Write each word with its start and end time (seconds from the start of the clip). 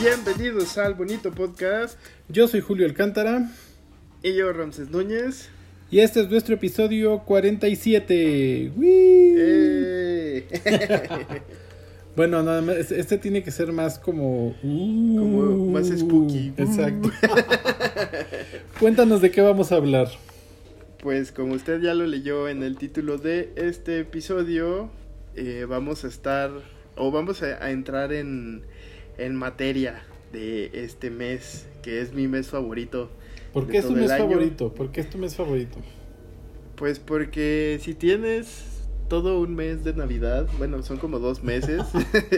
Bienvenidos 0.00 0.78
al 0.78 0.94
bonito 0.94 1.30
podcast. 1.30 1.98
Yo 2.30 2.48
soy 2.48 2.60
Julio 2.62 2.86
Alcántara. 2.86 3.50
Y 4.22 4.34
yo, 4.34 4.50
Ramses 4.50 4.88
Núñez. 4.88 5.50
Y 5.90 6.00
este 6.00 6.22
es 6.22 6.30
nuestro 6.30 6.54
episodio 6.54 7.18
47. 7.18 8.72
¡Eh! 8.82 10.46
bueno, 12.16 12.42
nada 12.42 12.62
más, 12.62 12.90
este 12.90 13.18
tiene 13.18 13.42
que 13.42 13.50
ser 13.50 13.72
más 13.72 13.98
como... 13.98 14.56
Uh, 14.62 15.16
como 15.18 15.66
más 15.66 15.88
spooky. 15.88 16.54
Exacto. 16.56 17.10
Cuéntanos 18.80 19.20
de 19.20 19.30
qué 19.30 19.42
vamos 19.42 19.70
a 19.70 19.76
hablar. 19.76 20.08
Pues 21.02 21.30
como 21.30 21.52
usted 21.52 21.82
ya 21.82 21.92
lo 21.92 22.06
leyó 22.06 22.48
en 22.48 22.62
el 22.62 22.78
título 22.78 23.18
de 23.18 23.52
este 23.56 24.00
episodio, 24.00 24.88
eh, 25.34 25.66
vamos 25.68 26.04
a 26.04 26.08
estar 26.08 26.50
o 26.96 27.10
vamos 27.10 27.42
a, 27.42 27.70
entrar 27.70 28.12
en, 28.12 28.62
en, 29.24 29.36
materia 29.36 30.02
de 30.32 30.70
este 30.72 31.10
mes, 31.10 31.66
que 31.82 32.00
es 32.00 32.12
mi 32.12 32.28
mes 32.28 32.48
favorito. 32.48 33.10
¿Por 33.52 33.66
qué 33.66 33.78
es 33.78 33.86
tu 33.86 33.92
mes 33.92 34.10
favorito? 34.10 34.72
¿Por 34.74 34.90
qué 34.92 35.00
es 35.00 35.10
tu 35.10 35.18
mes 35.18 35.34
favorito? 35.34 35.78
Pues 36.76 36.98
porque 36.98 37.78
si 37.82 37.94
tienes 37.94 38.64
todo 39.08 39.40
un 39.40 39.54
mes 39.54 39.84
de 39.84 39.92
Navidad, 39.94 40.46
bueno, 40.58 40.82
son 40.82 40.98
como 40.98 41.18
dos 41.18 41.42
meses. 41.42 41.82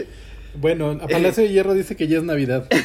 bueno, 0.55 0.91
a 1.01 1.07
Palacio 1.07 1.43
de 1.43 1.49
Hierro 1.49 1.73
dice 1.73 1.95
que 1.95 2.07
ya 2.07 2.17
es 2.17 2.23
Navidad. 2.23 2.67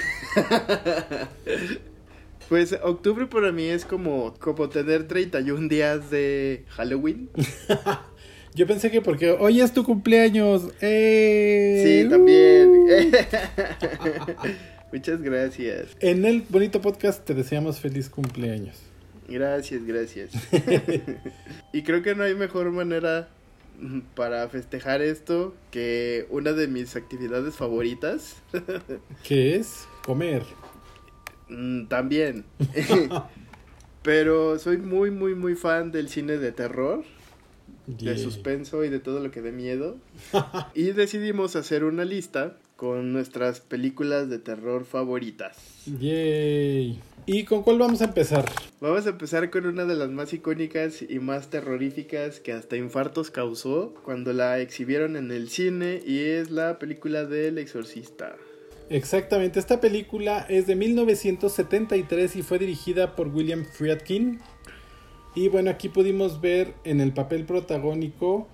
Pues 2.48 2.74
octubre 2.82 3.26
para 3.26 3.52
mí 3.52 3.64
es 3.64 3.84
como, 3.84 4.32
como 4.38 4.70
tener 4.70 5.06
31 5.06 5.68
días 5.68 6.10
de 6.10 6.64
Halloween. 6.70 7.28
Yo 8.54 8.66
pensé 8.66 8.90
que 8.90 9.00
porque 9.00 9.30
hoy 9.30 9.60
es 9.60 9.72
tu 9.72 9.84
cumpleaños. 9.84 10.68
¡Eh! 10.80 11.82
Sí, 11.84 12.10
también. 12.10 12.82
Muchas 14.92 15.20
gracias. 15.20 15.96
En 16.00 16.24
el 16.24 16.42
bonito 16.48 16.80
podcast 16.80 17.24
te 17.24 17.34
deseamos 17.34 17.78
feliz 17.78 18.08
cumpleaños. 18.08 18.76
Gracias, 19.28 19.84
gracias. 19.84 20.30
y 21.72 21.82
creo 21.82 22.02
que 22.02 22.14
no 22.14 22.24
hay 22.24 22.34
mejor 22.34 22.70
manera 22.70 23.28
para 24.14 24.48
festejar 24.48 25.02
esto 25.02 25.54
que 25.70 26.26
una 26.30 26.52
de 26.52 26.66
mis 26.66 26.96
actividades 26.96 27.54
favoritas. 27.54 28.36
¿Qué 29.22 29.56
es? 29.56 29.86
Comer. 30.04 30.42
Mm, 31.48 31.86
también. 31.86 32.44
Pero 34.02 34.58
soy 34.58 34.78
muy, 34.78 35.10
muy, 35.10 35.34
muy 35.34 35.54
fan 35.54 35.92
del 35.92 36.08
cine 36.08 36.38
de 36.38 36.52
terror, 36.52 37.04
de 37.88 38.18
suspenso 38.18 38.84
y 38.84 38.90
de 38.90 39.00
todo 39.00 39.20
lo 39.20 39.30
que 39.30 39.40
dé 39.40 39.52
miedo. 39.52 39.96
y 40.74 40.92
decidimos 40.92 41.56
hacer 41.56 41.84
una 41.84 42.04
lista 42.04 42.56
con 42.76 43.12
nuestras 43.12 43.60
películas 43.60 44.30
de 44.30 44.38
terror 44.38 44.84
favoritas. 44.84 45.56
Yay. 45.86 47.00
¿Y 47.26 47.44
con 47.44 47.62
cuál 47.62 47.78
vamos 47.78 48.00
a 48.00 48.04
empezar? 48.04 48.44
Vamos 48.80 49.06
a 49.06 49.10
empezar 49.10 49.50
con 49.50 49.66
una 49.66 49.84
de 49.84 49.96
las 49.96 50.10
más 50.10 50.32
icónicas 50.32 51.02
y 51.02 51.18
más 51.18 51.50
terroríficas 51.50 52.40
que 52.40 52.52
hasta 52.52 52.76
infartos 52.76 53.30
causó 53.30 53.94
cuando 54.04 54.32
la 54.32 54.60
exhibieron 54.60 55.16
en 55.16 55.30
el 55.30 55.50
cine 55.50 56.00
y 56.06 56.20
es 56.20 56.50
la 56.50 56.78
película 56.78 57.24
del 57.24 57.58
exorcista. 57.58 58.36
Exactamente, 58.90 59.60
esta 59.60 59.80
película 59.80 60.46
es 60.48 60.66
de 60.66 60.74
1973 60.74 62.36
y 62.36 62.42
fue 62.42 62.58
dirigida 62.58 63.14
por 63.14 63.28
William 63.28 63.66
Friedkin. 63.66 64.40
Y 65.34 65.48
bueno, 65.48 65.70
aquí 65.70 65.88
pudimos 65.88 66.40
ver 66.40 66.74
en 66.84 67.00
el 67.00 67.12
papel 67.12 67.44
protagónico 67.44 68.48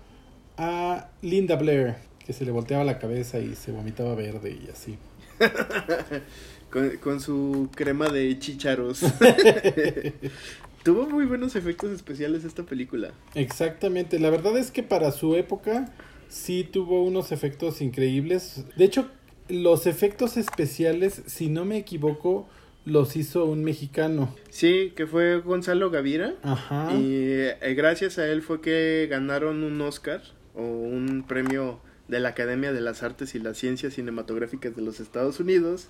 a 0.56 1.08
Linda 1.22 1.56
Blair, 1.56 1.97
que 2.25 2.33
se 2.33 2.44
le 2.44 2.50
volteaba 2.50 2.84
la 2.84 2.98
cabeza 2.98 3.39
y 3.39 3.55
se 3.55 3.72
vomitaba 3.72 4.14
verde 4.14 4.50
y 4.50 4.70
así. 4.70 4.98
con, 7.00 7.20
su 7.20 7.69
crema 7.75 8.08
de 8.08 8.39
chicharos. 8.39 9.00
Tuvo 10.82 11.06
muy 11.09 11.25
buenos 11.25 11.56
efectos 11.56 11.93
especiales 11.93 12.44
esta 12.44 12.65
película. 12.65 13.12
Exactamente, 13.34 14.19
la 14.19 14.28
verdad 14.28 14.59
es 14.59 14.70
que 14.70 14.82
para 14.82 15.12
su 15.12 15.34
época 15.34 15.94
sí 16.28 16.69
tuvo 16.70 17.03
unos 17.03 17.32
efectos 17.32 17.81
increíbles. 17.81 18.65
De 18.76 18.84
hecho, 18.84 19.09
los 19.49 19.87
efectos 19.87 20.37
especiales, 20.37 21.22
si 21.26 21.49
no 21.49 21.65
me 21.65 21.78
equivoco, 21.78 22.47
los 22.84 23.17
hizo 23.17 23.45
un 23.45 23.65
mexicano. 23.65 24.34
Sí, 24.50 24.93
que 24.95 25.06
fue 25.06 25.41
Gonzalo 25.41 25.91
Gavira. 25.91 26.34
Ajá. 26.43 26.93
Y 26.95 27.12
eh, 27.12 27.75
gracias 27.77 28.19
a 28.19 28.28
él 28.28 28.43
fue 28.43 28.61
que 28.61 29.06
ganaron 29.11 29.62
un 29.65 29.81
Oscar 29.81 30.22
o 30.55 30.62
un 30.62 31.25
premio 31.27 31.81
de 32.09 32.21
la 32.21 32.31
Academia 32.31 32.73
de 32.73 32.81
las 32.81 33.03
Artes 33.03 33.34
y 33.34 33.39
las 33.39 33.56
Ciencias 33.56 33.94
Cinematográficas 33.94 34.77
de 34.77 34.83
los 34.83 35.00
Estados 35.00 35.41
Unidos 35.41 35.89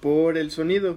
por 0.00 0.36
el 0.36 0.50
sonido. 0.50 0.96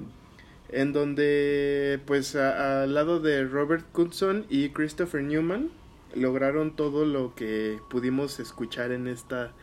En 0.70 0.92
donde, 0.92 2.02
pues, 2.06 2.36
al 2.36 2.94
lado 2.94 3.22
de 3.22 3.46
Robert 3.46 3.86
Goodson 3.94 4.46
y 4.50 4.70
Christopher 4.70 5.24
Newman, 5.24 5.70
lograron 6.14 6.76
todo 6.76 7.06
lo 7.06 7.36
que 7.36 7.78
pudimos 7.90 8.40
escuchar 8.40 8.92
en 8.92 9.08
esta 9.08 9.54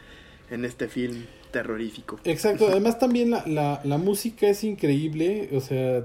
en 0.50 0.64
este 0.64 0.88
film 0.88 1.24
terrorífico. 1.54 2.18
Exacto, 2.24 2.66
además 2.66 2.98
también 2.98 3.30
la, 3.30 3.80
la, 3.84 3.96
música 3.98 4.48
es 4.48 4.64
increíble, 4.64 5.50
o 5.52 5.60
sea, 5.60 6.04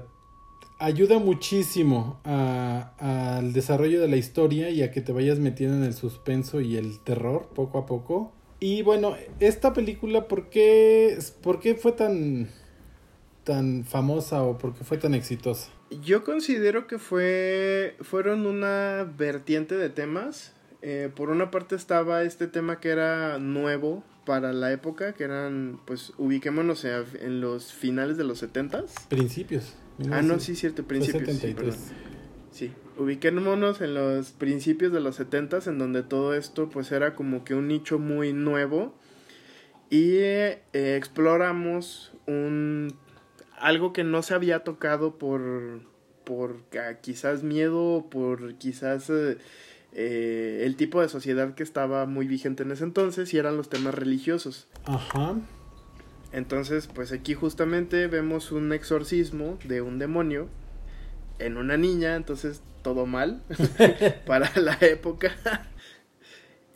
ayuda 0.78 1.18
muchísimo 1.18 2.20
al 2.22 3.52
desarrollo 3.52 4.00
de 4.00 4.06
la 4.06 4.16
historia 4.16 4.70
y 4.70 4.82
a 4.82 4.92
que 4.92 5.00
te 5.00 5.10
vayas 5.10 5.40
metiendo 5.40 5.76
en 5.76 5.82
el 5.82 5.92
suspenso 5.92 6.60
y 6.60 6.76
el 6.76 7.00
terror 7.00 7.48
poco 7.52 7.78
a 7.78 7.86
poco. 7.86 8.32
Y 8.60 8.82
bueno, 8.82 9.16
esta 9.40 9.72
película, 9.72 10.28
¿por 10.28 10.50
qué, 10.50 11.18
por 11.42 11.58
qué 11.58 11.74
fue 11.74 11.92
tan, 11.92 12.48
tan 13.42 13.84
famosa 13.84 14.44
o 14.44 14.56
por 14.56 14.72
qué 14.74 14.84
fue 14.84 14.98
tan 14.98 15.14
exitosa? 15.14 15.68
Yo 16.00 16.22
considero 16.22 16.86
que 16.86 17.00
fue, 17.00 17.96
fueron 18.02 18.46
una 18.46 19.12
vertiente 19.18 19.76
de 19.76 19.88
temas. 19.88 20.52
Eh, 20.82 21.10
por 21.12 21.30
una 21.30 21.50
parte 21.50 21.74
estaba 21.74 22.22
este 22.22 22.46
tema 22.46 22.78
que 22.78 22.90
era 22.90 23.38
nuevo, 23.40 24.04
para 24.30 24.52
la 24.52 24.70
época, 24.70 25.12
que 25.12 25.24
eran, 25.24 25.80
pues, 25.86 26.12
ubiquémonos 26.16 26.84
en 26.84 27.40
los 27.40 27.72
finales 27.72 28.16
de 28.16 28.22
los 28.22 28.38
setentas. 28.38 28.94
Principios. 29.08 29.74
Ah, 30.08 30.22
no, 30.22 30.38
sí, 30.38 30.54
cierto, 30.54 30.84
principios. 30.84 31.34
Sí, 32.52 32.70
ubiquémonos 32.96 33.80
en 33.80 33.94
los 33.94 34.30
principios 34.30 34.92
de 34.92 35.00
los 35.00 35.16
setentas, 35.16 35.66
en 35.66 35.78
donde 35.80 36.04
todo 36.04 36.34
esto, 36.34 36.70
pues, 36.70 36.92
era 36.92 37.16
como 37.16 37.42
que 37.42 37.56
un 37.56 37.66
nicho 37.66 37.98
muy 37.98 38.32
nuevo. 38.32 38.94
Y 39.90 40.18
eh, 40.18 40.62
exploramos 40.72 42.12
un... 42.28 42.94
algo 43.58 43.92
que 43.92 44.04
no 44.04 44.22
se 44.22 44.34
había 44.34 44.62
tocado 44.62 45.18
por... 45.18 45.80
por 46.22 46.62
quizás 47.00 47.42
miedo, 47.42 48.06
por 48.08 48.54
quizás... 48.58 49.10
Eh, 49.10 49.38
eh, 49.92 50.62
el 50.64 50.76
tipo 50.76 51.00
de 51.00 51.08
sociedad 51.08 51.54
que 51.54 51.62
estaba 51.62 52.06
muy 52.06 52.26
vigente 52.26 52.62
en 52.62 52.70
ese 52.70 52.84
entonces 52.84 53.32
y 53.34 53.38
eran 53.38 53.56
los 53.56 53.68
temas 53.68 53.94
religiosos. 53.94 54.68
Ajá. 54.84 55.36
Entonces, 56.32 56.86
pues 56.86 57.10
aquí 57.12 57.34
justamente 57.34 58.06
vemos 58.06 58.52
un 58.52 58.72
exorcismo 58.72 59.58
de 59.64 59.80
un 59.80 59.98
demonio 59.98 60.48
en 61.38 61.56
una 61.56 61.76
niña, 61.76 62.14
entonces 62.14 62.62
todo 62.82 63.06
mal 63.06 63.42
para 64.26 64.50
la 64.60 64.78
época. 64.80 65.32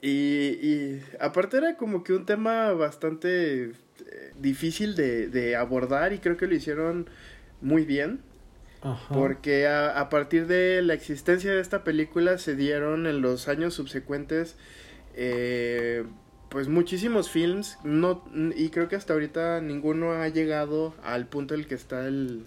y, 0.02 0.08
y, 0.10 1.02
aparte 1.20 1.58
era 1.58 1.76
como 1.76 2.02
que 2.02 2.14
un 2.14 2.26
tema 2.26 2.72
bastante 2.72 3.64
eh, 3.64 3.72
difícil 4.40 4.96
de, 4.96 5.28
de 5.28 5.54
abordar 5.54 6.12
y 6.12 6.18
creo 6.18 6.36
que 6.36 6.48
lo 6.48 6.54
hicieron 6.54 7.08
muy 7.60 7.84
bien. 7.84 8.20
Porque 9.12 9.66
a, 9.66 10.08
partir 10.10 10.46
de 10.46 10.82
la 10.82 10.92
existencia 10.92 11.52
de 11.52 11.60
esta 11.60 11.84
película 11.84 12.36
se 12.36 12.54
dieron 12.54 13.06
en 13.06 13.22
los 13.22 13.48
años 13.48 13.72
subsecuentes 13.74 14.56
eh, 15.14 16.04
pues 16.50 16.68
muchísimos 16.68 17.30
films. 17.30 17.78
No, 17.82 18.24
y 18.54 18.68
creo 18.68 18.88
que 18.88 18.96
hasta 18.96 19.14
ahorita 19.14 19.60
ninguno 19.62 20.12
ha 20.12 20.28
llegado 20.28 20.94
al 21.02 21.26
punto 21.26 21.54
en 21.54 21.60
el 21.60 21.66
que 21.66 21.74
está 21.74 22.06
el, 22.06 22.44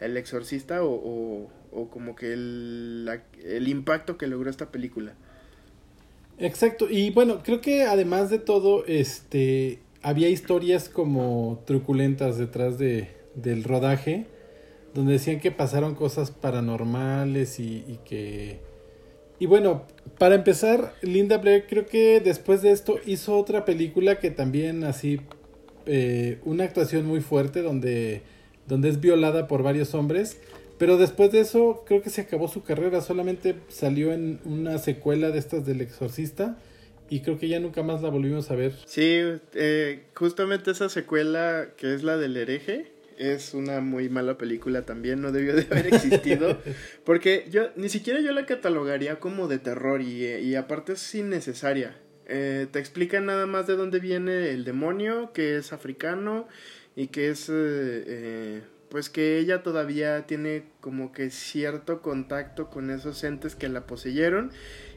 el 0.00 0.16
exorcista 0.16 0.84
o, 0.84 1.50
o, 1.72 1.90
como 1.90 2.14
que 2.14 2.32
el, 2.32 3.20
el 3.44 3.68
impacto 3.68 4.16
que 4.16 4.28
logró 4.28 4.50
esta 4.50 4.70
película. 4.70 5.14
Exacto, 6.38 6.88
y 6.90 7.10
bueno, 7.10 7.42
creo 7.44 7.60
que 7.60 7.82
además 7.82 8.30
de 8.30 8.38
todo, 8.38 8.84
este, 8.86 9.80
había 10.02 10.28
historias 10.28 10.88
como 10.88 11.62
truculentas 11.66 12.38
detrás 12.38 12.76
de, 12.78 13.14
del 13.36 13.62
rodaje 13.64 14.26
donde 14.94 15.14
decían 15.14 15.40
que 15.40 15.50
pasaron 15.50 15.94
cosas 15.94 16.30
paranormales 16.30 17.58
y, 17.58 17.98
que... 18.04 18.60
Y 19.38 19.46
bueno, 19.46 19.84
para 20.18 20.36
empezar, 20.36 20.94
Linda 21.02 21.38
Blair 21.38 21.66
creo 21.68 21.86
que 21.86 22.20
después 22.20 22.62
de 22.62 22.70
esto 22.70 22.98
hizo 23.04 23.36
otra 23.36 23.64
película 23.64 24.20
que 24.20 24.30
también 24.30 24.84
así, 24.84 25.20
eh, 25.86 26.38
una 26.44 26.64
actuación 26.64 27.06
muy 27.06 27.20
fuerte 27.20 27.62
donde, 27.62 28.22
donde 28.68 28.88
es 28.88 29.00
violada 29.00 29.48
por 29.48 29.62
varios 29.64 29.94
hombres. 29.94 30.38
Pero 30.78 30.96
después 30.96 31.30
de 31.32 31.40
eso 31.40 31.84
creo 31.86 32.02
que 32.02 32.10
se 32.10 32.22
acabó 32.22 32.48
su 32.48 32.62
carrera, 32.62 33.00
solamente 33.00 33.56
salió 33.68 34.12
en 34.12 34.40
una 34.44 34.78
secuela 34.78 35.30
de 35.30 35.38
estas 35.38 35.66
del 35.66 35.80
exorcista 35.80 36.56
y 37.08 37.20
creo 37.20 37.38
que 37.38 37.48
ya 37.48 37.60
nunca 37.60 37.82
más 37.82 38.02
la 38.02 38.10
volvimos 38.10 38.50
a 38.50 38.56
ver. 38.56 38.74
Sí, 38.86 39.20
eh, 39.54 40.04
justamente 40.14 40.70
esa 40.70 40.88
secuela 40.88 41.68
que 41.76 41.94
es 41.94 42.02
la 42.02 42.16
del 42.16 42.36
hereje, 42.36 42.93
es 43.18 43.54
una 43.54 43.80
muy 43.80 44.08
mala 44.08 44.38
película 44.38 44.82
también, 44.82 45.20
no 45.20 45.32
debió 45.32 45.54
de 45.54 45.66
haber 45.70 45.94
existido, 45.94 46.60
porque 47.04 47.46
yo 47.50 47.70
ni 47.76 47.88
siquiera 47.88 48.20
yo 48.20 48.32
la 48.32 48.46
catalogaría 48.46 49.20
como 49.20 49.48
de 49.48 49.58
terror 49.58 50.02
y, 50.02 50.26
y 50.26 50.54
aparte 50.54 50.94
es 50.94 51.14
innecesaria. 51.14 51.96
Eh, 52.26 52.66
te 52.70 52.78
explica 52.78 53.20
nada 53.20 53.46
más 53.46 53.66
de 53.66 53.76
dónde 53.76 54.00
viene 54.00 54.50
el 54.50 54.64
demonio, 54.64 55.32
que 55.32 55.56
es 55.56 55.72
africano 55.72 56.48
y 56.96 57.08
que 57.08 57.28
es, 57.28 57.48
eh, 57.48 57.52
eh, 57.54 58.62
pues 58.88 59.10
que 59.10 59.38
ella 59.38 59.62
todavía 59.62 60.26
tiene 60.26 60.64
como 60.80 61.12
que 61.12 61.30
cierto 61.30 62.00
contacto 62.00 62.70
con 62.70 62.90
esos 62.90 63.22
entes 63.24 63.54
que 63.54 63.68
la 63.68 63.86
poseyeron 63.86 64.52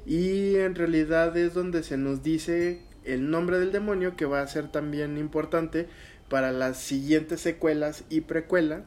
y 0.06 0.56
en 0.56 0.76
realidad 0.76 1.36
es 1.36 1.54
donde 1.54 1.84
se 1.84 1.98
nos 1.98 2.24
dice 2.24 2.82
el 3.04 3.30
nombre 3.30 3.60
del 3.60 3.72
demonio 3.72 4.16
que 4.16 4.26
va 4.26 4.42
a 4.42 4.48
ser 4.48 4.72
también 4.72 5.18
importante 5.18 5.88
para 6.30 6.52
las 6.52 6.78
siguientes 6.78 7.42
secuelas 7.42 8.04
y 8.10 8.22
precuela 8.22 8.86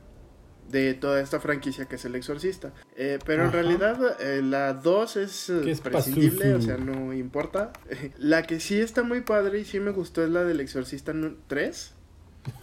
de 0.70 0.94
toda 0.94 1.20
esta 1.20 1.40
franquicia 1.40 1.86
que 1.86 1.96
es 1.96 2.04
El 2.04 2.14
Exorcista. 2.14 2.72
Eh, 2.96 3.18
pero 3.24 3.44
en 3.44 3.52
realidad 3.52 4.20
eh, 4.20 4.40
la 4.42 4.74
2 4.74 5.16
es, 5.16 5.50
eh, 5.50 5.76
prescindible, 5.82 6.54
o 6.54 6.60
sea, 6.60 6.76
no 6.76 7.12
importa. 7.12 7.72
la 8.18 8.44
que 8.44 8.60
sí 8.60 8.80
está 8.80 9.02
muy 9.02 9.22
padre 9.22 9.60
y 9.60 9.64
sí 9.64 9.80
me 9.80 9.90
gustó 9.90 10.22
es 10.24 10.30
la 10.30 10.44
del 10.44 10.60
Exorcista 10.60 11.12
3. 11.46 11.94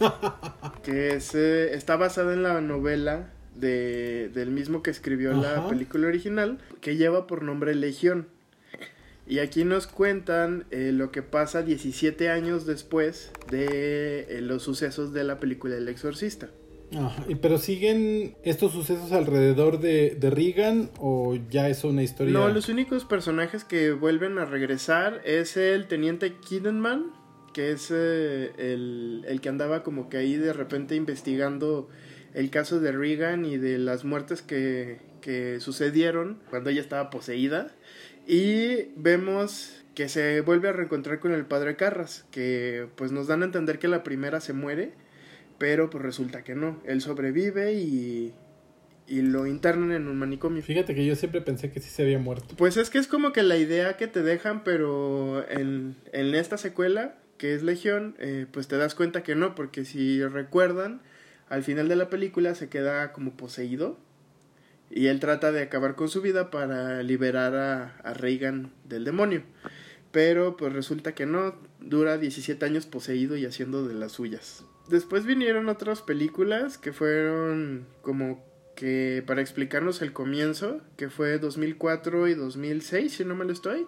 que 0.82 1.14
es, 1.14 1.34
está 1.34 1.96
basada 1.96 2.32
en 2.32 2.42
la 2.42 2.60
novela 2.60 3.30
de, 3.54 4.30
del 4.34 4.50
mismo 4.50 4.82
que 4.82 4.90
escribió 4.90 5.32
la 5.32 5.68
película 5.68 6.08
original, 6.08 6.58
que 6.80 6.96
lleva 6.96 7.26
por 7.26 7.42
nombre 7.42 7.74
Legión. 7.74 8.28
Y 9.28 9.40
aquí 9.40 9.64
nos 9.64 9.86
cuentan 9.86 10.64
lo 10.70 11.10
que 11.10 11.22
pasa 11.22 11.62
17 11.62 12.30
años 12.30 12.64
después 12.64 13.30
de 13.50 14.38
los 14.40 14.62
sucesos 14.62 15.12
de 15.12 15.24
la 15.24 15.38
película 15.38 15.76
El 15.76 15.88
Exorcista. 15.88 16.48
Ajá, 16.96 17.22
pero 17.42 17.58
siguen 17.58 18.34
estos 18.42 18.72
sucesos 18.72 19.12
alrededor 19.12 19.78
de, 19.80 20.16
de 20.18 20.30
Regan 20.30 20.90
o 20.98 21.36
ya 21.50 21.68
es 21.68 21.84
una 21.84 22.02
historia. 22.02 22.32
No, 22.32 22.48
los 22.48 22.68
únicos 22.70 23.04
personajes 23.04 23.64
que 23.64 23.92
vuelven 23.92 24.38
a 24.38 24.46
regresar 24.46 25.20
es 25.24 25.58
el 25.58 25.86
teniente 25.86 26.36
Kiddenman, 26.36 27.12
que 27.52 27.72
es 27.72 27.90
eh, 27.90 28.52
el, 28.56 29.24
el, 29.28 29.40
que 29.42 29.48
andaba 29.50 29.82
como 29.82 30.08
que 30.08 30.16
ahí 30.16 30.36
de 30.36 30.54
repente 30.54 30.94
investigando 30.94 31.88
el 32.32 32.48
caso 32.50 32.80
de 32.80 32.92
Regan 32.92 33.44
y 33.44 33.58
de 33.58 33.76
las 33.78 34.04
muertes 34.04 34.40
que, 34.40 34.98
que 35.20 35.60
sucedieron 35.60 36.38
cuando 36.48 36.70
ella 36.70 36.80
estaba 36.80 37.10
poseída. 37.10 37.74
Y 38.28 38.92
vemos 38.94 39.84
que 39.96 40.08
se 40.08 40.42
vuelve 40.42 40.68
a 40.68 40.72
reencontrar 40.72 41.18
con 41.18 41.32
el 41.32 41.46
padre 41.46 41.74
Carras, 41.74 42.24
que 42.30 42.86
pues 42.94 43.10
nos 43.10 43.26
dan 43.26 43.42
a 43.42 43.46
entender 43.46 43.80
que 43.80 43.88
la 43.88 44.04
primera 44.04 44.40
se 44.40 44.52
muere 44.52 44.92
pero 45.58 45.90
pues 45.90 46.02
resulta 46.02 46.42
que 46.42 46.54
no. 46.54 46.80
Él 46.86 47.02
sobrevive 47.02 47.74
y, 47.74 48.32
y 49.06 49.22
lo 49.22 49.46
internan 49.46 49.92
en 49.92 50.08
un 50.08 50.16
manicomio. 50.16 50.62
Fíjate 50.62 50.94
que 50.94 51.04
yo 51.04 51.16
siempre 51.16 51.40
pensé 51.40 51.70
que 51.70 51.80
sí 51.80 51.90
se 51.90 52.02
había 52.02 52.18
muerto. 52.18 52.54
Pues 52.56 52.76
es 52.76 52.90
que 52.90 52.98
es 52.98 53.08
como 53.08 53.32
que 53.32 53.42
la 53.42 53.56
idea 53.56 53.96
que 53.96 54.06
te 54.06 54.22
dejan, 54.22 54.64
pero 54.64 55.48
en, 55.50 55.96
en 56.12 56.34
esta 56.34 56.56
secuela, 56.56 57.18
que 57.36 57.54
es 57.54 57.62
Legión, 57.62 58.14
eh, 58.18 58.46
pues 58.50 58.68
te 58.68 58.76
das 58.76 58.94
cuenta 58.94 59.22
que 59.22 59.34
no, 59.34 59.54
porque 59.54 59.84
si 59.84 60.24
recuerdan, 60.24 61.02
al 61.48 61.64
final 61.64 61.88
de 61.88 61.96
la 61.96 62.08
película 62.08 62.54
se 62.54 62.68
queda 62.68 63.12
como 63.12 63.36
poseído 63.36 63.98
y 64.90 65.06
él 65.06 65.20
trata 65.20 65.52
de 65.52 65.62
acabar 65.62 65.94
con 65.94 66.08
su 66.08 66.20
vida 66.22 66.50
para 66.50 67.02
liberar 67.02 67.54
a, 67.56 68.14
Reagan 68.14 68.72
del 68.84 69.04
demonio. 69.04 69.42
Pero 70.12 70.56
pues 70.56 70.72
resulta 70.72 71.14
que 71.14 71.26
no, 71.26 71.54
dura 71.80 72.18
17 72.18 72.64
años 72.64 72.86
poseído 72.86 73.36
y 73.36 73.44
haciendo 73.44 73.86
de 73.86 73.94
las 73.94 74.12
suyas 74.12 74.64
después 74.88 75.26
vinieron 75.26 75.68
otras 75.68 76.02
películas 76.02 76.78
que 76.78 76.92
fueron 76.92 77.86
como 78.02 78.44
que 78.74 79.24
para 79.26 79.40
explicarnos 79.40 80.02
el 80.02 80.12
comienzo, 80.12 80.80
que 80.96 81.10
fue 81.10 81.38
2004 81.38 82.28
y 82.28 82.34
2006, 82.34 83.12
si 83.12 83.24
no 83.24 83.34
me 83.34 83.44
lo 83.44 83.52
estoy. 83.52 83.86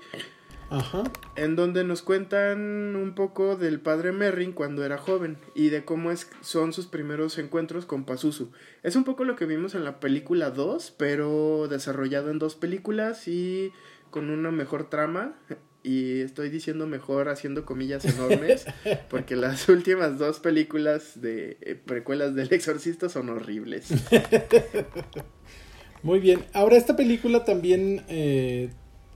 Ajá. 0.71 1.03
En 1.35 1.57
donde 1.57 1.83
nos 1.83 2.03
cuentan 2.03 2.95
un 2.95 3.15
poco 3.17 3.57
del 3.57 3.81
padre 3.81 4.13
Merrin 4.13 4.53
cuando 4.53 4.85
era 4.85 4.99
joven 4.99 5.37
y 5.55 5.69
de 5.71 5.85
cómo 5.85 6.13
es, 6.13 6.31
son 6.41 6.73
sus 6.73 6.87
primeros 6.87 7.39
encuentros 7.39 7.87
con 7.87 8.05
Pazuzu. 8.05 8.53
Es 8.83 8.95
un 8.95 9.05
poco 9.05 9.25
lo 9.25 9.35
que 9.35 9.47
vimos 9.47 9.75
en 9.75 9.85
la 9.85 9.99
película 9.99 10.51
2, 10.51 10.95
pero 10.97 11.67
desarrollado 11.69 12.31
en 12.31 12.39
dos 12.39 12.55
películas 12.55 13.27
y 13.27 13.73
con 14.11 14.31
una 14.31 14.51
mejor 14.51 14.89
trama 14.89 15.35
y 15.83 16.21
estoy 16.21 16.51
diciendo 16.51 16.87
mejor 16.87 17.29
haciendo 17.29 17.65
comillas 17.65 18.05
enormes 18.05 18.67
porque 19.09 19.35
las 19.37 19.69
últimas 19.69 20.19
dos 20.19 20.41
películas 20.41 21.21
de 21.21 21.57
eh, 21.63 21.75
precuelas 21.75 22.35
del 22.35 22.53
exorcista 22.53 23.09
son 23.09 23.31
horribles. 23.31 23.89
Muy 26.03 26.21
bien, 26.21 26.45
ahora 26.55 26.77
esta 26.77 26.97
película 26.97 27.45
también 27.45 28.05
eh, 28.09 28.71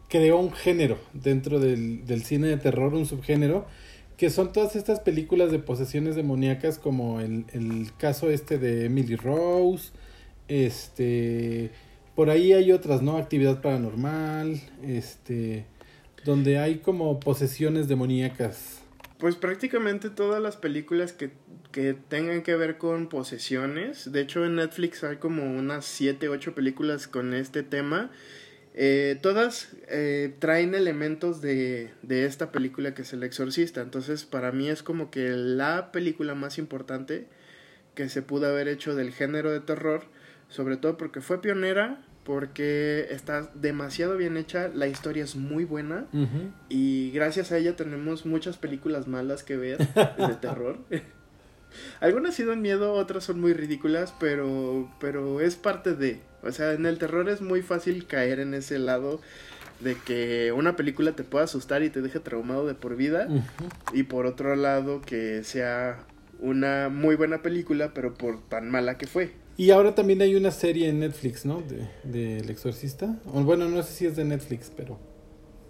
creó 0.08 0.38
un 0.38 0.52
género 0.52 0.98
dentro 1.12 1.58
del, 1.58 2.06
del, 2.06 2.22
cine 2.24 2.48
de 2.48 2.56
terror, 2.56 2.94
un 2.94 3.06
subgénero, 3.06 3.66
que 4.16 4.30
son 4.30 4.52
todas 4.52 4.76
estas 4.76 5.00
películas 5.00 5.50
de 5.50 5.58
posesiones 5.58 6.14
demoníacas 6.14 6.78
como 6.78 7.20
el, 7.20 7.46
el 7.52 7.90
caso 7.98 8.30
este 8.30 8.58
de 8.58 8.86
Emily 8.86 9.16
Rose, 9.16 9.90
este, 10.48 11.70
por 12.14 12.30
ahí 12.30 12.52
hay 12.52 12.70
otras, 12.72 13.02
¿no? 13.02 13.16
Actividad 13.16 13.60
paranormal, 13.60 14.60
este 14.82 15.66
donde 16.24 16.58
hay 16.58 16.78
como 16.78 17.20
posesiones 17.20 17.86
demoníacas. 17.86 18.80
Pues 19.18 19.36
prácticamente 19.36 20.10
todas 20.10 20.42
las 20.42 20.56
películas 20.56 21.12
que, 21.12 21.30
que 21.70 21.94
tengan 21.94 22.42
que 22.42 22.56
ver 22.56 22.78
con 22.78 23.08
posesiones. 23.08 24.10
De 24.10 24.22
hecho, 24.22 24.44
en 24.44 24.56
Netflix 24.56 25.04
hay 25.04 25.16
como 25.16 25.44
unas 25.44 25.84
7, 25.84 26.28
8 26.28 26.54
películas 26.54 27.06
con 27.06 27.32
este 27.34 27.62
tema. 27.62 28.10
Eh, 28.74 29.18
todas 29.22 29.76
eh, 29.88 30.34
traen 30.40 30.74
elementos 30.74 31.40
de, 31.40 31.92
de 32.02 32.26
esta 32.26 32.50
película 32.50 32.94
que 32.94 33.02
es 33.02 33.12
El 33.12 33.22
Exorcista. 33.22 33.80
Entonces, 33.80 34.24
para 34.24 34.52
mí 34.52 34.68
es 34.68 34.82
como 34.82 35.10
que 35.10 35.30
la 35.30 35.92
película 35.92 36.34
más 36.34 36.58
importante 36.58 37.28
que 37.94 38.08
se 38.08 38.22
pudo 38.22 38.48
haber 38.48 38.68
hecho 38.68 38.94
del 38.94 39.12
género 39.12 39.52
de 39.52 39.60
terror. 39.60 40.04
Sobre 40.48 40.76
todo 40.76 40.96
porque 40.96 41.20
fue 41.20 41.40
pionera, 41.40 42.04
porque 42.24 43.06
está 43.10 43.50
demasiado 43.54 44.16
bien 44.16 44.36
hecha, 44.36 44.68
la 44.68 44.86
historia 44.86 45.22
es 45.22 45.36
muy 45.36 45.64
buena 45.64 46.06
y 46.68 47.10
gracias 47.12 47.52
a 47.52 47.58
ella 47.58 47.76
tenemos 47.76 48.24
muchas 48.24 48.56
películas 48.56 49.06
malas 49.06 49.42
que 49.42 49.56
ver 49.56 49.78
de 49.78 50.34
terror. 50.40 50.78
Algunas 52.00 52.34
sí 52.34 52.44
dan 52.44 52.62
miedo, 52.62 52.92
otras 52.92 53.24
son 53.24 53.40
muy 53.40 53.52
ridículas, 53.52 54.14
pero, 54.18 54.90
pero 55.00 55.40
es 55.40 55.56
parte 55.56 55.94
de... 55.94 56.20
O 56.42 56.52
sea, 56.52 56.72
en 56.72 56.86
el 56.86 56.98
terror 56.98 57.28
es 57.28 57.40
muy 57.40 57.62
fácil 57.62 58.06
caer 58.06 58.40
en 58.40 58.54
ese 58.54 58.78
lado 58.78 59.20
de 59.80 59.96
que 59.96 60.52
una 60.52 60.76
película 60.76 61.12
te 61.12 61.24
pueda 61.24 61.44
asustar 61.44 61.82
y 61.82 61.90
te 61.90 62.02
deje 62.02 62.20
traumado 62.20 62.66
de 62.66 62.74
por 62.74 62.96
vida. 62.96 63.28
Y 63.92 64.04
por 64.04 64.26
otro 64.26 64.56
lado, 64.56 65.00
que 65.00 65.42
sea 65.44 66.04
una 66.40 66.88
muy 66.88 67.16
buena 67.16 67.42
película, 67.42 67.92
pero 67.94 68.14
por 68.14 68.40
tan 68.48 68.70
mala 68.70 68.98
que 68.98 69.06
fue. 69.06 69.32
Y 69.56 69.70
ahora 69.70 69.94
también 69.94 70.20
hay 70.20 70.34
una 70.34 70.50
serie 70.50 70.88
en 70.88 71.00
Netflix, 71.00 71.44
¿no? 71.44 71.62
De, 72.02 72.38
El 72.38 72.50
Exorcista. 72.50 73.16
O, 73.26 73.42
bueno, 73.42 73.68
no 73.68 73.82
sé 73.82 73.92
si 73.92 74.06
es 74.06 74.16
de 74.16 74.24
Netflix, 74.24 74.70
pero... 74.76 74.98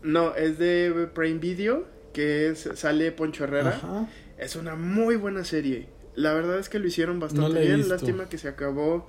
No, 0.02 0.34
es 0.34 0.58
de 0.58 1.08
Prime 1.14 1.38
Video, 1.38 1.86
que 2.12 2.48
es, 2.48 2.68
sale 2.74 3.12
Poncho 3.12 3.44
Herrera. 3.44 4.08
Es 4.38 4.56
una 4.56 4.74
muy 4.74 5.16
buena 5.16 5.44
serie. 5.44 5.88
La 6.14 6.32
verdad 6.32 6.58
es 6.58 6.68
que 6.68 6.78
lo 6.78 6.86
hicieron 6.86 7.20
bastante 7.20 7.60
bien. 7.60 7.88
Lástima 7.88 8.28
que 8.28 8.38
se 8.38 8.48
acabó 8.48 9.08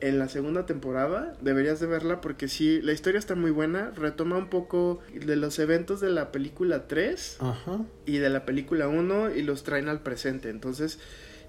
en 0.00 0.18
la 0.18 0.28
segunda 0.28 0.66
temporada. 0.66 1.34
Deberías 1.40 1.80
de 1.80 1.86
verla 1.86 2.20
porque 2.20 2.48
sí, 2.48 2.80
la 2.82 2.92
historia 2.92 3.18
está 3.18 3.34
muy 3.34 3.50
buena. 3.50 3.92
Retoma 3.96 4.36
un 4.36 4.48
poco 4.48 5.00
de 5.12 5.36
los 5.36 5.58
eventos 5.58 6.00
de 6.00 6.10
la 6.10 6.32
película 6.32 6.86
3 6.86 7.38
y 8.06 8.18
de 8.18 8.30
la 8.30 8.44
película 8.44 8.88
1 8.88 9.34
y 9.34 9.42
los 9.42 9.62
traen 9.62 9.88
al 9.88 10.00
presente. 10.00 10.50
Entonces 10.50 10.98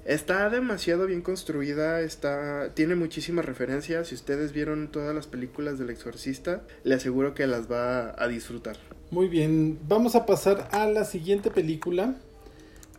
Está 0.07 0.49
demasiado 0.49 1.05
bien 1.05 1.21
construida, 1.21 1.99
está 1.99 2.73
tiene 2.73 2.95
muchísimas 2.95 3.43
referencias. 3.43 4.07
Si 4.07 4.15
ustedes 4.15 4.53
vieron 4.53 4.89
todas 4.89 5.13
las 5.13 5.27
películas 5.27 5.79
del 5.79 5.89
exorcista, 5.89 6.61
le 6.85 6.95
aseguro 6.95 7.33
que 7.33 7.45
las 7.45 7.69
va 7.69 8.15
a 8.17 8.27
disfrutar. 8.29 8.77
Muy 9.11 9.27
bien, 9.27 9.77
vamos 9.85 10.15
a 10.15 10.25
pasar 10.25 10.69
a 10.71 10.87
la 10.87 11.03
siguiente 11.03 11.51
película 11.51 12.15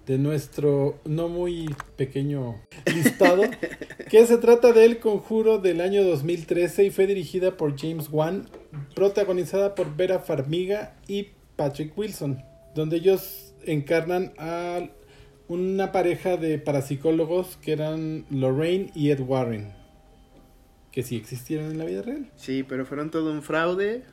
de 0.09 0.17
nuestro 0.17 0.99
no 1.05 1.29
muy 1.29 1.69
pequeño 1.97 2.57
listado, 2.87 3.43
que 4.11 4.27
se 4.27 4.39
trata 4.39 4.73
del 4.73 5.01
Conjuro 5.01 5.59
del 5.59 5.83
año 5.83 6.03
2013 6.03 6.87
y 6.87 6.91
fue 6.91 7.07
dirigida 7.07 7.59
por 7.59 7.79
James 7.79 8.09
Wan, 8.11 8.49
protagonizada 8.95 9.75
por 9.75 9.95
Vera 9.95 10.19
Farmiga 10.21 10.97
y 11.07 11.29
Patrick 11.57 11.97
Wilson, 11.97 12.43
donde 12.75 12.97
ellos 12.97 13.55
encarnan 13.67 14.33
al 14.39 14.93
una 15.47 15.93
pareja 15.93 16.39
de 16.39 16.59
parapsicólogos 16.59 17.59
que 17.59 17.73
eran 17.73 18.25
Lorraine 18.31 18.91
y 18.95 19.11
Ed 19.11 19.21
Warren. 19.21 19.75
Que 20.91 21.03
sí 21.03 21.17
existieron 21.17 21.71
en 21.71 21.79
la 21.79 21.85
vida 21.85 22.01
real. 22.01 22.31
Sí, 22.37 22.63
pero 22.63 22.87
fueron 22.87 23.11
todo 23.11 23.31
un 23.31 23.43
fraude 23.43 24.05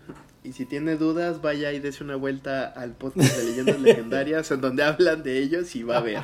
Y 0.46 0.54
si 0.54 0.66
tiene 0.66 0.96
dudas, 0.96 1.42
vaya 1.42 1.74
y 1.74 1.80
dése 1.80 2.04
una 2.04 2.16
vuelta 2.16 2.68
al 2.68 2.92
podcast 2.92 3.36
de 3.36 3.46
leyendas 3.46 3.82
legendarias 3.82 4.52
en 4.52 4.62
donde 4.62 4.84
hablan 4.84 5.24
de 5.24 5.40
ellos 5.40 5.76
y 5.76 5.82
va 5.82 5.98
a 5.98 6.02
ver. 6.02 6.24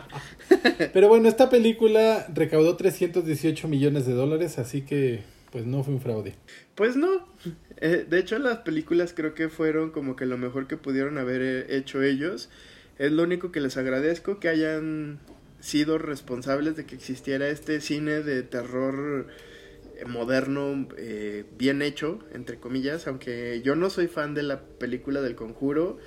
Pero 0.93 1.07
bueno, 1.07 1.27
esta 1.27 1.49
película 1.49 2.27
recaudó 2.31 2.77
318 2.77 3.67
millones 3.67 4.05
de 4.05 4.13
dólares, 4.13 4.59
así 4.59 4.83
que 4.83 5.23
pues 5.51 5.65
no 5.65 5.83
fue 5.83 5.95
un 5.95 6.01
fraude. 6.01 6.35
Pues 6.75 6.95
no. 6.95 7.27
Eh, 7.77 8.05
de 8.07 8.19
hecho, 8.19 8.37
las 8.37 8.59
películas 8.59 9.13
creo 9.15 9.33
que 9.33 9.49
fueron 9.49 9.89
como 9.89 10.15
que 10.15 10.27
lo 10.27 10.37
mejor 10.37 10.67
que 10.67 10.77
pudieron 10.77 11.17
haber 11.17 11.41
eh, 11.41 11.77
hecho 11.77 12.03
ellos. 12.03 12.49
Es 12.99 13.11
lo 13.11 13.23
único 13.23 13.51
que 13.51 13.59
les 13.59 13.75
agradezco 13.75 14.39
que 14.39 14.49
hayan 14.49 15.19
sido 15.59 15.97
responsables 15.97 16.75
de 16.75 16.85
que 16.85 16.93
existiera 16.93 17.49
este 17.49 17.81
cine 17.81 18.21
de 18.21 18.43
terror 18.43 19.27
moderno, 20.07 20.87
eh, 20.97 21.45
bien 21.57 21.81
hecho, 21.81 22.19
entre 22.33 22.59
comillas, 22.59 23.07
aunque 23.07 23.61
yo 23.63 23.75
no 23.75 23.89
soy 23.89 24.07
fan 24.07 24.33
de 24.33 24.43
la 24.43 24.61
película 24.61 25.21
del 25.21 25.35
conjuro, 25.35 25.97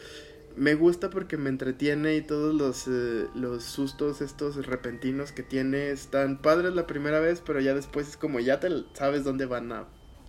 me 0.57 0.75
gusta 0.75 1.11
porque 1.11 1.37
me 1.37 1.51
entretiene 1.51 2.17
y 2.17 2.23
todos 2.23 2.55
los, 2.55 2.87
eh, 2.87 3.27
los 3.35 3.65
sustos 3.65 4.21
estos 4.21 4.67
repentinos 4.67 5.33
que 5.33 5.43
tiene 5.43 5.91
están 5.91 6.41
padres 6.41 6.75
la 6.75 6.87
primera 6.87 7.21
vez, 7.21 7.43
pero 7.45 7.61
ya 7.61 7.75
después 7.75 8.09
es 8.09 8.17
como 8.17 8.41
ya 8.41 8.61
te 8.61 8.69
sabes 8.95 9.25
dónde 9.25 9.47
van 9.47 9.73
a, 9.73 9.87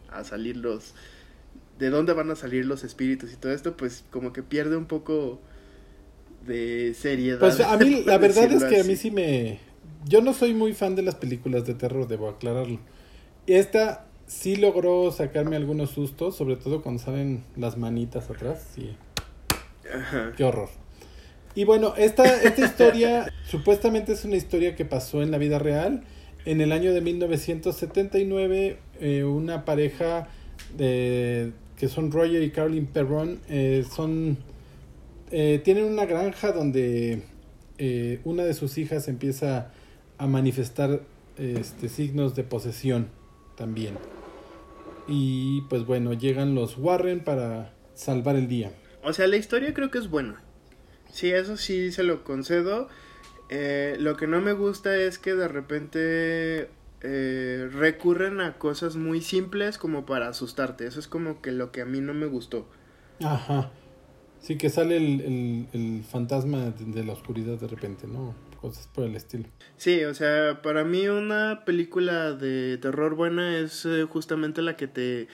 a 0.09 0.23
salir 0.23 0.57
los... 0.57 0.93
de 1.77 1.89
dónde 1.89 2.13
van 2.13 2.31
a 2.31 2.35
salir 2.35 2.65
los 2.65 2.83
espíritus 2.83 3.33
y 3.33 3.35
todo 3.35 3.51
esto, 3.51 3.77
pues 3.77 4.03
como 4.09 4.33
que 4.33 4.41
pierde 4.41 4.77
un 4.77 4.85
poco 4.85 5.39
de 6.47 6.95
seriedad. 6.97 7.39
Pues 7.39 7.59
a 7.59 7.77
mí 7.77 8.03
la 8.05 8.17
verdad 8.17 8.51
es 8.51 8.63
que 8.63 8.79
a 8.79 8.83
mí 8.83 8.95
sí 8.95 9.11
me... 9.11 9.59
Yo 10.07 10.21
no 10.21 10.33
soy 10.33 10.53
muy 10.53 10.73
fan 10.73 10.95
de 10.95 11.01
las 11.01 11.15
películas 11.15 11.65
de 11.65 11.73
terror, 11.73 12.07
debo 12.07 12.29
aclararlo. 12.29 12.79
Esta 13.47 14.05
sí 14.27 14.55
logró 14.55 15.11
sacarme 15.11 15.55
algunos 15.55 15.91
sustos, 15.91 16.35
sobre 16.35 16.55
todo 16.55 16.81
cuando 16.81 17.01
salen 17.01 17.43
las 17.55 17.77
manitas 17.77 18.29
atrás. 18.29 18.67
Sí. 18.73 18.95
Qué 20.35 20.43
horror. 20.43 20.69
Y 21.53 21.63
bueno, 21.63 21.93
esta, 21.95 22.25
esta 22.41 22.65
historia 22.65 23.31
supuestamente 23.49 24.13
es 24.13 24.25
una 24.25 24.35
historia 24.35 24.75
que 24.75 24.83
pasó 24.83 25.21
en 25.21 25.31
la 25.31 25.37
vida 25.37 25.59
real. 25.59 26.03
En 26.45 26.59
el 26.59 26.71
año 26.71 26.93
de 26.93 27.01
1979, 27.01 28.77
eh, 28.99 29.23
una 29.23 29.63
pareja 29.63 30.27
de, 30.75 31.53
que 31.77 31.87
son 31.87 32.11
Roger 32.11 32.43
y 32.43 32.51
Carolyn 32.51 32.87
Perron 32.87 33.39
eh, 33.47 33.85
son, 33.95 34.37
eh, 35.31 35.61
tienen 35.63 35.85
una 35.85 36.05
granja 36.05 36.51
donde 36.51 37.23
una 38.23 38.45
de 38.45 38.53
sus 38.53 38.77
hijas 38.77 39.09
empieza 39.09 39.71
a 40.17 40.27
manifestar 40.27 41.01
este, 41.37 41.89
signos 41.89 42.33
de 42.33 42.43
posesión 42.43 43.09
también. 43.55 43.97
Y 45.07 45.61
pues 45.69 45.85
bueno, 45.85 46.13
llegan 46.13 46.55
los 46.55 46.77
Warren 46.77 47.23
para 47.23 47.73
salvar 47.93 48.35
el 48.35 48.47
día. 48.47 48.71
O 49.03 49.13
sea, 49.13 49.27
la 49.27 49.37
historia 49.37 49.73
creo 49.73 49.91
que 49.91 49.99
es 49.99 50.09
buena. 50.09 50.41
Sí, 51.11 51.29
eso 51.31 51.57
sí 51.57 51.91
se 51.91 52.03
lo 52.03 52.23
concedo. 52.23 52.89
Eh, 53.49 53.95
lo 53.99 54.17
que 54.17 54.27
no 54.27 54.41
me 54.41 54.53
gusta 54.53 54.95
es 54.97 55.19
que 55.19 55.35
de 55.35 55.47
repente 55.47 56.69
eh, 57.01 57.69
recurren 57.71 58.41
a 58.41 58.57
cosas 58.57 58.95
muy 58.95 59.21
simples 59.21 59.77
como 59.77 60.05
para 60.05 60.27
asustarte. 60.29 60.87
Eso 60.87 60.99
es 60.99 61.07
como 61.07 61.41
que 61.41 61.51
lo 61.51 61.71
que 61.71 61.81
a 61.81 61.85
mí 61.85 62.01
no 62.01 62.13
me 62.13 62.25
gustó. 62.25 62.67
Ajá. 63.21 63.71
Sí, 64.41 64.57
que 64.57 64.69
sale 64.69 64.97
el, 64.97 65.67
el 65.71 66.03
fantasma 66.03 66.71
de 66.77 67.03
la 67.03 67.13
oscuridad 67.13 67.59
de 67.59 67.67
repente, 67.67 68.07
¿no? 68.07 68.35
Cosas 68.65 68.87
por 68.87 69.05
el 69.05 69.15
estilo. 69.15 69.45
Sí, 69.77 70.03
o 70.05 70.13
sea, 70.15 70.61
para 70.63 70.83
mí 70.83 71.07
una 71.07 71.65
película 71.65 72.33
de 72.33 72.77
terror 72.77 73.13
buena 73.13 73.59
es 73.59 73.85
eh, 73.85 74.05
justamente 74.09 74.63
la 74.63 74.75
que 74.75 74.87
te, 74.87 75.27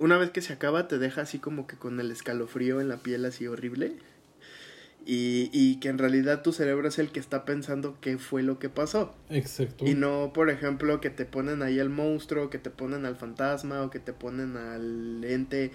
una 0.00 0.18
vez 0.18 0.30
que 0.30 0.40
se 0.40 0.52
acaba, 0.52 0.88
te 0.88 0.98
deja 0.98 1.20
así 1.20 1.38
como 1.38 1.68
que 1.68 1.76
con 1.76 2.00
el 2.00 2.10
escalofrío 2.10 2.80
en 2.80 2.88
la 2.88 2.96
piel 2.96 3.24
así 3.24 3.46
horrible. 3.46 3.92
Y, 5.04 5.50
y 5.52 5.80
que 5.80 5.88
en 5.88 5.98
realidad 5.98 6.42
tu 6.42 6.52
cerebro 6.52 6.86
es 6.86 6.98
el 6.98 7.10
que 7.10 7.18
está 7.18 7.44
pensando 7.44 7.96
qué 8.00 8.18
fue 8.18 8.42
lo 8.42 8.58
que 8.58 8.68
pasó. 8.68 9.14
Exacto. 9.30 9.84
Y 9.84 9.94
no, 9.94 10.32
por 10.32 10.50
ejemplo, 10.50 11.00
que 11.00 11.10
te 11.10 11.24
ponen 11.24 11.62
ahí 11.62 11.78
al 11.80 11.88
monstruo, 11.88 12.50
que 12.50 12.58
te 12.58 12.70
ponen 12.70 13.04
al 13.04 13.16
fantasma 13.16 13.82
o 13.82 13.90
que 13.90 13.98
te 13.98 14.12
ponen 14.12 14.56
al 14.56 15.24
ente 15.24 15.72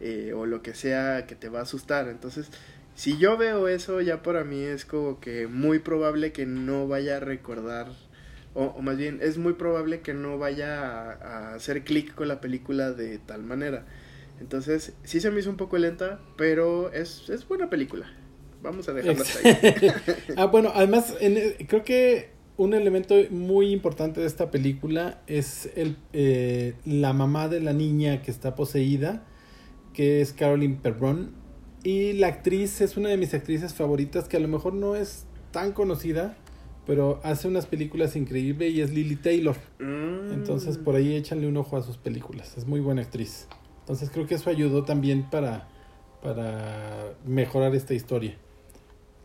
eh, 0.00 0.32
o 0.32 0.46
lo 0.46 0.62
que 0.62 0.74
sea 0.74 1.26
que 1.26 1.34
te 1.34 1.48
va 1.48 1.60
a 1.60 1.62
asustar. 1.62 2.08
Entonces, 2.08 2.50
si 2.98 3.16
yo 3.16 3.36
veo 3.36 3.68
eso, 3.68 4.00
ya 4.00 4.24
para 4.24 4.42
mí 4.42 4.60
es 4.60 4.84
como 4.84 5.20
que 5.20 5.46
muy 5.46 5.78
probable 5.78 6.32
que 6.32 6.46
no 6.46 6.88
vaya 6.88 7.18
a 7.18 7.20
recordar, 7.20 7.86
o, 8.54 8.82
más 8.82 8.96
bien 8.96 9.20
es 9.22 9.38
muy 9.38 9.52
probable 9.52 10.00
que 10.00 10.14
no 10.14 10.36
vaya 10.36 11.12
a, 11.12 11.54
hacer 11.54 11.84
clic 11.84 12.12
con 12.16 12.26
la 12.26 12.40
película 12.40 12.90
de 12.90 13.18
tal 13.18 13.44
manera. 13.44 13.86
Entonces, 14.40 14.94
sí 15.04 15.20
se 15.20 15.30
me 15.30 15.38
hizo 15.38 15.48
un 15.48 15.56
poco 15.56 15.78
lenta, 15.78 16.18
pero 16.36 16.92
es, 16.92 17.30
es 17.30 17.46
buena 17.46 17.70
película. 17.70 18.12
Vamos 18.64 18.88
a 18.88 18.94
dejarla 18.94 19.22
hasta 19.22 19.48
ahí. 19.48 19.92
ah, 20.36 20.46
bueno, 20.46 20.72
además, 20.74 21.14
creo 21.68 21.84
que 21.84 22.30
un 22.56 22.74
elemento 22.74 23.14
muy 23.30 23.70
importante 23.70 24.20
de 24.20 24.26
esta 24.26 24.50
película 24.50 25.22
es 25.28 25.70
el, 25.76 25.96
eh, 26.12 26.74
la 26.84 27.12
mamá 27.12 27.46
de 27.46 27.60
la 27.60 27.72
niña 27.72 28.22
que 28.22 28.32
está 28.32 28.56
poseída, 28.56 29.24
que 29.92 30.20
es 30.20 30.32
Caroline 30.32 30.80
Perron 30.82 31.37
y 31.84 32.12
la 32.14 32.28
actriz 32.28 32.80
es 32.80 32.96
una 32.96 33.08
de 33.08 33.16
mis 33.16 33.34
actrices 33.34 33.74
favoritas 33.74 34.28
que 34.28 34.36
a 34.36 34.40
lo 34.40 34.48
mejor 34.48 34.74
no 34.74 34.96
es 34.96 35.24
tan 35.52 35.72
conocida, 35.72 36.36
pero 36.86 37.20
hace 37.22 37.48
unas 37.48 37.66
películas 37.66 38.16
increíbles 38.16 38.72
y 38.72 38.80
es 38.80 38.90
Lily 38.90 39.16
Taylor. 39.16 39.56
Mm. 39.78 40.32
Entonces 40.32 40.78
por 40.78 40.96
ahí 40.96 41.14
échanle 41.14 41.46
un 41.46 41.56
ojo 41.56 41.76
a 41.76 41.82
sus 41.82 41.96
películas. 41.96 42.56
Es 42.56 42.66
muy 42.66 42.80
buena 42.80 43.02
actriz. 43.02 43.46
Entonces 43.80 44.10
creo 44.10 44.26
que 44.26 44.34
eso 44.34 44.50
ayudó 44.50 44.84
también 44.84 45.28
para, 45.30 45.68
para 46.22 47.14
mejorar 47.24 47.74
esta 47.74 47.94
historia. 47.94 48.36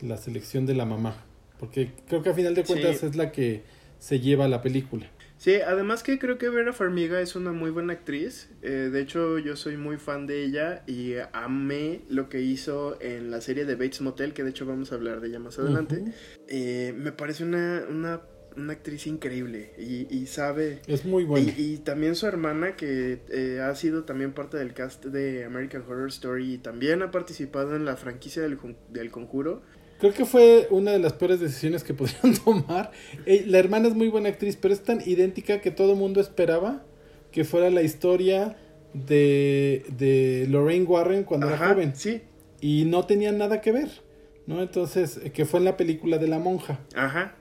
La 0.00 0.16
selección 0.16 0.66
de 0.66 0.74
la 0.74 0.84
mamá. 0.84 1.16
Porque 1.58 1.92
creo 2.08 2.22
que 2.22 2.30
a 2.30 2.34
final 2.34 2.54
de 2.54 2.64
cuentas 2.64 3.02
es 3.02 3.16
la 3.16 3.32
que 3.32 3.62
se 3.98 4.20
lleva 4.20 4.48
la 4.48 4.60
película. 4.60 5.06
Sí, 5.36 5.56
además 5.56 6.02
que 6.02 6.18
creo 6.18 6.38
que 6.38 6.48
Vera 6.48 6.72
Farmiga 6.72 7.20
es 7.20 7.36
una 7.36 7.52
muy 7.52 7.70
buena 7.70 7.92
actriz. 7.92 8.48
Eh, 8.62 8.90
de 8.92 9.00
hecho, 9.00 9.38
yo 9.38 9.56
soy 9.56 9.76
muy 9.76 9.96
fan 9.96 10.26
de 10.26 10.42
ella 10.42 10.82
y 10.86 11.14
amé 11.32 12.02
lo 12.08 12.28
que 12.28 12.40
hizo 12.40 13.00
en 13.00 13.30
la 13.30 13.40
serie 13.40 13.64
de 13.64 13.74
Bates 13.74 14.00
Motel, 14.00 14.32
que 14.32 14.42
de 14.42 14.50
hecho 14.50 14.64
vamos 14.66 14.92
a 14.92 14.94
hablar 14.94 15.20
de 15.20 15.28
ella 15.28 15.38
más 15.38 15.58
adelante. 15.58 16.04
Eh, 16.48 16.94
me 16.96 17.12
parece 17.12 17.44
una, 17.44 17.84
una, 17.90 18.22
una 18.56 18.72
actriz 18.72 19.06
increíble 19.06 19.74
y, 19.78 20.06
y, 20.14 20.26
sabe... 20.26 20.80
Es 20.86 21.04
muy 21.04 21.24
buena. 21.24 21.52
Y, 21.56 21.78
también 21.78 22.14
su 22.14 22.26
hermana, 22.26 22.76
que 22.76 23.20
eh, 23.28 23.60
ha 23.60 23.74
sido 23.74 24.04
también 24.04 24.32
parte 24.32 24.56
del 24.56 24.72
cast 24.72 25.04
de 25.04 25.44
American 25.44 25.82
Horror 25.82 26.08
Story 26.08 26.54
y 26.54 26.58
también 26.58 27.02
ha 27.02 27.10
participado 27.10 27.76
en 27.76 27.84
la 27.84 27.96
franquicia 27.96 28.42
del, 28.42 28.58
del 28.90 29.10
Conjuro. 29.10 29.62
Creo 30.04 30.12
que 30.12 30.26
fue 30.26 30.68
una 30.68 30.90
de 30.90 30.98
las 30.98 31.14
peores 31.14 31.40
decisiones 31.40 31.82
que 31.82 31.94
pudieron 31.94 32.34
tomar. 32.34 32.90
Eh, 33.24 33.44
la 33.46 33.58
hermana 33.58 33.88
es 33.88 33.94
muy 33.94 34.08
buena 34.08 34.28
actriz, 34.28 34.54
pero 34.54 34.74
es 34.74 34.82
tan 34.82 35.00
idéntica 35.00 35.62
que 35.62 35.70
todo 35.70 35.92
el 35.92 35.98
mundo 35.98 36.20
esperaba 36.20 36.84
que 37.32 37.44
fuera 37.44 37.70
la 37.70 37.80
historia 37.80 38.54
de, 38.92 39.82
de 39.96 40.46
Lorraine 40.50 40.84
Warren 40.84 41.24
cuando 41.24 41.48
era 41.48 41.56
joven. 41.56 41.96
Sí. 41.96 42.20
Y 42.60 42.84
no 42.84 43.06
tenía 43.06 43.32
nada 43.32 43.62
que 43.62 43.72
ver, 43.72 44.02
¿no? 44.46 44.60
Entonces, 44.60 45.18
eh, 45.24 45.32
que 45.32 45.46
fue 45.46 45.60
en 45.60 45.64
la 45.64 45.78
película 45.78 46.18
de 46.18 46.28
la 46.28 46.38
monja. 46.38 46.80
Ajá. 46.94 47.36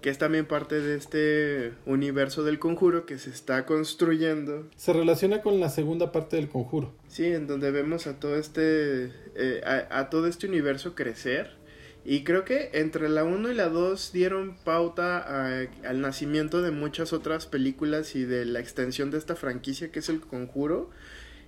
Que 0.00 0.08
es 0.08 0.16
también 0.16 0.46
parte 0.46 0.80
de 0.80 0.96
este 0.96 1.74
universo 1.84 2.42
del 2.42 2.58
conjuro 2.58 3.04
que 3.04 3.18
se 3.18 3.28
está 3.28 3.66
construyendo. 3.66 4.66
Se 4.76 4.94
relaciona 4.94 5.42
con 5.42 5.60
la 5.60 5.68
segunda 5.68 6.10
parte 6.10 6.36
del 6.36 6.48
conjuro. 6.48 6.94
Sí, 7.08 7.26
en 7.26 7.46
donde 7.46 7.70
vemos 7.70 8.06
a 8.06 8.18
todo 8.18 8.36
este, 8.36 9.12
eh, 9.36 9.60
a 9.90 10.08
todo 10.08 10.26
este 10.26 10.46
universo 10.46 10.94
crecer 10.94 11.60
y 12.04 12.24
creo 12.24 12.44
que 12.44 12.70
entre 12.72 13.08
la 13.08 13.22
1 13.24 13.50
y 13.50 13.54
la 13.54 13.68
2 13.68 14.12
dieron 14.12 14.56
pauta 14.64 15.58
al 15.84 16.00
nacimiento 16.00 16.60
de 16.60 16.72
muchas 16.72 17.12
otras 17.12 17.46
películas 17.46 18.16
y 18.16 18.24
de 18.24 18.44
la 18.44 18.58
extensión 18.58 19.10
de 19.10 19.18
esta 19.18 19.36
franquicia 19.36 19.92
que 19.92 20.00
es 20.00 20.08
El 20.08 20.20
Conjuro. 20.20 20.90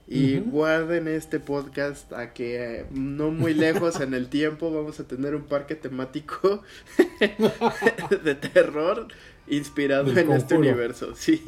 Y 0.07 0.37
guarden 0.39 1.09
este 1.09 1.41
podcast 1.41 2.13
a 2.13 2.35
que 2.35 2.81
eh, 2.81 2.87
no 2.91 3.31
muy 3.31 3.55
lejos 3.55 4.01
en 4.01 4.13
el 4.13 4.29
tiempo 4.29 4.71
vamos 4.71 5.01
a 5.01 5.09
tener 5.09 5.35
un 5.35 5.45
parque 5.45 5.77
temático 5.77 6.63
de 8.25 8.35
terror 8.35 9.09
inspirado 9.49 10.15
en 10.15 10.31
este 10.31 10.57
universo. 10.59 11.15
Sí. 11.17 11.43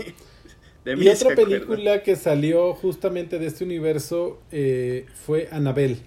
De 0.86 0.94
y 0.94 1.06
otra 1.06 1.34
película 1.34 2.02
que 2.02 2.16
salió 2.16 2.72
justamente 2.72 3.38
de 3.38 3.46
este 3.46 3.62
universo 3.62 4.40
eh, 4.50 5.04
fue 5.26 5.48
Annabelle. 5.52 5.98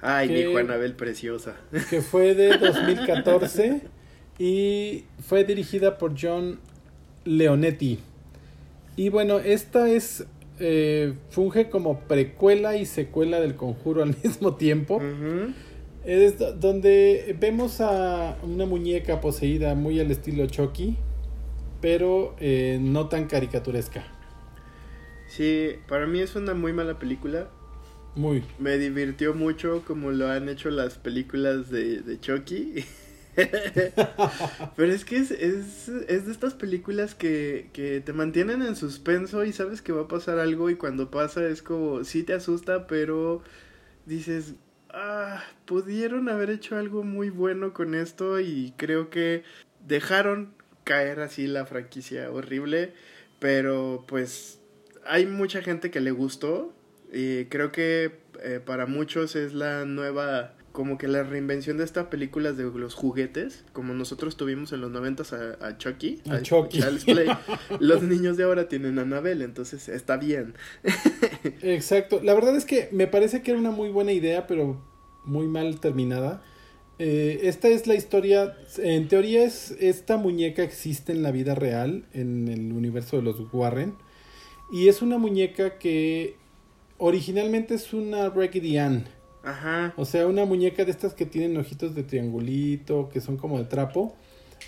Ay, 0.00 0.28
mi 0.28 0.44
Juanabel 0.44 0.94
preciosa. 0.94 1.56
Que 1.90 2.00
fue 2.02 2.34
de 2.34 2.56
2014 2.58 3.82
y 4.38 5.04
fue 5.20 5.44
dirigida 5.44 5.98
por 5.98 6.14
John 6.20 6.60
Leonetti. 7.24 7.98
Y 8.96 9.08
bueno, 9.10 9.38
esta 9.38 9.88
es 9.88 10.26
eh, 10.60 11.14
funge 11.30 11.70
como 11.70 12.00
precuela 12.00 12.76
y 12.76 12.84
secuela 12.84 13.40
del 13.40 13.54
conjuro 13.54 14.02
al 14.02 14.16
mismo 14.24 14.54
tiempo. 14.56 15.00
Es 16.04 16.38
donde 16.60 17.36
vemos 17.38 17.80
a 17.80 18.38
una 18.42 18.66
muñeca 18.66 19.20
poseída 19.20 19.74
muy 19.74 20.00
al 20.00 20.10
estilo 20.10 20.46
Chucky, 20.46 20.96
pero 21.80 22.34
eh, 22.40 22.78
no 22.80 23.08
tan 23.08 23.26
caricaturesca. 23.26 24.04
Sí, 25.28 25.72
para 25.86 26.06
mí 26.06 26.20
es 26.20 26.34
una 26.34 26.54
muy 26.54 26.72
mala 26.72 26.98
película. 26.98 27.48
Muy. 28.18 28.42
Me 28.58 28.78
divirtió 28.78 29.32
mucho 29.32 29.84
como 29.86 30.10
lo 30.10 30.26
han 30.26 30.48
hecho 30.48 30.70
las 30.70 30.98
películas 30.98 31.70
de, 31.70 32.00
de 32.00 32.18
Chucky. 32.18 32.84
Pero 34.76 34.92
es 34.92 35.04
que 35.04 35.18
es, 35.18 35.30
es, 35.30 35.88
es 35.88 36.26
de 36.26 36.32
estas 36.32 36.54
películas 36.54 37.14
que, 37.14 37.70
que, 37.72 38.00
te 38.00 38.12
mantienen 38.12 38.62
en 38.62 38.74
suspenso 38.74 39.44
y 39.44 39.52
sabes 39.52 39.82
que 39.82 39.92
va 39.92 40.02
a 40.02 40.08
pasar 40.08 40.40
algo 40.40 40.68
y 40.68 40.74
cuando 40.74 41.12
pasa 41.12 41.46
es 41.46 41.62
como, 41.62 42.02
sí 42.02 42.24
te 42.24 42.32
asusta, 42.34 42.88
pero 42.88 43.44
dices, 44.04 44.54
ah, 44.90 45.44
pudieron 45.64 46.28
haber 46.28 46.50
hecho 46.50 46.76
algo 46.76 47.04
muy 47.04 47.30
bueno 47.30 47.72
con 47.72 47.94
esto 47.94 48.40
y 48.40 48.74
creo 48.76 49.10
que 49.10 49.44
dejaron 49.86 50.54
caer 50.82 51.20
así 51.20 51.46
la 51.46 51.66
franquicia 51.66 52.32
horrible, 52.32 52.94
pero 53.38 54.04
pues 54.08 54.58
hay 55.06 55.26
mucha 55.26 55.62
gente 55.62 55.92
que 55.92 56.00
le 56.00 56.10
gustó 56.10 56.74
y 57.12 57.46
creo 57.46 57.72
que 57.72 58.12
eh, 58.42 58.60
para 58.64 58.86
muchos 58.86 59.36
es 59.36 59.52
la 59.54 59.84
nueva 59.84 60.54
como 60.78 60.96
que 60.96 61.08
la 61.08 61.24
reinvención 61.24 61.78
de 61.78 61.84
estas 61.84 62.06
películas 62.06 62.56
de 62.56 62.62
los 62.62 62.94
juguetes, 62.94 63.64
como 63.72 63.94
nosotros 63.94 64.36
tuvimos 64.36 64.72
en 64.72 64.80
los 64.80 64.92
noventas 64.92 65.32
a, 65.32 65.58
a 65.60 65.76
Chucky, 65.76 66.22
a, 66.30 66.40
Chucky. 66.40 66.80
los 67.80 68.02
niños 68.04 68.36
de 68.36 68.44
ahora 68.44 68.68
tienen 68.68 68.98
a 69.00 69.02
Anabel, 69.02 69.42
entonces 69.42 69.88
está 69.88 70.18
bien. 70.18 70.54
Exacto, 71.62 72.20
la 72.22 72.32
verdad 72.32 72.54
es 72.54 72.64
que 72.64 72.88
me 72.92 73.08
parece 73.08 73.42
que 73.42 73.50
era 73.50 73.58
una 73.58 73.72
muy 73.72 73.88
buena 73.88 74.12
idea, 74.12 74.46
pero 74.46 74.80
muy 75.24 75.48
mal 75.48 75.80
terminada. 75.80 76.44
Eh, 77.00 77.40
esta 77.48 77.66
es 77.68 77.86
la 77.88 77.94
historia, 77.94 78.56
en 78.76 79.08
teoría 79.08 79.44
es, 79.44 79.72
esta 79.80 80.16
muñeca 80.16 80.62
existe 80.62 81.12
en 81.12 81.22
la 81.22 81.32
vida 81.32 81.54
real, 81.54 82.06
en 82.12 82.46
el 82.48 82.72
universo 82.72 83.16
de 83.16 83.22
los 83.22 83.36
Warren, 83.52 83.96
y 84.70 84.88
es 84.88 85.02
una 85.02 85.18
muñeca 85.18 85.78
que 85.78 86.36
originalmente 86.98 87.74
es 87.74 87.92
una 87.92 88.28
Raggedy 88.28 88.78
Ann 88.78 89.04
Ajá. 89.44 89.94
O 89.96 90.04
sea, 90.04 90.26
una 90.26 90.44
muñeca 90.44 90.84
de 90.84 90.90
estas 90.90 91.14
que 91.14 91.24
tienen 91.24 91.56
ojitos 91.56 91.94
de 91.94 92.02
triangulito, 92.02 93.08
que 93.08 93.20
son 93.20 93.36
como 93.36 93.58
de 93.58 93.64
trapo, 93.64 94.14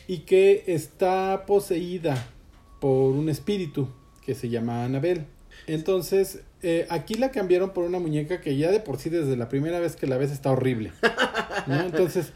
y 0.06 0.18
que 0.20 0.64
está 0.66 1.44
poseída 1.46 2.26
por 2.80 3.12
un 3.12 3.28
espíritu 3.28 3.88
que 4.25 4.34
se 4.34 4.49
llama 4.49 4.84
Anabel. 4.84 5.26
Entonces, 5.66 6.40
eh, 6.62 6.87
aquí 6.88 7.14
la 7.14 7.30
cambiaron 7.30 7.70
por 7.70 7.84
una 7.84 7.99
muñeca 7.99 8.40
que 8.40 8.56
ya 8.56 8.70
de 8.70 8.80
por 8.80 8.99
sí 8.99 9.10
desde 9.10 9.37
la 9.37 9.49
primera 9.49 9.80
vez 9.80 9.96
que 9.96 10.06
la 10.06 10.16
ves 10.16 10.30
está 10.30 10.50
horrible. 10.50 10.92
¿no? 11.66 11.80
Entonces, 11.80 12.32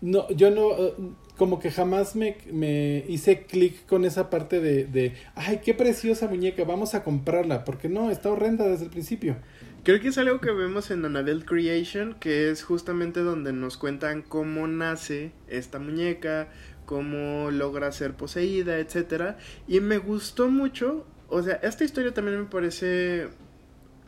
no, 0.00 0.30
yo 0.30 0.50
no, 0.50 0.70
eh, 0.78 0.94
como 1.38 1.60
que 1.60 1.70
jamás 1.70 2.16
me, 2.16 2.36
me 2.52 3.04
hice 3.08 3.44
clic 3.44 3.86
con 3.86 4.04
esa 4.04 4.28
parte 4.28 4.60
de, 4.60 4.84
de, 4.84 5.14
ay, 5.36 5.60
qué 5.64 5.72
preciosa 5.72 6.26
muñeca, 6.26 6.64
vamos 6.64 6.94
a 6.94 7.04
comprarla, 7.04 7.64
porque 7.64 7.88
no, 7.88 8.10
está 8.10 8.28
horrenda 8.30 8.66
desde 8.66 8.84
el 8.84 8.90
principio. 8.90 9.36
Creo 9.84 10.00
que 10.00 10.08
es 10.08 10.18
algo 10.18 10.40
que 10.40 10.50
vemos 10.50 10.90
en 10.90 11.04
Annabelle 11.04 11.44
Creation, 11.44 12.14
que 12.14 12.50
es 12.50 12.64
justamente 12.64 13.20
donde 13.20 13.52
nos 13.52 13.76
cuentan 13.76 14.22
cómo 14.22 14.66
nace 14.66 15.30
esta 15.46 15.78
muñeca, 15.78 16.48
cómo 16.84 17.52
logra 17.52 17.92
ser 17.92 18.14
poseída, 18.14 18.78
etcétera. 18.78 19.38
Y 19.68 19.78
me 19.78 19.98
gustó 19.98 20.50
mucho, 20.50 21.06
o 21.28 21.42
sea, 21.42 21.54
esta 21.62 21.84
historia 21.84 22.12
también 22.12 22.40
me 22.40 22.46
parece 22.46 23.28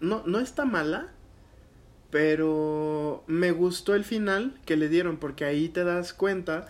no 0.01 0.25
no 0.27 0.41
está 0.41 0.65
mala, 0.65 1.13
pero 2.11 3.23
me 3.29 3.53
gustó 3.53 3.95
el 3.95 4.03
final 4.03 4.59
que 4.67 4.77
le 4.77 4.89
dieron 4.89 5.19
porque 5.19 5.45
ahí 5.45 5.69
te 5.69 5.85
das 5.85 6.13
cuenta 6.13 6.69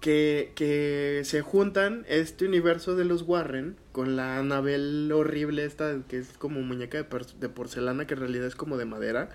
que, 0.00 0.52
que 0.54 1.22
se 1.24 1.40
juntan 1.40 2.04
este 2.08 2.46
universo 2.46 2.96
de 2.96 3.04
los 3.04 3.22
Warren 3.22 3.76
con 3.92 4.16
la 4.16 4.38
Anabel 4.38 5.10
horrible 5.12 5.64
esta 5.64 6.02
que 6.08 6.18
es 6.18 6.28
como 6.38 6.60
muñeca 6.60 6.98
de, 6.98 7.48
porcelana 7.48 8.06
que 8.06 8.14
en 8.14 8.20
realidad 8.20 8.46
es 8.46 8.56
como 8.56 8.76
de 8.76 8.84
madera 8.84 9.30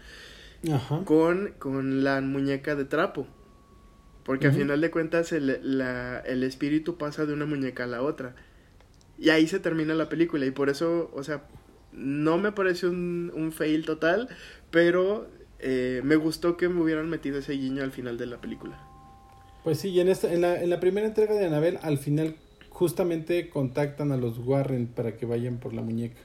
Con, 1.05 1.53
con 1.57 2.03
la 2.03 2.21
muñeca 2.21 2.75
de 2.75 2.85
trapo. 2.85 3.27
Porque 4.23 4.47
al 4.47 4.53
final 4.53 4.79
de 4.79 4.91
cuentas 4.91 5.31
el, 5.31 5.59
la, 5.63 6.19
el 6.19 6.43
espíritu 6.43 6.97
pasa 6.97 7.25
de 7.25 7.33
una 7.33 7.47
muñeca 7.47 7.85
a 7.85 7.87
la 7.87 8.03
otra. 8.03 8.35
Y 9.17 9.29
ahí 9.29 9.47
se 9.47 9.59
termina 9.59 9.95
la 9.95 10.07
película. 10.09 10.45
Y 10.45 10.51
por 10.51 10.69
eso 10.69 11.09
o 11.13 11.23
sea 11.23 11.43
no 11.91 12.37
me 12.37 12.51
pareció 12.51 12.89
un, 12.89 13.31
un 13.35 13.51
fail 13.51 13.85
total 13.85 14.29
pero 14.69 15.27
eh, 15.59 16.01
me 16.03 16.15
gustó 16.15 16.57
que 16.57 16.69
me 16.69 16.81
hubieran 16.81 17.09
metido 17.09 17.37
ese 17.39 17.53
guiño 17.53 17.83
al 17.83 17.91
final 17.91 18.17
de 18.17 18.25
la 18.25 18.39
película 18.39 18.90
pues 19.63 19.79
sí, 19.79 19.89
y 19.89 19.99
en, 19.99 20.09
esta, 20.09 20.31
en, 20.33 20.41
la, 20.41 20.61
en 20.61 20.69
la 20.69 20.79
primera 20.79 21.07
entrega 21.07 21.33
de 21.33 21.45
Anabel, 21.45 21.79
al 21.81 21.97
final 21.97 22.35
justamente 22.69 23.49
contactan 23.49 24.11
a 24.11 24.17
los 24.17 24.39
Warren 24.39 24.87
para 24.87 25.15
que 25.15 25.25
vayan 25.25 25.59
por 25.59 25.73
la 25.73 25.81
muñeca. 25.81 26.19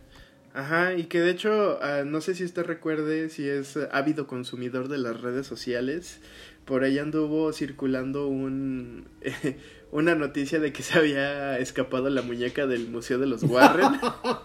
Ajá, 0.54 0.94
y 0.94 1.04
que 1.04 1.20
de 1.20 1.32
hecho, 1.32 1.78
ah, 1.82 2.04
no 2.06 2.22
sé 2.22 2.34
si 2.34 2.42
usted 2.42 2.64
recuerde 2.64 3.28
si 3.28 3.46
es 3.46 3.78
ávido 3.92 4.26
consumidor 4.26 4.88
de 4.88 4.96
las 4.96 5.20
redes 5.20 5.46
sociales, 5.46 6.20
por 6.64 6.82
ahí 6.82 6.98
anduvo 6.98 7.52
circulando 7.52 8.26
un, 8.26 9.06
una 9.92 10.14
noticia 10.14 10.58
de 10.58 10.72
que 10.72 10.82
se 10.82 10.98
había 10.98 11.58
escapado 11.58 12.08
la 12.08 12.22
muñeca 12.22 12.66
del 12.66 12.88
Museo 12.88 13.18
de 13.18 13.26
los 13.26 13.42
Warren. 13.42 14.00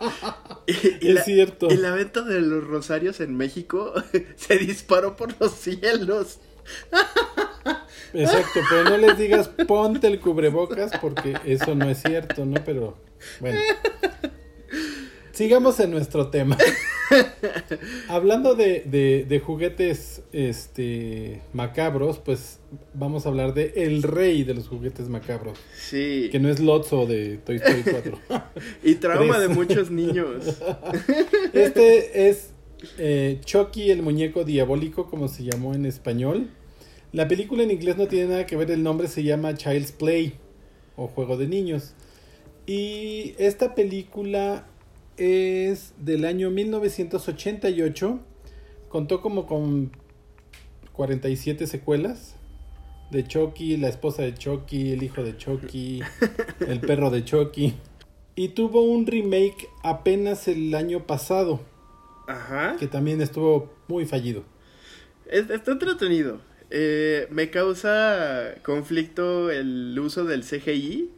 y, 0.67 1.07
es 1.07 1.23
cierto. 1.23 1.67
Y 1.71 1.77
la 1.77 1.91
venta 1.91 2.23
de 2.23 2.41
los 2.41 2.63
rosarios 2.63 3.21
en 3.21 3.37
México 3.37 3.93
se 4.35 4.57
disparó 4.57 5.15
por 5.15 5.39
los 5.39 5.53
cielos. 5.53 6.41
Exacto, 8.13 8.59
pero 8.69 8.83
no 8.85 8.97
les 8.97 9.17
digas 9.17 9.49
ponte 9.67 10.07
el 10.07 10.19
cubrebocas 10.19 10.91
porque 10.99 11.35
eso 11.45 11.75
no 11.75 11.89
es 11.89 12.01
cierto, 12.01 12.45
¿no? 12.45 12.63
Pero 12.63 12.97
bueno. 13.39 13.59
Sigamos 15.31 15.79
en 15.79 15.91
nuestro 15.91 16.27
tema. 16.29 16.57
Hablando 18.09 18.53
de, 18.55 19.25
de, 19.27 19.39
juguetes 19.39 20.21
este 20.33 21.41
macabros, 21.53 22.19
pues 22.19 22.59
vamos 22.93 23.25
a 23.25 23.29
hablar 23.29 23.53
de 23.53 23.73
el 23.77 24.03
rey 24.03 24.43
de 24.43 24.53
los 24.53 24.67
juguetes 24.67 25.09
macabros. 25.09 25.57
Sí. 25.75 26.29
Que 26.31 26.39
no 26.39 26.49
es 26.49 26.59
Lotso 26.59 27.05
de 27.05 27.37
Toy 27.37 27.55
Story 27.55 27.83
4. 27.83 28.19
y 28.83 28.95
trauma 28.95 29.39
de 29.39 29.47
muchos 29.47 29.89
niños. 29.89 30.59
este 31.53 32.29
es 32.29 32.51
eh, 32.97 33.39
Chucky, 33.43 33.89
el 33.89 34.01
muñeco 34.01 34.43
diabólico, 34.43 35.09
como 35.09 35.27
se 35.27 35.43
llamó 35.43 35.73
en 35.73 35.85
español. 35.85 36.49
La 37.13 37.27
película 37.27 37.63
en 37.63 37.71
inglés 37.71 37.97
no 37.97 38.07
tiene 38.07 38.29
nada 38.29 38.45
que 38.45 38.55
ver, 38.55 38.71
el 38.71 38.83
nombre 38.83 39.09
se 39.09 39.23
llama 39.23 39.55
Child's 39.55 39.91
Play 39.91 40.35
o 40.95 41.07
Juego 41.07 41.35
de 41.35 41.47
Niños. 41.47 41.93
Y 42.65 43.35
esta 43.37 43.75
película 43.75 44.65
es 45.17 45.93
del 45.97 46.23
año 46.23 46.49
1988. 46.51 48.19
Contó 48.87 49.21
como 49.21 49.45
con 49.45 49.91
47 50.93 51.67
secuelas. 51.67 52.35
De 53.11 53.27
Chucky, 53.27 53.75
la 53.75 53.89
esposa 53.89 54.21
de 54.21 54.33
Chucky, 54.33 54.93
el 54.93 55.03
hijo 55.03 55.21
de 55.21 55.35
Chucky, 55.35 56.01
el 56.65 56.79
perro 56.79 57.09
de 57.09 57.25
Chucky. 57.25 57.73
Y 58.35 58.49
tuvo 58.49 58.83
un 58.83 59.05
remake 59.05 59.67
apenas 59.83 60.47
el 60.47 60.73
año 60.75 61.05
pasado. 61.05 61.59
Ajá. 62.29 62.77
Que 62.79 62.87
también 62.87 63.21
estuvo 63.21 63.69
muy 63.89 64.05
fallido. 64.05 64.45
Está 65.25 65.73
entretenido. 65.73 66.39
Eh, 66.71 67.27
me 67.29 67.49
causa 67.49 68.55
conflicto 68.63 69.51
el 69.51 69.97
uso 69.99 70.25
del 70.25 70.43
CGI. 70.43 71.09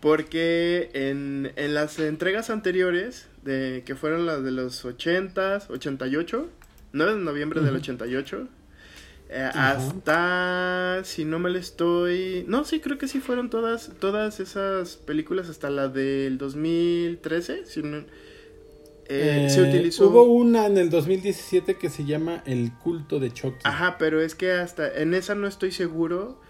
Porque 0.00 0.90
en, 0.94 1.52
en 1.56 1.74
las 1.74 1.98
entregas 1.98 2.50
anteriores, 2.50 3.26
de, 3.42 3.82
que 3.84 3.96
fueron 3.96 4.26
las 4.26 4.44
de 4.44 4.52
los 4.52 4.84
80s, 4.84 5.68
88, 5.70 6.48
9 6.92 7.14
de 7.14 7.18
noviembre 7.18 7.60
del 7.60 7.74
88, 7.76 8.48
eh, 9.30 9.50
hasta, 9.52 11.02
si 11.04 11.24
no 11.24 11.38
me 11.38 11.50
le 11.50 11.58
estoy... 11.58 12.44
No, 12.46 12.64
sí, 12.64 12.80
creo 12.80 12.96
que 12.96 13.08
sí 13.08 13.20
fueron 13.20 13.50
todas, 13.50 13.90
todas 13.98 14.40
esas 14.40 14.96
películas 14.96 15.48
hasta 15.48 15.68
la 15.68 15.88
del 15.88 16.38
2013, 16.38 17.66
si 17.66 17.82
no, 17.82 18.04
eh, 19.08 19.48
se 19.50 19.60
eh, 19.60 19.68
utilizó. 19.68 20.08
Hubo 20.08 20.22
una 20.24 20.66
en 20.66 20.76
el 20.76 20.90
2017 20.90 21.76
que 21.76 21.88
se 21.88 22.04
llama 22.04 22.42
El 22.46 22.72
culto 22.72 23.18
de 23.18 23.32
Chucky. 23.32 23.60
Ajá, 23.64 23.96
pero 23.98 24.20
es 24.20 24.34
que 24.34 24.52
hasta 24.52 24.92
en 25.00 25.14
esa 25.14 25.34
no 25.34 25.46
estoy 25.46 25.72
seguro. 25.72 26.40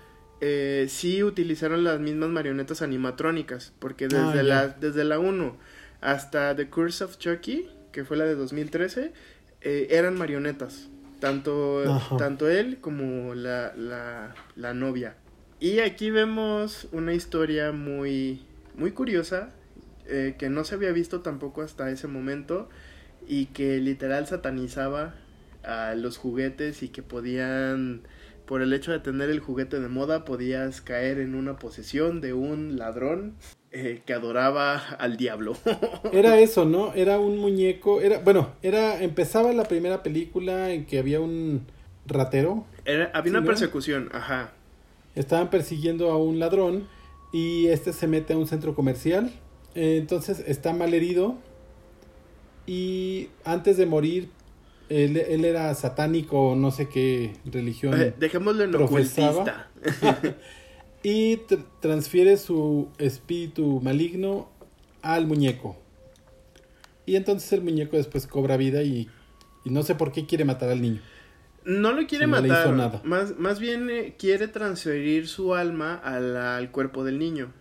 Eh, 0.40 0.86
sí 0.88 1.22
utilizaron 1.22 1.82
las 1.84 2.00
mismas 2.00 2.30
marionetas 2.30 2.82
animatrónicas. 2.82 3.72
Porque 3.78 4.08
desde, 4.08 4.40
ah, 4.40 4.42
la, 4.42 4.68
desde 4.68 5.04
la 5.04 5.18
1 5.18 5.56
hasta 6.00 6.54
The 6.54 6.68
Curse 6.68 7.04
of 7.04 7.18
Chucky, 7.18 7.68
que 7.92 8.04
fue 8.04 8.16
la 8.16 8.24
de 8.24 8.34
2013, 8.34 9.12
eh, 9.60 9.86
eran 9.90 10.16
marionetas. 10.16 10.88
Tanto, 11.20 11.82
tanto 12.16 12.48
él 12.48 12.78
como 12.80 13.34
la, 13.34 13.72
la, 13.76 14.34
la 14.54 14.74
novia. 14.74 15.16
Y 15.58 15.80
aquí 15.80 16.10
vemos 16.10 16.86
una 16.92 17.12
historia 17.12 17.72
muy, 17.72 18.42
muy 18.76 18.92
curiosa 18.92 19.50
eh, 20.08 20.36
que 20.38 20.48
no 20.48 20.64
se 20.64 20.74
había 20.74 20.92
visto 20.92 21.20
tampoco 21.20 21.62
hasta 21.62 21.90
ese 21.90 22.08
momento 22.08 22.68
y 23.26 23.46
que 23.46 23.78
literal 23.78 24.26
satanizaba 24.26 25.14
a 25.62 25.94
los 25.94 26.16
juguetes 26.16 26.82
y 26.82 26.88
que 26.88 27.02
podían, 27.02 28.02
por 28.46 28.62
el 28.62 28.72
hecho 28.72 28.92
de 28.92 29.00
tener 29.00 29.28
el 29.30 29.40
juguete 29.40 29.80
de 29.80 29.88
moda, 29.88 30.24
podías 30.24 30.80
caer 30.80 31.18
en 31.18 31.34
una 31.34 31.58
posesión 31.58 32.20
de 32.20 32.32
un 32.32 32.78
ladrón. 32.78 33.34
eh, 33.70 34.00
que 34.06 34.14
adoraba 34.14 34.78
al 34.98 35.18
diablo. 35.18 35.54
era 36.12 36.38
eso, 36.38 36.64
¿no? 36.64 36.94
Era 36.94 37.18
un 37.18 37.36
muñeco, 37.36 38.00
era, 38.00 38.18
bueno, 38.20 38.52
era, 38.62 39.02
empezaba 39.02 39.52
la 39.52 39.64
primera 39.64 40.02
película 40.02 40.70
en 40.70 40.86
que 40.86 40.98
había 40.98 41.20
un 41.20 41.66
ratero. 42.06 42.64
Era, 42.86 43.10
había 43.12 43.32
una 43.32 43.44
persecución, 43.44 44.08
ajá. 44.12 44.52
Estaban 45.14 45.50
persiguiendo 45.50 46.10
a 46.10 46.16
un 46.16 46.38
ladrón 46.38 46.88
y 47.32 47.66
este 47.66 47.92
se 47.92 48.06
mete 48.06 48.32
a 48.32 48.38
un 48.38 48.46
centro 48.46 48.74
comercial. 48.74 49.32
Entonces 49.74 50.42
está 50.46 50.72
mal 50.72 50.94
herido 50.94 51.36
y 52.66 53.28
antes 53.44 53.76
de 53.76 53.86
morir 53.86 54.30
él, 54.88 55.16
él 55.16 55.44
era 55.44 55.74
satánico 55.74 56.54
no 56.56 56.70
sé 56.70 56.88
qué 56.88 57.34
religión. 57.44 58.00
Eh, 58.00 58.14
dejémoslo 58.18 58.64
en 58.64 58.74
ocultista. 58.74 59.70
y 61.02 61.40
transfiere 61.80 62.36
su 62.36 62.88
espíritu 62.98 63.80
maligno 63.82 64.48
al 65.02 65.26
muñeco. 65.26 65.76
Y 67.06 67.16
entonces 67.16 67.52
el 67.52 67.62
muñeco 67.62 67.96
después 67.96 68.26
cobra 68.26 68.56
vida 68.56 68.82
y, 68.82 69.08
no 69.64 69.82
sé 69.82 69.94
por 69.94 70.12
qué 70.12 70.26
quiere 70.26 70.44
matar 70.44 70.70
al 70.70 70.82
niño. 70.82 71.00
No 71.64 71.92
lo 71.92 72.06
quiere 72.06 72.26
matar, 72.26 72.72
nada. 72.72 73.00
Más, 73.04 73.38
más 73.38 73.60
bien 73.60 73.90
eh, 73.90 74.14
quiere 74.18 74.48
transferir 74.48 75.28
su 75.28 75.54
alma 75.54 75.94
al, 75.94 76.70
cuerpo 76.70 77.04
del 77.04 77.18
niño. 77.18 77.52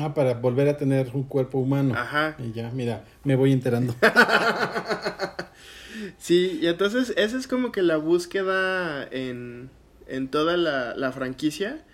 Ah, 0.00 0.14
para 0.14 0.34
volver 0.34 0.68
a 0.68 0.76
tener 0.76 1.10
un 1.14 1.24
cuerpo 1.24 1.58
humano. 1.58 1.94
Ajá. 1.96 2.36
Y 2.38 2.52
ya, 2.52 2.70
mira, 2.70 3.04
me 3.24 3.36
voy 3.36 3.52
enterando. 3.52 3.94
sí, 6.18 6.58
y 6.60 6.66
entonces 6.66 7.12
esa 7.16 7.36
es 7.36 7.46
como 7.46 7.72
que 7.72 7.82
la 7.82 7.96
búsqueda 7.96 9.06
en, 9.10 9.70
en 10.06 10.28
toda 10.28 10.56
la, 10.56 10.94
la 10.94 11.12
franquicia. 11.12 11.84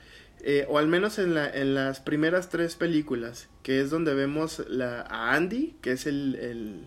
Eh, 0.45 0.67
o 0.69 0.79
al 0.79 0.88
menos 0.88 1.21
en, 1.21 1.35
la, 1.35 1.49
en 1.49 1.75
las 1.75 2.01
primeras 2.01 2.49
tres 2.49 2.75
películas, 2.75 3.49
que 3.62 3.81
es 3.81 3.91
donde 3.91 4.12
vemos 4.12 4.65
la, 4.69 5.03
a 5.03 5.35
Andy, 5.35 5.77
que 5.81 5.93
es 5.93 6.07
el, 6.07 6.35
el, 6.35 6.81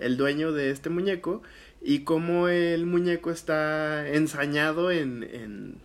el 0.00 0.16
dueño 0.16 0.50
de 0.50 0.70
este 0.70 0.90
muñeco, 0.90 1.40
y 1.80 2.00
cómo 2.00 2.48
el 2.48 2.84
muñeco 2.84 3.30
está 3.30 4.08
ensañado 4.08 4.90
en, 4.90 5.22
en, 5.22 5.76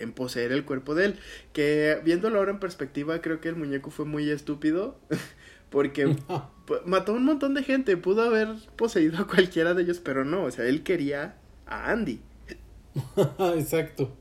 en, 0.00 0.12
poseer 0.12 0.52
el 0.52 0.64
cuerpo 0.64 0.94
de 0.94 1.06
él. 1.06 1.18
Que 1.52 2.00
viéndolo 2.04 2.38
ahora 2.38 2.50
en 2.50 2.60
perspectiva, 2.60 3.20
creo 3.20 3.40
que 3.40 3.48
el 3.48 3.56
muñeco 3.56 3.90
fue 3.90 4.04
muy 4.04 4.30
estúpido, 4.30 4.98
porque 5.70 6.16
mató 6.86 7.12
a 7.12 7.16
un 7.16 7.24
montón 7.24 7.54
de 7.54 7.62
gente, 7.62 7.96
pudo 7.96 8.22
haber 8.22 8.48
poseído 8.76 9.18
a 9.18 9.26
cualquiera 9.26 9.74
de 9.74 9.82
ellos, 9.82 10.00
pero 10.00 10.24
no, 10.24 10.44
o 10.44 10.50
sea, 10.50 10.66
él 10.66 10.82
quería 10.82 11.36
a 11.66 11.90
Andy. 11.90 12.20
Exacto. 13.56 14.16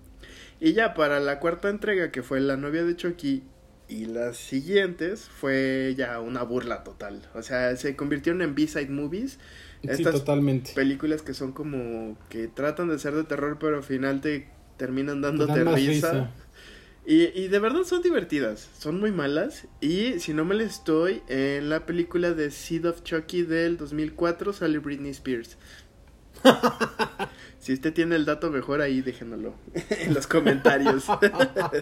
Y 0.59 0.73
ya 0.73 0.93
para 0.93 1.19
la 1.19 1.39
cuarta 1.39 1.69
entrega, 1.69 2.11
que 2.11 2.23
fue 2.23 2.39
La 2.39 2.57
novia 2.57 2.83
de 2.83 2.95
Chucky, 2.95 3.43
y 3.89 4.05
las 4.05 4.37
siguientes, 4.37 5.29
fue 5.29 5.95
ya 5.97 6.19
una 6.19 6.43
burla 6.43 6.83
total. 6.83 7.21
O 7.33 7.41
sea, 7.41 7.75
se 7.77 7.95
convirtieron 7.95 8.41
en 8.41 8.53
B-side 8.53 8.89
movies. 8.89 9.39
Estas 9.83 10.13
totalmente. 10.13 10.73
películas 10.73 11.21
que 11.21 11.33
son 11.33 11.53
como 11.53 12.17
que 12.29 12.47
tratan 12.47 12.89
de 12.89 12.99
ser 12.99 13.13
de 13.13 13.23
terror, 13.23 13.57
pero 13.59 13.77
al 13.77 13.83
final 13.83 14.21
te 14.21 14.49
terminan 14.77 15.21
dándote 15.21 15.63
risa. 15.63 16.31
Y, 17.05 17.23
y 17.39 17.47
de 17.47 17.59
verdad 17.59 17.83
son 17.83 18.01
divertidas, 18.01 18.69
son 18.77 18.99
muy 18.99 19.11
malas. 19.11 19.67
Y 19.79 20.19
si 20.19 20.33
no 20.33 20.45
me 20.45 20.55
le 20.55 20.65
estoy, 20.65 21.21
en 21.27 21.69
la 21.69 21.85
película 21.85 22.33
de 22.33 22.51
Seed 22.51 22.85
of 22.85 23.03
Chucky 23.03 23.43
del 23.43 23.77
2004 23.77 24.53
sale 24.53 24.79
Britney 24.79 25.11
Spears. 25.11 25.57
Si 27.67 27.73
usted 27.73 27.93
tiene 27.93 28.15
el 28.15 28.23
dato 28.23 28.49
mejor 28.49 28.79
ahí, 28.79 29.01
déjenoslo 29.01 29.53
en 29.89 30.13
los 30.13 30.25
comentarios. 30.25 31.03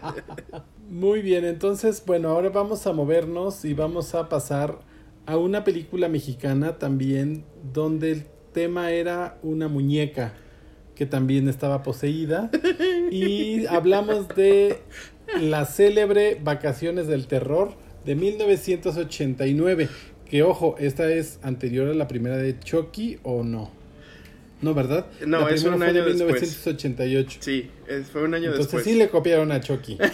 Muy 0.90 1.22
bien, 1.22 1.46
entonces, 1.46 2.02
bueno, 2.04 2.30
ahora 2.30 2.50
vamos 2.50 2.88
a 2.88 2.92
movernos 2.92 3.64
y 3.66 3.76
vamos 3.76 4.16
a 4.16 4.28
pasar 4.28 4.80
a 5.28 5.38
una 5.38 5.64
película 5.64 6.08
mexicana 6.08 6.80
también 6.80 7.46
donde 7.72 8.14
el 8.14 8.26
tema 8.52 8.94
era 8.94 9.38
una 9.44 9.68
muñeca 9.68 10.34
que 10.96 11.06
también 11.06 11.48
estaba 11.50 11.84
poseída 11.84 12.50
y 13.12 13.66
hablamos 13.68 14.28
de 14.30 14.80
la 15.40 15.66
célebre 15.66 16.40
Vacaciones 16.42 17.08
del 17.08 17.28
Terror 17.28 17.74
de 18.06 18.16
1989, 18.16 19.90
que 20.30 20.44
ojo, 20.44 20.76
esta 20.80 21.12
es 21.12 21.40
anterior 21.44 21.90
a 21.90 21.94
la 21.94 22.08
primera 22.08 22.38
de 22.38 22.60
Chucky 22.60 23.20
o 23.24 23.44
no. 23.44 23.72
No, 24.62 24.74
¿verdad? 24.74 25.06
No, 25.26 25.48
es 25.50 25.64
un 25.64 25.84
año 25.84 26.06
de 26.06 26.14
1988. 26.14 27.40
Sí, 27.42 27.70
fue 28.12 28.24
un 28.24 28.34
año 28.34 28.52
después. 28.52 28.68
Entonces 28.68 28.92
sí 28.92 28.98
le 28.98 29.10
copiaron 29.10 29.52
a 29.52 29.60
Chucky. 29.60 29.98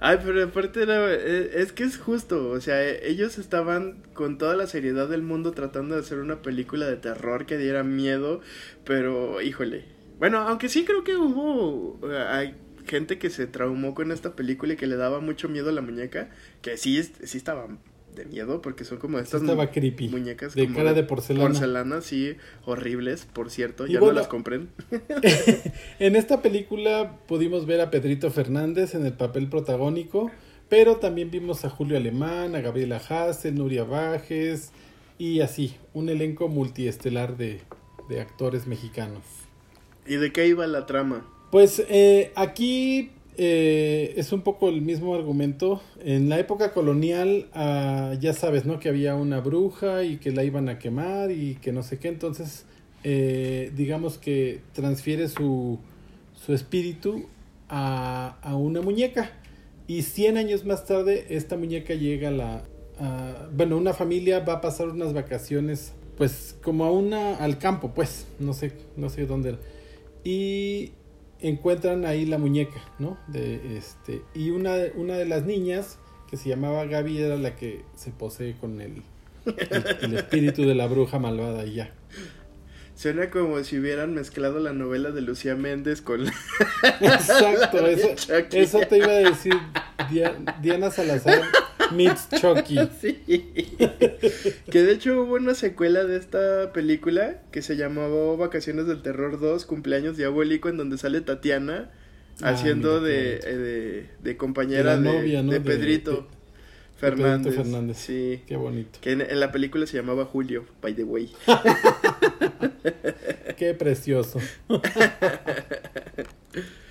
Ay, 0.00 0.18
pero 0.24 0.44
aparte 0.44 0.84
eh, 0.86 1.50
es 1.54 1.72
que 1.72 1.82
es 1.82 1.98
justo, 1.98 2.50
o 2.50 2.60
sea, 2.60 2.88
ellos 2.88 3.36
estaban 3.36 4.04
con 4.14 4.38
toda 4.38 4.54
la 4.54 4.68
seriedad 4.68 5.08
del 5.08 5.22
mundo 5.22 5.50
tratando 5.52 5.96
de 5.96 6.02
hacer 6.02 6.18
una 6.18 6.40
película 6.40 6.86
de 6.86 6.96
terror 6.96 7.46
que 7.46 7.58
diera 7.58 7.82
miedo, 7.82 8.40
pero 8.84 9.42
híjole. 9.42 9.86
Bueno, 10.20 10.38
aunque 10.38 10.68
sí 10.68 10.84
creo 10.84 11.02
que 11.02 11.16
hubo 11.16 11.98
eh, 12.12 12.16
hay 12.16 12.54
gente 12.86 13.18
que 13.18 13.28
se 13.28 13.48
traumó 13.48 13.94
con 13.94 14.12
esta 14.12 14.36
película 14.36 14.74
y 14.74 14.76
que 14.76 14.86
le 14.86 14.96
daba 14.96 15.20
mucho 15.20 15.48
miedo 15.48 15.70
a 15.70 15.72
la 15.72 15.82
muñeca, 15.82 16.30
que 16.62 16.76
sí 16.76 17.02
sí 17.02 17.36
estaba 17.36 17.66
de 18.18 18.26
miedo 18.26 18.60
porque 18.60 18.84
son 18.84 18.98
como 18.98 19.18
estas 19.18 19.42
muñecas 19.42 20.54
de 20.54 20.72
cara 20.72 20.92
de, 20.92 21.04
porcelana. 21.04 21.48
Porcelana, 21.48 22.00
sí, 22.02 22.36
horribles, 22.66 23.26
por 23.32 23.50
cierto, 23.50 23.86
ya 23.86 24.00
no 24.00 24.12
las 24.12 24.26
compren. 24.26 24.68
en 25.98 26.16
esta 26.16 26.42
película 26.42 27.18
pudimos 27.26 27.64
ver 27.64 27.80
a 27.80 27.90
Pedrito 27.90 28.30
Fernández 28.30 28.94
en 28.94 29.06
el 29.06 29.12
papel 29.12 29.48
protagónico, 29.48 30.30
pero 30.68 30.96
también 30.96 31.30
vimos 31.30 31.64
a 31.64 31.70
Julio 31.70 31.96
Alemán, 31.96 32.54
a 32.56 32.60
Gabriela 32.60 32.96
Hassel, 32.96 33.54
Nuria 33.54 33.84
Bajes 33.84 34.72
y 35.16 35.40
así, 35.40 35.76
un 35.94 36.08
elenco 36.08 36.48
multiestelar 36.48 37.36
de, 37.36 37.60
de 38.08 38.20
actores 38.20 38.66
mexicanos. 38.66 39.22
¿Y 40.06 40.16
de 40.16 40.32
qué 40.32 40.48
iba 40.48 40.66
la 40.66 40.86
trama? 40.86 41.24
Pues 41.50 41.82
eh, 41.88 42.32
aquí 42.34 43.10
eh, 43.40 44.14
es 44.16 44.32
un 44.32 44.42
poco 44.42 44.68
el 44.68 44.82
mismo 44.82 45.14
argumento. 45.14 45.80
En 46.04 46.28
la 46.28 46.40
época 46.40 46.72
colonial, 46.72 47.46
ah, 47.54 48.14
ya 48.20 48.32
sabes, 48.32 48.66
¿no? 48.66 48.80
Que 48.80 48.88
había 48.88 49.14
una 49.14 49.38
bruja 49.38 50.02
y 50.02 50.16
que 50.16 50.32
la 50.32 50.42
iban 50.42 50.68
a 50.68 50.80
quemar 50.80 51.30
y 51.30 51.54
que 51.54 51.70
no 51.70 51.84
sé 51.84 52.00
qué. 52.00 52.08
Entonces, 52.08 52.66
eh, 53.04 53.70
digamos 53.76 54.18
que 54.18 54.60
transfiere 54.72 55.28
su, 55.28 55.78
su 56.34 56.52
espíritu 56.52 57.26
a, 57.68 58.38
a, 58.42 58.56
una 58.56 58.82
muñeca. 58.82 59.30
Y 59.86 60.02
100 60.02 60.36
años 60.36 60.64
más 60.64 60.84
tarde, 60.84 61.26
esta 61.30 61.56
muñeca 61.56 61.94
llega 61.94 62.28
a 62.28 62.32
la... 62.32 62.64
bueno, 63.52 63.76
una 63.76 63.94
familia 63.94 64.40
va 64.40 64.54
a 64.54 64.60
pasar 64.60 64.88
unas 64.88 65.12
vacaciones, 65.12 65.92
pues 66.16 66.56
como 66.60 66.84
a 66.84 66.90
una... 66.90 67.36
al 67.36 67.58
campo, 67.58 67.92
pues, 67.94 68.26
no 68.40 68.52
sé, 68.52 68.72
no 68.96 69.08
sé 69.10 69.26
dónde. 69.26 69.58
Y 70.24 70.92
encuentran 71.40 72.04
ahí 72.04 72.26
la 72.26 72.38
muñeca, 72.38 72.80
¿no? 72.98 73.18
De 73.28 73.76
este 73.76 74.22
y 74.34 74.50
una 74.50 74.74
una 74.94 75.16
de 75.16 75.26
las 75.26 75.44
niñas 75.44 75.98
que 76.28 76.36
se 76.36 76.48
llamaba 76.48 76.84
Gaby 76.84 77.18
era 77.18 77.36
la 77.36 77.56
que 77.56 77.84
se 77.94 78.10
posee 78.10 78.54
con 78.60 78.80
el, 78.80 79.02
el, 80.02 80.14
espíritu 80.14 80.62
de 80.62 80.74
la 80.74 80.86
bruja 80.86 81.18
malvada 81.18 81.64
y 81.64 81.74
ya. 81.74 81.92
Suena 82.94 83.30
como 83.30 83.62
si 83.62 83.78
hubieran 83.78 84.12
mezclado 84.12 84.58
la 84.58 84.72
novela 84.72 85.12
de 85.12 85.20
Lucía 85.22 85.54
Méndez 85.54 86.02
con 86.02 86.26
Exacto, 87.00 87.86
eso, 87.86 88.08
eso, 88.52 88.80
te 88.80 88.98
iba 88.98 89.06
a 89.06 89.30
decir 89.30 89.54
Diana 90.60 90.90
Salazar 90.90 91.42
meets 91.92 92.28
Chucky. 92.40 92.76
que 94.70 94.82
de 94.82 94.92
hecho 94.92 95.22
hubo 95.22 95.34
una 95.34 95.54
secuela 95.54 96.04
de 96.04 96.16
esta 96.16 96.72
película 96.72 97.42
que 97.50 97.62
se 97.62 97.76
llamaba 97.76 98.36
Vacaciones 98.36 98.86
del 98.86 99.02
Terror 99.02 99.40
2, 99.40 99.64
Cumpleaños 99.66 100.16
Diabólico, 100.16 100.68
en 100.68 100.76
donde 100.76 100.98
sale 100.98 101.20
Tatiana 101.20 101.90
ah, 102.42 102.50
haciendo 102.50 103.00
de, 103.00 103.40
eh, 103.44 104.10
de, 104.22 104.36
compañera 104.36 104.96
de, 104.96 105.02
novia, 105.02 105.42
de, 105.42 105.60
Pedrito. 105.60 106.28
Fernández. 106.98 107.54
Fernández. 107.54 107.96
Sí. 107.96 108.42
Qué 108.46 108.56
bonito. 108.56 108.98
Que 109.00 109.12
en, 109.12 109.40
la 109.40 109.52
película 109.52 109.86
se 109.86 109.96
llamaba 109.96 110.24
Julio, 110.24 110.66
by 110.82 110.94
the 110.94 111.04
way. 111.04 111.30
Qué 113.56 113.74
precioso. 113.74 114.40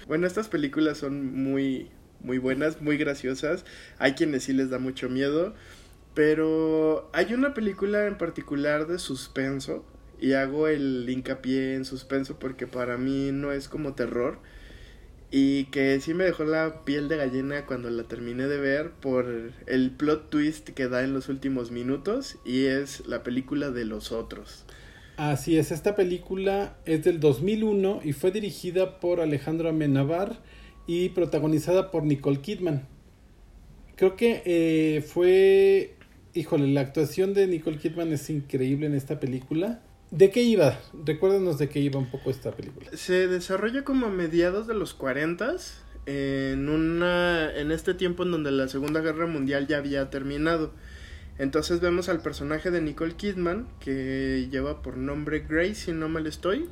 bueno, 0.08 0.26
estas 0.26 0.48
películas 0.48 0.98
son 0.98 1.36
muy, 1.36 1.90
muy 2.22 2.38
buenas, 2.38 2.82
muy 2.82 2.98
graciosas. 2.98 3.66
Hay 3.98 4.14
quienes 4.14 4.44
sí 4.44 4.54
les 4.54 4.70
da 4.70 4.80
mucho 4.80 5.10
miedo. 5.10 5.54
Pero 6.14 7.10
hay 7.14 7.34
una 7.34 7.54
película 7.54 8.08
en 8.08 8.18
particular 8.18 8.88
de 8.88 9.00
suspenso. 9.00 9.86
Y 10.20 10.34
hago 10.34 10.68
el 10.68 11.08
hincapié 11.08 11.76
en 11.76 11.86
suspenso 11.86 12.40
porque 12.40 12.66
para 12.66 12.98
mí 12.98 13.32
no 13.32 13.52
es 13.52 13.70
como 13.70 13.94
terror. 13.94 14.40
Y 15.30 15.66
que 15.66 16.00
sí 16.00 16.14
me 16.14 16.24
dejó 16.24 16.46
la 16.46 16.86
piel 16.86 17.10
de 17.10 17.18
gallina 17.18 17.66
cuando 17.66 17.90
la 17.90 18.04
terminé 18.04 18.48
de 18.48 18.60
ver 18.60 18.92
por 18.92 19.52
el 19.68 19.92
plot 19.92 20.30
twist 20.30 20.70
que 20.70 20.88
da 20.88 21.04
en 21.04 21.14
los 21.14 21.30
últimos 21.30 21.72
minutos. 21.72 22.38
Y 22.46 22.66
es 22.66 23.06
la 23.08 23.24
película 23.24 23.70
de 23.70 23.86
los 23.86 24.12
otros. 24.12 24.66
Así 25.18 25.58
es, 25.58 25.72
esta 25.72 25.96
película 25.96 26.78
es 26.86 27.04
del 27.04 27.20
2001 27.20 28.02
y 28.04 28.14
fue 28.14 28.30
dirigida 28.30 29.00
por 29.00 29.20
Alejandro 29.20 29.68
Amenabar 29.68 30.38
y 30.88 31.10
protagonizada 31.10 31.92
por 31.92 32.04
Nicole 32.04 32.40
Kidman. 32.40 32.88
creo 33.96 34.16
que 34.16 34.42
eh, 34.46 35.02
fue, 35.02 35.96
híjole, 36.34 36.68
la 36.68 36.82
actuación 36.82 37.34
de 37.34 37.46
Nicole 37.46 37.78
Kidman 37.78 38.14
es 38.14 38.30
increíble 38.30 38.88
en 38.88 38.96
esta 38.96 39.20
película. 39.20 39.82
¿De 40.10 40.32
qué 40.32 40.42
iba? 40.42 40.80
Recuérdanos 41.06 41.58
de 41.58 41.68
qué 41.68 41.82
iba 41.82 42.00
un 42.00 42.10
poco 42.10 42.30
esta 42.30 42.52
película. 42.52 42.90
Se 42.94 43.28
desarrolla 43.28 43.84
como 43.84 44.08
a 44.08 44.10
mediados 44.10 44.66
de 44.66 44.74
los 44.74 44.94
40 44.94 45.56
en 46.06 46.70
una 46.70 47.54
en 47.54 47.74
este 47.74 47.94
tiempo 47.94 48.24
en 48.24 48.32
donde 48.32 48.52
la 48.52 48.70
Segunda 48.70 49.02
Guerra 49.02 49.28
Mundial 49.28 49.68
ya 49.68 49.78
había 49.78 50.10
terminado. 50.10 50.72
Entonces 51.38 51.82
vemos 51.82 52.08
al 52.08 52.22
personaje 52.22 52.72
de 52.72 52.82
Nicole 52.82 53.16
Kidman 53.16 53.68
que 53.82 54.48
lleva 54.50 54.82
por 54.82 54.96
nombre 54.96 55.46
Grace, 55.48 55.76
si 55.76 55.92
no 55.92 56.08
mal 56.08 56.26
estoy. 56.26 56.70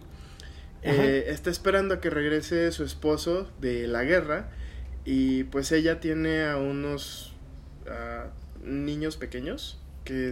Eh, 0.87 1.25
está 1.29 1.49
esperando 1.49 1.95
a 1.95 2.01
que 2.01 2.11
regrese 2.11 2.71
su 2.71 2.83
esposo 2.83 3.49
de 3.59 3.87
la 3.87 4.03
guerra 4.03 4.51
y 5.03 5.45
pues 5.45 5.71
ella 5.71 5.99
tiene 5.99 6.45
a 6.45 6.57
unos 6.57 7.33
niños 8.63 9.17
pequeños, 9.17 9.79
que 10.03 10.31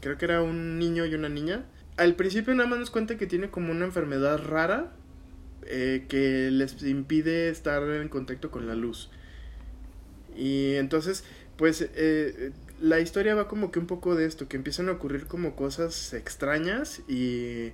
creo 0.00 0.18
que 0.18 0.24
era 0.24 0.42
un 0.42 0.78
niño 0.78 1.06
y 1.06 1.14
una 1.14 1.28
niña. 1.28 1.64
Al 1.96 2.14
principio 2.14 2.54
nada 2.54 2.68
más 2.68 2.78
nos 2.78 2.90
cuenta 2.90 3.16
que 3.16 3.26
tiene 3.26 3.50
como 3.50 3.72
una 3.72 3.84
enfermedad 3.84 4.38
rara 4.38 4.92
eh, 5.66 6.06
que 6.08 6.50
les 6.50 6.82
impide 6.82 7.50
estar 7.50 7.82
en 7.82 8.08
contacto 8.08 8.50
con 8.50 8.66
la 8.66 8.74
luz. 8.74 9.10
Y 10.36 10.74
entonces, 10.74 11.24
pues 11.56 11.86
eh, 11.94 12.52
la 12.80 13.00
historia 13.00 13.34
va 13.34 13.48
como 13.48 13.70
que 13.70 13.78
un 13.78 13.86
poco 13.86 14.14
de 14.14 14.24
esto, 14.24 14.48
que 14.48 14.56
empiezan 14.56 14.88
a 14.88 14.92
ocurrir 14.92 15.26
como 15.26 15.54
cosas 15.54 16.14
extrañas 16.14 17.02
y 17.08 17.72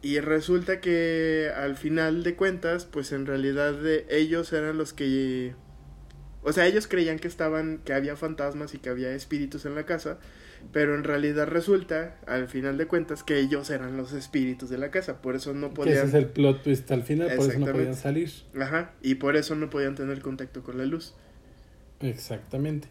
y 0.00 0.20
resulta 0.20 0.80
que 0.80 1.50
al 1.54 1.76
final 1.76 2.22
de 2.22 2.36
cuentas, 2.36 2.84
pues 2.84 3.12
en 3.12 3.26
realidad 3.26 3.74
ellos 4.08 4.52
eran 4.52 4.78
los 4.78 4.92
que... 4.92 5.54
O 6.42 6.52
sea, 6.52 6.66
ellos 6.66 6.86
creían 6.86 7.18
que 7.18 7.26
estaban, 7.26 7.78
que 7.84 7.92
había 7.92 8.16
fantasmas 8.16 8.74
y 8.74 8.78
que 8.78 8.90
había 8.90 9.12
espíritus 9.12 9.66
en 9.66 9.74
la 9.74 9.84
casa, 9.86 10.18
pero 10.72 10.94
en 10.94 11.02
realidad 11.02 11.48
resulta, 11.48 12.16
al 12.26 12.46
final 12.46 12.78
de 12.78 12.86
cuentas, 12.86 13.24
que 13.24 13.40
ellos 13.40 13.70
eran 13.70 13.96
los 13.96 14.12
espíritus 14.12 14.70
de 14.70 14.78
la 14.78 14.90
casa, 14.90 15.20
por 15.20 15.34
eso 15.34 15.52
no 15.52 15.74
podían... 15.74 15.96
ese 15.96 16.06
es 16.06 16.14
el 16.14 16.26
plot 16.26 16.62
twist 16.62 16.90
al 16.92 17.02
final, 17.02 17.34
por 17.36 17.50
eso 17.50 17.58
no 17.58 17.72
podían 17.72 17.94
salir. 17.94 18.30
Ajá, 18.58 18.92
y 19.02 19.16
por 19.16 19.36
eso 19.36 19.56
no 19.56 19.68
podían 19.68 19.96
tener 19.96 20.20
contacto 20.20 20.62
con 20.62 20.78
la 20.78 20.84
luz. 20.84 21.14
Exactamente. 22.00 22.88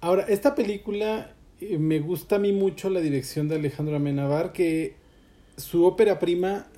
Ahora, 0.00 0.22
esta 0.28 0.54
película 0.54 1.34
eh, 1.60 1.78
me 1.78 1.98
gusta 1.98 2.36
a 2.36 2.38
mí 2.38 2.52
mucho 2.52 2.90
la 2.90 3.00
dirección 3.00 3.48
de 3.48 3.56
Alejandro 3.56 3.96
Amenabar, 3.96 4.52
que 4.52 4.96
su 5.56 5.84
ópera 5.84 6.18
prima 6.18 6.68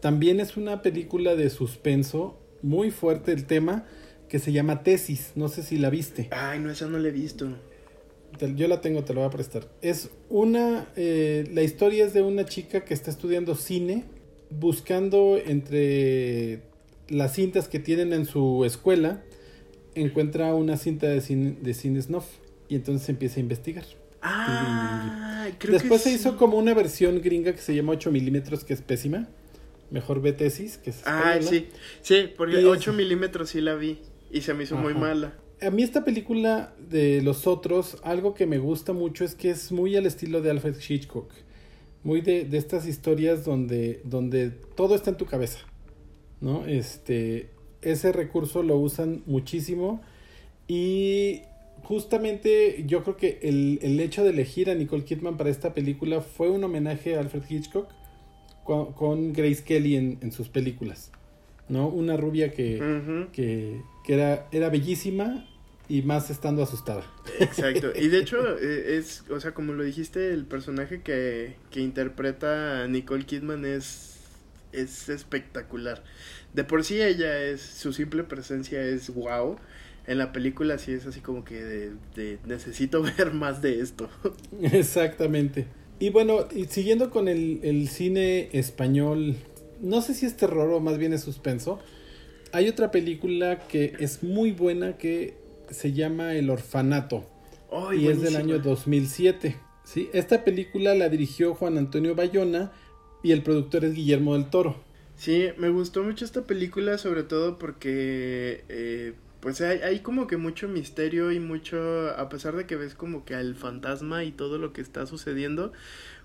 también 0.00 0.40
es 0.40 0.56
una 0.56 0.82
película 0.82 1.34
de 1.34 1.48
suspenso, 1.50 2.38
muy 2.62 2.90
fuerte 2.90 3.32
el 3.32 3.46
tema, 3.46 3.86
que 4.28 4.38
se 4.38 4.52
llama 4.52 4.82
Tesis. 4.82 5.32
No 5.34 5.48
sé 5.48 5.62
si 5.62 5.78
la 5.78 5.90
viste. 5.90 6.28
Ay, 6.30 6.58
no, 6.58 6.70
esa 6.70 6.86
no 6.88 6.98
la 6.98 7.08
he 7.08 7.12
visto. 7.12 7.48
Yo 8.56 8.68
la 8.68 8.80
tengo, 8.80 9.04
te 9.04 9.14
la 9.14 9.20
voy 9.20 9.28
a 9.28 9.30
prestar. 9.30 9.68
Es 9.80 10.10
una. 10.28 10.88
Eh, 10.96 11.48
la 11.52 11.62
historia 11.62 12.04
es 12.04 12.12
de 12.12 12.22
una 12.22 12.44
chica 12.44 12.84
que 12.84 12.92
está 12.92 13.10
estudiando 13.10 13.54
cine, 13.54 14.04
buscando 14.50 15.38
entre 15.38 16.62
las 17.08 17.34
cintas 17.34 17.68
que 17.68 17.78
tienen 17.78 18.12
en 18.12 18.26
su 18.26 18.64
escuela, 18.64 19.22
encuentra 19.94 20.54
una 20.54 20.76
cinta 20.76 21.06
de 21.06 21.20
cine, 21.20 21.56
de 21.62 21.74
cine 21.74 22.02
snuff 22.02 22.26
y 22.68 22.74
entonces 22.74 23.08
empieza 23.08 23.36
a 23.36 23.40
investigar. 23.40 23.84
Ah, 24.26 25.48
Después 25.68 26.00
se 26.00 26.12
hizo 26.12 26.38
como 26.38 26.56
una 26.56 26.72
versión 26.72 27.20
gringa 27.20 27.52
que 27.52 27.60
se 27.60 27.74
llama 27.74 27.92
8 27.92 28.10
milímetros, 28.10 28.64
que 28.64 28.72
es 28.72 28.80
pésima. 28.80 29.28
Mejor 29.90 30.22
ve 30.22 30.32
tesis, 30.32 30.78
que 30.78 30.90
es 30.90 31.02
Ah, 31.04 31.36
sí. 31.40 31.68
Sí, 32.00 32.30
porque 32.34 32.64
8 32.64 32.94
milímetros 32.94 33.50
sí 33.50 33.60
la 33.60 33.74
vi 33.74 33.98
y 34.32 34.40
se 34.40 34.54
me 34.54 34.64
hizo 34.64 34.76
muy 34.76 34.94
mala. 34.94 35.34
A 35.60 35.70
mí 35.70 35.82
esta 35.82 36.04
película 36.04 36.74
de 36.78 37.20
los 37.22 37.46
otros, 37.46 37.98
algo 38.02 38.34
que 38.34 38.46
me 38.46 38.58
gusta 38.58 38.92
mucho 38.94 39.24
es 39.24 39.34
que 39.34 39.50
es 39.50 39.70
muy 39.70 39.94
al 39.94 40.06
estilo 40.06 40.40
de 40.40 40.50
Alfred 40.50 40.76
Hitchcock. 40.88 41.30
Muy 42.02 42.22
de, 42.22 42.44
de 42.44 42.58
estas 42.58 42.86
historias 42.86 43.44
donde, 43.44 44.00
donde 44.04 44.50
todo 44.50 44.94
está 44.94 45.10
en 45.10 45.16
tu 45.16 45.26
cabeza. 45.26 45.58
¿No? 46.40 46.64
Este. 46.66 47.50
Ese 47.82 48.12
recurso 48.12 48.62
lo 48.62 48.76
usan 48.78 49.22
muchísimo. 49.26 50.02
Y 50.66 51.42
justamente 51.84 52.84
yo 52.86 53.02
creo 53.02 53.16
que 53.16 53.38
el, 53.42 54.00
hecho 54.00 54.24
de 54.24 54.30
elegir 54.30 54.70
a 54.70 54.74
Nicole 54.74 55.04
Kidman 55.04 55.36
para 55.36 55.50
esta 55.50 55.74
película 55.74 56.20
fue 56.20 56.50
un 56.50 56.64
homenaje 56.64 57.16
a 57.16 57.20
Alfred 57.20 57.44
Hitchcock 57.48 57.88
con, 58.64 59.32
Grace 59.32 59.62
Kelly 59.62 59.96
en, 59.96 60.32
sus 60.32 60.48
películas. 60.48 61.12
¿No? 61.68 61.88
Una 61.88 62.16
rubia 62.16 62.52
que, 62.52 63.26
que, 63.32 63.80
era, 64.06 64.48
era 64.52 64.68
bellísima 64.68 65.46
y 65.88 66.02
más 66.02 66.30
estando 66.30 66.62
asustada. 66.62 67.04
Exacto. 67.40 67.92
Y 67.94 68.08
de 68.08 68.18
hecho, 68.18 68.58
e, 68.58 68.96
es, 68.96 69.24
o 69.30 69.38
sea, 69.40 69.52
como 69.52 69.72
lo 69.72 69.84
dijiste, 69.84 70.32
el 70.32 70.46
personaje 70.46 71.02
que, 71.02 71.56
que 71.70 71.80
interpreta 71.80 72.82
a 72.82 72.88
Nicole 72.88 73.24
Kidman 73.24 73.64
es, 73.64 74.18
es 74.72 75.08
espectacular. 75.08 76.02
De 76.52 76.64
por 76.64 76.84
sí 76.84 77.00
ella 77.02 77.42
es, 77.42 77.60
su 77.60 77.92
simple 77.92 78.24
presencia 78.24 78.82
es 78.82 79.12
wow 79.12 79.58
en 80.06 80.18
la 80.18 80.32
película 80.32 80.78
sí 80.78 80.92
es 80.92 81.06
así 81.06 81.20
como 81.20 81.44
que 81.44 81.62
de, 81.62 82.38
necesito 82.46 83.02
ver 83.18 83.32
más 83.32 83.62
de 83.62 83.80
esto. 83.80 84.08
Exactamente. 84.60 85.66
Y 85.98 86.10
bueno, 86.10 86.46
y 86.54 86.64
siguiendo 86.66 87.10
con 87.10 87.28
el, 87.28 87.60
el, 87.62 87.88
cine 87.88 88.48
español, 88.52 89.36
no 89.80 90.02
sé 90.02 90.14
si 90.14 90.26
es 90.26 90.36
terror 90.36 90.70
o 90.70 90.80
más 90.80 90.98
bien 90.98 91.12
es 91.12 91.22
suspenso. 91.22 91.78
Hay 92.52 92.68
otra 92.68 92.90
película 92.90 93.66
que 93.66 93.94
es 93.98 94.22
muy 94.22 94.52
buena 94.52 94.96
que 94.96 95.34
se 95.70 95.92
llama 95.92 96.34
El 96.34 96.50
Orfanato. 96.50 97.24
y 97.96 98.08
es 98.08 98.20
del 98.20 98.36
año 98.36 98.58
2007. 98.58 99.56
¿sí? 99.84 100.08
Esta 100.12 100.44
película 100.44 100.94
la 100.94 101.08
dirigió 101.08 101.54
Juan 101.54 101.78
Antonio 101.78 102.14
Bayona 102.14 102.72
y 103.22 103.32
el 103.32 103.42
productor 103.42 103.84
es 103.84 103.94
Guillermo 103.94 104.34
del 104.34 104.50
Toro. 104.50 104.76
Sí, 105.16 105.48
me 105.58 105.68
gustó 105.68 106.02
mucho 106.02 106.24
esta 106.24 106.42
película, 106.42 106.98
sobre 106.98 107.22
todo 107.22 107.58
porque 107.58 108.64
eh, 108.68 109.14
pues 109.44 109.60
hay, 109.60 109.80
hay, 109.80 110.00
como 110.00 110.26
que 110.26 110.38
mucho 110.38 110.68
misterio 110.68 111.30
y 111.30 111.38
mucho, 111.38 112.08
a 112.16 112.30
pesar 112.30 112.56
de 112.56 112.64
que 112.64 112.76
ves 112.76 112.94
como 112.94 113.26
que 113.26 113.34
al 113.34 113.54
fantasma 113.54 114.24
y 114.24 114.32
todo 114.32 114.56
lo 114.56 114.72
que 114.72 114.80
está 114.80 115.04
sucediendo, 115.04 115.70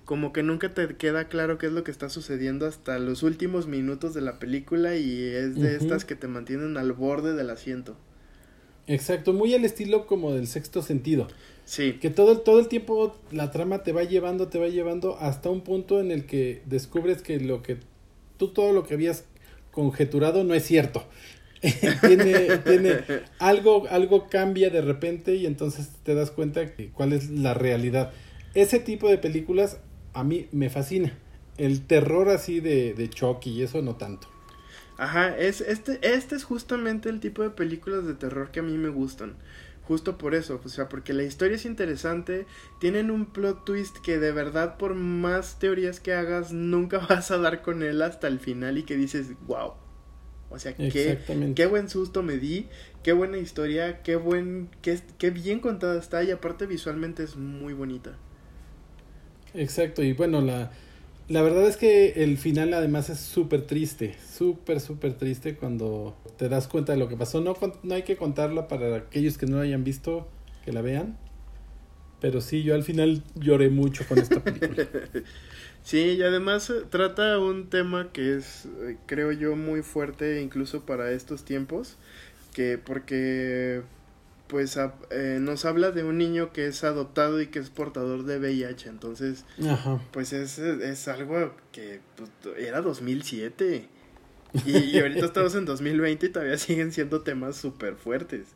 como 0.06 0.32
que 0.32 0.42
nunca 0.42 0.74
te 0.74 0.96
queda 0.96 1.28
claro 1.28 1.58
qué 1.58 1.66
es 1.66 1.74
lo 1.74 1.84
que 1.84 1.92
está 1.92 2.08
sucediendo 2.08 2.66
hasta 2.66 2.98
los 2.98 3.22
últimos 3.22 3.68
minutos 3.68 4.14
de 4.14 4.22
la 4.22 4.40
película 4.40 4.96
y 4.96 5.22
es 5.22 5.56
de 5.56 5.76
estas 5.76 6.06
que 6.06 6.16
te 6.16 6.30
mantienen 6.30 6.78
al 6.78 6.94
borde 6.94 7.34
del 7.34 7.50
asiento. 7.50 7.98
Exacto, 8.88 9.34
muy 9.34 9.54
al 9.54 9.66
estilo 9.66 10.08
como 10.08 10.34
del 10.34 10.48
sexto 10.48 10.82
sentido. 10.82 11.28
Sí. 11.66 11.98
Que 12.00 12.10
todo, 12.10 12.40
todo 12.40 12.62
el 12.62 12.70
tiempo 12.70 13.20
la 13.32 13.52
trama 13.52 13.84
te 13.84 13.92
va 13.92 14.06
llevando, 14.06 14.48
te 14.48 14.60
va 14.60 14.70
llevando 14.70 15.18
hasta 15.20 15.50
un 15.50 15.62
punto 15.62 16.00
en 16.00 16.12
el 16.12 16.26
que 16.26 16.62
descubres 16.68 17.22
que 17.22 17.38
lo 17.42 17.64
que 17.64 17.80
tú 18.38 18.48
todo 18.48 18.72
lo 18.72 18.88
que 18.88 18.94
habías 18.94 19.26
conjeturado 19.72 20.46
no 20.46 20.54
es 20.54 20.64
cierto. 20.64 21.04
tiene, 22.02 22.58
tiene 22.60 23.04
algo, 23.40 23.88
algo 23.90 24.30
cambia 24.30 24.70
de 24.70 24.82
repente 24.82 25.36
y 25.36 25.46
entonces 25.46 25.90
te 26.04 26.16
das 26.16 26.32
cuenta 26.32 26.62
de 26.62 26.90
cuál 26.94 27.14
es 27.14 27.30
la 27.30 27.54
realidad. 27.54 28.12
Ese 28.54 28.80
tipo 28.80 29.10
de 29.10 29.18
películas 29.18 29.80
a 30.14 30.24
mí 30.24 30.48
me 30.52 30.70
fascina. 30.70 31.18
El 31.58 31.86
terror 31.86 32.30
así 32.30 32.62
de, 32.62 32.94
de 32.94 33.10
Chucky 33.10 33.52
y 33.52 33.64
eso 33.64 33.82
no 33.82 33.96
tanto. 33.96 34.28
Ajá, 34.98 35.38
es, 35.38 35.62
este, 35.62 36.00
este 36.02 36.36
es 36.36 36.44
justamente 36.44 37.10
el 37.10 37.20
tipo 37.20 37.42
de 37.42 37.50
películas 37.50 38.06
de 38.06 38.16
terror 38.16 38.52
que 38.52 38.60
a 38.60 38.64
mí 38.64 38.78
me 38.78 38.90
gustan. 38.90 39.36
Justo 39.84 40.18
por 40.18 40.36
eso, 40.36 40.62
o 40.64 40.70
sea, 40.70 40.88
porque 40.88 41.14
la 41.14 41.24
historia 41.24 41.56
es 41.56 41.66
interesante, 41.66 42.46
tienen 42.80 43.10
un 43.10 43.26
plot 43.26 43.66
twist 43.66 43.98
que 43.98 44.20
de 44.20 44.32
verdad 44.32 44.78
por 44.78 44.94
más 44.94 45.58
teorías 45.58 46.00
que 46.00 46.14
hagas 46.14 46.52
nunca 46.52 47.00
vas 47.10 47.32
a 47.32 47.38
dar 47.38 47.62
con 47.62 47.82
él 47.82 48.02
hasta 48.02 48.28
el 48.28 48.40
final 48.40 48.78
y 48.78 48.84
que 48.84 48.98
dices, 48.98 49.28
wow, 49.48 49.74
o 50.50 50.58
sea, 50.60 50.74
qué, 50.74 51.20
qué 51.56 51.66
buen 51.66 51.90
susto 51.90 52.24
me 52.24 52.38
di, 52.38 52.68
qué 53.04 53.14
buena 53.14 53.38
historia, 53.38 54.02
qué 54.02 54.16
buen, 54.16 54.70
qué, 54.82 55.00
qué 55.18 55.30
bien 55.30 55.60
contada 55.60 56.00
está 56.00 56.24
y 56.24 56.32
aparte 56.32 56.66
visualmente 56.66 57.24
es 57.24 57.36
muy 57.36 57.74
bonita. 57.74 58.18
Exacto, 59.54 60.04
y 60.04 60.14
bueno, 60.14 60.42
la, 60.42 60.72
la 61.28 61.44
verdad 61.44 61.68
es 61.68 61.78
que 61.78 62.24
el 62.24 62.38
final 62.40 62.74
además 62.74 63.10
es 63.12 63.20
súper 63.20 63.62
triste, 63.68 64.16
súper, 64.36 64.80
súper 64.80 65.14
triste 65.14 65.56
cuando 65.56 66.18
te 66.38 66.50
das 66.50 66.68
cuenta 66.68 66.94
de 66.94 66.98
lo 66.98 67.08
que 67.08 67.16
pasó. 67.16 67.40
No, 67.40 67.56
no 67.84 67.94
hay 67.94 68.02
que 68.02 68.18
contarla 68.18 68.68
para 68.68 68.96
aquellos 68.96 69.38
que 69.38 69.46
no 69.46 69.58
la 69.58 69.64
hayan 69.64 69.84
visto, 69.84 70.28
que 70.66 70.72
la 70.72 70.82
vean. 70.82 71.18
Pero 72.20 72.42
sí, 72.42 72.64
yo 72.64 72.74
al 72.74 72.84
final 72.84 73.24
lloré 73.36 73.70
mucho 73.70 74.06
con 74.08 74.18
esta 74.18 74.44
película. 74.44 74.88
Sí, 75.90 76.18
y 76.20 76.22
además 76.22 76.70
eh, 76.70 76.84
trata 76.88 77.40
un 77.40 77.68
tema 77.72 78.12
que 78.14 78.36
es, 78.38 78.68
eh, 78.82 78.98
creo 79.08 79.32
yo, 79.32 79.56
muy 79.56 79.82
fuerte 79.82 80.40
incluso 80.40 80.86
para 80.86 81.10
estos 81.10 81.46
tiempos, 81.46 81.98
que 82.54 82.78
porque 82.78 83.82
pues 84.46 84.78
eh, 85.10 85.40
nos 85.42 85.66
habla 85.66 85.90
de 85.90 86.04
un 86.04 86.20
niño 86.20 86.54
que 86.54 86.68
es 86.68 86.84
adoptado 86.84 87.42
y 87.42 87.48
que 87.48 87.58
es 87.58 87.72
portador 87.72 88.26
de 88.26 88.38
VIH, 88.38 88.88
entonces 88.88 89.46
pues 90.12 90.32
es, 90.32 90.60
es 90.60 91.08
algo 91.08 91.56
que 91.72 92.02
pues, 92.16 92.30
era 92.60 92.82
2007 92.82 93.90
y, 94.68 94.78
y 94.78 95.00
ahorita 95.00 95.26
estamos 95.26 95.56
en 95.56 95.66
2020 95.66 96.24
y 96.24 96.30
todavía 96.30 96.60
siguen 96.60 96.92
siendo 96.92 97.22
temas 97.22 97.56
súper 97.56 97.96
fuertes. 97.96 98.50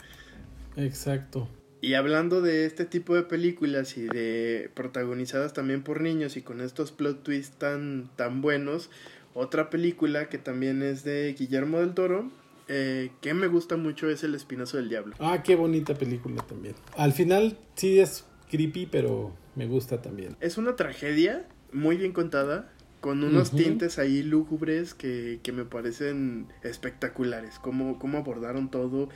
Exacto. 0.76 1.50
Y 1.84 1.96
hablando 1.96 2.42
de 2.42 2.66
este 2.66 2.86
tipo 2.86 3.14
de 3.14 3.24
películas 3.24 3.98
y 3.98 4.04
de 4.04 4.72
protagonizadas 4.74 5.52
también 5.52 5.84
por 5.84 6.00
niños 6.00 6.38
y 6.38 6.42
con 6.42 6.62
estos 6.62 6.94
plot 6.94 7.24
twists 7.24 7.58
tan, 7.58 8.10
tan 8.16 8.42
buenos, 8.42 8.90
otra 9.34 9.70
película 9.70 10.30
que 10.30 10.38
también 10.38 10.82
es 10.82 11.04
de 11.04 11.36
Guillermo 11.38 11.82
del 11.82 11.94
Toro, 11.94 12.32
eh, 12.70 13.12
que 13.20 13.34
me 13.34 13.48
gusta 13.48 13.76
mucho 13.76 14.10
es 14.10 14.24
El 14.24 14.34
Espinazo 14.34 14.78
del 14.78 14.88
Diablo. 14.88 15.14
Ah, 15.20 15.44
qué 15.44 15.58
bonita 15.58 15.94
película 15.94 16.42
también. 16.44 16.76
Al 16.96 17.12
final 17.12 17.58
sí 17.76 18.00
es 18.00 18.24
creepy, 18.50 18.86
pero 18.86 19.34
me 19.56 19.68
gusta 19.68 20.02
también. 20.02 20.38
Es 20.40 20.58
una 20.58 20.78
tragedia 20.78 21.46
muy 21.74 21.98
bien 21.98 22.14
contada, 22.14 22.72
con 23.02 23.26
unos 23.26 23.52
tintes 23.52 24.00
ahí 24.00 24.24
lúgubres 24.24 24.94
que, 24.94 25.42
que 25.44 25.52
me 25.52 25.66
parecen 25.66 26.48
espectaculares. 26.62 27.60
Cómo, 27.60 28.00
cómo 28.00 28.20
abordaron 28.20 28.72
todo. 28.72 29.10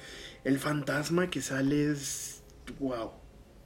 El 0.43 0.59
fantasma 0.59 1.29
que 1.29 1.41
sale 1.41 1.91
es 1.91 2.37
wow. 2.79 3.11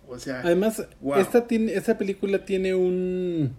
O 0.08 0.20
sea, 0.20 0.42
además, 0.42 0.86
esta, 1.18 1.48
tiene, 1.48 1.74
esta 1.74 1.98
película 1.98 2.44
tiene 2.44 2.76
un, 2.76 3.54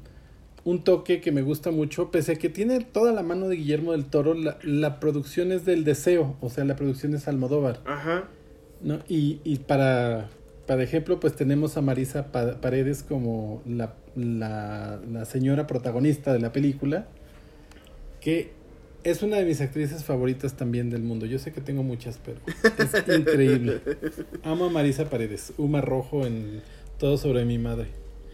un 0.64 0.84
toque 0.84 1.20
que 1.20 1.32
me 1.32 1.40
gusta 1.40 1.70
mucho, 1.70 2.10
pese 2.10 2.32
a 2.32 2.34
que 2.36 2.48
tiene 2.50 2.80
toda 2.80 3.12
la 3.12 3.22
mano 3.22 3.48
de 3.48 3.56
Guillermo 3.56 3.92
del 3.92 4.04
Toro, 4.04 4.34
la, 4.34 4.58
la 4.62 5.00
producción 5.00 5.50
es 5.50 5.64
del 5.64 5.84
deseo, 5.84 6.36
o 6.40 6.50
sea, 6.50 6.64
la 6.64 6.76
producción 6.76 7.14
es 7.14 7.26
Almodóvar. 7.26 7.80
Ajá. 7.86 8.28
¿no? 8.82 8.98
Y, 9.08 9.40
y 9.44 9.58
para, 9.58 10.28
para 10.66 10.82
ejemplo, 10.82 11.20
pues 11.20 11.34
tenemos 11.34 11.76
a 11.76 11.80
Marisa 11.80 12.32
Paredes 12.32 13.02
como 13.02 13.62
la, 13.66 13.94
la, 14.14 15.00
la 15.10 15.24
señora 15.24 15.66
protagonista 15.66 16.32
de 16.32 16.40
la 16.40 16.52
película, 16.52 17.06
que 18.20 18.52
es 19.04 19.22
una 19.22 19.36
de 19.36 19.44
mis 19.44 19.60
actrices 19.60 20.04
favoritas 20.04 20.56
también 20.56 20.90
del 20.90 21.02
mundo. 21.02 21.26
Yo 21.26 21.38
sé 21.38 21.52
que 21.52 21.60
tengo 21.60 21.82
muchas, 21.82 22.18
pero 22.24 22.38
es 22.78 23.08
increíble. 23.18 23.80
Amo 24.44 24.66
a 24.66 24.70
Marisa 24.70 25.08
Paredes, 25.10 25.52
Uma 25.58 25.80
Rojo 25.80 26.26
en 26.26 26.62
Todo 26.98 27.18
sobre 27.18 27.44
mi 27.44 27.58
madre. 27.58 27.88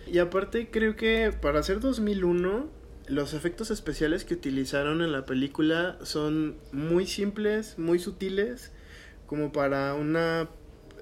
Y 0.06 0.18
aparte 0.18 0.70
creo 0.70 0.96
que 0.96 1.32
para 1.40 1.60
hacer 1.60 1.80
2001 1.80 2.66
los 3.08 3.34
efectos 3.34 3.70
especiales 3.70 4.24
que 4.24 4.34
utilizaron 4.34 5.00
en 5.00 5.12
la 5.12 5.24
película 5.24 5.98
son 6.02 6.56
muy 6.72 7.06
simples, 7.06 7.78
muy 7.78 7.98
sutiles, 7.98 8.70
como 9.26 9.52
para 9.52 9.94
una 9.94 10.48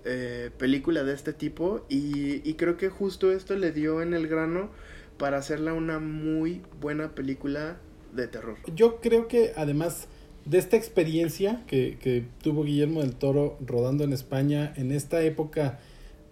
eh, 0.04 0.50
película 0.58 1.02
de 1.02 1.14
este 1.14 1.32
tipo. 1.32 1.84
Y, 1.88 2.48
y 2.48 2.54
creo 2.54 2.76
que 2.76 2.88
justo 2.88 3.32
esto 3.32 3.56
le 3.56 3.72
dio 3.72 4.02
en 4.02 4.14
el 4.14 4.28
grano 4.28 4.70
para 5.18 5.38
hacerla 5.38 5.72
una 5.72 5.98
muy 5.98 6.62
buena 6.80 7.14
película 7.14 7.78
de 8.12 8.28
terror. 8.28 8.56
Yo 8.74 9.00
creo 9.00 9.28
que 9.28 9.52
además 9.56 10.08
de 10.44 10.58
esta 10.58 10.76
experiencia 10.76 11.62
que, 11.66 11.98
que 12.00 12.24
tuvo 12.42 12.64
Guillermo 12.64 13.00
del 13.02 13.14
Toro 13.14 13.58
rodando 13.64 14.04
en 14.04 14.12
España 14.12 14.72
en 14.76 14.92
esta 14.92 15.22
época 15.22 15.80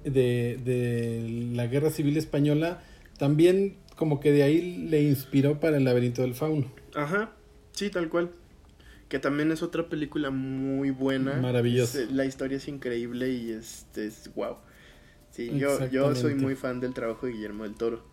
de, 0.05 0.59
de 0.65 1.51
la 1.53 1.67
Guerra 1.67 1.91
Civil 1.91 2.17
Española, 2.17 2.83
también 3.19 3.77
como 3.97 4.21
que 4.21 4.33
de 4.33 4.43
ahí 4.43 4.87
le 4.89 5.03
inspiró 5.03 5.61
para 5.61 5.77
el 5.77 5.85
laberinto 5.85 6.23
del 6.23 6.35
fauno. 6.35 6.67
Ajá, 6.95 7.33
sí, 7.73 7.91
tal 7.91 8.09
cual. 8.09 8.31
Que 9.09 9.19
también 9.19 9.53
es 9.53 9.63
otra 9.63 9.89
película 9.89 10.31
muy 10.31 10.91
buena. 10.91 11.35
Maravillosa. 11.35 12.01
la 12.11 12.25
historia 12.25 12.57
es 12.57 12.69
increíble 12.69 13.31
y 13.31 13.53
es, 13.53 13.87
es 13.97 14.31
wow. 14.35 14.57
Sí, 15.31 15.51
yo, 15.59 15.89
yo 15.89 16.15
soy 16.15 16.37
muy 16.37 16.55
fan 16.55 16.79
del 16.79 16.95
trabajo 16.95 17.27
de 17.27 17.33
Guillermo 17.33 17.65
del 17.65 17.75
Toro. 17.75 18.05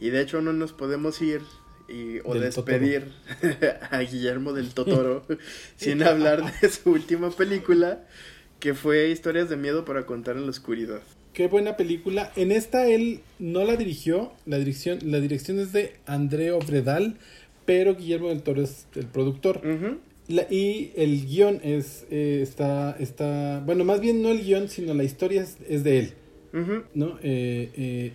Y 0.00 0.10
de 0.10 0.20
hecho 0.20 0.40
no 0.40 0.52
nos 0.52 0.72
podemos 0.72 1.20
ir 1.20 1.42
y, 1.88 2.18
o 2.24 2.34
despedir 2.34 3.12
a 3.90 3.98
Guillermo 4.00 4.52
del 4.52 4.74
Totoro 4.74 5.24
sin 5.76 6.02
hablar 6.02 6.60
de 6.60 6.68
su 6.68 6.90
última 6.90 7.30
película, 7.30 8.04
que 8.60 8.74
fue 8.74 9.08
Historias 9.10 9.48
de 9.48 9.56
Miedo 9.56 9.84
para 9.84 10.06
contar 10.06 10.36
en 10.36 10.44
la 10.44 10.50
oscuridad. 10.50 11.00
Qué 11.32 11.46
buena 11.46 11.76
película. 11.76 12.32
En 12.36 12.52
esta 12.52 12.88
él 12.88 13.20
no 13.38 13.64
la 13.64 13.76
dirigió, 13.76 14.32
la 14.44 14.58
dirección, 14.58 14.98
la 15.04 15.20
dirección 15.20 15.58
es 15.60 15.72
de 15.72 15.94
André 16.06 16.50
Obredal, 16.50 17.16
pero 17.64 17.94
Guillermo 17.94 18.28
del 18.28 18.42
Toro 18.42 18.62
es 18.62 18.86
el 18.94 19.06
productor. 19.06 19.60
y 20.50 20.90
el 20.96 21.26
guion 21.26 21.60
es, 21.62 22.06
eh, 22.10 22.40
está, 22.42 22.96
está, 22.98 23.62
bueno, 23.64 23.84
más 23.84 24.00
bien 24.00 24.20
no 24.20 24.30
el 24.30 24.42
guion, 24.42 24.68
sino 24.68 24.94
la 24.94 25.04
historia 25.04 25.46
es, 25.68 25.84
de 25.84 25.98
él. 25.98 26.12
¿no? 26.94 27.18
Eh, 27.22 27.70
eh, 27.76 28.12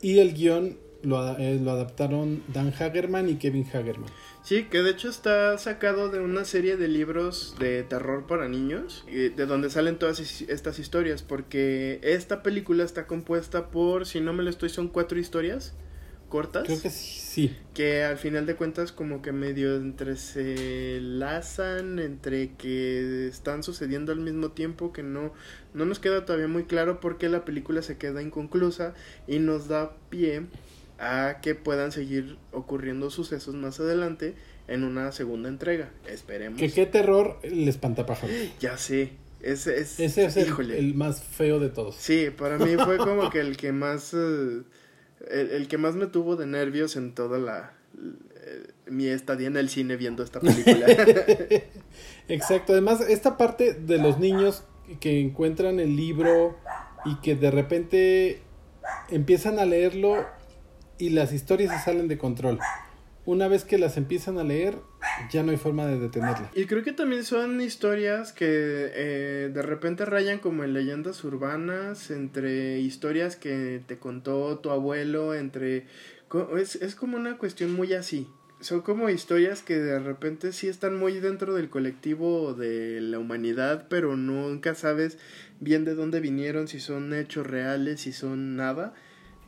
y 0.00 0.18
el 0.18 0.32
guion 0.32 0.78
lo, 1.04 1.38
eh, 1.38 1.58
lo, 1.60 1.70
adaptaron 1.72 2.42
Dan 2.48 2.72
Hagerman 2.72 3.28
y 3.28 3.36
Kevin 3.36 3.66
Hagerman. 3.66 4.10
Sí, 4.42 4.64
que 4.64 4.82
de 4.82 4.90
hecho 4.90 5.08
está 5.08 5.56
sacado 5.58 6.10
de 6.10 6.20
una 6.20 6.44
serie 6.44 6.76
de 6.76 6.88
libros 6.88 7.56
de 7.58 7.82
terror 7.82 8.26
para 8.26 8.48
niños, 8.48 9.04
de 9.06 9.30
donde 9.46 9.70
salen 9.70 9.98
todas 9.98 10.20
estas 10.42 10.78
historias, 10.78 11.22
porque 11.22 11.98
esta 12.02 12.42
película 12.42 12.84
está 12.84 13.06
compuesta 13.06 13.70
por, 13.70 14.06
si 14.06 14.20
no 14.20 14.32
me 14.32 14.42
lo 14.42 14.50
estoy, 14.50 14.68
son 14.68 14.88
cuatro 14.88 15.18
historias 15.18 15.74
cortas. 16.34 16.64
Creo 16.64 16.82
que 16.82 16.90
sí. 16.90 17.56
Que 17.74 18.02
al 18.02 18.18
final 18.18 18.44
de 18.44 18.56
cuentas 18.56 18.90
como 18.90 19.22
que 19.22 19.30
medio 19.30 19.76
entre 19.76 20.16
se 20.16 20.98
lazan, 21.00 22.00
entre 22.00 22.54
que 22.54 23.28
están 23.28 23.62
sucediendo 23.62 24.10
al 24.10 24.18
mismo 24.18 24.50
tiempo, 24.50 24.92
que 24.92 25.04
no, 25.04 25.32
no 25.74 25.84
nos 25.84 26.00
queda 26.00 26.24
todavía 26.24 26.48
muy 26.48 26.64
claro 26.64 26.98
por 26.98 27.18
qué 27.18 27.28
la 27.28 27.44
película 27.44 27.82
se 27.82 27.98
queda 27.98 28.20
inconclusa 28.20 28.94
y 29.28 29.38
nos 29.38 29.68
da 29.68 29.96
pie 30.10 30.46
a 30.98 31.38
que 31.42 31.54
puedan 31.54 31.92
seguir 31.92 32.38
ocurriendo 32.52 33.10
sucesos 33.10 33.54
más 33.54 33.80
adelante 33.80 34.34
en 34.68 34.84
una 34.84 35.12
segunda 35.12 35.48
entrega. 35.48 35.90
Esperemos. 36.06 36.58
Que 36.58 36.70
qué 36.70 36.86
terror 36.86 37.38
el 37.42 37.68
espantapájaros. 37.68 38.34
Ya 38.60 38.76
sé. 38.76 39.12
Ese 39.40 39.78
es, 39.78 40.00
Ese 40.00 40.24
es 40.24 40.36
el, 40.38 40.94
más 40.94 41.22
feo 41.22 41.60
de 41.60 41.68
todos. 41.68 41.96
Sí, 41.96 42.30
para 42.30 42.56
mí 42.56 42.76
fue 42.82 42.96
como 42.96 43.28
que 43.28 43.40
el 43.40 43.58
que 43.58 43.72
más 43.72 44.14
eh, 44.14 44.62
el, 45.30 45.68
que 45.68 45.76
más 45.76 45.96
me 45.96 46.06
tuvo 46.06 46.36
de 46.36 46.46
nervios 46.46 46.96
en 46.96 47.14
toda 47.14 47.38
la 47.38 47.74
eh, 47.94 48.68
mi 48.86 49.06
estadía 49.06 49.48
en 49.48 49.58
el 49.58 49.68
cine 49.68 49.96
viendo 49.96 50.22
esta 50.22 50.40
película. 50.40 50.86
Exacto, 52.28 52.72
además 52.72 53.02
esta 53.02 53.36
parte 53.36 53.74
de 53.74 53.98
los 53.98 54.18
niños 54.18 54.64
que 55.00 55.20
encuentran 55.20 55.78
el 55.78 55.94
libro 55.94 56.58
y 57.04 57.16
que 57.16 57.34
de 57.34 57.50
repente 57.50 58.40
empiezan 59.10 59.58
a 59.58 59.66
leerlo 59.66 60.24
y 60.98 61.10
las 61.10 61.32
historias 61.32 61.72
se 61.72 61.84
salen 61.84 62.08
de 62.08 62.18
control. 62.18 62.58
Una 63.26 63.48
vez 63.48 63.64
que 63.64 63.78
las 63.78 63.96
empiezan 63.96 64.38
a 64.38 64.44
leer, 64.44 64.74
ya 65.30 65.42
no 65.42 65.50
hay 65.50 65.56
forma 65.56 65.86
de 65.86 65.98
detenerla. 65.98 66.50
Y 66.54 66.66
creo 66.66 66.82
que 66.82 66.92
también 66.92 67.24
son 67.24 67.58
historias 67.62 68.32
que 68.32 68.44
eh, 68.46 69.50
de 69.52 69.62
repente 69.62 70.04
rayan 70.04 70.38
como 70.40 70.62
en 70.62 70.74
leyendas 70.74 71.24
urbanas, 71.24 72.10
entre 72.10 72.80
historias 72.80 73.36
que 73.36 73.80
te 73.86 73.98
contó 73.98 74.58
tu 74.58 74.70
abuelo, 74.70 75.34
entre... 75.34 75.86
Es, 76.58 76.76
es 76.76 76.94
como 76.94 77.16
una 77.16 77.38
cuestión 77.38 77.72
muy 77.72 77.94
así. 77.94 78.28
Son 78.60 78.82
como 78.82 79.08
historias 79.08 79.62
que 79.62 79.78
de 79.78 79.98
repente 80.00 80.52
sí 80.52 80.68
están 80.68 80.98
muy 80.98 81.18
dentro 81.20 81.54
del 81.54 81.70
colectivo 81.70 82.52
de 82.52 83.00
la 83.00 83.18
humanidad, 83.18 83.86
pero 83.88 84.16
nunca 84.16 84.74
sabes 84.74 85.16
bien 85.60 85.84
de 85.84 85.94
dónde 85.94 86.20
vinieron, 86.20 86.68
si 86.68 86.78
son 86.78 87.14
hechos 87.14 87.46
reales, 87.46 88.02
si 88.02 88.12
son 88.12 88.56
nada 88.56 88.94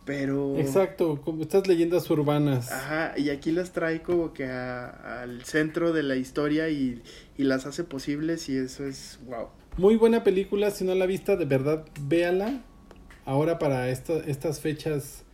pero... 0.06 0.56
Exacto, 0.56 1.20
como 1.22 1.42
estas 1.42 1.66
leyendas 1.66 2.08
urbanas. 2.08 2.72
Ajá, 2.72 3.12
y 3.18 3.28
aquí 3.28 3.50
las 3.50 3.72
trae 3.72 4.00
como 4.00 4.32
que 4.32 4.46
al 4.46 5.44
centro 5.44 5.92
de 5.92 6.04
la 6.04 6.16
historia 6.16 6.70
y, 6.70 7.02
las 7.36 7.66
hace 7.66 7.84
posibles 7.84 8.48
y 8.48 8.56
eso 8.56 8.86
es 8.86 9.18
wow. 9.26 9.48
Muy 9.76 9.96
buena 9.96 10.24
película, 10.24 10.70
si 10.70 10.84
no 10.84 10.94
la 10.94 11.04
vista, 11.04 11.36
de 11.36 11.44
verdad, 11.44 11.84
véala. 12.00 12.62
Ahora 13.26 13.58
para 13.58 13.90
estas 13.90 14.60
fechas 14.60 15.24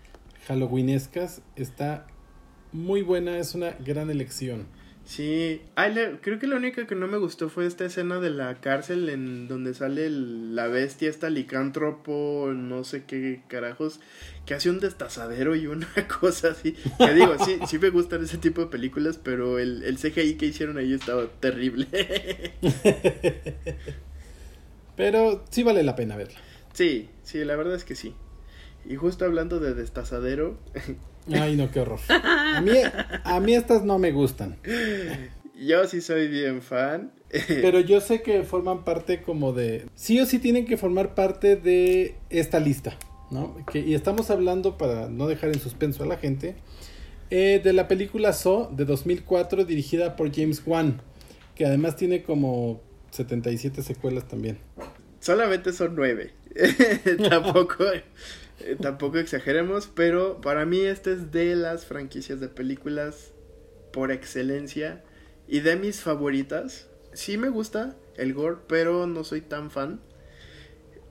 halloweenescas 0.48 1.42
está 1.54 2.06
muy 2.72 3.02
buena, 3.02 3.38
es 3.38 3.54
una 3.54 3.72
gran 3.72 4.10
elección. 4.10 4.66
Sí, 5.04 5.60
creo 6.20 6.38
que 6.38 6.46
lo 6.46 6.56
único 6.56 6.86
que 6.86 6.94
no 6.94 7.08
me 7.08 7.18
gustó 7.18 7.48
fue 7.48 7.66
esta 7.66 7.84
escena 7.84 8.20
de 8.20 8.30
la 8.30 8.54
cárcel 8.60 9.08
en 9.08 9.48
donde 9.48 9.74
sale 9.74 10.08
la 10.08 10.68
bestia, 10.68 11.10
esta 11.10 11.28
licántropo, 11.28 12.52
no 12.54 12.84
sé 12.84 13.04
qué 13.04 13.42
carajos, 13.48 14.00
que 14.46 14.54
hace 14.54 14.70
un 14.70 14.80
destazadero 14.80 15.54
y 15.56 15.66
una 15.66 15.88
cosa 16.20 16.48
así. 16.48 16.74
Que 16.98 17.14
digo, 17.14 17.36
sí, 17.44 17.58
sí 17.66 17.78
me 17.78 17.90
gustan 17.90 18.24
ese 18.24 18.38
tipo 18.38 18.62
de 18.62 18.66
películas, 18.68 19.18
pero 19.22 19.58
el, 19.58 19.82
el 19.82 19.98
CGI 19.98 20.34
que 20.34 20.46
hicieron 20.46 20.78
ahí 20.78 20.92
estaba 20.92 21.26
terrible. 21.40 21.86
pero 24.96 25.44
sí 25.50 25.62
vale 25.62 25.82
la 25.82 25.96
pena 25.96 26.16
verla. 26.16 26.38
Sí, 26.72 27.10
sí, 27.22 27.44
la 27.44 27.56
verdad 27.56 27.74
es 27.74 27.84
que 27.84 27.94
sí. 27.94 28.14
Y 28.84 28.96
justo 28.96 29.24
hablando 29.24 29.60
de 29.60 29.74
destazadero, 29.74 30.58
Ay, 31.32 31.56
no, 31.56 31.70
qué 31.70 31.80
horror. 31.80 32.00
A 32.08 32.60
mí, 32.60 32.72
a 33.24 33.40
mí 33.40 33.54
estas 33.54 33.84
no 33.84 33.98
me 33.98 34.12
gustan. 34.12 34.56
Yo 35.56 35.86
sí 35.86 36.00
soy 36.00 36.28
bien 36.28 36.62
fan. 36.62 37.12
Pero 37.48 37.80
yo 37.80 38.00
sé 38.00 38.22
que 38.22 38.42
forman 38.42 38.84
parte 38.84 39.22
como 39.22 39.52
de... 39.52 39.86
Sí 39.94 40.20
o 40.20 40.26
sí 40.26 40.38
tienen 40.38 40.66
que 40.66 40.76
formar 40.76 41.14
parte 41.14 41.56
de 41.56 42.16
esta 42.28 42.60
lista, 42.60 42.96
¿no? 43.32 43.56
Que, 43.72 43.80
y 43.80 43.94
estamos 43.94 44.30
hablando, 44.30 44.78
para 44.78 45.08
no 45.08 45.26
dejar 45.26 45.50
en 45.50 45.60
suspenso 45.60 46.04
a 46.04 46.06
la 46.06 46.18
gente, 46.18 46.54
eh, 47.30 47.60
de 47.64 47.72
la 47.72 47.88
película 47.88 48.32
So 48.32 48.70
de 48.72 48.84
2004 48.84 49.64
dirigida 49.64 50.16
por 50.16 50.32
James 50.34 50.62
Wan, 50.64 51.00
que 51.54 51.64
además 51.64 51.96
tiene 51.96 52.22
como 52.22 52.82
77 53.10 53.82
secuelas 53.82 54.28
también. 54.28 54.58
Solamente 55.20 55.72
son 55.72 55.94
nueve. 55.94 56.34
tampoco, 57.30 57.84
eh, 58.60 58.76
tampoco 58.80 59.18
exageremos, 59.18 59.88
pero 59.94 60.40
para 60.40 60.66
mí 60.66 60.80
este 60.80 61.12
es 61.12 61.32
de 61.32 61.56
las 61.56 61.86
franquicias 61.86 62.40
de 62.40 62.48
películas 62.48 63.32
por 63.92 64.12
excelencia 64.12 65.02
y 65.48 65.60
de 65.60 65.76
mis 65.76 66.00
favoritas. 66.00 66.88
Sí 67.12 67.38
me 67.38 67.48
gusta 67.48 67.96
el 68.16 68.34
gore, 68.34 68.58
pero 68.66 69.06
no 69.06 69.24
soy 69.24 69.40
tan 69.40 69.70
fan. 69.70 70.00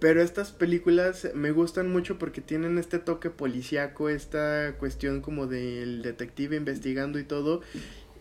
Pero 0.02 0.24
estas 0.24 0.52
películas 0.52 1.30
me 1.36 1.52
gustan 1.52 1.92
mucho 1.92 2.18
porque 2.18 2.42
tienen 2.42 2.80
este 2.80 2.98
toque 2.98 3.30
policíaco, 3.30 4.10
esta 4.10 4.74
cuestión 4.80 5.22
como 5.22 5.46
del 5.46 6.02
detective 6.02 6.56
investigando 6.56 7.20
y 7.20 7.24
todo. 7.24 7.62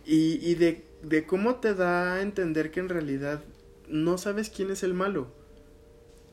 Y, 0.04 0.38
y 0.46 0.56
de, 0.56 0.84
de 1.02 1.24
cómo 1.24 1.54
te 1.54 1.74
da 1.74 2.16
a 2.16 2.20
entender 2.20 2.70
que 2.70 2.80
en 2.80 2.90
realidad 2.90 3.42
no 3.88 4.18
sabes 4.18 4.50
quién 4.50 4.70
es 4.70 4.82
el 4.82 4.92
malo. 4.92 5.32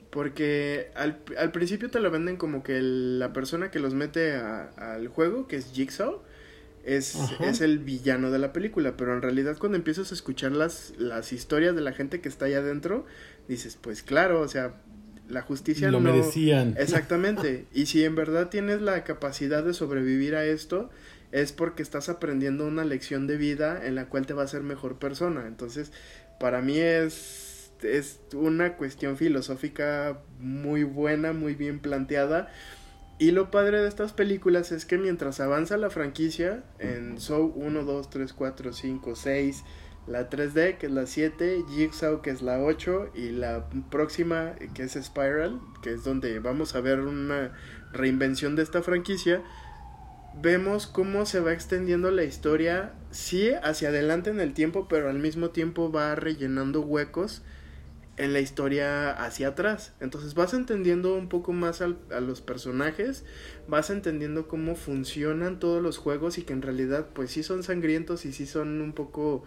Porque 0.09 0.91
al, 0.95 1.21
al 1.37 1.53
principio 1.53 1.89
te 1.89 2.01
lo 2.01 2.11
venden 2.11 2.35
como 2.35 2.61
que 2.61 2.81
la 2.81 3.31
persona 3.31 3.71
que 3.71 3.79
los 3.79 3.93
mete 3.93 4.35
al 4.35 5.07
juego, 5.07 5.47
que 5.47 5.55
es 5.55 5.71
Jigsaw, 5.71 6.23
es, 6.83 7.17
es, 7.39 7.61
el 7.61 7.79
villano 7.79 8.31
de 8.31 8.39
la 8.39 8.51
película. 8.51 8.97
Pero 8.97 9.13
en 9.13 9.21
realidad 9.21 9.57
cuando 9.57 9.77
empiezas 9.77 10.11
a 10.11 10.13
escuchar 10.13 10.51
las, 10.51 10.93
las 10.97 11.31
historias 11.31 11.73
de 11.73 11.81
la 11.81 11.93
gente 11.93 12.19
que 12.19 12.27
está 12.27 12.47
allá 12.47 12.57
adentro, 12.57 13.05
dices, 13.47 13.77
pues 13.79 14.03
claro, 14.03 14.41
o 14.41 14.47
sea, 14.49 14.81
la 15.30 15.41
justicia 15.41 15.91
lo 15.91 15.99
merecían. 15.99 16.75
Exactamente. 16.78 17.65
y 17.73 17.86
si 17.88 18.03
en 18.03 18.15
verdad 18.15 18.49
tienes 18.49 18.82
la 18.82 19.03
capacidad 19.03 19.63
de 19.63 19.73
sobrevivir 19.73 20.36
a 20.36 20.45
esto, 20.45 20.89
es 21.32 21.51
porque 21.51 21.84
estás 21.84 22.09
aprendiendo 22.09 22.65
una 22.65 22.86
lección 22.86 23.28
de 23.28 23.38
vida 23.38 23.86
en 23.86 23.95
la 23.95 24.05
cual 24.05 24.25
te 24.25 24.34
va 24.34 24.43
a 24.43 24.47
ser 24.47 24.63
mejor 24.63 24.97
persona. 24.97 25.45
Entonces, 25.47 25.91
para 26.39 26.61
mí 26.61 26.78
es, 26.80 27.71
es 27.82 28.19
una 28.34 28.78
cuestión 28.78 29.17
filosófica 29.17 30.19
muy 30.39 30.84
buena, 30.84 31.34
muy 31.34 31.55
bien 31.55 31.80
planteada. 31.80 32.49
Y 33.19 33.32
lo 33.32 33.49
padre 33.49 33.82
de 33.82 33.88
estas 33.88 34.13
películas 34.13 34.71
es 34.71 34.86
que 34.86 34.97
mientras 34.97 35.39
avanza 35.39 35.75
la 35.78 35.89
franquicia, 35.89 36.63
en 36.78 37.17
Show 37.17 37.51
1, 37.55 37.84
2, 37.84 38.09
3, 38.09 38.34
4, 38.34 38.73
5, 38.73 39.15
6, 39.15 39.63
la 40.08 40.30
3D, 40.30 40.78
que 40.78 40.88
es 40.88 40.91
la 40.91 41.05
7, 41.05 41.66
Jigsaw, 41.70 42.22
que 42.22 42.30
es 42.30 42.41
la 42.41 42.62
8, 42.62 43.12
y 43.14 43.30
la 43.32 43.70
próxima, 43.91 44.55
que 44.74 44.84
es 44.84 44.93
Spiral, 44.93 45.60
que 45.82 45.93
es 45.93 46.03
donde 46.03 46.39
vamos 46.39 46.76
a 46.76 46.82
ver 46.82 47.01
una 47.01 47.53
reinvención 47.91 48.55
de 48.55 48.64
esta 48.64 48.82
franquicia, 48.82 49.43
vemos 50.41 50.88
cómo 50.88 51.26
se 51.26 51.39
va 51.39 51.53
extendiendo 51.53 52.12
la 52.12 52.24
historia, 52.24 52.93
sí, 53.12 53.51
hacia 53.64 53.89
adelante 53.89 54.30
en 54.30 54.39
el 54.39 54.53
tiempo, 54.53 54.88
pero 54.88 55.10
al 55.10 55.20
mismo 55.20 55.49
tiempo 55.49 55.91
va 55.91 56.16
rellenando 56.16 56.82
huecos 56.82 57.41
en 58.18 58.34
la 58.34 58.39
historia 58.39 59.12
hacia 59.12 59.49
atrás. 59.49 59.93
Entonces 59.99 60.34
vas 60.34 60.53
entendiendo 60.53 61.16
un 61.16 61.30
poco 61.30 61.53
más 61.53 61.82
a 61.82 62.20
los 62.20 62.41
personajes, 62.41 63.24
vas 63.68 63.89
entendiendo 63.89 64.47
cómo 64.47 64.76
funcionan 64.76 65.60
todos 65.60 65.82
los 65.82 65.97
juegos 65.97 66.38
y 66.38 66.43
que 66.43 66.53
en 66.53 66.64
realidad 66.64 67.08
pues 67.14 67.32
sí 67.32 67.43
son 67.43 67.64
sangrientos 67.64 68.26
y 68.26 68.34
sí 68.34 68.47
son 68.47 68.82
un 68.82 68.93
poco 68.93 69.43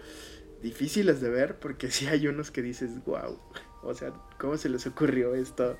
difíciles 0.63 1.21
de 1.21 1.31
ver 1.31 1.59
porque 1.59 1.91
sí 1.91 2.07
hay 2.07 2.27
unos 2.27 2.51
que 2.51 2.63
dices, 2.63 3.05
wow, 3.05 3.39
o 3.83 3.95
sea, 3.95 4.13
¿cómo 4.39 4.57
se 4.57 4.69
les 4.69 4.87
ocurrió 4.87 5.35
esto? 5.35 5.77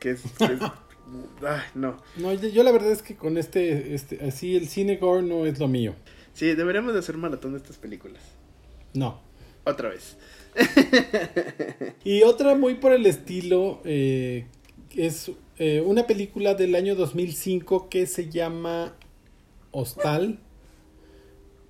Que 0.00 0.10
es... 0.10 0.22
ay, 0.40 0.58
no. 1.74 1.96
No, 2.16 2.32
yo, 2.34 2.62
la 2.62 2.72
verdad 2.72 2.92
es 2.92 3.02
que 3.02 3.16
con 3.16 3.36
este, 3.38 3.94
este, 3.94 4.24
así 4.24 4.56
el 4.56 4.68
cine 4.68 4.96
gore 4.96 5.22
no 5.22 5.46
es 5.46 5.58
lo 5.58 5.68
mío. 5.68 5.94
Sí, 6.32 6.54
deberíamos 6.54 6.92
de 6.92 7.00
hacer 7.00 7.16
maratón 7.16 7.52
de 7.52 7.58
estas 7.58 7.76
películas. 7.76 8.22
No. 8.94 9.20
Otra 9.64 9.90
vez. 9.90 10.16
y 12.04 12.22
otra 12.22 12.54
muy 12.54 12.74
por 12.74 12.92
el 12.92 13.06
estilo 13.06 13.80
eh, 13.84 14.46
es 14.94 15.30
eh, 15.58 15.82
una 15.84 16.06
película 16.06 16.54
del 16.54 16.74
año 16.74 16.94
2005 16.94 17.88
que 17.88 18.06
se 18.06 18.28
llama 18.28 18.94
Hostal 19.70 20.40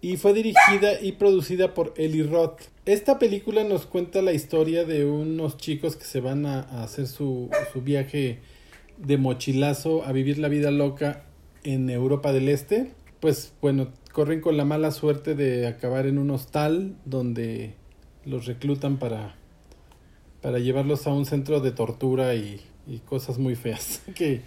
y 0.03 0.17
fue 0.17 0.35
dirigida 0.35 1.01
y 1.01 1.13
producida 1.13 1.75
por 1.75 1.95
Eli 1.97 2.25
Roth. 2.25 2.61
Esta 2.85 3.21
película 3.21 3.63
nos 3.63 3.87
cuenta 3.87 4.21
la 4.21 4.33
historia 4.33 4.85
de 4.85 5.07
unos 5.07 5.57
chicos 5.57 5.95
que 5.95 6.05
se 6.05 6.21
van 6.21 6.45
a, 6.45 6.83
hacer 6.83 7.07
su, 7.07 7.49
viaje 7.77 8.41
de 8.99 9.17
mochilazo 9.17 10.05
a 10.05 10.11
vivir 10.11 10.39
la 10.39 10.49
vida 10.49 10.73
loca 10.73 11.25
en 11.63 11.89
Europa 11.89 12.33
del 12.33 12.49
Este. 12.49 12.91
Pues 13.21 13.55
bueno, 13.63 13.93
corren 14.13 14.41
con 14.41 14.57
la 14.57 14.65
mala 14.65 14.91
suerte 14.91 15.37
de 15.37 15.69
acabar 15.69 16.07
en 16.07 16.19
un 16.19 16.33
hostal 16.33 16.97
donde 17.05 17.77
los 18.25 18.47
reclutan 18.47 18.99
para, 18.99 19.37
para 20.41 20.59
llevarlos 20.59 21.07
a 21.07 21.13
un 21.13 21.27
centro 21.27 21.61
de 21.61 21.71
tortura 21.71 22.35
y, 22.35 22.61
y 22.89 22.99
cosas 22.99 23.39
muy 23.39 23.55
feas 23.55 24.03
que, 24.17 24.41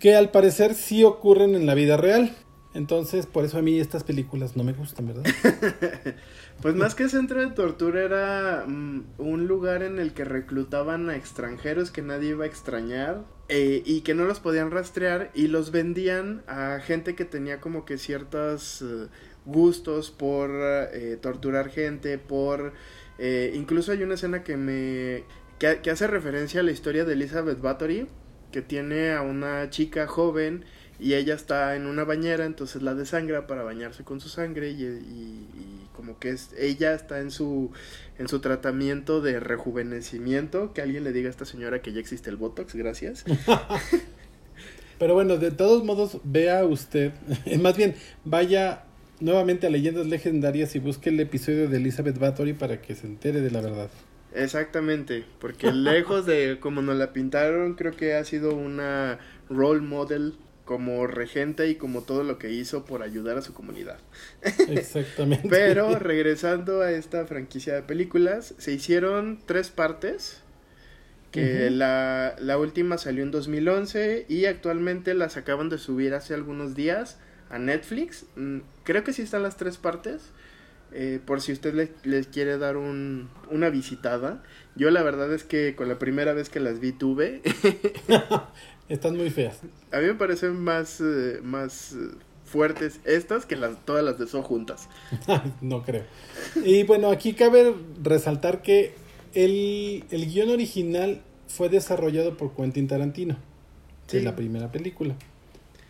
que 0.00 0.16
al 0.16 0.32
parecer 0.32 0.74
sí 0.74 1.04
ocurren 1.04 1.54
en 1.54 1.66
la 1.66 1.74
vida 1.74 1.96
real. 1.96 2.34
Entonces, 2.74 3.26
por 3.26 3.44
eso 3.44 3.58
a 3.58 3.62
mí 3.62 3.80
estas 3.80 4.04
películas 4.04 4.56
no 4.56 4.62
me 4.62 4.74
gustan, 4.74 5.06
¿verdad? 5.06 5.24
pues 6.62 6.74
más 6.74 6.94
que 6.94 7.08
centro 7.08 7.40
de 7.40 7.54
tortura 7.54 8.02
era 8.02 8.64
mm, 8.66 9.04
un 9.18 9.46
lugar 9.46 9.82
en 9.82 9.98
el 9.98 10.12
que 10.12 10.24
reclutaban 10.24 11.08
a 11.08 11.16
extranjeros 11.16 11.90
que 11.90 12.02
nadie 12.02 12.30
iba 12.30 12.44
a 12.44 12.48
extrañar 12.48 13.24
eh, 13.48 13.82
y 13.86 14.02
que 14.02 14.14
no 14.14 14.24
los 14.24 14.40
podían 14.40 14.70
rastrear 14.70 15.30
y 15.34 15.48
los 15.48 15.70
vendían 15.70 16.42
a 16.46 16.80
gente 16.80 17.14
que 17.14 17.24
tenía 17.24 17.58
como 17.60 17.86
que 17.86 17.96
ciertos 17.96 18.82
eh, 18.82 19.06
gustos 19.46 20.10
por 20.10 20.50
eh, 20.52 21.18
torturar 21.20 21.70
gente, 21.70 22.18
por... 22.18 22.74
incluso 23.18 23.92
hay 23.92 24.02
una 24.02 24.14
escena 24.14 24.44
que 24.44 24.56
me... 24.56 25.24
Que, 25.58 25.80
que 25.82 25.90
hace 25.90 26.06
referencia 26.06 26.60
a 26.60 26.62
la 26.62 26.70
historia 26.70 27.04
de 27.04 27.14
Elizabeth 27.14 27.60
Bathory, 27.60 28.06
que 28.52 28.62
tiene 28.62 29.12
a 29.12 29.22
una 29.22 29.70
chica 29.70 30.06
joven 30.06 30.64
y 30.98 31.14
ella 31.14 31.34
está 31.34 31.76
en 31.76 31.86
una 31.86 32.04
bañera, 32.04 32.44
entonces 32.44 32.82
la 32.82 32.94
desangra 32.94 33.46
para 33.46 33.62
bañarse 33.62 34.04
con 34.04 34.20
su 34.20 34.28
sangre 34.28 34.70
y, 34.70 34.82
y, 34.82 35.88
como 35.94 36.18
que 36.18 36.30
es 36.30 36.50
ella 36.56 36.94
está 36.94 37.20
en 37.20 37.32
su 37.32 37.72
en 38.18 38.28
su 38.28 38.40
tratamiento 38.40 39.20
de 39.20 39.40
rejuvenecimiento, 39.40 40.72
que 40.72 40.82
alguien 40.82 41.04
le 41.04 41.12
diga 41.12 41.28
a 41.28 41.30
esta 41.30 41.44
señora 41.44 41.82
que 41.82 41.92
ya 41.92 42.00
existe 42.00 42.30
el 42.30 42.36
Botox, 42.36 42.74
gracias. 42.74 43.24
Pero 44.98 45.14
bueno, 45.14 45.36
de 45.36 45.52
todos 45.52 45.84
modos, 45.84 46.18
vea 46.24 46.64
usted, 46.64 47.12
más 47.60 47.76
bien, 47.76 47.94
vaya 48.24 48.84
nuevamente 49.20 49.66
a 49.66 49.70
Leyendas 49.70 50.06
Legendarias 50.06 50.74
y 50.74 50.80
busque 50.80 51.10
el 51.10 51.20
episodio 51.20 51.68
de 51.68 51.76
Elizabeth 51.76 52.18
Bathory 52.18 52.52
para 52.52 52.80
que 52.80 52.94
se 52.94 53.06
entere 53.06 53.40
de 53.40 53.50
la 53.50 53.60
verdad. 53.60 53.90
Exactamente, 54.34 55.24
porque 55.40 55.72
lejos 55.72 56.26
de 56.26 56.58
como 56.60 56.82
nos 56.82 56.96
la 56.96 57.12
pintaron, 57.12 57.74
creo 57.74 57.92
que 57.92 58.14
ha 58.14 58.24
sido 58.24 58.54
una 58.54 59.18
role 59.48 59.80
model 59.80 60.34
como 60.68 61.06
regente 61.06 61.66
y 61.70 61.76
como 61.76 62.02
todo 62.02 62.24
lo 62.24 62.36
que 62.38 62.52
hizo 62.52 62.84
por 62.84 63.02
ayudar 63.02 63.38
a 63.38 63.40
su 63.40 63.54
comunidad. 63.54 63.96
Exactamente. 64.68 65.48
Pero 65.50 65.98
regresando 65.98 66.82
a 66.82 66.92
esta 66.92 67.24
franquicia 67.24 67.72
de 67.74 67.80
películas, 67.80 68.54
se 68.58 68.72
hicieron 68.72 69.40
tres 69.46 69.70
partes. 69.70 70.42
Que 71.30 71.70
la, 71.70 72.36
la, 72.38 72.58
última 72.58 72.98
salió 72.98 73.22
en 73.22 73.30
2011 73.30 74.26
y 74.28 74.44
actualmente 74.46 75.14
las 75.14 75.36
acaban 75.38 75.68
de 75.68 75.78
subir 75.78 76.12
hace 76.12 76.34
algunos 76.34 76.74
días 76.74 77.18
a 77.48 77.58
Netflix. 77.58 78.26
Mm, 78.36 78.58
creo 78.82 79.04
que 79.04 79.14
sí 79.14 79.22
están 79.22 79.42
las 79.42 79.56
tres 79.56 79.78
partes. 79.78 80.32
Eh, 80.92 81.20
por 81.24 81.40
si 81.40 81.52
usted 81.52 81.74
le, 81.74 81.92
les 82.04 82.26
quiere 82.26 82.58
dar 82.58 82.76
un, 82.76 83.30
una 83.50 83.70
visitada. 83.70 84.42
Yo 84.74 84.90
la 84.90 85.02
verdad 85.02 85.32
es 85.32 85.44
que 85.44 85.74
con 85.76 85.88
la 85.88 85.98
primera 85.98 86.34
vez 86.34 86.50
que 86.50 86.60
las 86.60 86.78
vi 86.78 86.92
tuve. 86.92 87.40
Están 88.88 89.16
muy 89.16 89.30
feas. 89.30 89.58
A 89.92 89.98
mí 89.98 90.06
me 90.06 90.14
parecen 90.14 90.58
más, 90.58 91.00
eh, 91.00 91.40
más 91.42 91.92
eh, 91.92 92.10
fuertes 92.44 93.00
estas 93.04 93.44
que 93.46 93.56
las, 93.56 93.84
todas 93.84 94.04
las 94.04 94.18
de 94.18 94.26
So 94.26 94.42
juntas. 94.42 94.88
no 95.60 95.82
creo. 95.82 96.04
Y 96.64 96.84
bueno, 96.84 97.10
aquí 97.10 97.34
cabe 97.34 97.74
resaltar 98.02 98.62
que 98.62 98.94
el, 99.34 100.04
el 100.10 100.26
guion 100.26 100.50
original 100.50 101.20
fue 101.48 101.68
desarrollado 101.68 102.36
por 102.36 102.54
Quentin 102.54 102.88
Tarantino. 102.88 103.36
Sí. 104.06 104.20
la 104.20 104.34
primera 104.34 104.72
película. 104.72 105.14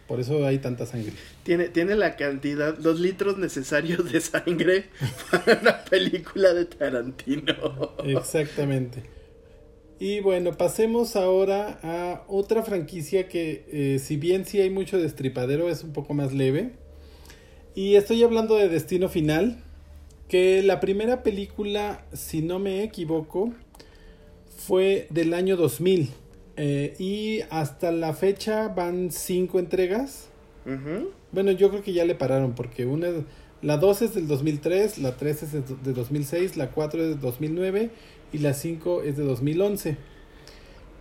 Por 0.08 0.18
eso 0.18 0.44
hay 0.44 0.58
tanta 0.58 0.86
sangre. 0.86 1.12
Tiene, 1.44 1.68
tiene 1.68 1.94
la 1.94 2.16
cantidad, 2.16 2.76
los 2.78 2.98
litros 2.98 3.38
necesarios 3.38 4.10
de 4.10 4.20
sangre 4.20 4.86
para 5.30 5.60
una 5.60 5.84
película 5.84 6.52
de 6.52 6.64
Tarantino. 6.64 7.92
Exactamente. 8.04 9.17
Y 10.00 10.20
bueno, 10.20 10.52
pasemos 10.52 11.16
ahora 11.16 11.80
a 11.82 12.22
otra 12.28 12.62
franquicia 12.62 13.28
que 13.28 13.64
eh, 13.72 13.98
si 13.98 14.16
bien 14.16 14.44
sí 14.44 14.60
hay 14.60 14.70
mucho 14.70 14.98
destripadero 14.98 15.68
es 15.68 15.82
un 15.82 15.92
poco 15.92 16.14
más 16.14 16.32
leve. 16.32 16.70
Y 17.74 17.96
estoy 17.96 18.22
hablando 18.22 18.54
de 18.54 18.68
Destino 18.68 19.08
Final, 19.08 19.62
que 20.28 20.62
la 20.62 20.78
primera 20.78 21.22
película, 21.22 22.04
si 22.12 22.42
no 22.42 22.60
me 22.60 22.84
equivoco, 22.84 23.52
fue 24.56 25.08
del 25.10 25.34
año 25.34 25.56
2000. 25.56 26.10
Eh, 26.56 26.94
y 26.98 27.40
hasta 27.50 27.90
la 27.92 28.14
fecha 28.14 28.68
van 28.68 29.10
cinco 29.10 29.58
entregas. 29.58 30.28
Bueno, 31.32 31.50
yo 31.52 31.70
creo 31.70 31.82
que 31.82 31.94
ya 31.94 32.04
le 32.04 32.14
pararon 32.14 32.54
porque 32.54 32.84
una, 32.84 33.08
la 33.62 33.78
2 33.78 34.02
es 34.02 34.14
del 34.14 34.28
2003, 34.28 34.98
la 34.98 35.16
3 35.16 35.42
es 35.42 35.52
de 35.82 35.92
2006, 35.92 36.56
la 36.56 36.70
4 36.70 37.02
es 37.02 37.08
de 37.08 37.14
2009 37.14 37.90
y 38.32 38.38
la 38.38 38.54
5 38.54 39.02
es 39.02 39.16
de 39.16 39.24
2011. 39.24 39.96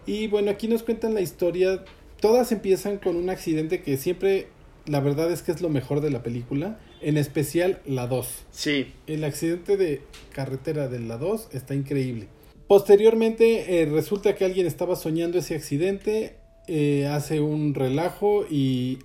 Y 0.06 0.28
bueno, 0.28 0.52
aquí 0.52 0.68
nos 0.68 0.84
cuentan 0.84 1.14
la 1.14 1.22
historia. 1.22 1.84
Todas 2.20 2.52
empiezan 2.52 2.98
con 2.98 3.16
un 3.16 3.30
accidente 3.30 3.82
que 3.82 3.98
siempre, 3.98 4.48
la 4.86 5.00
verdad 5.00 5.32
es 5.32 5.42
que 5.42 5.52
es 5.52 5.62
lo 5.62 5.70
mejor 5.70 6.02
de 6.02 6.10
la 6.10 6.24
película. 6.24 6.80
En 7.02 7.18
especial 7.18 7.82
la 7.86 8.08
2. 8.08 8.46
Sí. 8.52 8.94
El 9.06 9.24
accidente 9.24 9.78
de 9.78 10.02
carretera 10.32 10.88
de 10.88 11.00
la 11.00 11.18
2 11.18 11.50
está 11.52 11.76
increíble. 11.76 12.28
Posteriormente 12.68 13.82
eh, 13.82 13.86
resulta 13.86 14.36
que 14.36 14.44
alguien 14.44 14.68
estaba 14.68 14.96
soñando 14.96 15.38
ese 15.38 15.56
accidente, 15.56 16.36
eh, 16.68 17.08
hace 17.08 17.40
un 17.40 17.74
relajo 17.74 18.46
y 18.50 19.00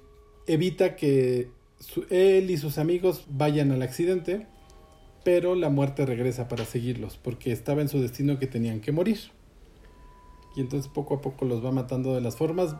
evita 0.46 0.96
que 0.96 1.48
él 2.10 2.50
y 2.50 2.56
sus 2.56 2.78
amigos 2.78 3.24
vayan 3.28 3.70
al 3.70 3.82
accidente, 3.82 4.46
pero 5.24 5.54
la 5.54 5.68
muerte 5.68 6.06
regresa 6.06 6.48
para 6.48 6.64
seguirlos, 6.64 7.16
porque 7.16 7.52
estaba 7.52 7.82
en 7.82 7.88
su 7.88 8.00
destino 8.00 8.38
que 8.38 8.46
tenían 8.46 8.80
que 8.80 8.92
morir. 8.92 9.18
Y 10.56 10.60
entonces 10.60 10.90
poco 10.92 11.14
a 11.14 11.20
poco 11.20 11.44
los 11.44 11.64
va 11.64 11.72
matando 11.72 12.14
de 12.14 12.20
las 12.20 12.36
formas 12.36 12.76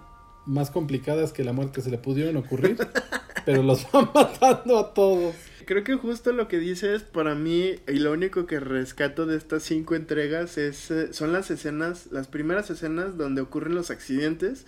más 0.47 0.71
complicadas 0.71 1.33
que 1.33 1.45
la 1.45 1.53
muerte 1.53 1.81
se 1.81 1.91
le 1.91 1.99
pudieron 1.99 2.37
ocurrir, 2.37 2.77
pero 3.47 3.63
los 3.63 3.87
va 3.87 4.11
matando 4.13 4.79
a 4.79 4.93
todos. 4.93 5.35
Creo 5.65 5.85
que 5.85 5.95
justo 5.95 6.33
lo 6.33 6.49
que 6.49 6.59
dices 6.59 7.03
para 7.03 7.35
mí 7.35 7.77
y 7.87 7.93
lo 7.93 8.13
único 8.13 8.47
que 8.47 8.59
rescato 8.59 9.27
de 9.27 9.37
estas 9.37 9.63
cinco 9.63 9.95
entregas 9.95 10.59
es 10.59 10.91
eh, 10.91 11.13
son 11.13 11.33
las 11.33 11.51
escenas, 11.51 12.09
las 12.11 12.27
primeras 12.27 12.69
escenas 12.71 13.17
donde 13.17 13.43
ocurren 13.43 13.75
los 13.75 13.91
accidentes, 13.91 14.67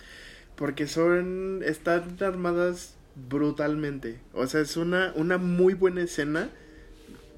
porque 0.55 0.87
son 0.87 1.61
están 1.65 2.15
armadas 2.21 2.95
brutalmente. 3.29 4.19
O 4.33 4.47
sea, 4.47 4.61
es 4.61 4.77
una 4.77 5.11
una 5.15 5.37
muy 5.37 5.73
buena 5.73 6.01
escena 6.01 6.49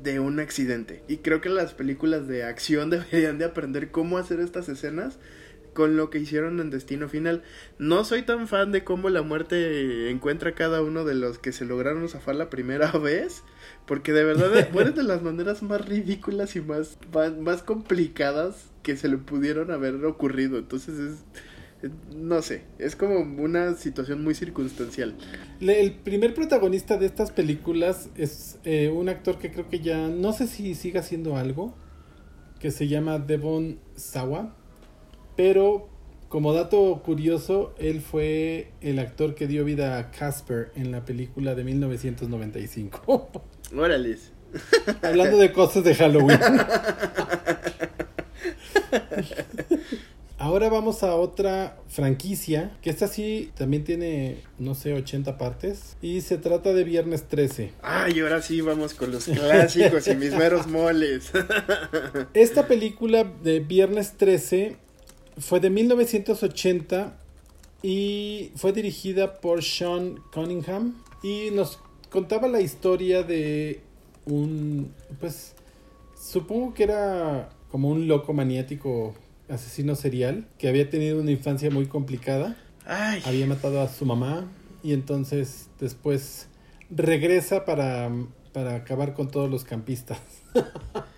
de 0.01 0.19
un 0.19 0.39
accidente. 0.39 1.03
Y 1.07 1.17
creo 1.17 1.41
que 1.41 1.49
las 1.49 1.73
películas 1.73 2.27
de 2.27 2.43
acción 2.43 2.89
deberían 2.91 3.37
de 3.37 3.45
aprender 3.45 3.91
cómo 3.91 4.17
hacer 4.17 4.39
estas 4.39 4.69
escenas 4.69 5.19
con 5.77 5.95
lo 5.95 6.09
que 6.09 6.17
hicieron 6.17 6.59
en 6.59 6.71
Destino 6.71 7.07
Final. 7.07 7.43
No 7.77 8.03
soy 8.03 8.23
tan 8.23 8.47
fan 8.47 8.71
de 8.71 8.83
cómo 8.83 9.09
la 9.09 9.21
muerte 9.21 10.09
encuentra 10.09 10.49
a 10.49 10.55
cada 10.55 10.81
uno 10.81 11.05
de 11.05 11.13
los 11.13 11.37
que 11.37 11.51
se 11.51 11.65
lograron 11.65 12.09
zafar 12.09 12.33
la 12.33 12.49
primera 12.49 12.91
vez, 12.97 13.43
porque 13.85 14.11
de 14.11 14.23
verdad 14.23 14.69
mueren 14.73 14.95
de 14.95 15.03
las 15.03 15.21
maneras 15.21 15.61
más 15.61 15.87
ridículas 15.87 16.55
y 16.55 16.61
más, 16.61 16.97
más, 17.39 17.61
complicadas 17.61 18.71
que 18.81 18.97
se 18.97 19.07
le 19.07 19.17
pudieron 19.17 19.69
haber 19.69 20.03
ocurrido. 20.03 20.57
Entonces 20.57 20.97
es, 20.97 21.25
no 22.15 22.41
sé, 22.41 22.63
es 22.79 22.95
como 22.95 23.19
una 23.19 23.75
situación 23.75 24.23
muy 24.23 24.33
circunstancial. 24.33 25.15
El 25.59 25.93
primer 25.93 26.33
protagonista 26.33 26.97
de 26.97 27.05
estas 27.05 27.31
películas 27.31 28.09
es 28.15 28.57
eh, 28.63 28.89
un 28.89 29.09
actor 29.09 29.37
que 29.37 29.51
creo 29.51 29.69
que 29.69 29.79
ya, 29.79 30.07
no 30.07 30.33
sé 30.33 30.47
si 30.47 30.73
siga 30.75 31.01
haciendo 31.01 31.37
algo, 31.37 31.75
que 32.59 32.71
se 32.71 32.87
llama 32.87 33.19
Devon 33.19 33.79
Sawa 33.95 34.55
pero 35.37 35.87
como 36.27 36.51
dato 36.51 37.01
curioso, 37.05 37.73
él 37.77 38.01
fue 38.01 38.73
el 38.81 38.99
actor 38.99 39.35
que 39.35 39.47
dio 39.47 39.63
vida 39.63 39.97
a 39.97 40.11
Casper 40.11 40.73
en 40.75 40.91
la 40.91 41.05
película 41.05 41.55
de 41.55 41.63
1995. 41.63 43.29
Órale. 43.77 44.17
Hablando 45.03 45.37
de 45.37 45.53
cosas 45.53 45.85
de 45.85 45.95
Halloween. 45.95 46.39
Ahora 50.39 50.69
vamos 50.69 51.01
a 51.01 51.15
otra 51.15 51.79
franquicia, 51.87 52.77
que 52.83 52.91
esta 52.91 53.07
sí 53.07 53.51
también 53.57 53.83
tiene, 53.83 54.37
no 54.59 54.75
sé, 54.75 54.93
80 54.93 55.35
partes. 55.39 55.97
Y 55.99 56.21
se 56.21 56.37
trata 56.37 56.73
de 56.73 56.83
Viernes 56.83 57.27
13. 57.27 57.71
Ay, 57.81 58.19
ahora 58.19 58.43
sí 58.43 58.61
vamos 58.61 58.93
con 58.93 59.11
los 59.11 59.25
clásicos 59.25 60.07
y 60.07 60.15
mis 60.15 60.35
meros 60.35 60.67
moles. 60.67 61.31
Esta 62.35 62.67
película 62.67 63.23
de 63.23 63.61
Viernes 63.61 64.13
13 64.17 64.77
fue 65.39 65.59
de 65.59 65.71
1980 65.71 67.17
y 67.81 68.51
fue 68.55 68.73
dirigida 68.73 69.39
por 69.39 69.63
Sean 69.63 70.21
Cunningham 70.31 71.01
y 71.23 71.49
nos 71.51 71.79
contaba 72.11 72.47
la 72.47 72.61
historia 72.61 73.23
de 73.23 73.81
un, 74.25 74.93
pues, 75.19 75.55
supongo 76.15 76.75
que 76.75 76.83
era 76.83 77.49
como 77.71 77.89
un 77.89 78.07
loco 78.07 78.33
maniático 78.33 79.15
asesino 79.49 79.95
serial 79.95 80.47
que 80.57 80.67
había 80.67 80.89
tenido 80.89 81.19
una 81.19 81.31
infancia 81.31 81.69
muy 81.69 81.85
complicada. 81.85 82.55
Había 83.25 83.45
matado 83.47 83.81
a 83.81 83.87
su 83.89 84.05
mamá 84.05 84.45
y 84.83 84.93
entonces 84.93 85.67
después 85.79 86.47
regresa 86.89 87.65
para, 87.65 88.09
para 88.53 88.75
acabar 88.75 89.13
con 89.13 89.29
todos 89.29 89.49
los 89.49 89.63
campistas. 89.63 90.19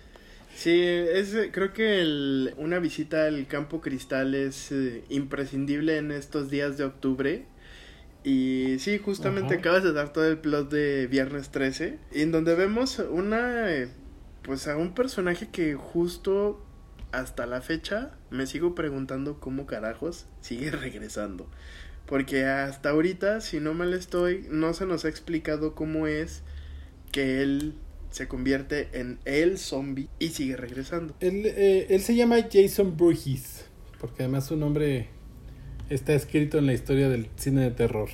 Sí, 0.60 0.78
es, 0.78 1.34
creo 1.52 1.72
que 1.72 2.02
el, 2.02 2.52
una 2.58 2.80
visita 2.80 3.24
al 3.24 3.46
campo 3.46 3.80
cristal 3.80 4.34
es 4.34 4.70
eh, 4.72 5.02
imprescindible 5.08 5.96
en 5.96 6.10
estos 6.10 6.50
días 6.50 6.76
de 6.76 6.84
octubre. 6.84 7.46
Y 8.24 8.76
sí, 8.78 8.98
justamente 8.98 9.54
acabas 9.54 9.82
de 9.84 9.94
dar 9.94 10.12
todo 10.12 10.26
el 10.28 10.36
plot 10.36 10.70
de 10.70 11.06
Viernes 11.06 11.48
13, 11.48 11.98
en 12.12 12.30
donde 12.30 12.54
vemos 12.56 12.98
una, 12.98 13.72
eh, 13.72 13.88
pues 14.42 14.68
a 14.68 14.76
un 14.76 14.94
personaje 14.94 15.48
que 15.48 15.76
justo 15.76 16.62
hasta 17.12 17.46
la 17.46 17.60
fecha 17.60 18.12
me 18.30 18.46
sigo 18.46 18.74
preguntando 18.74 19.40
cómo 19.40 19.66
carajos 19.66 20.26
sigue 20.40 20.70
regresando. 20.70 21.46
Porque 22.06 22.44
hasta 22.44 22.90
ahorita, 22.90 23.40
si 23.40 23.60
no 23.60 23.74
mal 23.74 23.94
estoy, 23.94 24.46
no 24.50 24.74
se 24.74 24.86
nos 24.86 25.04
ha 25.04 25.08
explicado 25.08 25.74
cómo 25.74 26.06
es 26.06 26.42
que 27.12 27.42
él 27.42 27.74
se 28.10 28.26
convierte 28.26 28.88
en 28.92 29.20
el 29.24 29.58
zombie 29.58 30.08
y 30.18 30.30
sigue 30.30 30.56
regresando. 30.56 31.14
Él, 31.20 31.42
eh, 31.46 31.86
él 31.90 32.00
se 32.00 32.16
llama 32.16 32.38
Jason 32.52 32.96
Burgess, 32.96 33.64
porque 34.00 34.24
además 34.24 34.46
su 34.46 34.56
nombre 34.56 35.08
está 35.90 36.14
escrito 36.14 36.56
en 36.58 36.66
la 36.66 36.72
historia 36.72 37.08
del 37.08 37.28
cine 37.36 37.62
de 37.62 37.70
terror. 37.72 38.08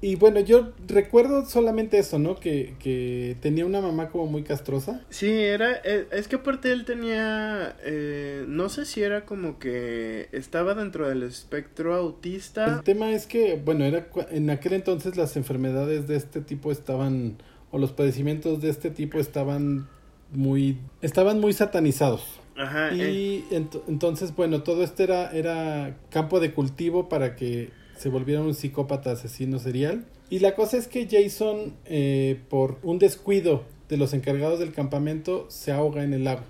Y 0.00 0.16
bueno, 0.16 0.40
yo 0.40 0.72
recuerdo 0.86 1.44
solamente 1.44 1.98
eso, 1.98 2.18
¿no? 2.18 2.36
Que, 2.36 2.74
que, 2.78 3.36
tenía 3.40 3.66
una 3.66 3.80
mamá 3.80 4.08
como 4.08 4.26
muy 4.26 4.44
castrosa. 4.44 5.02
Sí, 5.10 5.30
era, 5.30 5.80
eh, 5.84 6.06
es 6.12 6.28
que 6.28 6.36
aparte 6.36 6.70
él 6.72 6.84
tenía, 6.84 7.76
eh, 7.84 8.44
no 8.46 8.68
sé 8.68 8.84
si 8.84 9.02
era 9.02 9.26
como 9.26 9.58
que 9.58 10.28
estaba 10.32 10.74
dentro 10.74 11.08
del 11.08 11.24
espectro 11.24 11.94
autista. 11.94 12.76
El 12.76 12.82
tema 12.84 13.10
es 13.10 13.26
que, 13.26 13.60
bueno, 13.62 13.84
era 13.84 14.08
en 14.30 14.50
aquel 14.50 14.74
entonces 14.74 15.16
las 15.16 15.36
enfermedades 15.36 16.06
de 16.06 16.16
este 16.16 16.40
tipo 16.40 16.70
estaban 16.70 17.38
o 17.70 17.78
los 17.78 17.92
padecimientos 17.92 18.62
de 18.62 18.70
este 18.70 18.90
tipo 18.90 19.18
estaban 19.18 19.88
muy 20.32 20.78
estaban 21.02 21.40
muy 21.40 21.52
satanizados. 21.52 22.40
Ajá, 22.58 22.92
y 22.92 23.44
eh. 23.50 23.68
entonces, 23.86 24.34
bueno, 24.34 24.62
todo 24.62 24.82
esto 24.82 25.04
era, 25.04 25.30
era 25.30 25.96
campo 26.10 26.40
de 26.40 26.52
cultivo 26.52 27.08
para 27.08 27.36
que 27.36 27.70
se 27.96 28.08
volviera 28.08 28.42
un 28.42 28.54
psicópata 28.54 29.12
asesino 29.12 29.58
serial. 29.58 30.04
Y 30.28 30.40
la 30.40 30.54
cosa 30.54 30.76
es 30.76 30.88
que 30.88 31.08
Jason, 31.10 31.74
eh, 31.86 32.40
por 32.50 32.78
un 32.82 32.98
descuido 32.98 33.64
de 33.88 33.96
los 33.96 34.12
encargados 34.12 34.58
del 34.58 34.72
campamento, 34.72 35.46
se 35.48 35.72
ahoga 35.72 36.02
en 36.02 36.12
el 36.12 36.24
lago. 36.24 36.42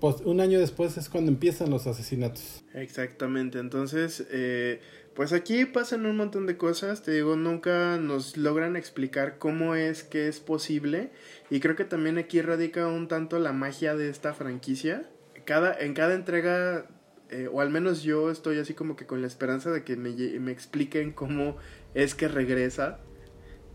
pues 0.00 0.16
un 0.24 0.40
año 0.40 0.58
después 0.58 0.96
es 0.96 1.08
cuando 1.08 1.30
empiezan 1.30 1.70
los 1.70 1.86
asesinatos. 1.86 2.64
Exactamente, 2.74 3.58
entonces 3.58 4.26
eh, 4.30 4.80
pues 5.14 5.32
aquí 5.32 5.64
pasan 5.64 6.06
un 6.06 6.16
montón 6.16 6.46
de 6.46 6.56
cosas, 6.56 7.02
te 7.02 7.12
digo, 7.12 7.36
nunca 7.36 7.98
nos 7.98 8.36
logran 8.36 8.76
explicar 8.76 9.38
cómo 9.38 9.74
es 9.74 10.02
que 10.02 10.26
es 10.28 10.40
posible 10.40 11.10
y 11.50 11.60
creo 11.60 11.76
que 11.76 11.84
también 11.84 12.18
aquí 12.18 12.42
radica 12.42 12.88
un 12.88 13.06
tanto 13.06 13.38
la 13.38 13.52
magia 13.52 13.94
de 13.94 14.08
esta 14.08 14.34
franquicia. 14.34 15.08
Cada, 15.44 15.72
en 15.78 15.94
cada 15.94 16.14
entrega, 16.14 16.86
eh, 17.30 17.48
o 17.52 17.60
al 17.60 17.70
menos 17.70 18.02
yo 18.02 18.30
estoy 18.30 18.58
así 18.58 18.74
como 18.74 18.96
que 18.96 19.06
con 19.06 19.20
la 19.20 19.28
esperanza 19.28 19.70
de 19.70 19.84
que 19.84 19.96
me, 19.96 20.10
me 20.40 20.50
expliquen 20.50 21.12
cómo 21.12 21.56
es 21.94 22.14
que 22.14 22.26
regresa 22.26 22.98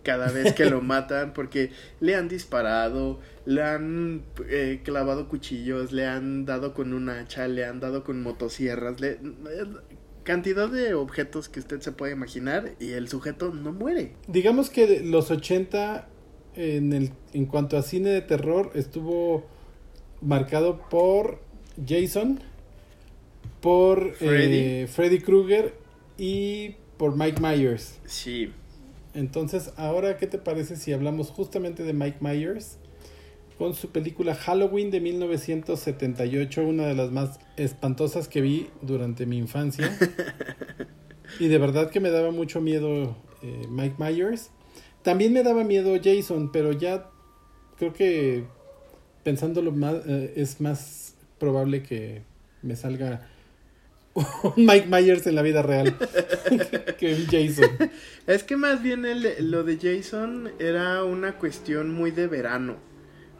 cada 0.03 0.31
vez 0.31 0.53
que 0.53 0.65
lo 0.65 0.81
matan, 0.81 1.33
porque 1.33 1.71
le 1.99 2.15
han 2.15 2.27
disparado, 2.27 3.19
le 3.45 3.63
han 3.63 4.23
eh, 4.49 4.81
clavado 4.83 5.29
cuchillos, 5.29 5.91
le 5.91 6.05
han 6.05 6.45
dado 6.45 6.73
con 6.73 6.93
un 6.93 7.09
hacha, 7.09 7.47
le 7.47 7.65
han 7.65 7.79
dado 7.79 8.03
con 8.03 8.21
motosierras, 8.21 8.99
le, 8.99 9.19
cantidad 10.29 10.69
de 10.69 10.93
objetos 10.93 11.49
que 11.49 11.59
usted 11.59 11.81
se 11.81 11.91
puede 11.91 12.13
imaginar 12.13 12.75
y 12.79 12.91
el 12.91 13.07
sujeto 13.07 13.51
no 13.51 13.73
muere. 13.73 14.13
Digamos 14.27 14.69
que 14.69 14.99
los 14.99 15.31
80 15.31 16.07
en, 16.53 16.93
el, 16.93 17.09
en 17.33 17.47
cuanto 17.47 17.77
a 17.77 17.81
cine 17.81 18.11
de 18.11 18.21
terror 18.21 18.69
estuvo 18.75 19.47
marcado 20.21 20.87
por 20.87 21.39
Jason, 21.83 22.41
por 23.59 24.13
Freddy, 24.13 24.57
eh, 24.83 24.87
Freddy 24.87 25.17
Krueger 25.17 25.73
y 26.15 26.75
por 26.97 27.17
Mike 27.17 27.41
Myers. 27.41 27.97
Sí. 28.05 28.51
Entonces, 29.15 29.71
ahora, 29.77 30.17
¿qué 30.17 30.27
te 30.27 30.37
parece 30.37 30.75
si 30.75 30.93
hablamos 30.93 31.31
justamente 31.31 31.81
de 31.81 31.93
Mike 31.93 32.19
Myers? 32.21 32.77
Con 33.59 33.75
su 33.75 33.89
película 33.89 34.35
Halloween 34.35 34.89
de 34.89 35.01
1978, 35.01 36.65
una 36.65 36.87
de 36.87 36.95
las 36.95 37.11
más 37.11 37.41
espantosas 37.57 38.29
que 38.29 38.39
vi 38.39 38.69
durante 38.81 39.25
mi 39.25 39.37
infancia. 39.37 39.95
y 41.41 41.49
de 41.49 41.57
verdad 41.57 41.91
que 41.91 41.99
me 41.99 42.09
daba 42.09 42.31
mucho 42.31 42.61
miedo 42.61 43.17
eh, 43.43 43.67
Mike 43.69 43.95
Myers. 43.99 44.51
También 45.01 45.33
me 45.33 45.43
daba 45.43 45.65
miedo 45.65 45.93
Jason, 46.01 46.53
pero 46.53 46.71
ya 46.71 47.09
creo 47.77 47.91
que 47.91 48.45
pensándolo 49.25 49.73
más, 49.73 49.95
eh, 50.07 50.33
es 50.37 50.61
más 50.61 51.15
probable 51.37 51.83
que 51.83 52.21
me 52.61 52.77
salga 52.77 53.27
Mike 54.55 54.87
Myers 54.87 55.27
en 55.27 55.35
la 55.35 55.41
vida 55.41 55.63
real 55.63 55.97
que 56.97 57.25
Jason. 57.29 57.91
Es 58.25 58.43
que 58.43 58.55
más 58.55 58.81
bien 58.81 59.05
lo 59.51 59.65
de 59.65 59.77
Jason 59.77 60.49
era 60.59 61.03
una 61.03 61.33
cuestión 61.33 61.93
muy 61.93 62.11
de 62.11 62.27
verano. 62.27 62.89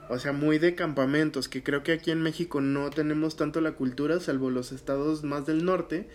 O 0.10 0.18
sea, 0.18 0.34
muy 0.34 0.57
de 0.57 0.74
campamentos, 0.74 1.47
que 1.47 1.62
creo 1.62 1.84
que 1.84 1.91
aquí 1.93 2.10
en 2.10 2.22
México 2.22 2.62
no 2.62 2.89
tenemos 2.89 3.36
tanto 3.36 3.62
la 3.62 3.74
cultura, 3.74 4.20
salvo 4.20 4.49
los 4.49 4.72
estados 4.72 5.24
más 5.24 5.45
del 5.45 5.64
norte, 5.64 6.07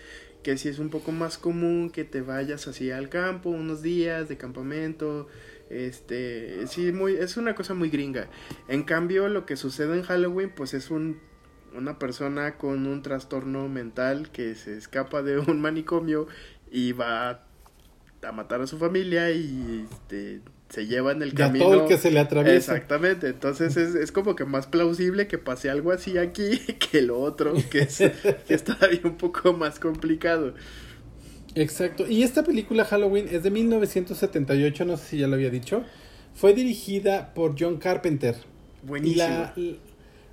que 0.43 0.59
sí 0.59 0.69
es 0.69 0.81
un 0.81 0.91
poco 0.91 1.13
más 1.13 1.39
común 1.39 1.91
que 1.91 2.05
te 2.05 2.21
vayas 2.21 2.67
así 2.67 2.91
al 2.91 3.09
campo 3.09 3.51
unos 3.51 3.83
días 3.83 4.29
de 4.29 4.37
campamento, 4.37 5.29
este, 5.71 6.67
sí, 6.67 6.93
muy, 6.93 7.15
es 7.15 7.37
una 7.37 7.55
cosa 7.55 7.75
muy 7.75 7.89
gringa. 7.89 8.29
En 8.69 8.83
cambio, 8.83 9.29
lo 9.29 9.47
que 9.47 9.57
sucede 9.57 9.97
en 9.97 10.03
Halloween, 10.03 10.51
pues 10.55 10.75
es 10.75 10.91
un, 10.91 11.21
una 11.75 11.99
persona 11.99 12.57
con 12.59 12.87
un 12.87 13.01
trastorno 13.01 13.69
mental 13.69 14.31
que 14.33 14.57
se 14.57 14.77
escapa 14.77 15.23
de 15.23 15.39
un 15.39 15.61
manicomio 15.61 16.27
y 16.71 16.93
va 16.93 17.45
a 18.23 18.33
matar 18.33 18.61
a 18.61 18.67
su 18.67 18.77
familia 18.79 19.31
y 19.31 19.87
este, 19.91 20.41
se 20.75 20.87
lleva 20.87 21.13
en 21.13 21.23
el 21.23 21.35
camino. 21.35 21.65
todo 21.65 21.83
el 21.83 21.89
que 21.89 21.99
se 21.99 22.11
le 22.11 22.19
atraviesa. 22.19 22.73
Exactamente, 22.73 23.29
entonces 23.29 23.77
es, 23.77 23.95
es, 23.95 24.11
como 24.11 24.35
que 24.35 24.45
más 24.45 24.67
plausible 24.67 25.29
que 25.29 25.39
pase 25.39 25.71
algo 25.71 25.93
así 25.93 26.19
aquí 26.19 26.59
que 26.91 27.03
lo 27.03 27.21
otro, 27.21 27.55
que 27.71 27.81
es, 27.81 27.99
que 27.99 28.55
es 28.55 28.65
todavía 28.65 29.01
un 29.05 29.17
poco 29.17 29.53
más 29.53 29.79
complicado. 29.79 30.55
Exacto, 31.55 32.09
y 32.09 32.25
esta 32.25 32.43
película 32.43 32.85
Halloween 32.85 33.29
es 33.31 33.45
de 33.45 33.51
1978, 33.51 34.85
no 34.85 34.97
sé 34.97 35.05
si 35.07 35.19
ya 35.19 35.29
lo 35.29 35.35
había 35.35 35.51
dicho. 35.51 35.85
Fue 36.35 36.53
dirigida 36.53 37.33
por 37.33 37.55
John 37.57 37.77
Carpenter. 37.77 38.35
Buenísimo. 38.83 39.25
la, 39.25 39.55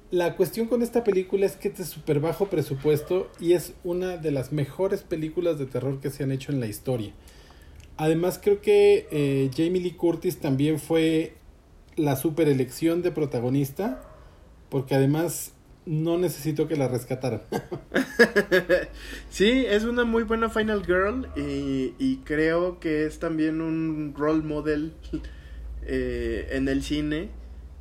la 0.09 0.35
cuestión 0.35 0.67
con 0.67 0.81
esta 0.81 1.03
película 1.03 1.45
es 1.45 1.55
que 1.55 1.67
es 1.67 1.77
de 1.77 1.85
súper 1.85 2.19
bajo 2.19 2.47
presupuesto 2.47 3.31
y 3.39 3.53
es 3.53 3.73
una 3.83 4.17
de 4.17 4.31
las 4.31 4.51
mejores 4.51 5.03
películas 5.03 5.59
de 5.59 5.67
terror 5.67 5.99
que 5.99 6.09
se 6.09 6.23
han 6.23 6.31
hecho 6.31 6.51
en 6.51 6.59
la 6.59 6.65
historia. 6.65 7.13
Además 8.01 8.39
creo 8.41 8.61
que 8.61 9.07
eh, 9.11 9.51
Jamie 9.55 9.79
Lee 9.79 9.91
Curtis 9.91 10.39
también 10.39 10.79
fue 10.79 11.35
la 11.95 12.15
super 12.15 12.47
elección 12.47 13.03
de 13.03 13.11
protagonista, 13.11 14.01
porque 14.69 14.95
además 14.95 15.53
no 15.85 16.17
necesito 16.17 16.67
que 16.67 16.77
la 16.77 16.87
rescataran. 16.87 17.43
sí, 19.29 19.65
es 19.67 19.83
una 19.83 20.03
muy 20.03 20.23
buena 20.23 20.49
Final 20.49 20.83
Girl 20.83 21.27
y, 21.35 22.21
creo 22.23 22.79
que 22.79 23.05
es 23.05 23.19
también 23.19 23.61
un 23.61 24.15
role 24.17 24.41
model 24.41 24.93
eh, 25.83 26.47
en 26.53 26.69
el 26.69 26.81
cine 26.81 27.29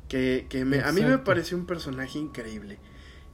que, 0.07 0.45
me, 0.67 0.81
a 0.81 0.91
mí 0.91 1.01
me 1.01 1.17
parece 1.17 1.55
un 1.55 1.65
personaje 1.65 2.19
increíble. 2.19 2.77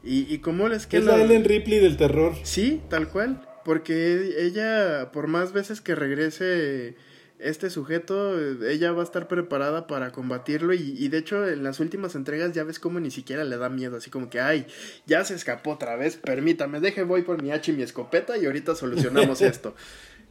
Y, 0.06 0.34
y 0.34 0.38
cómo 0.38 0.70
les 0.70 0.88
queda... 0.88 1.02
Es 1.02 1.06
la 1.06 1.22
Ellen 1.22 1.44
Ripley 1.44 1.80
del 1.80 1.98
terror. 1.98 2.34
Sí, 2.44 2.80
tal 2.88 3.10
cual. 3.10 3.46
Porque 3.68 4.46
ella, 4.46 5.12
por 5.12 5.28
más 5.28 5.52
veces 5.52 5.82
que 5.82 5.94
regrese 5.94 6.96
este 7.38 7.70
sujeto, 7.70 8.40
ella 8.66 8.94
va 8.94 9.02
a 9.02 9.04
estar 9.04 9.28
preparada 9.28 9.88
para 9.88 10.14
combatirlo 10.14 10.74
y, 10.74 10.96
y, 10.98 11.10
de 11.10 11.18
hecho 11.18 11.46
en 11.46 11.64
las 11.64 11.82
últimas 11.82 12.16
entregas 12.16 12.54
ya 12.54 12.64
ves 12.64 12.80
como 12.80 13.02
ni 13.02 13.12
siquiera 13.12 13.44
le 13.44 13.58
da 13.58 13.68
miedo, 13.68 13.98
así 13.98 14.10
como 14.10 14.30
que, 14.30 14.40
ay, 14.40 14.68
ya 15.06 15.26
se 15.26 15.36
escapó 15.36 15.72
otra 15.72 15.98
vez, 15.98 16.16
permítame, 16.16 16.80
deje 16.80 17.04
voy 17.04 17.24
por 17.24 17.44
mi 17.44 17.52
hacha 17.52 17.72
y 17.72 17.76
mi 17.76 17.84
escopeta 17.84 18.38
y 18.38 18.46
ahorita 18.46 18.74
solucionamos 18.74 19.42
esto. 19.42 19.76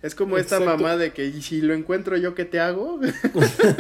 Es 0.01 0.14
como 0.14 0.39
esta 0.39 0.59
mamá 0.59 0.97
de 0.97 1.12
que, 1.12 1.26
¿y 1.26 1.43
si 1.43 1.61
lo 1.61 1.74
encuentro 1.74 2.16
yo, 2.16 2.34
qué 2.34 2.47
te 2.47 2.59
hago? 2.59 2.99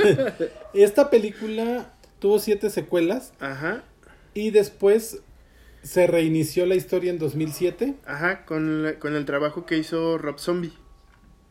esta 0.74 1.08
película 1.08 1.94
tuvo 2.18 2.40
siete 2.40 2.68
secuelas. 2.68 3.32
Ajá. 3.40 3.84
Y 4.34 4.50
después 4.50 5.22
se 5.86 6.08
reinició 6.08 6.66
la 6.66 6.74
historia 6.74 7.10
en 7.10 7.18
2007. 7.18 7.94
Ajá, 8.06 8.44
con, 8.44 8.84
con 8.98 9.14
el 9.14 9.24
trabajo 9.24 9.66
que 9.66 9.78
hizo 9.78 10.18
Rob 10.18 10.38
Zombie. 10.38 10.72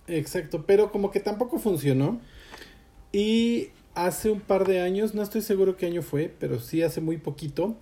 Exacto, 0.07 0.65
pero 0.67 0.91
como 0.91 1.09
que 1.09 1.21
tampoco 1.21 1.57
funcionó. 1.57 2.19
Y 3.13 3.69
hace 3.93 4.29
un 4.29 4.41
par 4.41 4.67
de 4.67 4.81
años, 4.81 5.15
no 5.15 5.21
estoy 5.21 5.41
seguro 5.41 5.77
qué 5.77 5.85
año 5.85 6.01
fue, 6.01 6.33
pero 6.37 6.59
sí 6.59 6.81
hace 6.81 6.99
muy 6.99 7.15
poquito, 7.15 7.77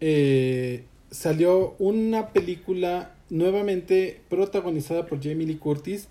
eh, 0.00 0.84
salió 1.10 1.76
una 1.78 2.30
película 2.30 3.14
nuevamente 3.28 4.22
protagonizada 4.30 5.06
por 5.06 5.22
Jamie 5.22 5.46
Lee 5.46 5.56
Curtis 5.56 6.08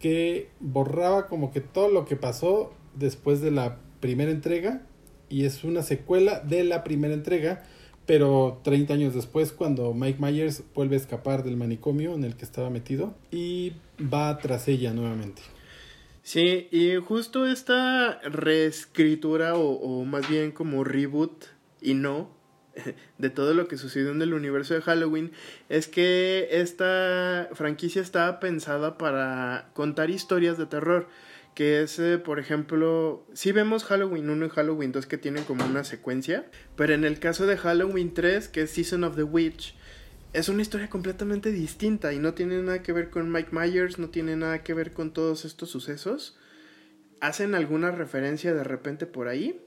que 0.00 0.48
borraba 0.58 1.28
como 1.28 1.52
que 1.52 1.60
todo 1.60 1.88
lo 1.88 2.04
que 2.04 2.16
pasó 2.16 2.72
después 2.96 3.40
de 3.40 3.52
la 3.52 3.78
primera 4.00 4.30
entrega 4.30 4.82
y 5.28 5.44
es 5.44 5.64
una 5.64 5.82
secuela 5.82 6.40
de 6.40 6.64
la 6.64 6.84
primera 6.84 7.14
entrega 7.14 7.64
pero 8.06 8.60
30 8.62 8.94
años 8.94 9.14
después 9.14 9.52
cuando 9.52 9.94
Mike 9.94 10.18
Myers 10.20 10.62
vuelve 10.74 10.96
a 10.96 10.98
escapar 10.98 11.42
del 11.44 11.56
manicomio 11.56 12.14
en 12.14 12.24
el 12.24 12.36
que 12.36 12.44
estaba 12.44 12.70
metido 12.70 13.14
y 13.30 13.72
va 14.00 14.38
tras 14.38 14.68
ella 14.68 14.92
nuevamente. 14.92 15.42
Sí, 16.22 16.68
y 16.70 16.96
justo 16.96 17.46
esta 17.46 18.20
reescritura 18.20 19.56
o, 19.56 19.72
o 19.72 20.04
más 20.04 20.28
bien 20.28 20.52
como 20.52 20.84
reboot 20.84 21.44
y 21.82 21.94
no 21.94 22.30
de 23.18 23.30
todo 23.30 23.54
lo 23.54 23.68
que 23.68 23.76
sucedió 23.76 24.10
en 24.10 24.22
el 24.22 24.34
universo 24.34 24.74
de 24.74 24.82
Halloween 24.82 25.32
es 25.68 25.88
que 25.88 26.48
esta 26.50 27.48
franquicia 27.52 28.02
estaba 28.02 28.40
pensada 28.40 28.98
para 28.98 29.70
contar 29.74 30.10
historias 30.10 30.58
de 30.58 30.66
terror 30.66 31.08
que 31.54 31.82
es, 31.82 31.98
eh, 31.98 32.18
por 32.18 32.38
ejemplo, 32.38 33.26
si 33.32 33.52
vemos 33.52 33.84
Halloween 33.84 34.28
1 34.28 34.46
y 34.46 34.48
Halloween 34.50 34.92
2 34.92 35.06
que 35.06 35.18
tienen 35.18 35.44
como 35.44 35.64
una 35.64 35.84
secuencia, 35.84 36.46
pero 36.76 36.94
en 36.94 37.04
el 37.04 37.18
caso 37.20 37.46
de 37.46 37.56
Halloween 37.56 38.12
3, 38.12 38.48
que 38.48 38.62
es 38.62 38.70
Season 38.70 39.04
of 39.04 39.16
the 39.16 39.22
Witch, 39.22 39.74
es 40.32 40.48
una 40.48 40.62
historia 40.62 40.90
completamente 40.90 41.52
distinta 41.52 42.12
y 42.12 42.18
no 42.18 42.34
tiene 42.34 42.60
nada 42.60 42.82
que 42.82 42.92
ver 42.92 43.08
con 43.08 43.30
Mike 43.30 43.50
Myers, 43.52 43.98
no 43.98 44.10
tiene 44.10 44.34
nada 44.34 44.64
que 44.64 44.74
ver 44.74 44.92
con 44.92 45.12
todos 45.12 45.44
estos 45.44 45.70
sucesos. 45.70 46.36
Hacen 47.20 47.54
alguna 47.54 47.92
referencia 47.92 48.52
de 48.52 48.64
repente 48.64 49.06
por 49.06 49.28
ahí, 49.28 49.63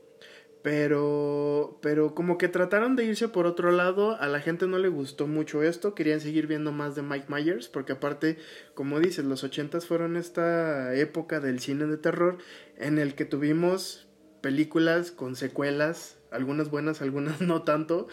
pero, 0.68 1.80
pero 1.82 2.14
como 2.14 2.38
que 2.38 2.50
trataron 2.50 2.98
de 2.98 3.06
irse 3.06 3.30
por 3.30 3.48
otro 3.48 3.72
lado, 3.72 4.20
a 4.20 4.28
la 4.28 4.42
gente 4.42 4.68
no 4.68 4.78
le 4.80 4.90
gustó 4.90 5.26
mucho 5.26 5.64
esto, 5.64 5.96
querían 5.96 6.20
seguir 6.20 6.46
viendo 6.46 6.74
más 6.74 6.94
de 6.94 7.04
Mike 7.04 7.28
Myers, 7.30 7.70
porque 7.70 7.94
aparte, 7.94 8.38
como 8.74 9.00
dices, 9.00 9.24
los 9.24 9.46
ochentas 9.46 9.86
fueron 9.86 10.18
esta 10.18 10.94
época 10.94 11.40
del 11.40 11.62
cine 11.62 11.86
de 11.86 11.96
terror 11.96 12.40
en 12.76 13.00
el 13.00 13.16
que 13.16 13.24
tuvimos 13.24 14.10
películas 14.42 15.12
con 15.12 15.38
secuelas, 15.38 16.18
algunas 16.32 16.70
buenas, 16.70 17.02
algunas 17.02 17.40
no 17.40 17.62
tanto, 17.62 18.10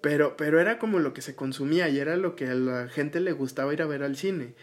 pero, 0.00 0.36
pero 0.36 0.60
era 0.60 0.78
como 0.78 1.00
lo 1.00 1.12
que 1.12 1.22
se 1.22 1.34
consumía 1.34 1.88
y 1.88 1.98
era 1.98 2.16
lo 2.16 2.36
que 2.36 2.46
a 2.46 2.54
la 2.54 2.86
gente 2.86 3.18
le 3.18 3.32
gustaba 3.32 3.72
ir 3.72 3.82
a 3.82 3.86
ver 3.86 4.04
al 4.04 4.14
cine. 4.14 4.54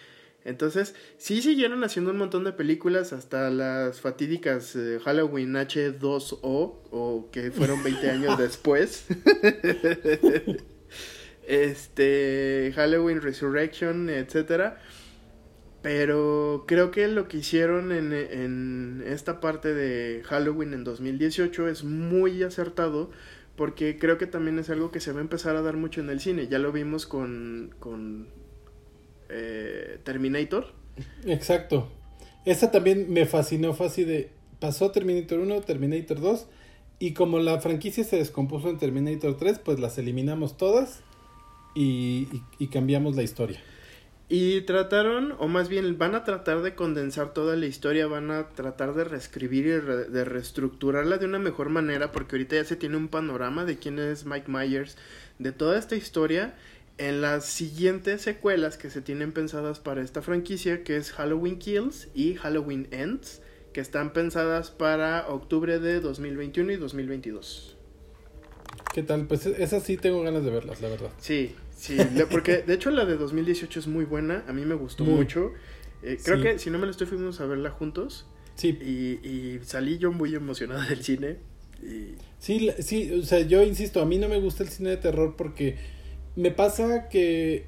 Entonces, 0.45 0.93
sí 1.17 1.41
siguieron 1.41 1.83
haciendo 1.83 2.11
un 2.11 2.17
montón 2.17 2.43
de 2.43 2.51
películas 2.51 3.13
hasta 3.13 3.49
las 3.49 4.01
fatídicas 4.01 4.75
eh, 4.75 4.99
Halloween 5.03 5.53
H2O, 5.53 6.39
o 6.41 7.29
que 7.31 7.51
fueron 7.51 7.83
20 7.83 8.09
años 8.11 8.37
después. 8.37 9.05
este, 11.47 12.73
Halloween 12.75 13.21
Resurrection, 13.21 14.09
etcétera. 14.09 14.81
Pero 15.81 16.63
creo 16.67 16.91
que 16.91 17.07
lo 17.09 17.27
que 17.27 17.37
hicieron 17.37 17.91
en, 17.91 18.13
en 18.13 19.03
esta 19.05 19.41
parte 19.41 19.73
de 19.73 20.23
Halloween 20.23 20.73
en 20.73 20.85
2018 20.85 21.67
es 21.67 21.83
muy 21.83 22.41
acertado 22.43 23.11
porque 23.55 23.99
creo 23.99 24.17
que 24.17 24.25
también 24.25 24.59
es 24.59 24.69
algo 24.69 24.91
que 24.91 24.99
se 24.99 25.11
va 25.11 25.19
a 25.19 25.21
empezar 25.21 25.55
a 25.55 25.61
dar 25.61 25.77
mucho 25.77 26.01
en 26.01 26.09
el 26.09 26.19
cine. 26.19 26.47
Ya 26.47 26.59
lo 26.59 26.71
vimos 26.71 27.05
con, 27.05 27.75
con 27.79 28.27
eh, 29.33 29.99
Terminator. 30.03 30.67
Exacto. 31.25 31.89
Esa 32.45 32.71
también 32.71 33.11
me 33.11 33.25
fascinó, 33.25 33.73
fue 33.73 33.87
así 33.87 34.03
de, 34.03 34.29
pasó 34.59 34.91
Terminator 34.91 35.39
1, 35.39 35.61
Terminator 35.61 36.19
2, 36.19 36.45
y 36.99 37.13
como 37.13 37.39
la 37.39 37.59
franquicia 37.59 38.03
se 38.03 38.17
descompuso 38.17 38.69
en 38.69 38.77
Terminator 38.77 39.37
3, 39.37 39.59
pues 39.59 39.79
las 39.79 39.97
eliminamos 39.97 40.57
todas 40.57 41.01
y, 41.75 42.27
cambiamos 42.71 43.15
la 43.15 43.23
historia. 43.23 43.59
Y 44.29 44.61
trataron, 44.61 45.35
o 45.39 45.47
más 45.47 45.69
bien 45.69 45.97
van 45.97 46.15
a 46.15 46.23
tratar 46.23 46.61
de 46.61 46.75
condensar 46.75 47.33
toda 47.33 47.55
la 47.55 47.65
historia, 47.65 48.07
van 48.07 48.31
a 48.31 48.49
tratar 48.49 48.93
de 48.93 49.03
reescribir 49.03 49.65
y 49.65 50.11
de 50.11 50.25
reestructurarla 50.25 51.17
de 51.17 51.25
una 51.25 51.39
mejor 51.39 51.69
manera, 51.69 52.11
porque 52.11 52.35
ahorita 52.35 52.55
ya 52.55 52.63
se 52.63 52.75
tiene 52.75 52.97
un 52.97 53.09
panorama 53.09 53.65
de 53.65 53.77
quién 53.77 53.99
es 53.99 54.25
Mike 54.25 54.49
Myers, 54.49 54.97
de 55.39 55.51
toda 55.51 55.77
esta 55.77 55.95
historia, 55.95 56.55
en 56.97 57.21
las 57.21 57.45
siguientes 57.45 58.21
secuelas 58.21 58.77
que 58.77 58.89
se 58.89 59.01
tienen 59.01 59.31
pensadas 59.31 59.79
para 59.79 60.01
esta 60.01 60.21
franquicia, 60.21 60.83
que 60.83 60.97
es 60.97 61.11
Halloween 61.11 61.57
Kills 61.57 62.09
y 62.13 62.35
Halloween 62.35 62.87
Ends, 62.91 63.41
que 63.73 63.81
están 63.81 64.13
pensadas 64.13 64.69
para 64.69 65.27
octubre 65.27 65.79
de 65.79 65.99
2021 65.99 66.73
y 66.73 66.75
2022. 66.75 67.77
¿Qué 68.93 69.01
tal? 69.01 69.25
Pues 69.27 69.45
esas 69.45 69.83
sí 69.83 69.97
tengo 69.97 70.21
ganas 70.21 70.43
de 70.43 70.51
verlas, 70.51 70.81
la 70.81 70.89
verdad. 70.89 71.09
Sí, 71.17 71.55
sí, 71.75 71.97
porque 72.29 72.57
de 72.57 72.75
hecho 72.75 72.91
la 72.91 73.05
de 73.05 73.17
2018 73.17 73.79
es 73.79 73.87
muy 73.87 74.05
buena, 74.05 74.43
a 74.47 74.53
mí 74.53 74.63
me 74.65 74.75
gustó 74.75 75.03
mucho. 75.03 75.51
Eh, 76.03 76.17
creo 76.23 76.41
que 76.41 76.59
si 76.59 76.69
no 76.69 76.77
me 76.77 76.85
la 76.85 76.91
estoy 76.91 77.07
fuimos 77.07 77.39
a 77.41 77.45
verla 77.45 77.71
juntos. 77.71 78.27
Sí. 78.55 78.77
Y, 78.81 79.27
y 79.27 79.59
salí 79.63 79.97
yo 79.97 80.11
muy 80.11 80.35
emocionada 80.35 80.85
del 80.85 81.03
cine. 81.03 81.37
Y... 81.81 82.15
Sí, 82.37 82.69
sí, 82.79 83.11
o 83.19 83.23
sea, 83.23 83.39
yo 83.41 83.63
insisto, 83.63 84.01
a 84.01 84.05
mí 84.05 84.17
no 84.19 84.29
me 84.29 84.39
gusta 84.39 84.63
el 84.63 84.69
cine 84.69 84.91
de 84.91 84.97
terror 84.97 85.35
porque 85.35 85.77
me 86.35 86.51
pasa 86.51 87.09
que 87.09 87.65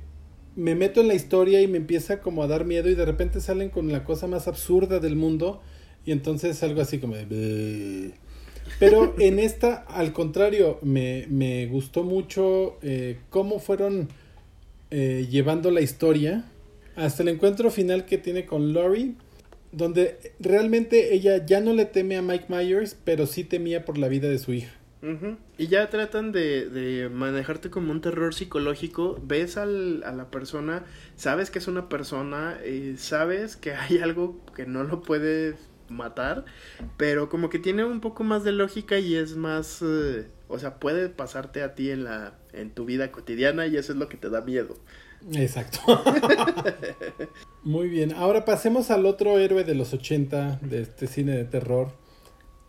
me 0.56 0.76
meto 0.76 1.02
en 1.02 1.08
la 1.08 1.14
historia 1.14 1.62
y 1.62 1.68
me 1.68 1.78
empieza 1.78 2.22
como 2.22 2.44
a 2.44 2.48
dar 2.48 2.66
miedo 2.66 2.90
y 2.90 2.96
de 2.96 3.06
repente 3.06 3.42
salen 3.42 3.70
con 3.70 3.92
la 3.92 4.04
cosa 4.04 4.28
más 4.28 4.48
absurda 4.48 5.00
del 5.00 5.16
mundo 5.16 5.62
y 6.06 6.12
entonces 6.12 6.62
algo 6.64 6.82
así 6.82 7.00
como 7.00 7.16
de... 7.16 8.14
Pero 8.80 9.14
en 9.20 9.38
esta, 9.38 9.76
al 9.76 10.12
contrario, 10.12 10.80
me, 10.82 11.28
me 11.30 11.68
gustó 11.68 12.04
mucho 12.04 12.78
eh, 12.82 13.20
cómo 13.30 13.60
fueron 13.60 14.10
eh, 14.90 15.28
llevando 15.30 15.70
la 15.70 15.82
historia 15.82 16.46
hasta 16.96 17.24
el 17.24 17.30
encuentro 17.30 17.70
final 17.70 18.06
que 18.06 18.18
tiene 18.18 18.46
con 18.46 18.74
Lori, 18.74 19.16
donde 19.72 20.18
realmente 20.40 21.14
ella 21.14 21.46
ya 21.46 21.60
no 21.60 21.74
le 21.74 21.86
teme 21.86 22.16
a 22.18 22.22
Mike 22.22 22.46
Myers, 22.48 22.98
pero 23.04 23.28
sí 23.28 23.44
temía 23.44 23.86
por 23.86 23.98
la 23.98 24.08
vida 24.08 24.30
de 24.30 24.40
su 24.40 24.54
hija. 24.54 24.74
Y 25.58 25.68
ya 25.68 25.90
tratan 25.90 26.32
de, 26.32 26.70
de, 26.70 27.10
manejarte 27.10 27.70
como 27.70 27.92
un 27.92 28.02
terror 28.02 28.34
psicológico. 28.34 29.20
Ves 29.24 29.58
al, 29.58 30.04
a 30.04 30.12
la 30.12 30.32
persona, 30.32 30.86
sabes 31.16 31.52
que 31.52 31.60
es 31.60 31.68
una 31.68 31.90
persona, 31.90 32.58
eh, 32.64 32.96
sabes 32.98 33.56
que 33.56 33.74
hay 33.76 34.00
algo 34.00 34.44
que 34.56 34.66
no 34.66 34.84
lo 34.84 35.02
puedes 35.02 35.56
matar, 35.90 36.46
pero 36.98 37.30
como 37.30 37.50
que 37.50 37.60
tiene 37.60 37.86
un 37.86 38.02
poco 38.02 38.24
más 38.24 38.44
de 38.44 38.52
lógica 38.52 38.98
y 38.98 39.16
es 39.16 39.36
más, 39.36 39.84
eh, 39.84 40.28
o 40.48 40.58
sea, 40.60 40.80
puede 40.80 41.10
pasarte 41.10 41.62
a 41.62 41.76
ti 41.76 41.92
en 41.92 42.04
la 42.04 42.34
en 42.54 42.72
tu 42.72 42.86
vida 42.86 43.12
cotidiana 43.12 43.68
y 43.68 43.78
eso 43.78 43.92
es 43.92 44.00
lo 44.00 44.10
que 44.10 44.18
te 44.18 44.30
da 44.30 44.42
miedo. 44.42 44.78
Exacto. 45.34 45.80
Muy 47.64 47.90
bien, 47.90 48.14
ahora 48.14 48.46
pasemos 48.46 48.92
al 48.92 49.06
otro 49.06 49.40
héroe 49.40 49.64
de 49.64 49.76
los 49.76 49.94
80 49.94 50.60
de 50.62 50.82
este 50.82 51.08
cine 51.08 51.36
de 51.36 51.46
terror, 51.46 51.92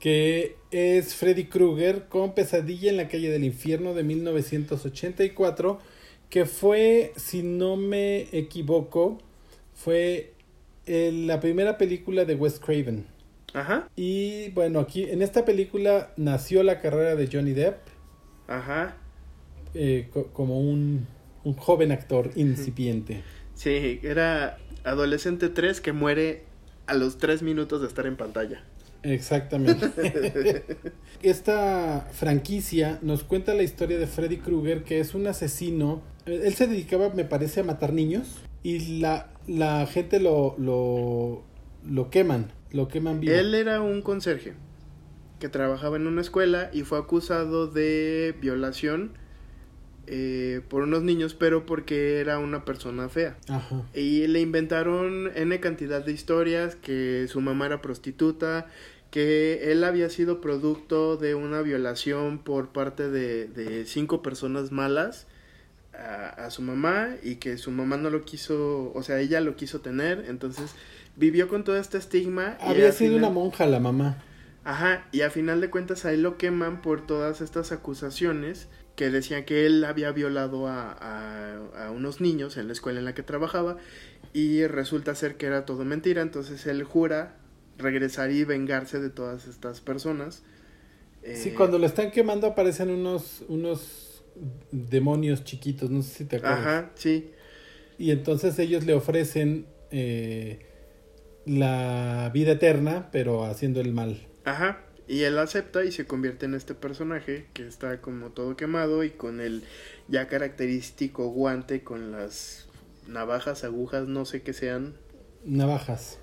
que 0.01 0.57
es 0.70 1.14
Freddy 1.14 1.47
Krueger 1.47 2.07
con 2.09 2.34
Pesadilla 2.34 2.90
en 2.90 2.97
la 2.97 3.09
calle 3.09 3.30
del 3.30 3.44
infierno 3.44 3.94
de 3.94 4.03
1984, 4.05 5.78
que 6.28 6.44
fue, 6.44 7.12
si 7.16 7.42
no 7.42 7.76
me 7.76 8.22
equivoco, 8.32 9.18
fue 9.74 10.32
la 10.86 11.40
primera 11.40 11.78
película 11.78 12.24
de 12.24 12.34
Wes 12.34 12.59
Craven. 12.59 13.07
Ajá. 13.55 13.88
Y 13.97 14.51
bueno, 14.51 14.80
aquí 14.80 15.05
en 15.05 15.22
esta 15.22 15.44
película 15.44 16.12
nació 16.16 16.62
la 16.62 16.80
carrera 16.80 17.16
de 17.16 17.28
Johnny 17.32 17.53
Depp. 17.53 17.78
Ajá. 18.49 18.97
Eh, 19.74 20.09
como 20.32 20.61
un, 20.61 21.07
un, 21.44 21.55
joven 21.55 21.92
actor 21.92 22.30
incipiente. 22.36 23.22
Sí, 23.55 24.01
era 24.03 24.59
adolescente 24.84 25.49
3 25.49 25.80
que 25.80 25.92
muere 25.92 26.44
a 26.86 26.94
los 26.94 27.18
3 27.18 27.42
minutos 27.42 27.80
de 27.80 27.88
estar 27.88 28.07
en 28.07 28.16
pantalla. 28.16 28.62
Exactamente. 29.13 29.91
Esta 31.23 32.09
franquicia 32.13 32.99
nos 33.03 33.25
cuenta 33.25 33.55
la 33.55 33.63
historia 33.63 33.99
de 33.99 34.07
Freddy 34.07 34.39
Krueger, 34.39 34.85
que 34.85 35.01
es 35.01 35.15
un 35.15 35.27
asesino. 35.27 36.03
Él 36.27 36.55
se 36.55 36.67
dedicaba, 36.67 37.11
me 37.11 37.25
parece, 37.25 37.61
a 37.61 37.65
matar 37.65 37.93
niños 37.93 38.39
y 38.63 39.01
la, 39.01 39.31
la 39.47 39.87
gente 39.87 40.19
lo, 40.19 40.57
lo, 40.59 41.45
lo 41.89 42.11
queman, 42.11 42.53
lo 42.73 42.89
queman 42.89 43.21
vivo. 43.21 43.33
Él 43.33 43.55
era 43.55 43.81
un 43.81 44.03
conserje 44.03 44.55
que 45.39 45.49
trabajaba 45.49 45.97
en 45.97 46.07
una 46.07 46.21
escuela 46.21 46.71
y 46.73 46.83
fue 46.83 46.99
acusado 46.99 47.69
de 47.69 48.35
violación 48.41 49.13
eh, 50.09 50.61
por 50.69 50.83
unos 50.83 51.03
niños, 51.03 51.35
pero 51.35 51.67
porque 51.67 52.21
era 52.21 52.39
una 52.39 52.65
persona 52.65 53.09
fea. 53.09 53.37
Ajá. 53.49 53.83
Y 53.93 54.27
le 54.29 54.41
inventaron 54.41 55.33
N 55.35 55.59
cantidad 55.61 56.05
de 56.05 56.13
historias, 56.13 56.77
que 56.77 57.27
su 57.29 57.41
mamá 57.41 57.67
era 57.67 57.83
prostituta, 57.83 58.69
que 59.11 59.73
él 59.73 59.85
había 59.85 60.11
sido 60.11 60.41
producto 60.41 61.17
de 61.17 61.35
una 61.35 61.63
violación 61.63 62.39
por 62.39 62.69
parte 62.69 63.11
de, 63.11 63.47
de 63.47 63.87
cinco 63.87 64.23
personas 64.23 64.73
malas 64.73 65.27
a, 65.99 66.51
su 66.51 66.63
mamá 66.63 67.17
y 67.23 67.37
que 67.37 67.59
su 67.59 67.71
mamá 67.71 67.97
no 67.97 68.11
lo 68.11 68.25
quiso, 68.25 68.93
o 68.95 69.03
sea, 69.03 69.21
ella 69.21 69.41
lo 69.41 69.57
quiso 69.57 69.81
tener, 69.81 70.27
entonces 70.29 70.75
vivió 71.17 71.49
con 71.49 71.65
todo 71.65 71.77
este 71.77 71.99
estigma. 71.99 72.57
Había 72.61 72.93
sido 72.93 73.17
una 73.17 73.31
monja 73.31 73.67
la 73.67 73.81
mamá. 73.81 74.23
Ajá, 74.65 75.07
y 75.13 75.21
a 75.21 75.31
final 75.31 75.61
de 75.61 75.71
cuentas 75.71 76.05
ahí 76.05 76.17
lo 76.17 76.39
queman 76.39 76.83
por 76.83 77.07
todas 77.07 77.41
estas 77.41 77.71
acusaciones 77.73 78.69
que 78.97 79.11
decían 79.11 79.45
que 79.45 79.67
él 79.67 79.85
había 79.85 80.11
violado 80.11 80.67
a, 80.67 80.91
a, 80.93 81.87
a, 81.87 81.91
unos 81.91 82.21
niños 82.21 82.57
en 82.57 82.67
la 82.67 82.73
escuela 82.73 82.99
en 82.99 83.05
la 83.05 83.15
que 83.15 83.23
trabajaba 83.23 83.77
y 84.33 84.67
resulta 84.67 85.15
ser 85.15 85.37
que 85.37 85.47
era 85.47 85.65
todo 85.67 85.85
mentira, 85.85 86.23
entonces 86.23 86.67
él 86.67 86.83
jura 86.83 87.37
regresar 87.79 88.31
y 88.31 88.45
vengarse 88.45 89.01
de 89.01 89.11
todas 89.11 89.47
estas 89.47 89.81
personas. 89.81 90.43
Sí, 91.35 91.51
cuando 91.51 91.79
lo 91.79 91.87
están 91.87 92.12
quemando 92.12 92.47
aparecen 92.47 92.91
unos, 92.91 93.43
unos 93.49 94.22
demonios 94.70 95.43
chiquitos, 95.45 95.91
no 95.91 96.03
sé 96.03 96.18
si 96.18 96.24
te 96.24 96.37
acuerdas. 96.37 96.61
Ajá, 96.61 96.91
sí. 96.95 97.33
Y 97.99 98.11
entonces 98.12 98.59
ellos 98.59 98.85
le 98.85 98.95
ofrecen 98.95 99.66
eh, 99.91 100.66
la 101.47 102.31
vida 102.33 102.53
eterna, 102.53 103.09
pero 103.11 103.45
haciendo 103.45 103.81
el 103.81 103.93
mal. 103.93 104.27
Ajá. 104.45 104.83
Y 105.09 105.22
él 105.22 105.39
acepta 105.39 105.85
y 105.85 105.93
se 105.93 106.07
convierte 106.07 106.47
en 106.47 106.55
este 106.55 106.74
personaje 106.74 107.47
que 107.53 107.66
está 107.66 108.01
como 108.01 108.31
todo 108.31 108.57
quemado 108.57 109.05
y 109.05 109.11
con 109.11 109.41
el 109.41 109.62
ya 110.09 110.27
característico 110.27 111.29
guante 111.29 111.85
con 111.85 112.11
las 112.11 112.68
navajas, 113.07 113.62
agujas, 113.62 114.09
no 114.09 114.24
sé 114.24 114.43
qué 114.43 114.53
sean. 114.53 114.97
Navajas. 115.45 116.18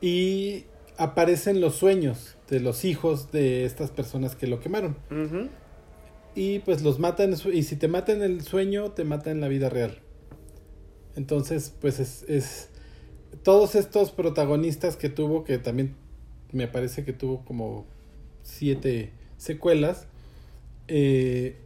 Y 0.00 0.64
aparecen 0.96 1.60
los 1.60 1.76
sueños 1.76 2.36
de 2.48 2.60
los 2.60 2.84
hijos 2.84 3.32
de 3.32 3.64
estas 3.64 3.90
personas 3.90 4.36
que 4.36 4.46
lo 4.46 4.60
quemaron. 4.60 4.96
Y 6.34 6.60
pues 6.60 6.82
los 6.82 6.98
matan 6.98 7.34
y 7.52 7.62
si 7.62 7.76
te 7.76 7.88
mata 7.88 8.12
en 8.12 8.22
el 8.22 8.42
sueño 8.42 8.92
te 8.92 9.04
mata 9.04 9.30
en 9.30 9.40
la 9.40 9.48
vida 9.48 9.68
real. 9.68 9.98
Entonces 11.16 11.74
pues 11.80 12.00
es, 12.00 12.24
es 12.28 12.70
todos 13.42 13.74
estos 13.74 14.10
protagonistas 14.10 14.96
que 14.96 15.08
tuvo 15.08 15.44
que 15.44 15.58
también 15.58 15.94
me 16.52 16.68
parece 16.68 17.04
que 17.04 17.12
tuvo 17.12 17.44
como 17.44 17.86
siete 18.42 19.12
secuelas 19.36 20.06
eh, 20.88 21.56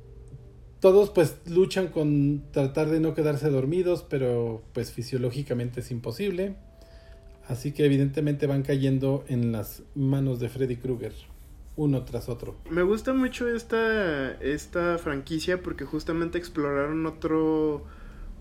todos 0.80 1.10
pues 1.10 1.38
luchan 1.46 1.88
con 1.88 2.44
tratar 2.52 2.90
de 2.90 3.00
no 3.00 3.14
quedarse 3.14 3.48
dormidos 3.48 4.04
pero 4.08 4.62
pues 4.72 4.92
fisiológicamente 4.92 5.80
es 5.80 5.90
imposible 5.90 6.56
así 7.48 7.72
que 7.72 7.84
evidentemente 7.84 8.46
van 8.46 8.62
cayendo 8.62 9.24
en 9.28 9.52
las 9.52 9.82
manos 9.94 10.40
de 10.40 10.48
Freddy 10.48 10.76
Krueger 10.76 11.12
uno 11.76 12.04
tras 12.04 12.28
otro. 12.28 12.56
Me 12.70 12.82
gusta 12.82 13.12
mucho 13.12 13.48
esta, 13.48 14.32
esta 14.40 14.98
franquicia 14.98 15.62
porque 15.62 15.84
justamente 15.84 16.38
exploraron 16.38 17.06
otro, 17.06 17.84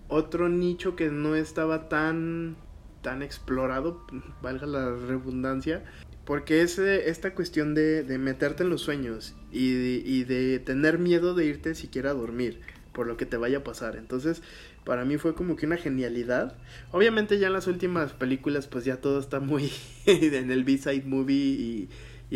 otro 0.08 0.48
nicho 0.48 0.94
que 0.94 1.10
no 1.10 1.34
estaba 1.34 1.88
tan, 1.88 2.56
tan 3.02 3.22
explorado, 3.22 4.06
valga 4.40 4.66
la 4.66 4.94
redundancia, 4.94 5.84
porque 6.24 6.62
es 6.62 6.78
eh, 6.78 7.08
esta 7.08 7.34
cuestión 7.34 7.74
de, 7.74 8.04
de, 8.04 8.18
meterte 8.18 8.62
en 8.62 8.70
los 8.70 8.82
sueños 8.82 9.34
y 9.50 9.74
de, 9.74 10.08
y 10.08 10.24
de 10.24 10.58
tener 10.60 10.98
miedo 10.98 11.34
de 11.34 11.46
irte 11.46 11.74
siquiera 11.74 12.10
a 12.10 12.14
dormir 12.14 12.60
por 12.92 13.08
lo 13.08 13.16
que 13.16 13.26
te 13.26 13.36
vaya 13.36 13.58
a 13.58 13.64
pasar. 13.64 13.96
Entonces, 13.96 14.42
para 14.84 15.04
mí 15.04 15.16
fue 15.16 15.34
como 15.34 15.56
que 15.56 15.66
una 15.66 15.76
genialidad. 15.76 16.56
Obviamente 16.92 17.38
ya 17.38 17.48
en 17.48 17.52
las 17.52 17.66
últimas 17.66 18.12
películas 18.12 18.66
pues 18.66 18.84
ya 18.84 18.96
todo 18.96 19.18
está 19.18 19.40
muy 19.40 19.70
en 20.06 20.50
el 20.50 20.64
B-side 20.64 21.04
movie 21.04 21.34
y 21.34 21.88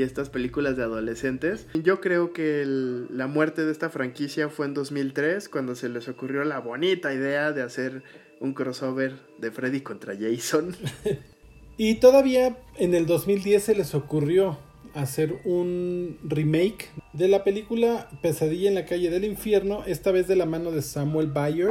estas 0.03 0.31
películas 0.31 0.77
de 0.77 0.85
adolescentes. 0.85 1.67
Yo 1.75 2.01
creo 2.01 2.33
que 2.33 2.65
la 3.11 3.27
muerte 3.27 3.65
de 3.65 3.73
esta 3.73 3.91
franquicia 3.91 4.49
fue 4.49 4.67
en 4.67 4.75
2003 4.75 5.49
cuando 5.49 5.75
se 5.75 5.89
les 5.89 6.09
ocurrió 6.09 6.45
la 6.45 6.61
bonita 6.61 7.13
idea 7.13 7.53
de 7.53 7.63
hacer 7.63 8.03
un 8.41 8.55
crossover 8.55 9.15
de 9.39 9.51
Freddy 9.51 9.81
contra 9.81 10.15
Jason. 10.17 10.77
y 11.77 11.97
todavía 11.97 12.59
en 12.77 12.95
el 12.95 13.07
2010 13.07 13.63
se 13.63 13.75
les 13.75 13.95
ocurrió 13.95 14.59
hacer 14.95 15.41
un 15.45 16.19
remake 16.25 16.91
de 17.13 17.29
la 17.29 17.45
película 17.45 18.09
Pesadilla 18.23 18.69
en 18.69 18.75
la 18.75 18.87
calle 18.87 19.11
del 19.11 19.25
infierno, 19.25 19.85
esta 19.87 20.13
vez 20.13 20.27
de 20.29 20.37
la 20.37 20.47
mano 20.47 20.71
de 20.71 20.83
Samuel 20.83 21.29
Bayer, 21.29 21.71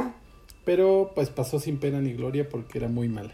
pero 0.68 1.12
pues 1.14 1.30
pasó 1.30 1.58
sin 1.58 1.78
pena 1.78 1.98
ni 2.02 2.12
gloria 2.12 2.46
porque 2.46 2.76
era 2.76 2.88
muy 2.88 3.08
mala. 3.08 3.32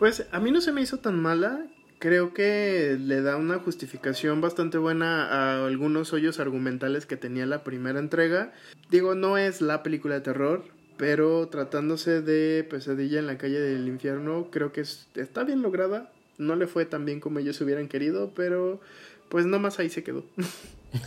Pues 0.00 0.26
a 0.32 0.40
mí 0.40 0.50
no 0.50 0.60
se 0.60 0.72
me 0.72 0.80
hizo 0.80 0.98
tan 0.98 1.16
mala, 1.16 1.64
creo 2.00 2.34
que 2.34 2.98
le 2.98 3.22
da 3.22 3.36
una 3.36 3.60
justificación 3.60 4.40
bastante 4.40 4.76
buena 4.76 5.26
a 5.26 5.64
algunos 5.64 6.12
hoyos 6.12 6.40
argumentales 6.40 7.06
que 7.06 7.16
tenía 7.16 7.46
la 7.46 7.62
primera 7.62 8.00
entrega. 8.00 8.52
Digo, 8.90 9.14
no 9.14 9.38
es 9.38 9.60
la 9.60 9.84
película 9.84 10.16
de 10.16 10.22
terror, 10.22 10.64
pero 10.96 11.46
tratándose 11.46 12.20
de 12.20 12.66
Pesadilla 12.68 13.20
en 13.20 13.28
la 13.28 13.38
calle 13.38 13.60
del 13.60 13.86
infierno, 13.86 14.48
creo 14.50 14.72
que 14.72 14.80
está 14.80 15.44
bien 15.44 15.62
lograda. 15.62 16.10
No 16.36 16.56
le 16.56 16.66
fue 16.66 16.84
tan 16.84 17.04
bien 17.04 17.20
como 17.20 17.38
ellos 17.38 17.60
hubieran 17.60 17.86
querido, 17.86 18.32
pero 18.34 18.80
pues 19.28 19.46
nomás 19.46 19.78
ahí 19.78 19.88
se 19.88 20.02
quedó. 20.02 20.24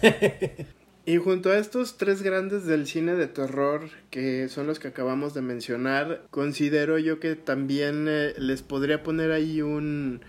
y 1.10 1.18
junto 1.18 1.52
a 1.52 1.58
estos 1.58 1.98
tres 1.98 2.22
grandes 2.22 2.66
del 2.66 2.86
cine 2.86 3.16
de 3.16 3.28
terror, 3.28 3.90
que 4.10 4.48
son 4.50 4.68
los 4.68 4.80
que 4.80 4.90
acabamos 4.90 5.34
de 5.34 5.42
mencionar, 5.42 6.26
considero 6.30 6.98
yo 7.00 7.20
que 7.20 7.36
también 7.36 8.06
eh, 8.08 8.34
les 8.38 8.62
podría 8.62 9.04
poner 9.04 9.32
ahí 9.32 9.62
un 9.62 10.22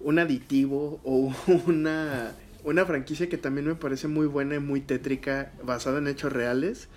un 0.00 0.18
aditivo 0.18 1.00
o 1.02 1.32
una, 1.66 2.34
una 2.62 2.86
franquicia 2.86 3.28
que 3.28 3.38
también 3.38 3.66
me 3.66 3.74
parece 3.74 4.06
muy 4.06 4.26
buena 4.26 4.56
y 4.56 4.60
muy 4.60 4.80
tétrica, 4.80 5.52
basada 5.64 5.98
en 5.98 6.06
hechos 6.06 6.32
reales, 6.32 6.88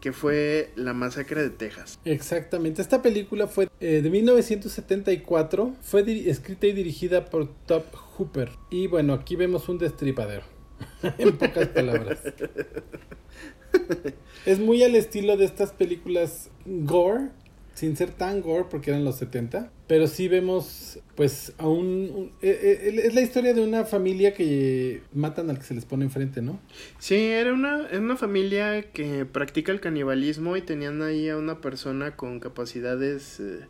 que 0.00 0.12
fue 0.12 0.70
La 0.76 0.94
Masacre 0.94 1.42
de 1.42 1.50
Texas. 1.50 1.98
Exactamente, 2.04 2.80
esta 2.80 3.02
película 3.02 3.46
fue 3.46 3.68
eh, 3.80 4.00
de 4.02 4.10
1974, 4.10 5.74
fue 5.82 6.28
escrita 6.28 6.66
y 6.66 6.72
dirigida 6.72 7.26
por 7.26 7.48
Top 7.66 7.84
Hooper. 7.94 8.50
Y 8.70 8.86
bueno, 8.86 9.14
aquí 9.14 9.36
vemos 9.36 9.68
un 9.68 9.78
destripadero, 9.78 10.44
en 11.18 11.36
pocas 11.36 11.68
palabras. 11.68 12.18
es 14.46 14.58
muy 14.58 14.82
al 14.82 14.94
estilo 14.94 15.36
de 15.36 15.44
estas 15.44 15.72
películas 15.72 16.50
gore 16.66 17.30
sin 17.80 17.96
ser 17.96 18.10
tan 18.10 18.42
gore 18.42 18.66
porque 18.70 18.90
eran 18.90 19.04
los 19.04 19.16
70, 19.16 19.70
pero 19.86 20.06
sí 20.06 20.28
vemos 20.28 20.98
pues 21.14 21.54
a 21.56 21.64
eh, 21.66 22.28
eh, 22.42 23.00
es 23.04 23.14
la 23.14 23.22
historia 23.22 23.54
de 23.54 23.62
una 23.62 23.86
familia 23.86 24.34
que 24.34 25.02
matan 25.14 25.48
al 25.48 25.58
que 25.58 25.64
se 25.64 25.72
les 25.72 25.86
pone 25.86 26.04
enfrente, 26.04 26.42
¿no? 26.42 26.60
Sí, 26.98 27.16
era 27.16 27.54
una, 27.54 27.88
una 27.96 28.16
familia 28.16 28.82
que 28.92 29.24
practica 29.24 29.72
el 29.72 29.80
canibalismo 29.80 30.58
y 30.58 30.62
tenían 30.62 31.00
ahí 31.00 31.30
a 31.30 31.38
una 31.38 31.60
persona 31.60 32.16
con 32.16 32.38
capacidades... 32.40 33.40
Eh, 33.40 33.60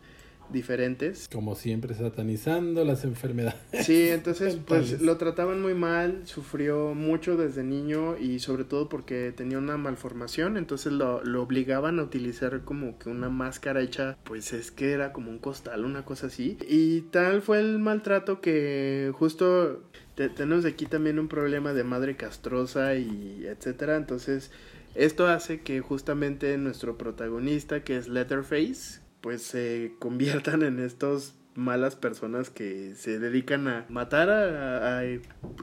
diferentes. 0.51 1.27
Como 1.31 1.55
siempre, 1.55 1.93
satanizando 1.93 2.83
las 2.85 3.03
enfermedades. 3.03 3.59
Sí, 3.85 4.09
entonces 4.09 4.57
pues 4.65 5.01
lo 5.01 5.17
trataban 5.17 5.61
muy 5.61 5.73
mal, 5.73 6.21
sufrió 6.25 6.93
mucho 6.93 7.37
desde 7.37 7.63
niño 7.63 8.17
y 8.17 8.39
sobre 8.39 8.63
todo 8.63 8.89
porque 8.89 9.33
tenía 9.35 9.57
una 9.57 9.77
malformación, 9.77 10.57
entonces 10.57 10.93
lo, 10.93 11.23
lo 11.23 11.41
obligaban 11.41 11.99
a 11.99 12.03
utilizar 12.03 12.61
como 12.61 12.97
que 12.97 13.09
una 13.09 13.29
máscara 13.29 13.81
hecha, 13.81 14.17
pues 14.23 14.53
es 14.53 14.71
que 14.71 14.91
era 14.91 15.13
como 15.13 15.31
un 15.31 15.39
costal, 15.39 15.85
una 15.85 16.05
cosa 16.05 16.27
así. 16.27 16.57
Y 16.67 17.01
tal 17.11 17.41
fue 17.41 17.59
el 17.59 17.79
maltrato 17.79 18.41
que 18.41 19.11
justo 19.15 19.83
tenemos 20.15 20.65
aquí 20.65 20.85
también 20.85 21.19
un 21.19 21.27
problema 21.27 21.73
de 21.73 21.83
madre 21.83 22.15
castrosa 22.15 22.95
y 22.95 23.45
etcétera, 23.45 23.97
entonces... 23.97 24.51
Esto 24.93 25.27
hace 25.27 25.61
que 25.61 25.79
justamente 25.79 26.57
nuestro 26.57 26.97
protagonista, 26.97 27.81
que 27.81 27.95
es 27.95 28.09
Letterface, 28.09 28.99
pues 29.21 29.43
se 29.43 29.93
conviertan 29.99 30.63
en 30.63 30.79
estos 30.79 31.35
malas 31.53 31.95
personas 31.95 32.49
que 32.49 32.95
se 32.95 33.19
dedican 33.19 33.67
a 33.67 33.85
matar 33.89 34.29
a, 34.29 35.03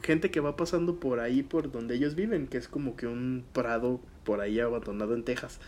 gente 0.03 0.31
que 0.31 0.41
va 0.41 0.57
pasando 0.57 1.01
por 1.01 1.21
ahí 1.21 1.43
por 1.43 1.71
donde 1.73 1.97
ellos 1.97 2.15
viven, 2.15 2.47
que 2.47 2.59
es 2.59 2.69
como 2.69 2.97
que 2.97 3.07
un 3.07 3.45
prado 3.53 4.01
por 4.25 4.41
ahí 4.41 4.61
abandonado 4.61 5.15
en 5.15 5.25
Texas. 5.25 5.61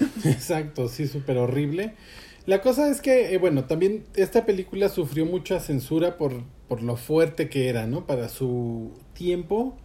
Exacto, 0.24 0.88
sí, 0.88 1.06
súper 1.06 1.38
horrible. 1.38 1.94
La 2.46 2.62
cosa 2.62 2.88
es 2.88 3.02
que, 3.02 3.34
eh, 3.34 3.38
bueno, 3.38 3.64
también 3.64 4.04
esta 4.14 4.46
película 4.46 4.88
sufrió 4.88 5.26
mucha 5.26 5.60
censura 5.60 6.16
por, 6.16 6.32
por 6.66 6.82
lo 6.82 6.96
fuerte 6.96 7.50
que 7.50 7.68
era, 7.68 7.86
¿no? 7.86 8.06
Para 8.06 8.30
su 8.30 8.98
tiempo 9.12 9.76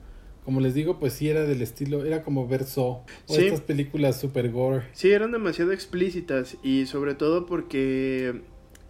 como 0.46 0.60
les 0.60 0.74
digo, 0.74 1.00
pues 1.00 1.14
sí 1.14 1.30
era 1.30 1.46
del 1.46 1.62
estilo, 1.62 2.06
era 2.06 2.24
como 2.24 2.48
verso 2.48 3.04
o 3.28 3.36
estas 3.36 3.62
películas 3.62 4.20
super 4.20 4.52
gore. 4.52 4.84
Sí, 4.94 5.12
eran 5.12 5.32
demasiado 5.32 5.72
explícitas 5.72 6.58
y 6.64 6.86
sobre 6.86 7.16
todo 7.16 7.46
porque 7.46 8.42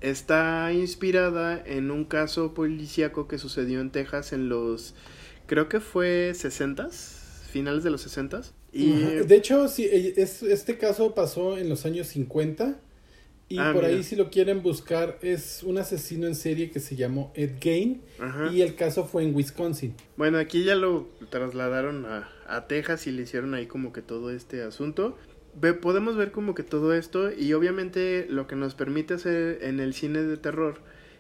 está 0.02 0.72
inspirada 0.74 1.64
en 1.66 1.92
un 1.92 2.06
caso 2.06 2.54
policíaco 2.54 3.28
que 3.28 3.38
sucedió 3.38 3.80
en 3.82 3.92
Texas 3.92 4.34
en 4.34 4.50
los, 4.50 4.96
creo 5.46 5.70
que 5.70 5.80
fue 5.80 6.32
60s, 6.34 7.46
finales 7.50 7.84
de 7.84 7.92
los 7.92 8.06
60s. 8.06 8.52
Y... 8.72 8.92
De 8.92 9.36
hecho, 9.36 9.68
sí, 9.68 9.86
e, 9.86 10.16
es, 10.18 10.42
este 10.42 10.78
caso 10.78 11.14
pasó 11.14 11.58
en 11.58 11.70
los 11.70 11.86
años 11.86 12.08
50 12.08 12.80
y 13.54 13.60
ah, 13.60 13.72
por 13.72 13.86
ahí 13.86 14.02
si 14.02 14.16
lo 14.16 14.32
quieren 14.32 14.64
buscar 14.64 15.20
es 15.22 15.62
un 15.62 15.78
asesino 15.78 16.26
en 16.26 16.34
serie 16.34 16.72
que 16.72 16.80
se 16.80 16.96
llamó 16.96 17.32
Ed 17.36 17.52
Gain 17.62 18.02
y 18.52 18.62
el 18.62 18.74
caso 18.74 19.06
fue 19.06 19.22
en 19.22 19.36
Wisconsin. 19.36 19.94
Bueno, 20.18 20.40
aquí 20.40 20.64
ya 20.64 20.74
lo 20.74 21.08
trasladaron 21.30 22.08
a, 22.08 22.32
a 22.48 22.66
Texas 22.66 23.06
y 23.06 23.12
le 23.12 23.22
hicieron 23.22 23.54
ahí 23.54 23.68
como 23.68 23.94
que 23.94 24.02
todo 24.02 24.32
este 24.32 24.64
asunto. 24.64 25.20
Podemos 25.84 26.16
ver 26.16 26.32
como 26.32 26.56
que 26.56 26.64
todo 26.64 26.96
esto 26.96 27.32
y 27.32 27.54
obviamente 27.54 28.26
lo 28.28 28.48
que 28.48 28.56
nos 28.56 28.74
permite 28.74 29.14
hacer 29.14 29.60
en 29.62 29.80
el 29.80 29.94
cine 29.94 30.24
de 30.24 30.38
terror 30.38 30.80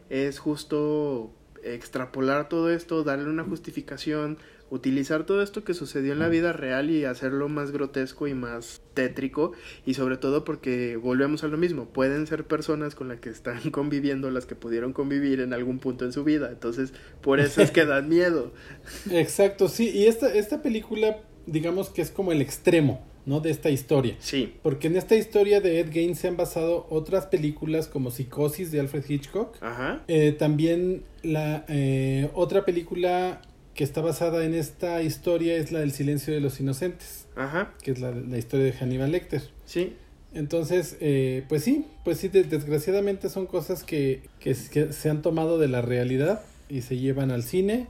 es 0.10 0.40
justo 0.40 1.32
extrapolar 1.62 2.50
todo 2.50 2.72
esto, 2.72 3.04
darle 3.04 3.30
una 3.30 3.44
justificación, 3.44 4.40
utilizar 4.74 5.26
todo 5.26 5.44
esto 5.44 5.64
que 5.64 5.76
sucedió 5.76 6.14
en 6.14 6.20
la 6.20 6.30
vida 6.30 6.52
real 6.52 6.90
y 6.90 7.06
hacerlo 7.06 7.48
más 7.48 7.72
grotesco 7.72 8.28
y 8.28 8.34
más 8.34 8.82
tétrico 8.96 9.52
y 9.86 9.94
sobre 9.94 10.18
todo 10.18 10.44
porque 10.44 10.98
volvemos 10.98 11.44
a 11.44 11.48
lo 11.48 11.58
mismo, 11.58 11.86
pueden 11.86 12.26
ser 12.26 12.46
personas 12.46 12.96
con 12.96 13.08
las 13.08 13.20
que 13.20 13.30
están 13.30 13.60
conviviendo 13.72 14.32
las 14.32 14.48
que 14.48 14.56
pudieron 14.56 14.92
convivir 14.92 15.42
en 15.42 15.54
algún 15.54 15.78
punto 15.78 16.06
en 16.06 16.12
su 16.12 16.24
vida, 16.24 16.50
entonces 16.50 16.92
por 17.22 17.40
eso 17.40 17.62
es 17.62 17.70
que 17.70 17.86
dan 17.86 18.10
miedo. 18.10 18.52
Exacto, 19.12 19.68
sí, 19.68 19.90
y 19.90 20.08
esta, 20.08 20.34
esta 20.34 20.64
película 20.64 21.18
digamos 21.46 21.90
que 21.90 22.02
es 22.02 22.10
como 22.10 22.32
el 22.32 22.42
extremo, 22.42 23.06
¿no? 23.26 23.40
De 23.42 23.52
esta 23.52 23.70
historia. 23.70 24.16
Sí. 24.20 24.54
Porque 24.64 24.88
en 24.88 24.96
esta 24.96 25.16
historia 25.16 25.62
de 25.62 25.80
Ed 25.82 25.92
Gein 25.92 26.16
se 26.16 26.28
han 26.28 26.38
basado 26.38 26.88
otras 26.90 27.28
películas 27.28 27.88
como 27.88 28.12
Psicosis 28.12 28.72
de 28.72 28.80
Alfred 28.80 29.04
Hitchcock. 29.08 29.56
Ajá. 29.62 30.04
Eh, 30.08 30.32
también 30.32 31.04
la 31.22 31.66
eh, 31.68 32.30
otra 32.34 32.66
película 32.66 33.42
que 33.76 33.84
está 33.84 34.02
basada 34.02 34.46
en 34.46 34.54
esta 34.54 35.02
historia 35.02 35.56
es 35.56 35.72
la 35.72 35.80
del 35.80 35.92
silencio 35.92 36.34
de 36.34 36.40
los 36.40 36.60
inocentes. 36.60 37.26
Ajá. 37.36 37.74
Que 37.82 37.92
es 37.92 38.00
la, 38.00 38.12
la 38.12 38.38
historia 38.38 38.66
de 38.66 38.74
Hannibal 38.74 39.12
Lecter. 39.12 39.42
Sí. 39.66 39.94
Entonces, 40.34 40.98
eh, 41.00 41.44
pues 41.48 41.64
sí, 41.64 41.86
pues 42.04 42.18
sí, 42.18 42.28
desgraciadamente 42.28 43.30
son 43.30 43.46
cosas 43.46 43.84
que, 43.84 44.24
que, 44.40 44.56
se 44.56 45.10
han 45.10 45.22
tomado 45.22 45.60
de 45.60 45.68
la 45.68 45.82
realidad 45.82 46.42
y 46.70 46.82
se 46.82 46.98
llevan 46.98 47.32
al 47.32 47.44
cine. 47.44 47.88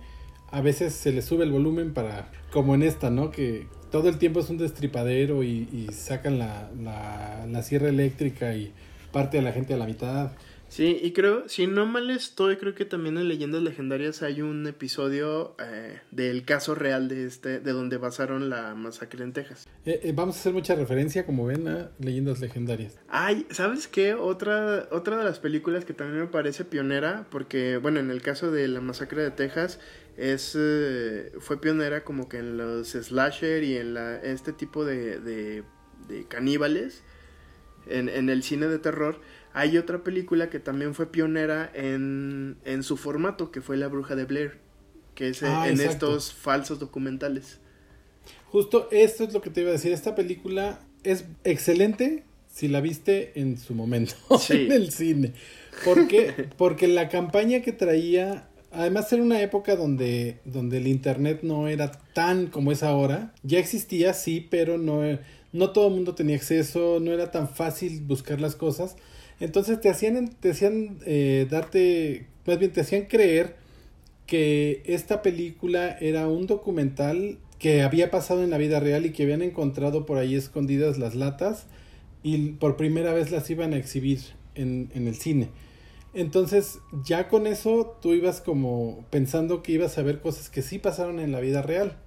A 0.51 0.61
veces 0.61 0.93
se 0.93 1.11
le 1.11 1.21
sube 1.21 1.45
el 1.45 1.51
volumen 1.51 1.93
para, 1.93 2.29
como 2.51 2.75
en 2.75 2.83
esta, 2.83 3.09
¿no? 3.09 3.31
Que 3.31 3.67
todo 3.91 4.09
el 4.09 4.17
tiempo 4.17 4.41
es 4.41 4.49
un 4.49 4.57
destripadero 4.57 5.43
y, 5.43 5.69
y 5.71 5.87
sacan 5.93 6.37
la, 6.37 6.69
la, 6.81 7.45
la 7.49 7.63
sierra 7.63 7.89
eléctrica 7.89 8.55
y 8.55 8.73
parte 9.11 9.39
a 9.39 9.41
la 9.41 9.53
gente 9.53 9.73
a 9.73 9.77
la 9.77 9.85
mitad. 9.85 10.31
Sí, 10.73 10.99
y 11.03 11.11
creo, 11.11 11.47
si 11.47 11.67
no 11.67 11.85
mal 11.85 12.09
estoy, 12.09 12.57
creo 12.57 12.73
que 12.73 12.83
también 12.83 13.15
en 13.19 13.27
Leyendas 13.27 13.61
Legendarias 13.61 14.23
hay 14.23 14.41
un 14.41 14.65
episodio 14.65 15.55
eh, 15.59 15.99
del 16.09 16.45
caso 16.45 16.73
real 16.73 17.07
de 17.07 17.27
este, 17.27 17.59
de 17.59 17.73
donde 17.73 17.97
basaron 17.97 18.49
la 18.49 18.73
masacre 18.73 19.23
en 19.23 19.33
Texas. 19.33 19.67
Eh, 19.85 19.99
eh, 20.01 20.13
vamos 20.15 20.35
a 20.35 20.39
hacer 20.39 20.51
mucha 20.51 20.73
referencia, 20.73 21.27
como 21.27 21.45
ven, 21.45 21.67
a 21.67 21.91
Leyendas 21.99 22.39
Legendarias. 22.39 22.97
Ay, 23.07 23.45
¿sabes 23.51 23.87
qué? 23.87 24.15
Otra, 24.15 24.87
otra 24.89 25.15
de 25.15 25.23
las 25.23 25.37
películas 25.37 25.85
que 25.85 25.93
también 25.93 26.21
me 26.21 26.27
parece 26.27 26.65
pionera, 26.65 27.27
porque, 27.29 27.77
bueno, 27.77 27.99
en 27.99 28.09
el 28.09 28.23
caso 28.23 28.49
de 28.49 28.67
la 28.67 28.81
masacre 28.81 29.21
de 29.21 29.29
Texas, 29.29 29.79
es 30.17 30.57
fue 31.39 31.61
pionera 31.61 32.03
como 32.03 32.27
que 32.27 32.37
en 32.37 32.57
los 32.57 32.87
slasher 32.93 33.63
y 33.63 33.77
en 33.77 33.93
la, 33.93 34.15
este 34.15 34.53
tipo 34.53 34.85
de, 34.85 35.19
de, 35.19 35.63
de 36.07 36.25
caníbales 36.27 37.03
en, 37.87 38.09
en 38.09 38.29
el 38.29 38.41
cine 38.41 38.67
de 38.67 38.79
terror 38.79 39.21
hay 39.53 39.77
otra 39.77 40.03
película 40.03 40.49
que 40.49 40.59
también 40.59 40.95
fue 40.95 41.11
pionera 41.11 41.71
en, 41.73 42.57
su 42.81 42.97
formato, 42.97 43.51
que 43.51 43.61
fue 43.61 43.77
La 43.77 43.87
Bruja 43.87 44.15
de 44.15 44.25
Blair, 44.25 44.57
que 45.13 45.29
es 45.29 45.43
ah, 45.43 45.69
en 45.69 45.79
estos 45.79 46.33
falsos 46.33 46.79
documentales. 46.79 47.59
Justo 48.47 48.87
esto 48.91 49.23
es 49.23 49.33
lo 49.33 49.41
que 49.41 49.51
te 49.51 49.61
iba 49.61 49.69
a 49.69 49.73
decir. 49.73 49.91
Esta 49.91 50.15
película 50.15 50.79
es 51.03 51.25
excelente 51.43 52.23
si 52.47 52.67
la 52.67 52.81
viste 52.81 53.39
en 53.39 53.59
su 53.59 53.75
momento, 53.75 54.15
en 54.49 54.71
el 54.71 54.91
cine. 54.91 55.33
¿Por 55.85 56.07
qué? 56.07 56.49
Porque 56.57 56.87
la 56.87 57.09
campaña 57.09 57.61
que 57.61 57.71
traía, 57.71 58.49
además 58.71 59.13
era 59.13 59.21
una 59.21 59.41
época 59.41 59.75
donde, 59.75 60.39
donde 60.45 60.77
el 60.77 60.87
Internet 60.87 61.39
no 61.43 61.67
era 61.67 61.91
tan 62.13 62.47
como 62.47 62.71
es 62.71 62.81
ahora. 62.81 63.33
Ya 63.43 63.59
existía, 63.59 64.13
sí, 64.13 64.47
pero 64.49 64.79
no, 64.79 65.01
no 65.51 65.69
todo 65.71 65.89
el 65.89 65.93
mundo 65.93 66.15
tenía 66.15 66.37
acceso, 66.37 66.99
no 66.99 67.11
era 67.11 67.29
tan 67.29 67.49
fácil 67.49 68.01
buscar 68.01 68.41
las 68.41 68.55
cosas. 68.55 68.95
Entonces 69.43 69.81
te 69.81 69.89
hacían, 69.89 70.29
te 70.39 70.51
hacían 70.51 70.99
eh, 71.05 71.47
darte, 71.51 72.27
más 72.45 72.59
bien 72.59 72.71
te 72.71 72.79
hacían 72.79 73.07
creer 73.07 73.57
que 74.25 74.81
esta 74.85 75.21
película 75.21 75.97
era 75.99 76.29
un 76.29 76.47
documental 76.47 77.39
que 77.59 77.81
había 77.81 78.09
pasado 78.09 78.41
en 78.41 78.51
la 78.51 78.57
vida 78.57 78.79
real 78.79 79.05
y 79.05 79.11
que 79.11 79.23
habían 79.23 79.41
encontrado 79.41 80.05
por 80.05 80.17
ahí 80.17 80.35
escondidas 80.35 80.97
las 80.97 81.13
latas 81.13 81.65
y 82.23 82.51
por 82.51 82.77
primera 82.77 83.11
vez 83.11 83.31
las 83.31 83.49
iban 83.49 83.73
a 83.73 83.77
exhibir 83.77 84.21
en, 84.55 84.89
en 84.95 85.09
el 85.09 85.15
cine. 85.15 85.49
Entonces 86.13 86.79
ya 87.03 87.27
con 87.27 87.45
eso 87.45 87.97
tú 88.01 88.13
ibas 88.13 88.39
como 88.39 89.03
pensando 89.09 89.61
que 89.61 89.73
ibas 89.73 89.97
a 89.97 90.03
ver 90.03 90.21
cosas 90.21 90.49
que 90.49 90.61
sí 90.61 90.79
pasaron 90.79 91.19
en 91.19 91.33
la 91.33 91.41
vida 91.41 91.61
real. 91.61 91.97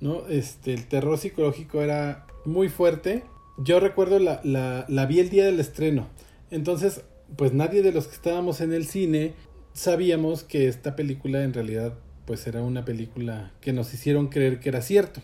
¿no? 0.00 0.26
Este, 0.26 0.74
el 0.74 0.88
terror 0.88 1.18
psicológico 1.18 1.82
era 1.82 2.26
muy 2.44 2.68
fuerte. 2.68 3.22
Yo 3.58 3.78
recuerdo 3.78 4.18
la, 4.18 4.40
la, 4.42 4.86
la 4.88 5.06
vi 5.06 5.20
el 5.20 5.30
día 5.30 5.44
del 5.44 5.60
estreno. 5.60 6.08
Entonces, 6.54 7.02
pues 7.36 7.52
nadie 7.52 7.82
de 7.82 7.90
los 7.90 8.06
que 8.06 8.14
estábamos 8.14 8.60
en 8.60 8.72
el 8.72 8.86
cine 8.86 9.34
sabíamos 9.72 10.44
que 10.44 10.68
esta 10.68 10.94
película 10.94 11.42
en 11.42 11.52
realidad 11.52 11.94
pues 12.26 12.46
era 12.46 12.62
una 12.62 12.84
película 12.84 13.52
que 13.60 13.72
nos 13.72 13.92
hicieron 13.92 14.28
creer 14.28 14.60
que 14.60 14.68
era 14.68 14.80
cierto. 14.80 15.20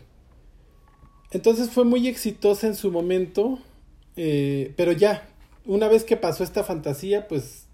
Entonces 1.30 1.70
fue 1.70 1.84
muy 1.84 2.08
exitosa 2.08 2.66
en 2.66 2.74
su 2.74 2.90
momento, 2.90 3.60
eh, 4.16 4.74
pero 4.76 4.90
ya, 4.90 5.28
una 5.64 5.86
vez 5.86 6.02
que 6.02 6.16
pasó 6.16 6.42
esta 6.42 6.64
fantasía, 6.64 7.28
pues, 7.28 7.68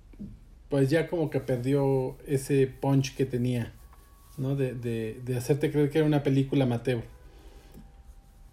pues 0.69 0.91
ya 0.91 1.09
como 1.09 1.31
que 1.31 1.41
perdió 1.41 2.19
ese 2.27 2.67
punch 2.67 3.17
que 3.17 3.25
tenía, 3.25 3.73
¿no? 4.37 4.55
De, 4.55 4.75
de, 4.75 5.19
de 5.25 5.37
hacerte 5.39 5.73
creer 5.73 5.89
que 5.89 5.99
era 5.99 6.07
una 6.07 6.23
película 6.23 6.67
Mateo. 6.67 7.03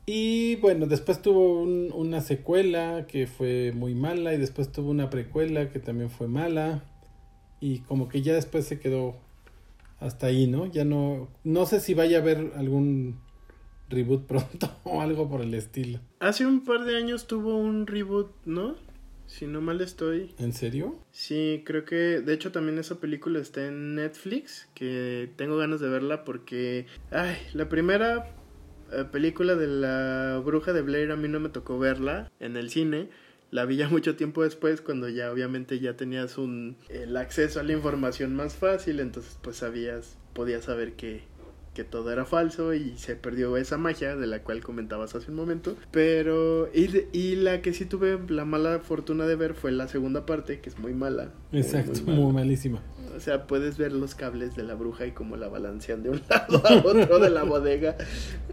Y 0.06 0.58
bueno, 0.58 0.86
después 0.86 1.22
tuvo 1.22 1.64
una 1.64 2.22
secuela 2.22 3.06
que 3.08 3.26
fue 3.28 3.72
muy 3.74 3.96
mala 3.96 4.34
y 4.34 4.38
después 4.38 4.72
tuvo 4.72 4.92
una 4.92 5.10
precuela 5.10 5.70
que 5.70 5.80
también 5.80 6.10
fue 6.10 6.28
mala. 6.28 6.84
Y 7.62 7.80
como 7.80 8.10
que 8.10 8.22
ya 8.22 8.34
después 8.34 8.66
se 8.66 8.80
quedó 8.80 9.16
hasta 10.00 10.28
ahí, 10.28 10.48
¿no? 10.48 10.66
Ya 10.66 10.84
no, 10.84 11.30
no 11.46 11.66
sé 11.66 11.80
si 11.80 11.94
vaya 11.94 12.18
a 12.18 12.22
haber 12.22 12.52
algún 12.56 13.22
reboot 13.90 14.24
pronto 14.28 14.70
o 14.84 15.02
algo 15.02 15.30
por 15.30 15.42
el 15.42 15.54
estilo. 15.54 16.00
Hace 16.20 16.46
un 16.46 16.66
par 16.66 16.84
de 16.84 16.98
años 16.98 17.28
tuvo 17.28 17.56
un 17.58 17.88
reboot, 17.88 18.32
¿no? 18.46 18.76
Si 19.26 19.48
no 19.48 19.62
mal 19.62 19.80
estoy. 19.80 20.36
¿En 20.38 20.52
serio? 20.52 21.00
Sí, 21.12 21.64
creo 21.66 21.86
que 21.86 21.96
de 21.96 22.34
hecho 22.34 22.52
también 22.52 22.78
esa 22.78 23.00
película 23.00 23.40
está 23.40 23.66
en 23.66 23.96
Netflix, 23.96 24.68
que 24.76 25.32
tengo 25.38 25.56
ganas 25.56 25.80
de 25.80 25.88
verla 25.88 26.26
porque, 26.26 26.88
ay, 27.10 27.38
la 27.54 27.70
primera 27.70 28.36
película 29.12 29.56
de 29.56 29.68
la 29.68 30.42
bruja 30.44 30.74
de 30.74 30.82
Blair 30.82 31.12
a 31.12 31.16
mí 31.16 31.28
no 31.28 31.40
me 31.40 31.50
tocó 31.50 31.80
verla 31.80 32.32
en 32.40 32.58
el 32.58 32.70
cine. 32.70 33.10
La 33.52 33.66
vi 33.66 33.76
ya 33.78 33.88
mucho 33.90 34.16
tiempo 34.16 34.44
después 34.44 34.82
cuando 34.82 35.10
ya 35.10 35.32
obviamente 35.32 35.80
ya 35.80 35.96
tenías 35.96 36.38
un 36.38 36.78
el 36.90 37.16
acceso 37.18 37.60
a 37.60 37.64
la 37.64 37.74
información 37.74 38.36
más 38.36 38.56
fácil, 38.56 39.00
entonces 39.00 39.38
pues 39.42 39.58
sabías, 39.58 40.18
podías 40.34 40.66
saber 40.66 40.94
que 40.94 41.22
que 41.74 41.84
todo 41.84 42.12
era 42.12 42.26
falso 42.26 42.74
y 42.74 42.98
se 42.98 43.16
perdió 43.16 43.58
esa 43.58 43.78
magia 43.78 44.16
de 44.16 44.28
la 44.28 44.44
cual 44.44 44.62
comentabas 44.62 45.16
hace 45.16 45.32
un 45.32 45.38
momento. 45.38 45.76
Pero, 45.92 46.70
y, 46.74 46.90
y 47.12 47.36
la 47.36 47.62
que 47.62 47.74
sí 47.74 47.86
tuve 47.86 48.20
la 48.30 48.46
mala 48.46 48.80
fortuna 48.80 49.26
de 49.26 49.36
ver 49.36 49.54
fue 49.56 49.72
la 49.72 49.88
segunda 49.88 50.26
parte, 50.26 50.60
que 50.60 50.70
es 50.70 50.78
muy 50.78 50.94
mala. 50.94 51.32
Exacto, 51.52 52.02
muy, 52.06 52.32
malísima. 52.32 52.82
O 53.16 53.20
sea, 53.20 53.48
puedes 53.48 53.78
ver 53.78 53.92
los 53.92 54.16
cables 54.16 54.56
de 54.56 54.64
la 54.64 54.76
bruja 54.76 55.06
y 55.06 55.12
cómo 55.12 55.36
la 55.36 55.48
balancean 55.48 56.04
de 56.04 56.12
un 56.12 56.22
lado 56.30 56.62
a 56.66 56.76
otro 56.86 57.20
de 57.20 57.30
la 57.30 57.44
bodega. 57.44 57.98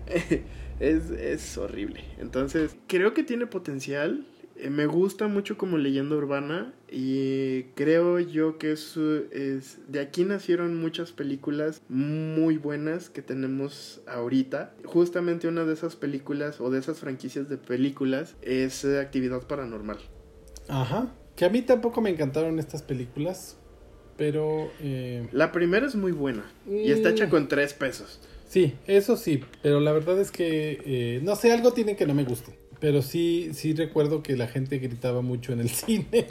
es, 0.81 1.11
es 1.11 1.59
horrible. 1.59 2.05
Entonces, 2.19 2.77
creo 2.87 3.15
que 3.15 3.23
tiene 3.23 3.47
potencial. 3.47 4.27
Eh, 4.61 4.69
me 4.69 4.87
gusta 4.87 5.27
mucho 5.27 5.57
como 5.57 5.79
leyenda 5.79 6.17
urbana 6.17 6.75
y 6.91 7.63
creo 7.75 8.19
yo 8.19 8.59
que 8.59 8.73
eso 8.73 9.17
es 9.33 9.79
de 9.89 10.01
aquí 10.01 10.25
nacieron 10.25 10.79
muchas 10.79 11.13
películas 11.13 11.81
muy 11.89 12.59
buenas 12.59 13.09
que 13.09 13.23
tenemos 13.23 14.03
ahorita. 14.07 14.75
Justamente 14.85 15.49
una 15.49 15.65
de 15.65 15.73
esas 15.73 15.97
películas 15.97 16.61
o 16.61 16.71
de 16.71 16.79
esas 16.79 16.99
franquicias 16.99 17.49
de 17.49 17.57
películas 17.57 18.37
es 18.43 18.85
Actividad 18.85 19.47
Paranormal. 19.47 19.99
Ajá. 20.69 21.15
Que 21.37 21.47
a 21.47 21.49
mí 21.49 21.63
tampoco 21.63 22.03
me 22.03 22.11
encantaron 22.11 22.59
estas 22.59 22.83
películas, 22.83 23.57
pero... 24.19 24.71
Eh, 24.81 25.27
la 25.33 25.53
primera 25.53 25.87
es 25.87 25.95
muy 25.95 26.13
buena 26.13 26.45
y 26.69 26.91
está 26.91 27.11
hecha 27.11 27.29
mm. 27.29 27.31
con 27.31 27.49
tres 27.49 27.73
pesos. 27.73 28.21
Sí, 28.47 28.75
eso 28.87 29.17
sí, 29.17 29.43
pero 29.63 29.81
la 29.81 29.93
verdad 29.93 30.21
es 30.21 30.31
que, 30.31 30.83
eh, 30.85 31.21
no 31.23 31.37
sé, 31.37 31.53
algo 31.53 31.73
tiene 31.73 31.97
que 31.97 32.05
no 32.05 32.15
me 32.15 32.25
guste. 32.25 32.60
Pero 32.81 33.03
sí, 33.03 33.51
sí 33.53 33.75
recuerdo 33.75 34.23
que 34.23 34.37
la 34.37 34.49
gente 34.49 34.79
gritaba 34.79 35.21
mucho 35.21 35.53
en 35.53 35.61
el 35.61 35.69
cine. 35.71 36.27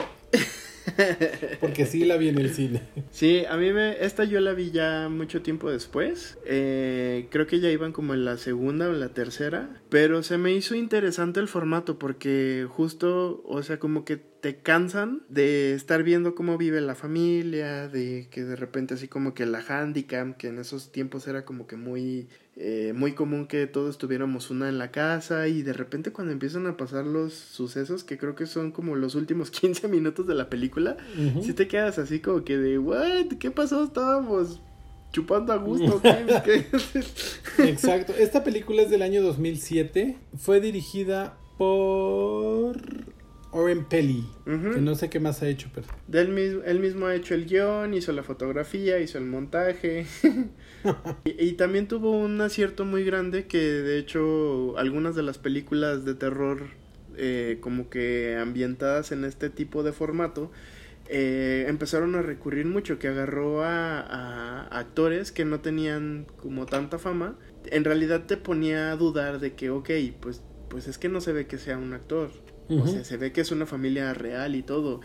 Porque 1.60 1.86
sí 1.86 2.04
la 2.04 2.16
vi 2.16 2.28
en 2.28 2.38
el 2.38 2.52
cine. 2.52 2.82
Sí, 3.10 3.44
a 3.48 3.56
mí 3.56 3.72
me. 3.72 4.02
Esta 4.04 4.24
yo 4.24 4.40
la 4.40 4.52
vi 4.52 4.70
ya 4.70 5.08
mucho 5.08 5.42
tiempo 5.42 5.70
después. 5.70 6.38
Eh, 6.46 7.28
creo 7.30 7.46
que 7.46 7.60
ya 7.60 7.70
iban 7.70 7.92
como 7.92 8.14
en 8.14 8.24
la 8.24 8.36
segunda 8.36 8.88
o 8.88 8.92
en 8.92 9.00
la 9.00 9.10
tercera. 9.10 9.80
Pero 9.88 10.22
se 10.22 10.38
me 10.38 10.52
hizo 10.52 10.74
interesante 10.74 11.40
el 11.40 11.48
formato 11.48 11.98
porque 11.98 12.66
justo, 12.68 13.42
o 13.46 13.62
sea, 13.62 13.78
como 13.78 14.04
que 14.04 14.16
te 14.16 14.56
cansan 14.56 15.22
de 15.28 15.74
estar 15.74 16.02
viendo 16.02 16.34
cómo 16.34 16.56
vive 16.56 16.80
la 16.80 16.94
familia, 16.94 17.88
de 17.88 18.28
que 18.30 18.42
de 18.42 18.56
repente 18.56 18.94
así 18.94 19.06
como 19.06 19.34
que 19.34 19.44
la 19.46 19.62
handicam, 19.66 20.34
que 20.34 20.48
en 20.48 20.58
esos 20.58 20.92
tiempos 20.92 21.28
era 21.28 21.44
como 21.44 21.66
que 21.66 21.76
muy 21.76 22.28
eh, 22.62 22.92
muy 22.94 23.12
común 23.12 23.46
que 23.46 23.66
todos 23.66 23.96
tuviéramos 23.96 24.50
una 24.50 24.68
en 24.68 24.76
la 24.76 24.90
casa 24.90 25.48
y 25.48 25.62
de 25.62 25.72
repente 25.72 26.12
cuando 26.12 26.30
empiezan 26.30 26.66
a 26.66 26.76
pasar 26.76 27.06
los 27.06 27.32
sucesos, 27.32 28.04
que 28.04 28.18
creo 28.18 28.34
que 28.34 28.44
son 28.44 28.70
como 28.70 28.96
los 28.96 29.14
últimos 29.14 29.50
15 29.50 29.88
minutos 29.88 30.26
de 30.26 30.34
la 30.34 30.50
película, 30.50 30.98
si 31.42 31.54
te 31.54 31.66
quedas 31.68 31.98
así 31.98 32.20
como 32.20 32.44
que 32.44 32.58
de, 32.58 32.78
¿what? 32.78 33.28
¿Qué 33.38 33.50
pasó? 33.50 33.84
Estábamos 33.84 34.60
chupando 35.10 35.54
a 35.54 35.56
gusto. 35.56 36.02
Exacto. 37.58 38.12
Esta 38.18 38.44
película 38.44 38.82
es 38.82 38.90
del 38.90 39.00
año 39.00 39.22
2007. 39.22 40.18
Fue 40.36 40.60
dirigida 40.60 41.38
por 41.56 42.76
Oren 43.52 43.84
Pelly, 43.84 44.24
que 44.44 44.80
no 44.80 44.94
sé 44.94 45.10
qué 45.10 45.18
más 45.18 45.42
ha 45.42 45.48
hecho, 45.48 45.68
pero... 45.74 45.86
Del 46.06 46.28
mismo, 46.28 46.62
él 46.64 46.78
mismo 46.78 47.06
ha 47.06 47.14
hecho 47.16 47.34
el 47.34 47.46
guion, 47.46 47.94
hizo 47.94 48.12
la 48.12 48.22
fotografía, 48.22 49.00
hizo 49.00 49.18
el 49.18 49.24
montaje. 49.24 50.06
y, 51.24 51.52
también 51.52 51.88
tuvo 51.88 52.12
un 52.12 52.40
acierto 52.40 52.84
muy 52.84 53.04
grande 53.04 53.46
que 53.46 53.58
de 53.58 53.98
hecho 53.98 54.78
algunas 54.78 55.16
de 55.16 55.24
las 55.24 55.38
películas 55.38 56.04
de 56.04 56.14
terror 56.14 56.68
eh, 57.16 57.58
como 57.60 57.90
que 57.90 58.36
ambientadas 58.36 59.10
en 59.10 59.24
este 59.24 59.50
tipo 59.50 59.82
de 59.82 59.92
formato 59.92 60.52
eh, 61.08 61.64
empezaron 61.68 62.14
a 62.14 62.22
recurrir 62.22 62.66
mucho, 62.66 63.00
que 63.00 63.08
agarró 63.08 63.64
a, 63.64 64.00
a 64.00 64.78
actores 64.78 65.32
que 65.32 65.44
no 65.44 65.58
tenían 65.58 66.26
como 66.36 66.66
tanta 66.66 67.00
fama. 67.00 67.36
En 67.64 67.84
realidad 67.84 68.26
te 68.26 68.36
ponía 68.36 68.92
a 68.92 68.96
dudar 68.96 69.40
de 69.40 69.54
que, 69.54 69.70
ok, 69.70 69.90
pues, 70.20 70.40
pues 70.68 70.86
es 70.86 70.98
que 70.98 71.08
no 71.08 71.20
se 71.20 71.32
ve 71.32 71.48
que 71.48 71.58
sea 71.58 71.78
un 71.78 71.92
actor 71.94 72.30
o 72.70 72.86
sea, 72.86 73.04
se 73.04 73.16
ve 73.16 73.32
que 73.32 73.40
es 73.40 73.50
una 73.50 73.66
familia 73.66 74.14
real 74.14 74.54
y 74.54 74.62
todo. 74.62 75.00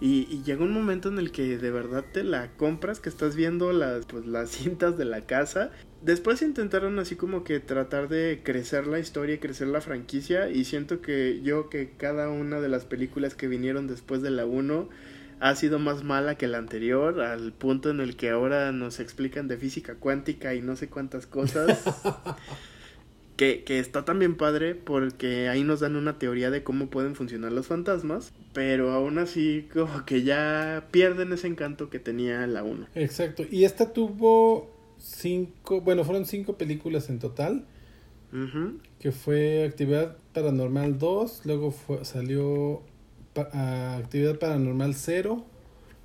Y, 0.00 0.42
llega 0.44 0.64
un 0.64 0.72
momento 0.72 1.10
en 1.10 1.18
el 1.18 1.30
que 1.30 1.58
de 1.58 1.70
verdad 1.70 2.04
te 2.12 2.24
la 2.24 2.56
compras, 2.56 3.00
que 3.00 3.10
estás 3.10 3.36
viendo 3.36 3.72
las, 3.72 4.06
pues, 4.06 4.26
las 4.26 4.50
cintas 4.50 4.96
de 4.96 5.04
la 5.04 5.20
casa. 5.22 5.70
Después 6.00 6.40
intentaron 6.40 6.98
así 6.98 7.16
como 7.16 7.44
que 7.44 7.60
tratar 7.60 8.08
de 8.08 8.40
crecer 8.42 8.86
la 8.86 8.98
historia 8.98 9.34
y 9.34 9.38
crecer 9.38 9.68
la 9.68 9.82
franquicia. 9.82 10.48
Y 10.50 10.64
siento 10.64 11.02
que 11.02 11.40
yo 11.42 11.68
que 11.68 11.92
cada 11.98 12.30
una 12.30 12.60
de 12.60 12.70
las 12.70 12.86
películas 12.86 13.34
que 13.34 13.48
vinieron 13.48 13.86
después 13.86 14.22
de 14.22 14.30
la 14.30 14.46
1 14.46 14.88
ha 15.40 15.54
sido 15.54 15.78
más 15.78 16.04
mala 16.04 16.36
que 16.36 16.46
la 16.46 16.58
anterior, 16.58 17.20
al 17.22 17.52
punto 17.52 17.90
en 17.90 18.00
el 18.00 18.16
que 18.16 18.30
ahora 18.30 18.72
nos 18.72 19.00
explican 19.00 19.48
de 19.48 19.56
física 19.56 19.94
cuántica 19.94 20.54
y 20.54 20.60
no 20.60 20.76
sé 20.76 20.88
cuántas 20.88 21.26
cosas. 21.26 21.82
Que, 23.40 23.64
que, 23.64 23.78
está 23.78 24.04
también 24.04 24.36
padre 24.36 24.74
porque 24.74 25.48
ahí 25.48 25.64
nos 25.64 25.80
dan 25.80 25.96
una 25.96 26.18
teoría 26.18 26.50
de 26.50 26.62
cómo 26.62 26.90
pueden 26.90 27.14
funcionar 27.14 27.52
los 27.52 27.68
fantasmas, 27.68 28.34
pero 28.52 28.92
aún 28.92 29.16
así 29.16 29.66
como 29.72 30.04
que 30.04 30.24
ya 30.24 30.88
pierden 30.90 31.32
ese 31.32 31.46
encanto 31.46 31.88
que 31.88 31.98
tenía 31.98 32.46
la 32.46 32.62
1. 32.62 32.88
Exacto, 32.96 33.44
y 33.50 33.64
esta 33.64 33.94
tuvo 33.94 34.70
cinco, 34.98 35.80
bueno, 35.80 36.04
fueron 36.04 36.26
cinco 36.26 36.58
películas 36.58 37.08
en 37.08 37.18
total, 37.18 37.64
que 38.98 39.10
fue 39.10 39.64
Actividad 39.64 40.18
Paranormal 40.34 40.98
2, 40.98 41.46
luego 41.46 41.70
fue, 41.70 42.04
salió 42.04 42.82
Actividad 43.34 44.38
Paranormal 44.38 44.94
0, 44.94 45.46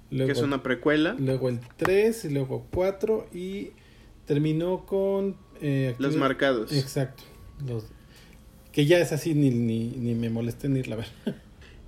luego, 0.09 0.27
que 0.27 0.31
es 0.31 0.41
una 0.41 0.63
precuela. 0.63 1.17
Luego 1.19 1.49
el 1.49 1.59
3 1.75 2.23
y 2.23 2.29
luego 2.29 2.65
4 2.71 3.27
y 3.33 3.71
terminó 4.25 4.85
con 4.85 5.35
eh, 5.61 5.95
los 5.97 6.15
marcados. 6.15 6.71
Exacto. 6.71 7.23
Los, 7.67 7.85
que 8.71 8.85
ya 8.85 8.99
es 8.99 9.11
así, 9.11 9.33
ni, 9.33 9.49
ni, 9.51 9.87
ni 9.87 10.15
me 10.15 10.29
molesté 10.29 10.67
ni 10.67 10.79
irla 10.79 10.95
a 10.95 10.97
ver. 10.99 11.07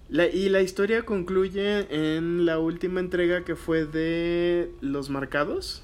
La, 0.09 0.25
y 0.25 0.47
la 0.47 0.61
historia 0.61 1.01
concluye 1.01 1.85
en 1.89 2.45
la 2.45 2.59
última 2.59 3.01
entrega 3.01 3.43
que 3.43 3.57
fue 3.57 3.85
de 3.85 4.71
Los 4.79 5.09
Marcados. 5.09 5.83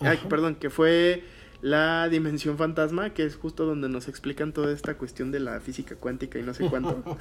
Ay, 0.00 0.18
perdón, 0.28 0.54
que 0.54 0.70
fue 0.70 1.22
la 1.60 2.08
Dimensión 2.08 2.56
Fantasma, 2.56 3.12
que 3.12 3.24
es 3.24 3.36
justo 3.36 3.66
donde 3.66 3.90
nos 3.90 4.08
explican 4.08 4.54
toda 4.54 4.72
esta 4.72 4.96
cuestión 4.96 5.32
de 5.32 5.40
la 5.40 5.60
física 5.60 5.96
cuántica 5.96 6.38
y 6.38 6.42
no 6.42 6.54
sé 6.54 6.64
cuánto. 6.64 7.04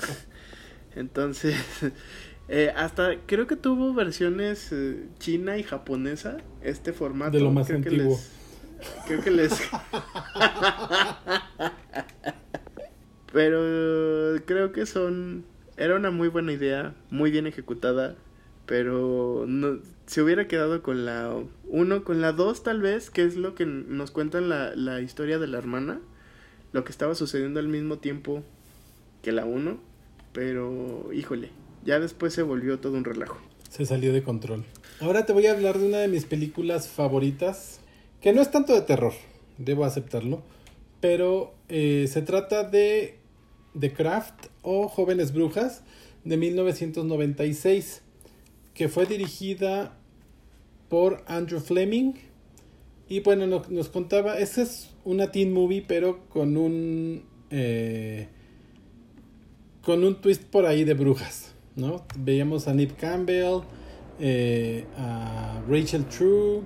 Entonces, 0.95 1.55
eh, 2.47 2.71
hasta 2.75 3.17
creo 3.25 3.45
que 3.45 3.57
tuvo 3.57 3.93
versiones 3.93 4.71
eh, 4.71 5.03
china 5.19 5.57
y 5.57 5.63
japonesa, 5.63 6.37
este 6.61 6.93
formato. 6.93 7.37
De 7.37 7.43
lo 7.43 7.51
más 7.51 7.69
antiguo. 7.69 8.17
Creo 9.07 9.21
que 9.21 9.31
les. 9.31 9.69
pero 13.33 14.41
creo 14.45 14.71
que 14.71 14.85
son. 14.85 15.45
Era 15.77 15.95
una 15.95 16.11
muy 16.11 16.27
buena 16.27 16.51
idea, 16.51 16.93
muy 17.09 17.31
bien 17.31 17.47
ejecutada. 17.47 18.15
Pero 18.65 19.45
no, 19.47 19.79
se 20.05 20.21
hubiera 20.21 20.47
quedado 20.47 20.81
con 20.81 21.05
la 21.05 21.35
uno, 21.65 22.03
con 22.03 22.21
la 22.21 22.31
dos 22.31 22.63
tal 22.63 22.81
vez, 22.81 23.09
que 23.09 23.23
es 23.23 23.35
lo 23.35 23.55
que 23.55 23.65
nos 23.65 24.11
cuentan 24.11 24.49
la, 24.49 24.75
la 24.75 25.01
historia 25.01 25.39
de 25.39 25.47
la 25.47 25.57
hermana. 25.57 25.99
Lo 26.71 26.83
que 26.83 26.91
estaba 26.91 27.15
sucediendo 27.15 27.59
al 27.59 27.67
mismo 27.67 27.97
tiempo 27.97 28.43
que 29.21 29.31
la 29.31 29.45
uno. 29.45 29.79
Pero, 30.31 31.09
híjole, 31.11 31.49
ya 31.83 31.99
después 31.99 32.33
se 32.33 32.43
volvió 32.43 32.79
todo 32.79 32.93
un 32.93 33.03
relajo. 33.03 33.37
Se 33.69 33.85
salió 33.85 34.13
de 34.13 34.23
control. 34.23 34.63
Ahora 35.01 35.25
te 35.25 35.33
voy 35.33 35.47
a 35.47 35.51
hablar 35.51 35.77
de 35.79 35.87
una 35.87 35.97
de 35.97 36.07
mis 36.07 36.25
películas 36.25 36.87
favoritas 36.87 37.80
que 38.21 38.33
no 38.33 38.41
es 38.41 38.51
tanto 38.51 38.73
de 38.73 38.81
terror, 38.81 39.13
debo 39.57 39.83
aceptarlo, 39.83 40.41
pero 40.99 41.53
eh, 41.69 42.07
se 42.07 42.21
trata 42.21 42.63
de 42.63 43.17
The 43.79 43.93
Craft 43.93 44.47
o 44.61 44.87
Jóvenes 44.87 45.33
Brujas 45.33 45.83
de 46.23 46.37
1996, 46.37 48.01
que 48.73 48.89
fue 48.89 49.05
dirigida 49.05 49.97
por 50.87 51.23
Andrew 51.27 51.59
Fleming. 51.59 52.13
Y 53.09 53.21
bueno, 53.21 53.47
nos, 53.47 53.89
contaba, 53.89 54.37
esa 54.39 54.61
es 54.61 54.89
una 55.03 55.31
teen 55.31 55.51
movie, 55.51 55.83
pero 55.85 56.27
con 56.29 56.55
un 56.55 57.23
eh, 57.49 58.27
con 59.83 60.03
un 60.03 60.21
twist 60.21 60.43
por 60.43 60.65
ahí 60.65 60.83
de 60.83 60.93
brujas, 60.93 61.53
¿no? 61.75 62.05
Veíamos 62.17 62.67
a 62.67 62.73
Nip 62.73 62.97
Campbell, 62.97 63.61
eh, 64.19 64.85
a 64.97 65.61
Rachel 65.67 66.05
True, 66.05 66.61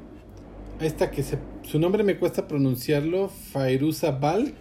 esta 0.79 1.11
que 1.11 1.23
se, 1.23 1.37
su 1.63 1.79
nombre 1.79 2.03
me 2.03 2.17
cuesta 2.17 2.47
pronunciarlo, 2.47 3.29
Fairuza 3.29 4.11
Balk 4.11 4.55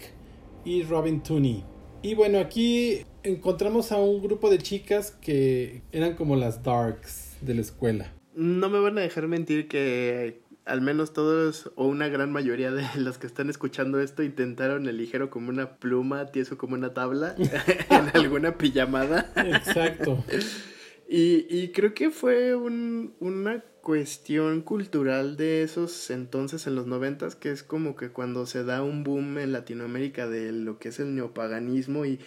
y 0.64 0.82
Robin 0.82 1.22
Tooney. 1.22 1.64
Y 2.02 2.14
bueno, 2.14 2.38
aquí 2.38 3.04
encontramos 3.22 3.90
a 3.92 3.96
un 3.96 4.22
grupo 4.22 4.50
de 4.50 4.58
chicas 4.58 5.10
que 5.10 5.82
eran 5.92 6.14
como 6.14 6.36
las 6.36 6.62
darks 6.62 7.36
de 7.40 7.54
la 7.54 7.60
escuela. 7.62 8.12
No 8.34 8.68
me 8.68 8.78
van 8.80 8.98
a 8.98 9.00
dejar 9.00 9.28
mentir 9.28 9.68
que 9.68 10.42
al 10.64 10.80
menos 10.80 11.12
todos 11.12 11.70
o 11.76 11.86
una 11.86 12.08
gran 12.08 12.32
mayoría 12.32 12.70
de 12.70 12.84
los 12.96 13.18
que 13.18 13.26
están 13.26 13.50
escuchando 13.50 14.00
esto 14.00 14.22
intentaron 14.22 14.86
el 14.88 14.96
ligero 14.96 15.30
como 15.30 15.50
una 15.50 15.76
pluma, 15.76 16.26
tieso 16.26 16.58
como 16.58 16.74
una 16.74 16.94
tabla 16.94 17.34
en 17.90 18.10
alguna 18.14 18.56
pijamada. 18.56 19.32
Exacto. 19.36 20.24
y, 21.08 21.46
y 21.48 21.72
creo 21.72 21.94
que 21.94 22.10
fue 22.10 22.54
un, 22.54 23.14
una 23.20 23.64
cuestión 23.84 24.62
cultural 24.62 25.36
de 25.36 25.62
esos 25.62 26.10
entonces 26.10 26.66
en 26.66 26.74
los 26.74 26.86
noventas 26.86 27.36
que 27.36 27.50
es 27.50 27.62
como 27.62 27.94
que 27.94 28.08
cuando 28.08 28.46
se 28.46 28.64
da 28.64 28.82
un 28.82 29.04
boom 29.04 29.38
en 29.38 29.52
Latinoamérica 29.52 30.26
de 30.26 30.50
lo 30.50 30.78
que 30.78 30.88
es 30.88 30.98
el 30.98 31.14
neopaganismo 31.14 32.04
y 32.06 32.18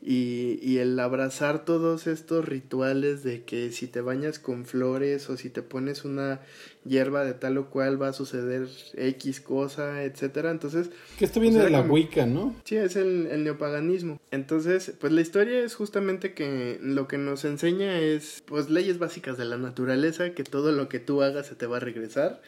y, 0.00 0.60
y, 0.62 0.78
el 0.78 0.98
abrazar 1.00 1.64
todos 1.64 2.06
estos 2.06 2.44
rituales 2.44 3.24
de 3.24 3.42
que 3.42 3.72
si 3.72 3.88
te 3.88 4.00
bañas 4.00 4.38
con 4.38 4.64
flores 4.64 5.28
o 5.28 5.36
si 5.36 5.50
te 5.50 5.60
pones 5.62 6.04
una 6.04 6.40
hierba 6.84 7.24
de 7.24 7.34
tal 7.34 7.58
o 7.58 7.70
cual 7.70 8.00
va 8.00 8.08
a 8.08 8.12
suceder 8.12 8.68
X 8.94 9.40
cosa, 9.40 10.02
etcétera. 10.02 10.50
Entonces. 10.50 10.90
Que 11.18 11.24
esto 11.24 11.40
viene 11.40 11.62
de 11.62 11.70
la 11.70 11.82
Wicca, 11.82 12.26
¿no? 12.26 12.54
Sí, 12.64 12.76
es 12.76 12.96
el, 12.96 13.26
el, 13.26 13.44
neopaganismo. 13.44 14.20
Entonces, 14.30 14.94
pues 14.98 15.12
la 15.12 15.20
historia 15.20 15.60
es 15.60 15.74
justamente 15.74 16.34
que 16.34 16.78
lo 16.82 17.08
que 17.08 17.18
nos 17.18 17.44
enseña 17.44 17.98
es, 17.98 18.42
pues, 18.46 18.70
leyes 18.70 18.98
básicas 18.98 19.38
de 19.38 19.44
la 19.44 19.56
naturaleza, 19.56 20.30
que 20.30 20.44
todo 20.44 20.72
lo 20.72 20.88
que 20.88 20.98
tú 20.98 21.22
hagas 21.22 21.46
se 21.46 21.54
te 21.54 21.66
va 21.66 21.78
a 21.78 21.80
regresar. 21.80 22.40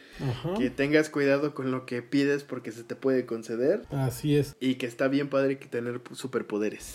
Que 0.57 0.69
tengas 0.69 1.09
cuidado 1.09 1.53
con 1.53 1.71
lo 1.71 1.85
que 1.85 2.01
pides 2.01 2.43
porque 2.43 2.71
se 2.71 2.83
te 2.83 2.95
puede 2.95 3.25
conceder. 3.25 3.83
Así 3.89 4.35
es. 4.35 4.55
Y 4.59 4.75
que 4.75 4.85
está 4.85 5.07
bien 5.07 5.29
padre 5.29 5.57
que 5.57 5.67
tener 5.67 6.01
superpoderes. 6.13 6.93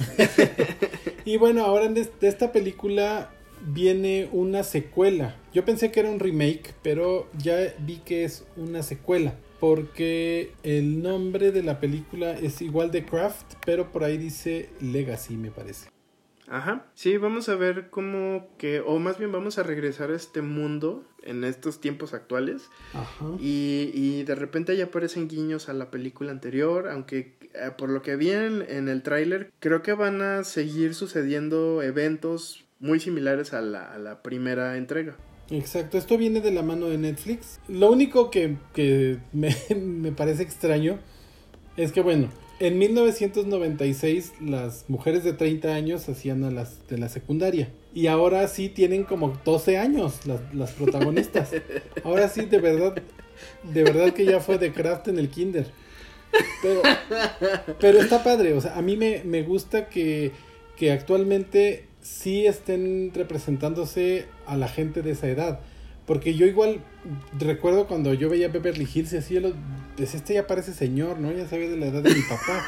y 1.25 1.37
bueno, 1.37 1.65
ahora 1.65 1.89
de 1.89 2.09
esta 2.21 2.53
película 2.53 3.31
viene 3.67 4.29
una 4.33 4.63
secuela. 4.63 5.37
Yo 5.53 5.65
pensé 5.65 5.91
que 5.91 6.01
era 6.01 6.11
un 6.11 6.21
remake, 6.21 6.75
pero 6.83 7.29
ya 7.37 7.75
vi 7.81 7.99
que 7.99 8.25
es 8.25 8.47
una 8.57 8.83
secuela. 8.83 9.35
Porque 9.61 10.53
el 10.63 11.03
nombre 11.03 11.51
de 11.51 11.63
la 11.63 11.81
película 11.81 12.33
es 12.33 12.61
igual 12.61 12.91
de 12.91 13.07
Craft, 13.07 13.55
pero 13.65 13.91
por 13.91 14.05
ahí 14.05 14.19
dice 14.19 14.69
Legacy, 14.81 15.37
me 15.37 15.51
parece. 15.51 15.89
Ajá, 16.49 16.87
sí, 16.95 17.17
vamos 17.17 17.49
a 17.49 17.57
ver 17.57 17.91
cómo 17.91 18.49
que, 18.57 18.81
o 18.81 18.99
más 19.01 19.19
bien 19.19 19.33
vamos 19.33 19.59
a 19.59 19.65
regresar 19.65 20.11
a 20.11 20.17
este 20.17 20.43
mundo 20.43 21.05
en 21.23 21.43
estos 21.43 21.81
tiempos 21.81 22.15
actuales. 22.15 22.69
Ajá. 22.93 23.27
Y, 23.41 23.91
y 23.93 24.23
de 24.23 24.35
repente 24.37 24.77
ya 24.77 24.85
aparecen 24.85 25.27
guiños 25.27 25.69
a 25.69 25.73
la 25.73 25.91
película 25.91 26.31
anterior, 26.31 26.89
aunque 26.89 27.37
eh, 27.55 27.71
por 27.77 27.91
lo 27.91 28.03
que 28.03 28.15
vi 28.15 28.31
en, 28.31 28.63
en 28.69 28.89
el 28.89 29.03
tráiler, 29.03 29.53
creo 29.59 29.83
que 29.83 29.93
van 29.95 30.23
a 30.23 30.45
seguir 30.45 30.95
sucediendo 30.95 31.83
eventos 31.83 32.66
muy 32.81 33.01
similares 33.01 33.53
a 33.53 33.61
la, 33.61 33.93
a 33.93 33.99
la 33.99 34.23
primera 34.23 34.77
entrega. 34.77 35.17
Exacto, 35.51 35.97
esto 35.97 36.19
viene 36.19 36.41
de 36.41 36.51
la 36.51 36.63
mano 36.63 36.89
de 36.89 36.99
Netflix. 36.99 37.61
Lo 37.69 37.91
único 37.91 38.31
que, 38.31 38.57
que 38.75 39.19
me, 39.33 39.55
me, 39.75 40.13
parece 40.13 40.43
extraño 40.43 40.99
es 41.77 41.93
que, 41.93 42.01
bueno, 42.01 42.29
en 42.59 42.79
1996 42.79 44.35
las 44.41 44.87
mujeres 44.89 45.25
de 45.25 45.35
30 45.35 45.75
años 45.75 46.09
hacían 46.09 46.43
a 46.45 46.51
las 46.51 46.87
de 46.89 46.99
la 46.99 47.09
secundaria. 47.09 47.71
Y 47.95 48.09
ahora 48.09 48.47
sí 48.49 48.69
tienen 48.69 49.05
como 49.05 49.39
12 49.45 49.79
años 49.79 50.27
las, 50.27 50.41
las 50.55 50.73
protagonistas. 50.73 51.51
ahora 52.05 52.29
sí, 52.29 52.47
de 52.47 52.59
verdad, 52.59 53.03
de 53.63 53.85
verdad 53.85 54.13
que 54.13 54.25
ya 54.25 54.41
fue 54.41 54.59
de 54.59 54.73
craft 54.73 55.09
en 55.09 55.19
el 55.19 55.29
kinder. 55.29 55.71
Pero, 56.61 56.83
pero 57.81 58.01
está 58.01 58.23
padre, 58.23 58.53
o 58.53 58.61
sea, 58.61 58.77
a 58.77 58.83
mí 58.83 58.97
me, 58.97 59.23
me 59.25 59.43
gusta 59.43 59.89
que, 59.89 60.33
que 60.77 60.93
actualmente 60.93 61.87
sí 62.07 62.47
estén 62.47 63.13
representándose 63.15 64.27
a 64.47 64.57
la 64.57 64.69
gente 64.69 65.03
de 65.03 65.13
esa 65.13 65.29
edad. 65.29 65.61
Porque 66.07 66.35
yo 66.35 66.47
igual 66.47 66.81
recuerdo 67.37 67.89
cuando 67.89 68.15
yo 68.15 68.31
veía 68.31 68.49
Beverly 68.49 68.89
Hills 68.93 69.13
y 69.13 69.17
así, 69.17 69.39
pues 69.97 70.15
este 70.15 70.35
ya 70.35 70.47
parece 70.47 70.73
señor, 70.73 71.19
¿no? 71.19 71.33
Ya 71.33 71.49
sabía 71.49 71.69
de 71.69 71.77
la 71.77 71.87
edad 71.87 72.03
de 72.03 72.15
mi 72.15 72.23
papá. 72.23 72.65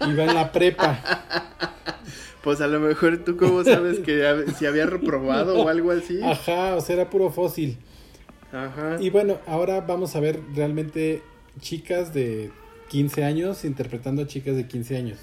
Iba 0.10 0.24
en 0.24 0.34
la 0.34 0.50
prepa. 0.50 1.00
Pues 2.42 2.60
a 2.60 2.66
lo 2.66 2.80
mejor 2.80 3.18
tú 3.18 3.36
cómo 3.36 3.62
sabes 3.62 4.00
que 4.00 4.44
si 4.58 4.66
había 4.66 4.86
reprobado 4.86 5.56
o 5.62 5.68
algo 5.68 5.92
así. 5.92 6.20
Ajá, 6.20 6.74
o 6.74 6.80
sea, 6.80 6.96
era 6.96 7.10
puro 7.10 7.30
fósil. 7.30 7.78
Ajá. 8.52 8.96
Y 9.00 9.10
bueno, 9.10 9.38
ahora 9.46 9.80
vamos 9.80 10.16
a 10.16 10.20
ver 10.20 10.40
realmente 10.54 11.22
chicas 11.60 12.12
de 12.12 12.50
15 12.88 13.24
años 13.24 13.64
interpretando 13.64 14.22
a 14.22 14.26
chicas 14.26 14.56
de 14.56 14.66
15 14.66 14.96
años. 14.96 15.18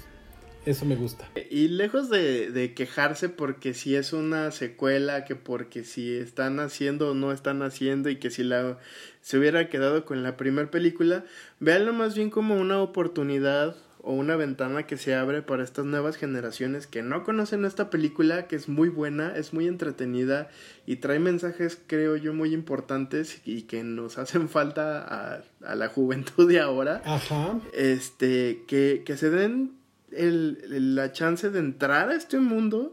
Eso 0.64 0.84
me 0.84 0.94
gusta. 0.94 1.28
Y 1.50 1.68
lejos 1.68 2.08
de, 2.08 2.72
quejarse 2.76 3.28
porque 3.28 3.74
si 3.74 3.96
es 3.96 4.12
una 4.12 4.50
secuela, 4.50 5.24
que 5.24 5.34
porque 5.34 5.82
si 5.82 6.14
están 6.14 6.60
haciendo 6.60 7.10
o 7.10 7.14
no 7.14 7.32
están 7.32 7.62
haciendo 7.62 8.10
y 8.10 8.16
que 8.16 8.30
si 8.30 8.44
la 8.44 8.78
se 9.20 9.38
hubiera 9.38 9.68
quedado 9.68 10.04
con 10.04 10.22
la 10.22 10.36
primera 10.36 10.70
película, 10.70 11.24
véanlo 11.60 11.92
más 11.92 12.14
bien 12.14 12.30
como 12.30 12.56
una 12.56 12.80
oportunidad 12.80 13.76
o 14.02 14.12
una 14.12 14.34
ventana 14.34 14.84
que 14.84 14.96
se 14.96 15.14
abre 15.14 15.42
para 15.42 15.62
estas 15.62 15.84
nuevas 15.84 16.16
generaciones 16.16 16.88
que 16.88 17.02
no 17.02 17.22
conocen 17.22 17.64
esta 17.64 17.88
película, 17.88 18.48
que 18.48 18.56
es 18.56 18.68
muy 18.68 18.88
buena, 18.88 19.34
es 19.36 19.52
muy 19.52 19.68
entretenida 19.68 20.50
y 20.86 20.96
trae 20.96 21.20
mensajes, 21.20 21.80
creo 21.86 22.16
yo, 22.16 22.34
muy 22.34 22.52
importantes 22.52 23.40
y 23.44 23.62
que 23.62 23.84
nos 23.84 24.18
hacen 24.18 24.48
falta 24.48 25.02
a, 25.02 25.42
a 25.64 25.74
la 25.74 25.88
juventud 25.88 26.48
de 26.48 26.60
ahora. 26.60 27.02
Ajá. 27.04 27.60
Este, 27.72 28.64
que, 28.66 29.02
que 29.04 29.16
se 29.16 29.30
den 29.30 29.81
el, 30.16 30.94
la 30.94 31.12
chance 31.12 31.50
de 31.50 31.58
entrar 31.58 32.10
a 32.10 32.14
este 32.14 32.38
mundo 32.38 32.92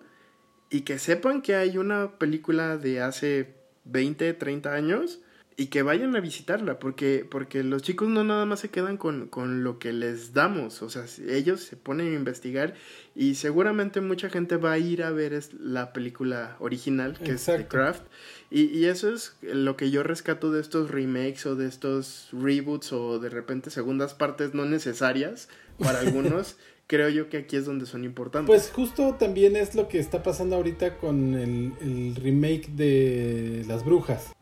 y 0.70 0.82
que 0.82 1.00
sepan 1.00 1.42
que 1.42 1.56
hay 1.56 1.78
una 1.78 2.18
película 2.18 2.78
de 2.78 3.02
hace 3.02 3.56
20, 3.86 4.34
30 4.34 4.74
años 4.74 5.20
y 5.60 5.68
que 5.68 5.82
vayan 5.82 6.16
a 6.16 6.22
visitarla, 6.22 6.80
porque, 6.80 7.28
porque 7.30 7.66
los 7.66 7.82
chicos 7.82 8.08
no 8.08 8.24
nada 8.24 8.46
más 8.46 8.62
se 8.62 8.70
quedan 8.70 8.96
con, 8.96 9.28
con 9.28 9.62
lo 9.66 9.78
que 9.78 9.92
les 9.92 10.34
damos, 10.34 10.82
o 10.82 10.90
sea, 10.90 11.04
ellos 11.28 11.60
se 11.60 11.76
ponen 11.76 12.14
a 12.14 12.16
investigar 12.16 12.76
y 13.14 13.36
seguramente 13.36 14.00
mucha 14.00 14.30
gente 14.30 14.56
va 14.56 14.72
a 14.72 14.78
ir 14.78 15.04
a 15.04 15.12
ver 15.12 15.38
la 15.60 15.92
película 15.92 16.56
original, 16.60 17.20
que 17.20 17.32
es 17.32 17.44
The 17.44 17.68
Craft, 17.68 18.04
y, 18.50 18.68
y, 18.68 18.86
eso 18.86 19.14
es 19.14 19.36
lo 19.42 19.76
que 19.76 19.92
yo 19.92 20.02
rescato 20.02 20.50
de 20.50 20.62
estos 20.62 20.92
remakes 20.92 21.46
o 21.46 21.58
de 21.58 21.68
estos 21.68 22.30
reboots 22.32 22.94
o 22.94 23.20
de 23.20 23.30
repente 23.30 23.70
segundas 23.70 24.14
partes 24.14 24.54
no 24.54 24.64
necesarias 24.64 25.50
para 25.80 26.00
algunos 26.00 26.58
creo 26.90 27.08
yo 27.10 27.30
que 27.30 27.38
aquí 27.38 27.56
es 27.56 27.66
donde 27.66 27.86
son 27.86 28.04
importantes. 28.04 28.48
Pues 28.48 28.72
justo 28.72 29.14
también 29.14 29.56
es 29.56 29.76
lo 29.76 29.88
que 29.88 30.00
está 30.00 30.24
pasando 30.24 30.56
ahorita 30.56 30.98
con 30.98 31.36
el, 31.36 32.16
remake 32.16 32.68
de 32.70 33.64
Las 33.68 33.86
Brujas. 33.86 34.34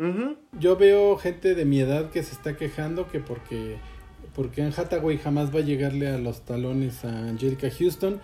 Yo 0.57 0.77
veo 0.77 1.17
gente 1.17 1.55
de 1.55 1.65
mi 1.65 1.81
edad 1.81 2.09
que 2.09 2.23
se 2.23 2.33
está 2.33 2.55
quejando 2.55 3.09
que 3.09 3.19
porque, 3.19 3.75
porque 4.33 4.61
Anne 4.61 4.73
Hathaway 4.75 5.17
jamás 5.17 5.53
va 5.53 5.59
a 5.59 5.63
llegarle 5.63 6.07
a 6.07 6.17
los 6.17 6.45
talones 6.45 7.03
a 7.03 7.27
Angelica 7.27 7.69
Houston. 7.69 8.21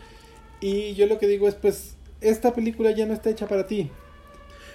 Y 0.61 0.94
yo 0.94 1.06
lo 1.07 1.19
que 1.19 1.27
digo 1.27 1.49
es, 1.49 1.56
pues, 1.56 1.98
esta 2.22 2.53
película 2.53 2.91
ya 2.91 3.06
no 3.06 3.14
está 3.14 3.30
hecha 3.30 3.48
para 3.48 3.68
ti. 3.68 3.91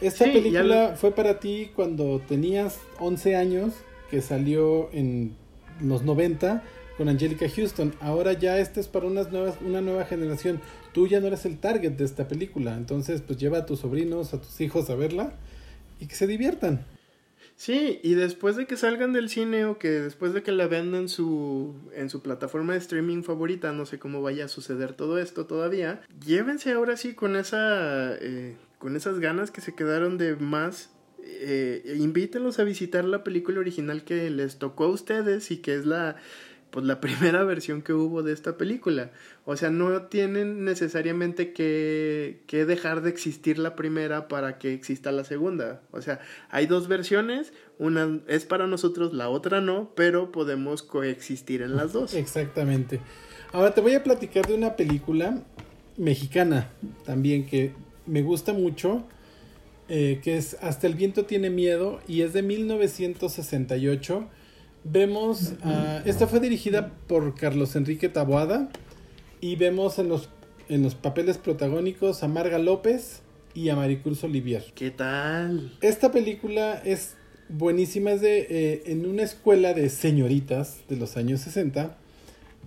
Esta 0.03 0.27
película 0.27 0.95
fue 0.95 1.13
para 1.13 1.41
ti 1.41 1.71
cuando 1.75 2.21
tenías 2.21 2.81
11 2.99 3.35
años, 3.35 3.73
que 4.11 4.21
salió 4.21 4.91
en 4.93 5.35
los 5.81 6.03
90 6.03 6.63
con 6.99 7.09
Angelica 7.09 7.49
Houston. 7.49 7.95
Ahora 8.01 8.33
ya 8.35 8.59
esta 8.59 8.81
es 8.81 8.89
para 8.89 9.07
unas 9.07 9.31
nuevas, 9.31 9.57
una 9.65 9.81
nueva 9.81 10.05
generación. 10.05 10.61
Tú 10.93 11.07
ya 11.07 11.21
no 11.21 11.29
eres 11.29 11.47
el 11.47 11.59
target 11.59 11.93
de 11.93 12.05
esta 12.05 12.27
película. 12.27 12.77
Entonces, 12.77 13.23
pues 13.23 13.39
lleva 13.39 13.59
a 13.59 13.67
tus 13.67 13.79
sobrinos, 13.79 14.35
a 14.35 14.41
tus 14.41 14.61
hijos 14.61 14.91
a 14.91 14.97
verla 14.97 15.33
y 16.01 16.07
que 16.07 16.17
se 16.17 16.27
diviertan. 16.27 16.85
Sí, 17.55 18.01
y 18.03 18.15
después 18.15 18.57
de 18.57 18.67
que 18.67 18.77
salgan 18.77 19.13
del 19.13 19.29
cine 19.29 19.65
o 19.65 19.79
que 19.79 19.89
después 19.89 20.33
de 20.33 20.43
que 20.43 20.53
la 20.53 20.67
vean 20.67 20.95
en 20.95 21.09
su, 21.09 21.75
en 21.95 22.11
su 22.11 22.21
plataforma 22.21 22.73
de 22.73 22.81
streaming 22.81 23.23
favorita, 23.23 23.73
no 23.73 23.87
sé 23.87 23.99
cómo 23.99 24.21
vaya 24.21 24.45
a 24.45 24.49
suceder 24.49 24.93
todo 24.93 25.19
esto 25.19 25.47
todavía, 25.47 26.03
llévense 26.25 26.71
ahora 26.71 26.97
sí 26.97 27.15
con 27.15 27.35
esa, 27.35 28.15
eh, 28.15 28.57
con 28.79 28.95
esas 28.95 29.19
ganas 29.19 29.51
que 29.51 29.61
se 29.61 29.75
quedaron 29.75 30.19
de 30.19 30.37
más 30.37 30.91
eh, 31.31 31.97
invítenlos 31.99 32.59
a 32.59 32.65
visitar 32.65 33.05
la 33.05 33.23
película 33.25 33.61
original 33.61 34.05
que 34.05 34.31
les 34.31 34.59
tocó 34.59 34.85
a 34.85 34.89
ustedes 34.89 35.51
y 35.51 35.59
que 35.59 35.75
es 35.75 35.85
la 35.85 36.17
pues 36.71 36.85
la 36.85 37.01
primera 37.01 37.45
versión 37.45 37.83
que 37.83 37.93
hubo 37.93 38.23
de 38.23 38.33
esta 38.33 38.57
película. 38.57 39.11
O 39.45 39.57
sea, 39.57 39.71
no 39.71 40.03
tienen 40.03 40.65
necesariamente 40.65 41.53
que, 41.53 42.43
que 42.47 42.65
dejar 42.65 43.03
de 43.03 43.11
existir 43.11 43.59
la 43.59 43.75
primera 43.77 44.29
para 44.29 44.59
que 44.59 44.73
exista 44.75 45.13
la 45.13 45.25
segunda. 45.25 45.83
O 45.91 46.03
sea, 46.03 46.21
hay 46.51 46.67
dos 46.67 46.89
versiones, 46.89 47.53
una 47.79 48.21
es 48.27 48.45
para 48.45 48.67
nosotros, 48.67 49.15
la 49.15 49.29
otra 49.29 49.61
no, 49.61 49.93
pero 49.95 50.33
podemos 50.33 50.83
coexistir 50.83 51.63
en 51.63 51.77
las 51.77 51.93
dos. 51.93 52.15
Exactamente. 52.15 53.01
Ahora 53.53 53.73
te 53.73 53.81
voy 53.81 53.95
a 53.95 54.03
platicar 54.03 54.47
de 54.47 54.55
una 54.55 54.77
película 54.77 55.43
mexicana 55.97 56.71
también 57.05 57.47
que 57.47 57.73
me 58.07 58.23
gusta 58.23 58.53
mucho, 58.53 59.05
eh, 59.89 60.21
que 60.23 60.37
es 60.37 60.57
Hasta 60.61 60.87
el 60.87 60.95
viento 60.95 61.25
tiene 61.25 61.49
miedo 61.49 62.01
y 62.07 62.21
es 62.21 62.35
de 62.35 62.43
1968 62.43 64.29
Vemos, 64.85 65.53
esta 66.05 66.27
fue 66.27 66.41
dirigida 66.41 66.93
por 67.07 67.35
Carlos 67.35 67.77
Enrique 67.77 68.09
Taboada 68.09 68.71
y 69.41 69.57
vemos 69.57 69.99
en 69.99 70.09
los, 70.09 70.29
en 70.69 70.83
los 70.83 70.95
papeles 70.95 71.39
protagónicos 71.39 72.23
a 72.23 72.29
Marga 72.29 72.59
López 72.59 73.21
y 73.55 73.69
a 73.69 73.77
Maricruz 73.77 74.25
Olivier. 74.25 74.65
¿Qué 74.75 74.91
tal? 74.91 75.77
Esta 75.81 76.11
película 76.13 76.81
es 76.85 77.17
buenísima, 77.49 78.13
es 78.13 78.21
de, 78.21 78.47
eh, 78.49 78.83
en 78.87 79.07
una 79.07 79.23
escuela 79.23 79.75
de 79.75 79.89
señoritas 79.89 80.81
de 80.89 80.97
los 80.97 81.17
años 81.17 81.41
60 81.41 81.97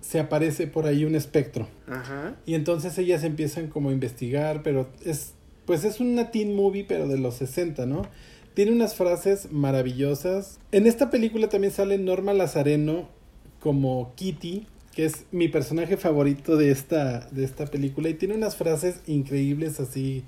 se 0.02 0.18
aparece 0.18 0.66
por 0.66 0.86
ahí 0.86 1.04
un 1.04 1.14
espectro. 1.14 1.68
Ajá. 1.86 2.36
Y 2.44 2.54
entonces 2.54 2.98
ellas 2.98 3.22
empiezan 3.24 3.68
como 3.68 3.90
a 3.90 3.92
investigar, 3.92 4.62
pero 4.62 4.90
es, 5.04 5.34
pues 5.64 5.84
es 5.84 6.00
una 6.00 6.30
teen 6.30 6.54
movie, 6.54 6.84
pero 6.84 7.06
de 7.08 7.18
los 7.18 7.36
60, 7.36 7.86
¿no? 7.86 8.02
Tiene 8.54 8.72
unas 8.72 8.94
frases 8.94 9.50
maravillosas. 9.50 10.58
En 10.72 10.86
esta 10.86 11.10
película 11.10 11.48
también 11.48 11.72
sale 11.72 11.98
Norma 11.98 12.32
Lazareno 12.34 13.08
como 13.60 14.12
Kitty, 14.16 14.66
que 14.94 15.06
es 15.06 15.24
mi 15.30 15.48
personaje 15.48 15.96
favorito 15.96 16.56
de 16.56 16.70
esta, 16.70 17.28
de 17.30 17.44
esta 17.44 17.66
película. 17.66 18.08
Y 18.08 18.14
tiene 18.14 18.34
unas 18.34 18.56
frases 18.56 19.00
increíbles 19.06 19.80
así 19.80 20.24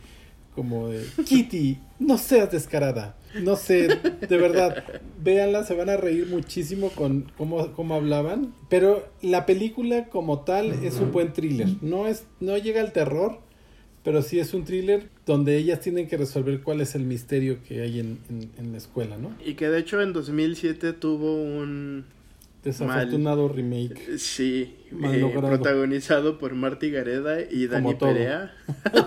como 0.54 0.88
de 0.88 1.04
Kitty, 1.24 1.78
no 1.98 2.16
seas 2.16 2.50
descarada. 2.50 3.16
No 3.42 3.56
sé, 3.56 3.88
de 3.88 4.36
verdad, 4.36 4.84
véanla, 5.20 5.64
se 5.64 5.74
van 5.74 5.90
a 5.90 5.96
reír 5.96 6.28
muchísimo 6.28 6.90
con 6.90 7.32
cómo, 7.36 7.72
cómo 7.72 7.94
hablaban. 7.94 8.54
Pero 8.68 9.08
la 9.20 9.46
película 9.46 10.08
como 10.08 10.40
tal 10.40 10.72
es 10.84 11.00
un 11.00 11.10
buen 11.10 11.32
thriller. 11.32 11.68
No, 11.82 12.06
es, 12.06 12.24
no 12.40 12.56
llega 12.56 12.80
al 12.80 12.92
terror, 12.92 13.40
pero 14.04 14.20
sí 14.20 14.38
es 14.38 14.52
un 14.52 14.64
thriller 14.64 15.08
donde 15.24 15.56
ellas 15.56 15.80
tienen 15.80 16.06
que 16.06 16.18
resolver 16.18 16.60
cuál 16.60 16.82
es 16.82 16.94
el 16.94 17.04
misterio 17.04 17.58
que 17.66 17.80
hay 17.80 18.00
en, 18.00 18.18
la 18.70 18.76
escuela, 18.76 19.16
¿no? 19.16 19.34
Y 19.44 19.54
que 19.54 19.68
de 19.70 19.78
hecho 19.78 20.00
en 20.00 20.12
2007 20.12 20.92
tuvo 20.92 21.34
un... 21.34 22.04
Desafortunado 22.62 23.48
remake. 23.48 24.18
Sí, 24.18 24.74
eh, 25.02 25.32
protagonizado 25.34 26.38
por 26.38 26.54
Marty 26.54 26.90
Gareda 26.90 27.40
y 27.42 27.66
Dani 27.66 27.94
Perea. 27.94 28.54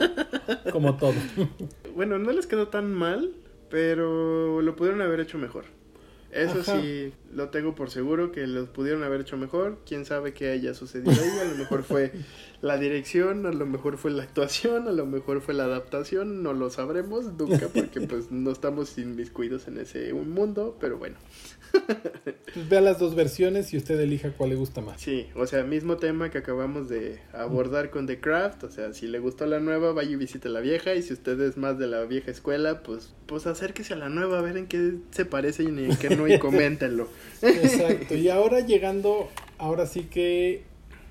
Como 0.71 0.95
todo. 0.95 1.15
bueno, 1.95 2.19
no 2.19 2.31
les 2.31 2.45
quedó 2.45 2.67
tan 2.67 2.93
mal, 2.93 3.31
pero 3.69 4.61
lo 4.61 4.75
pudieron 4.75 5.01
haber 5.01 5.21
hecho 5.21 5.39
mejor. 5.39 5.65
Eso 6.31 6.63
sí, 6.63 7.13
lo 7.33 7.49
tengo 7.49 7.73
por 7.73 7.89
seguro 7.89 8.31
que 8.31 8.45
lo 8.45 8.65
pudieron 8.71 9.03
haber 9.03 9.21
hecho 9.21 9.37
mejor. 9.37 9.79
Quién 9.87 10.05
sabe 10.05 10.33
qué 10.33 10.51
haya 10.51 10.73
sucedido 10.73 11.11
ahí. 11.11 11.39
A 11.39 11.45
lo 11.45 11.55
mejor 11.55 11.83
fue 11.83 12.11
la 12.61 12.77
dirección, 12.77 13.45
a 13.45 13.51
lo 13.51 13.65
mejor 13.65 13.97
fue 13.97 14.11
la 14.11 14.23
actuación, 14.23 14.87
a 14.87 14.91
lo 14.91 15.05
mejor 15.05 15.41
fue 15.41 15.53
la 15.53 15.65
adaptación. 15.65 16.41
No 16.41 16.53
lo 16.53 16.69
sabremos 16.69 17.25
nunca 17.37 17.67
porque 17.67 18.01
pues 18.01 18.31
no 18.31 18.51
estamos 18.51 18.97
inmiscuidos 18.97 19.67
en 19.67 19.77
ese 19.77 20.11
mundo. 20.13 20.75
Pero 20.79 20.97
bueno. 20.97 21.17
Pues 22.53 22.69
vea 22.69 22.81
las 22.81 22.99
dos 22.99 23.15
versiones 23.15 23.73
y 23.73 23.77
usted 23.77 23.99
elija 23.99 24.31
cuál 24.31 24.51
le 24.51 24.55
gusta 24.55 24.81
más. 24.81 25.01
Sí, 25.01 25.27
o 25.35 25.45
sea, 25.45 25.63
mismo 25.63 25.97
tema 25.97 26.29
que 26.29 26.37
acabamos 26.37 26.89
de 26.89 27.19
abordar 27.33 27.89
con 27.89 28.07
The 28.07 28.19
Craft, 28.19 28.63
o 28.63 28.71
sea, 28.71 28.93
si 28.93 29.07
le 29.07 29.19
gustó 29.19 29.45
la 29.45 29.59
nueva, 29.59 29.91
vaya 29.91 30.11
y 30.11 30.15
visite 30.15 30.49
la 30.49 30.61
vieja, 30.61 30.95
y 30.95 31.01
si 31.01 31.13
usted 31.13 31.39
es 31.41 31.57
más 31.57 31.77
de 31.77 31.87
la 31.87 32.03
vieja 32.05 32.31
escuela, 32.31 32.83
pues, 32.83 33.13
pues 33.25 33.47
acérquese 33.47 33.93
a 33.93 33.97
la 33.97 34.09
nueva, 34.09 34.39
a 34.39 34.41
ver 34.41 34.57
en 34.57 34.67
qué 34.67 34.93
se 35.11 35.25
parece 35.25 35.63
y 35.63 35.67
en 35.67 35.95
qué 35.97 36.15
no, 36.15 36.27
y 36.27 36.39
coméntenlo. 36.39 37.09
Exacto, 37.41 38.15
y 38.15 38.29
ahora 38.29 38.61
llegando, 38.61 39.29
ahora 39.57 39.85
sí 39.85 40.03
que 40.03 40.63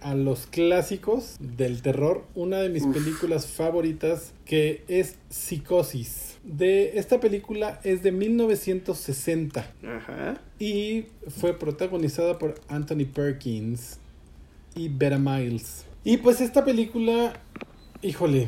a 0.07 0.15
los 0.15 0.47
clásicos 0.47 1.35
del 1.41 1.83
terror, 1.83 2.25
una 2.37 2.59
de 2.59 2.69
mis 2.69 2.87
películas 2.87 3.49
favoritas 3.49 4.35
que 4.45 4.85
es 4.87 5.17
Psicosis 5.31 6.39
de 6.45 6.97
esta 6.97 7.19
película 7.19 7.81
es 7.83 8.05
de 8.05 8.13
1960. 8.13 9.67
Ajá. 9.85 10.41
Y 10.61 11.07
fue 11.29 11.59
protagonizada 11.59 12.39
por 12.39 12.55
Anthony 12.69 13.07
Perkins 13.13 13.99
y 14.77 14.89
Betta 14.89 15.19
Miles. 15.19 15.85
Y 16.05 16.19
pues 16.19 16.41
esta 16.41 16.65
película, 16.65 17.33
híjole, 18.01 18.47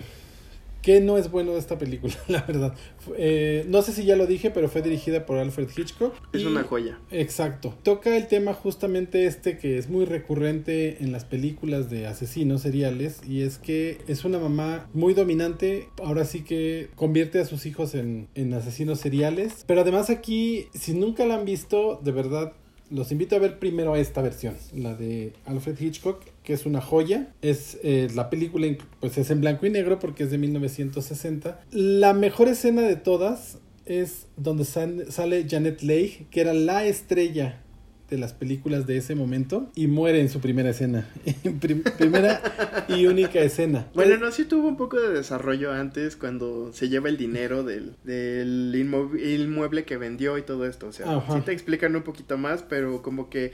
que 0.88 1.02
no 1.02 1.18
es 1.18 1.30
bueno 1.30 1.52
de 1.52 1.58
esta 1.58 1.76
película, 1.76 2.14
la 2.28 2.40
verdad. 2.40 2.74
Eh, 3.18 3.66
no 3.68 3.82
sé 3.82 3.92
si 3.92 4.06
ya 4.06 4.16
lo 4.16 4.26
dije, 4.26 4.50
pero 4.50 4.70
fue 4.70 4.80
dirigida 4.80 5.26
por 5.26 5.36
Alfred 5.36 5.68
Hitchcock. 5.76 6.14
Es 6.32 6.46
una 6.46 6.62
joya. 6.62 6.98
Exacto. 7.10 7.74
Toca 7.82 8.16
el 8.16 8.26
tema 8.26 8.54
justamente 8.54 9.26
este 9.26 9.58
que 9.58 9.76
es 9.76 9.90
muy 9.90 10.06
recurrente 10.06 11.04
en 11.04 11.12
las 11.12 11.26
películas 11.26 11.90
de 11.90 12.06
asesinos 12.06 12.62
seriales 12.62 13.20
y 13.28 13.42
es 13.42 13.58
que 13.58 13.98
es 14.08 14.24
una 14.24 14.38
mamá 14.38 14.88
muy 14.94 15.12
dominante, 15.12 15.90
ahora 16.02 16.24
sí 16.24 16.40
que 16.40 16.88
convierte 16.94 17.38
a 17.38 17.44
sus 17.44 17.66
hijos 17.66 17.94
en, 17.94 18.28
en 18.34 18.54
asesinos 18.54 18.98
seriales. 18.98 19.64
Pero 19.66 19.82
además 19.82 20.08
aquí, 20.08 20.68
si 20.72 20.94
nunca 20.94 21.26
la 21.26 21.34
han 21.34 21.44
visto, 21.44 22.00
de 22.02 22.12
verdad 22.12 22.54
los 22.90 23.12
invito 23.12 23.36
a 23.36 23.38
ver 23.38 23.58
primero 23.58 23.94
esta 23.96 24.22
versión, 24.22 24.56
la 24.74 24.94
de 24.94 25.32
Alfred 25.44 25.78
Hitchcock, 25.78 26.22
que 26.48 26.54
es 26.54 26.64
una 26.64 26.80
joya. 26.80 27.28
Es 27.42 27.76
eh, 27.82 28.08
la 28.14 28.30
película, 28.30 28.66
pues 29.00 29.18
es 29.18 29.30
en 29.30 29.42
blanco 29.42 29.66
y 29.66 29.70
negro 29.70 29.98
porque 29.98 30.24
es 30.24 30.30
de 30.30 30.38
1960. 30.38 31.60
La 31.72 32.14
mejor 32.14 32.48
escena 32.48 32.80
de 32.80 32.96
todas 32.96 33.58
es 33.84 34.28
donde 34.38 34.64
sale 34.64 35.46
Janet 35.46 35.82
Leigh, 35.82 36.26
que 36.30 36.40
era 36.40 36.54
la 36.54 36.86
estrella 36.86 37.60
de 38.08 38.16
las 38.16 38.32
películas 38.32 38.86
de 38.86 38.96
ese 38.96 39.14
momento 39.14 39.70
y 39.74 39.88
muere 39.88 40.22
en 40.22 40.30
su 40.30 40.40
primera 40.40 40.70
escena. 40.70 41.06
primera 41.98 42.40
y 42.88 43.04
única 43.04 43.40
escena. 43.40 43.86
Bueno, 43.92 44.16
no, 44.16 44.32
sí 44.32 44.46
tuvo 44.46 44.68
un 44.68 44.78
poco 44.78 44.98
de 44.98 45.12
desarrollo 45.12 45.70
antes 45.70 46.16
cuando 46.16 46.72
se 46.72 46.88
lleva 46.88 47.10
el 47.10 47.18
dinero 47.18 47.62
del, 47.62 47.94
del 48.04 48.74
inmueble 48.74 49.84
que 49.84 49.98
vendió 49.98 50.38
y 50.38 50.42
todo 50.42 50.64
esto. 50.64 50.86
O 50.86 50.92
sea, 50.92 51.22
sí 51.30 51.42
te 51.42 51.52
explican 51.52 51.94
un 51.94 52.04
poquito 52.04 52.38
más, 52.38 52.62
pero 52.62 53.02
como 53.02 53.28
que 53.28 53.52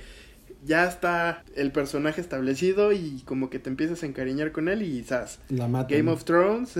ya 0.64 0.86
está 0.86 1.44
el 1.56 1.72
personaje 1.72 2.20
establecido 2.20 2.92
y 2.92 3.22
como 3.24 3.50
que 3.50 3.58
te 3.58 3.68
empiezas 3.68 4.02
a 4.02 4.06
encariñar 4.06 4.52
con 4.52 4.68
él 4.68 4.82
y. 4.82 5.04
La 5.48 5.68
Game 5.84 6.10
of 6.10 6.24
Thrones, 6.24 6.74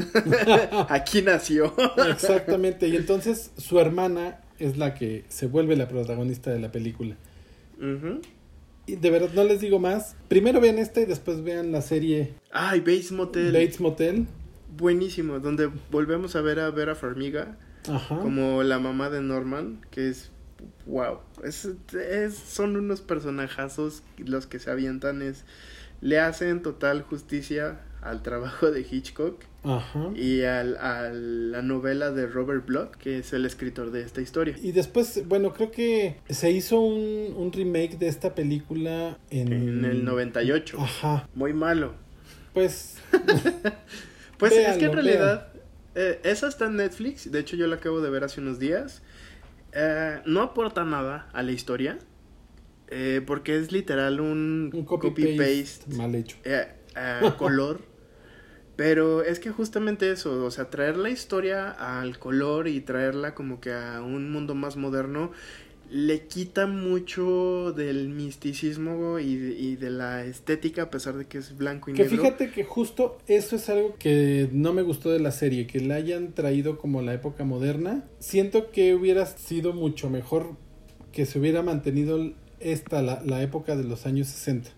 aquí 0.89 1.23
nació. 1.23 1.75
Exactamente, 2.11 2.89
y 2.89 2.97
entonces 2.97 3.51
su 3.57 3.79
hermana 3.79 4.41
es 4.59 4.79
la 4.79 4.95
que 4.95 5.25
se 5.29 5.47
vuelve 5.47 5.77
la 5.77 5.89
protagonista 5.89 6.51
de 6.51 6.61
la 6.61 6.73
película. 6.73 7.17
Y 8.87 8.97
de 8.97 9.11
verdad, 9.11 9.31
no 9.35 9.45
les 9.45 9.61
digo 9.61 9.79
más. 9.79 10.17
Primero 10.29 10.61
vean 10.61 10.79
esta 10.79 11.01
y 11.01 11.07
después 11.07 11.43
vean 11.43 11.73
la 11.73 11.83
serie. 11.83 12.35
Ay, 12.53 12.81
Bates 12.81 13.13
Motel. 13.13 13.53
Bates 13.53 13.81
Motel. 13.81 14.27
Buenísimo, 14.77 15.39
donde 15.39 15.71
volvemos 15.91 16.37
a 16.37 16.41
ver 16.41 16.61
a 16.61 16.71
Vera 16.71 16.95
Farmiga 16.95 17.57
como 18.09 18.63
la 18.63 18.79
mamá 18.79 19.11
de 19.11 19.21
Norman, 19.21 19.81
que 19.91 20.09
es 20.09 20.31
wow. 20.87 21.21
Es, 21.43 21.69
son 22.47 22.77
unos 22.77 23.01
personajazos 23.01 24.03
los 24.19 24.47
que 24.47 24.59
se 24.59 24.71
avientan, 24.71 25.23
es, 25.23 25.45
le 26.01 26.19
hacen 26.19 26.63
total 26.63 27.03
justicia 27.03 27.81
al 28.03 28.23
trabajo 28.23 28.71
de 28.71 28.83
Hitchcock 28.83 29.43
y 30.15 30.43
al, 30.43 30.77
a 30.77 31.11
la 31.11 31.63
novela 31.63 32.11
de 32.11 32.27
Robert 32.27 32.67
Bloch, 32.67 32.91
que 32.97 33.19
es 33.19 33.33
el 33.33 33.47
escritor 33.47 33.91
de 33.91 34.03
esta 34.03 34.21
historia. 34.21 34.55
Y 34.63 34.73
después, 34.73 35.27
bueno, 35.27 35.55
creo 35.55 35.71
que 35.71 36.17
se 36.29 36.51
hizo 36.51 36.81
un, 36.81 37.35
un 37.35 37.51
remake 37.51 37.99
de 37.99 38.09
esta 38.09 38.35
película 38.35 39.17
en... 39.31 39.53
en 39.55 39.85
el 39.87 40.05
98. 40.05 40.79
Ajá. 40.79 41.29
Muy 41.35 41.55
malo. 41.55 41.95
Pues... 42.53 42.97
pues 44.39 44.53
es 44.53 44.77
que 44.77 44.85
en 44.85 44.93
realidad... 44.93 45.49
Eh, 45.95 46.21
esa 46.25 46.49
está 46.49 46.67
en 46.67 46.77
Netflix, 46.77 47.31
de 47.31 47.39
hecho 47.39 47.55
yo 47.55 47.69
la 47.69 47.77
acabo 47.77 48.01
de 48.01 48.11
ver 48.11 48.25
hace 48.25 48.41
unos 48.41 48.59
días. 48.59 49.01
Eh, 49.75 50.21
no 50.27 50.43
aporta 50.43 50.85
nada 50.85 51.29
a 51.33 51.43
la 51.43 51.53
historia. 51.53 51.99
Eh, 52.89 53.23
porque 53.27 53.57
es 53.57 53.73
literal 53.73 54.21
un, 54.21 54.71
copy-paste 54.87 55.95
mal 55.97 56.15
hecho. 56.15 56.37
color 57.39 57.95
pero 58.77 59.23
es 59.23 59.39
que 59.39 59.51
justamente 59.51 60.11
eso, 60.11 60.45
o 60.45 60.51
sea, 60.51 60.69
traer 60.69 60.97
la 60.97 61.09
historia 61.09 61.71
al 61.71 62.19
color 62.19 62.67
y 62.67 62.81
traerla 62.81 63.35
como 63.35 63.61
que 63.61 63.73
a 63.73 64.03
un 64.03 64.33
mundo 64.33 64.55
más 64.55 64.77
moderno 64.77 65.31
le 65.91 66.27
quita 66.27 66.67
mucho 66.67 67.73
del 67.73 68.09
misticismo 68.09 69.19
y 69.19 69.77
de, 69.77 69.91
la 69.91 70.25
estética 70.25 70.83
a 70.83 70.91
pesar 70.91 71.15
de 71.17 71.27
que 71.27 71.39
es 71.39 71.57
blanco 71.57 71.91
y 71.91 71.93
negro. 71.93 72.09
Que 72.09 72.17
fíjate 72.17 72.51
que 72.51 72.65
justo 72.65 73.19
eso 73.27 73.57
es 73.57 73.69
algo 73.69 73.95
que 73.99 74.49
no 74.53 74.73
me 74.73 74.83
gustó 74.83 75.11
de 75.11 75.21
la 75.21 75.31
serie, 75.31 75.67
que 75.67 75.81
la 75.81 75.97
hayan 75.97 76.33
traído 76.33 76.79
como 76.79 77.03
la 77.03 77.15
época 77.15 77.45
moderna. 77.45 78.05
Siento 78.19 78.71
que 78.71 78.95
hubiera 78.95 79.27
sido 79.27 79.73
mucho 79.73 80.11
mejor 80.11 80.57
que 81.13 81.27
se 81.27 81.39
hubiera 81.39 81.63
mantenido 81.63 82.33
esta, 82.61 83.03
la, 83.03 83.23
la 83.25 83.43
época 83.43 83.77
de 83.77 83.85
los 83.85 84.07
años 84.07 84.29
60. 84.29 84.71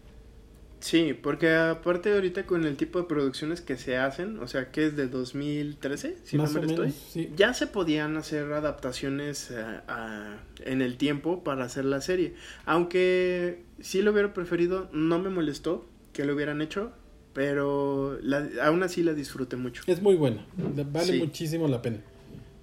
Sí, 0.81 1.15
porque 1.21 1.55
aparte 1.55 2.13
ahorita 2.13 2.45
con 2.45 2.65
el 2.65 2.77
tipo 2.77 3.01
de 3.01 3.07
producciones 3.07 3.61
que 3.61 3.77
se 3.77 3.97
hacen, 3.97 4.39
o 4.39 4.47
sea, 4.47 4.71
que 4.71 4.87
es 4.87 4.97
de 4.97 5.09
2013, 5.09 6.17
si 6.23 6.37
no 6.37 6.47
me 6.49 6.61
estoy, 6.61 6.95
ya 7.35 7.55
se 7.55 7.67
podían 7.67 8.17
hacer 8.17 8.53
adaptaciones 8.53 9.51
eh, 9.51 9.81
en 10.65 10.83
el 10.83 10.97
tiempo 10.97 11.43
para 11.43 11.65
hacer 11.65 11.87
la 11.87 12.01
serie. 12.01 12.35
Aunque 12.67 13.63
sí 13.81 14.03
lo 14.03 14.13
hubiera 14.13 14.35
preferido, 14.35 14.89
no 14.93 15.19
me 15.19 15.31
molestó 15.31 15.89
que 16.13 16.25
lo 16.25 16.35
hubieran 16.35 16.61
hecho, 16.61 16.93
pero 17.33 18.19
la, 18.23 18.49
aún 18.63 18.83
así 18.83 19.03
la 19.03 19.15
disfruté 19.15 19.57
mucho. 19.57 19.83
Es 19.87 20.03
muy 20.03 20.15
buena, 20.15 20.47
vale 20.93 21.19
muchísimo 21.19 21.69
la 21.69 21.81
pena. 21.83 21.99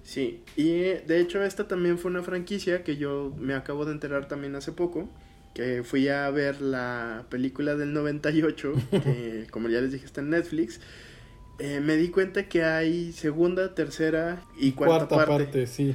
Sí, 0.04 0.42
y 0.56 0.70
de 0.82 1.20
hecho 1.20 1.42
esta 1.42 1.66
también 1.66 1.98
fue 1.98 2.10
una 2.10 2.22
franquicia 2.22 2.84
que 2.84 2.96
yo 2.96 3.34
me 3.38 3.54
acabo 3.54 3.86
de 3.86 3.92
enterar 3.92 4.28
también 4.28 4.54
hace 4.54 4.70
poco 4.70 5.08
que 5.54 5.82
fui 5.84 6.08
a 6.08 6.28
ver 6.30 6.60
la 6.60 7.26
película 7.30 7.76
del 7.76 7.92
98, 7.92 8.72
que 8.90 9.46
como 9.50 9.68
ya 9.68 9.80
les 9.80 9.92
dije 9.92 10.04
está 10.04 10.20
en 10.20 10.30
Netflix, 10.30 10.80
eh, 11.58 11.80
me 11.80 11.96
di 11.96 12.08
cuenta 12.08 12.48
que 12.48 12.64
hay 12.64 13.12
segunda, 13.12 13.74
tercera 13.74 14.42
y 14.58 14.72
cuarta, 14.72 15.06
cuarta 15.06 15.38
parte. 15.38 15.66
sí. 15.66 15.94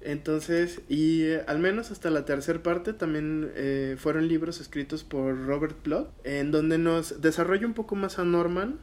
Entonces, 0.00 0.80
y 0.88 1.22
eh, 1.22 1.42
al 1.48 1.58
menos 1.58 1.90
hasta 1.90 2.10
la 2.10 2.24
tercera 2.24 2.62
parte 2.62 2.92
también 2.92 3.50
eh, 3.56 3.96
fueron 3.98 4.28
libros 4.28 4.60
escritos 4.60 5.02
por 5.02 5.46
Robert 5.46 5.76
Plot, 5.76 6.12
en 6.24 6.52
donde 6.52 6.78
nos 6.78 7.20
desarrolla 7.20 7.66
un 7.66 7.74
poco 7.74 7.96
más 7.96 8.18
a 8.18 8.24
Norman. 8.24 8.78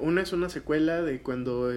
una 0.00 0.22
es 0.22 0.32
una 0.32 0.48
secuela 0.50 1.02
de 1.02 1.20
cuando 1.22 1.72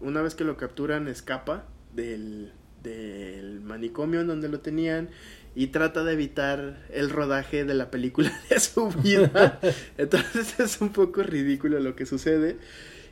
una 0.00 0.22
vez 0.22 0.34
que 0.34 0.44
lo 0.44 0.56
capturan 0.56 1.08
escapa 1.08 1.64
del, 1.94 2.52
del 2.82 3.60
manicomio 3.60 4.20
en 4.20 4.28
donde 4.28 4.48
lo 4.48 4.60
tenían 4.60 5.10
y 5.54 5.68
trata 5.68 6.02
de 6.04 6.14
evitar 6.14 6.86
el 6.90 7.10
rodaje 7.10 7.64
de 7.64 7.74
la 7.74 7.90
película 7.90 8.32
de 8.50 8.60
su 8.60 8.88
vida. 8.88 9.60
Entonces 9.98 10.58
es 10.58 10.80
un 10.80 10.90
poco 10.90 11.22
ridículo 11.22 11.80
lo 11.80 11.94
que 11.94 12.06
sucede. 12.06 12.58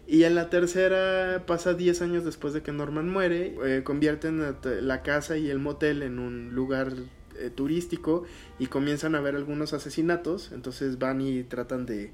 Y 0.06 0.24
en 0.24 0.34
la 0.34 0.50
tercera 0.50 1.44
pasa 1.46 1.74
10 1.74 2.02
años 2.02 2.24
después 2.24 2.52
de 2.52 2.62
que 2.62 2.72
Norman 2.72 3.08
muere, 3.08 3.54
eh, 3.64 3.82
convierten 3.84 4.56
la 4.62 5.02
casa 5.02 5.36
y 5.36 5.48
el 5.50 5.60
motel 5.60 6.02
en 6.02 6.18
un 6.18 6.52
lugar 6.52 6.94
eh, 7.38 7.48
turístico 7.48 8.24
y 8.58 8.66
comienzan 8.66 9.14
a 9.14 9.20
ver 9.20 9.36
algunos 9.36 9.72
asesinatos, 9.72 10.50
entonces 10.52 10.98
van 10.98 11.20
y 11.20 11.44
tratan 11.44 11.86
de, 11.86 12.10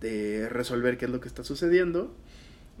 de 0.00 0.48
resolver 0.48 0.98
qué 0.98 1.04
es 1.04 1.12
lo 1.12 1.20
que 1.20 1.28
está 1.28 1.44
sucediendo. 1.44 2.12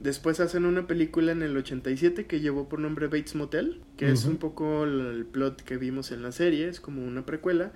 Después 0.02 0.40
hacen 0.40 0.64
una 0.64 0.88
película 0.88 1.30
en 1.30 1.42
el 1.42 1.56
87 1.56 2.26
que 2.26 2.40
llevó 2.40 2.68
por 2.68 2.80
nombre 2.80 3.06
Bates 3.06 3.36
Motel, 3.36 3.80
que 3.96 4.10
es 4.10 4.24
un 4.24 4.36
poco 4.36 4.82
el, 4.82 5.24
plot 5.30 5.62
que 5.62 5.76
vimos 5.76 6.10
en 6.10 6.22
la 6.22 6.32
serie, 6.32 6.68
es 6.68 6.80
como 6.80 7.04
una 7.04 7.24
precuela. 7.24 7.72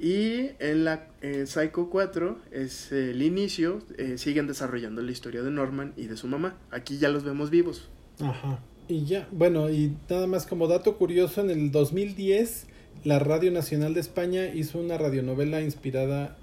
Y 0.00 0.50
en 0.58 0.84
la 0.84 1.06
eh, 1.22 1.46
Psycho 1.46 1.88
4 1.88 2.36
es 2.50 2.90
el 2.90 3.22
inicio, 3.22 3.78
eh, 3.96 4.18
siguen 4.18 4.48
desarrollando 4.48 5.02
la 5.02 5.12
historia 5.12 5.42
de 5.42 5.52
Norman 5.52 5.92
y 5.96 6.06
de 6.06 6.16
su 6.16 6.26
mamá. 6.26 6.56
Aquí 6.72 6.98
ya 6.98 7.10
los 7.10 7.22
vemos 7.22 7.50
vivos. 7.50 7.88
Ajá. 8.18 8.58
Y 8.88 9.04
ya, 9.04 9.28
bueno, 9.30 9.70
y 9.70 9.94
nada 10.10 10.26
más 10.26 10.46
como 10.46 10.66
dato 10.66 10.96
curioso, 10.96 11.42
en 11.42 11.50
el 11.50 11.70
2010 11.70 12.66
la 13.04 13.20
Radio 13.20 13.52
Nacional 13.52 13.94
de 13.94 14.00
España 14.00 14.46
hizo 14.48 14.80
una 14.80 14.98
radionovela 14.98 15.62
inspirada 15.62 16.36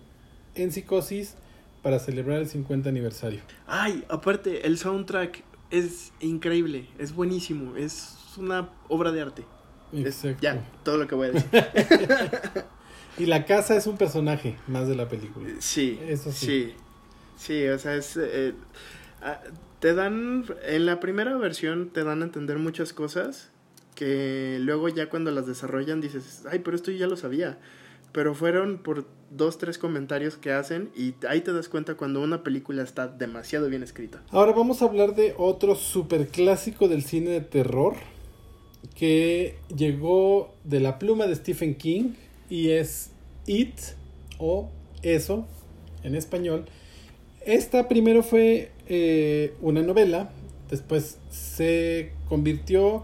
en 0.55 0.71
psicosis 0.71 1.35
para 1.85 1.99
celebrar 1.99 2.39
el 2.39 2.47
50 2.47 2.89
aniversario. 2.89 3.41
Ay, 3.67 4.03
aparte, 4.09 4.65
el 4.65 4.79
soundtrack 4.79 5.43
es 5.69 6.13
increíble, 6.19 6.87
es 6.97 7.13
buenísimo, 7.13 7.75
es 7.75 8.17
una 8.37 8.69
obra 8.87 9.11
de 9.11 9.21
arte. 9.21 9.45
Exacto. 9.93 10.41
ya, 10.41 10.67
todo 10.83 10.97
lo 10.97 11.07
que 11.07 11.13
voy 11.13 11.27
a 11.27 11.31
decir. 11.33 11.47
y 13.19 13.27
la 13.27 13.45
casa 13.45 13.75
es 13.77 13.85
un 13.85 13.97
personaje 13.97 14.55
más 14.65 14.87
de 14.87 14.95
la 14.95 15.07
película. 15.07 15.47
Sí, 15.59 15.99
eso 16.07 16.31
sí. 16.31 16.73
Sí, 17.37 17.67
o 17.67 17.77
sea, 17.77 17.93
es... 17.93 18.17
Eh, 18.17 18.55
ah, 19.21 19.41
te 19.79 19.93
dan, 19.93 20.43
en 20.65 20.87
la 20.87 20.99
primera 20.99 21.37
versión 21.37 21.91
te 21.91 22.03
dan 22.03 22.23
a 22.23 22.25
entender 22.25 22.57
muchas 22.57 22.93
cosas 22.93 23.51
que 23.93 24.57
luego 24.59 24.89
ya 24.89 25.07
cuando 25.11 25.29
las 25.29 25.45
desarrollan 25.45 26.01
dices, 26.01 26.45
ay, 26.49 26.59
pero 26.65 26.75
esto 26.75 26.89
ya 26.89 27.05
lo 27.05 27.15
sabía 27.15 27.59
pero 28.15 28.33
fueron 28.33 28.77
por 28.77 29.05
dos, 29.29 29.57
tres 29.57 29.77
comentarios 29.77 30.37
que 30.37 30.53
hacen 30.53 30.89
y 30.95 31.15
ahí 31.27 31.41
te 31.41 31.51
das 31.51 31.67
cuenta 31.67 31.95
cuando 31.95 32.21
una 32.21 32.43
película 32.43 32.81
está 32.81 33.09
demasiado 33.09 33.67
bien 33.67 33.83
escrita. 33.83 34.23
Ahora 34.29 34.53
vamos 34.53 34.81
a 34.81 34.85
hablar 34.85 35.15
de 35.15 35.35
otro 35.37 35.75
super 35.75 36.29
clásico 36.29 36.87
del 36.87 37.03
cine 37.03 37.31
de 37.31 37.41
terror 37.41 37.95
que 38.95 39.57
llegó 39.75 40.55
de 40.63 40.79
la 40.79 40.97
pluma 40.97 41.27
de 41.27 41.35
Stephen 41.35 41.75
King 41.75 42.13
y 42.49 42.69
es 42.69 43.11
It 43.47 43.77
o 44.37 44.71
Eso 45.01 45.45
en 46.03 46.15
español. 46.15 46.63
Esta 47.41 47.89
primero 47.89 48.23
fue 48.23 48.71
eh, 48.87 49.55
una 49.59 49.81
novela, 49.81 50.29
después 50.69 51.17
se 51.29 52.13
convirtió 52.29 53.03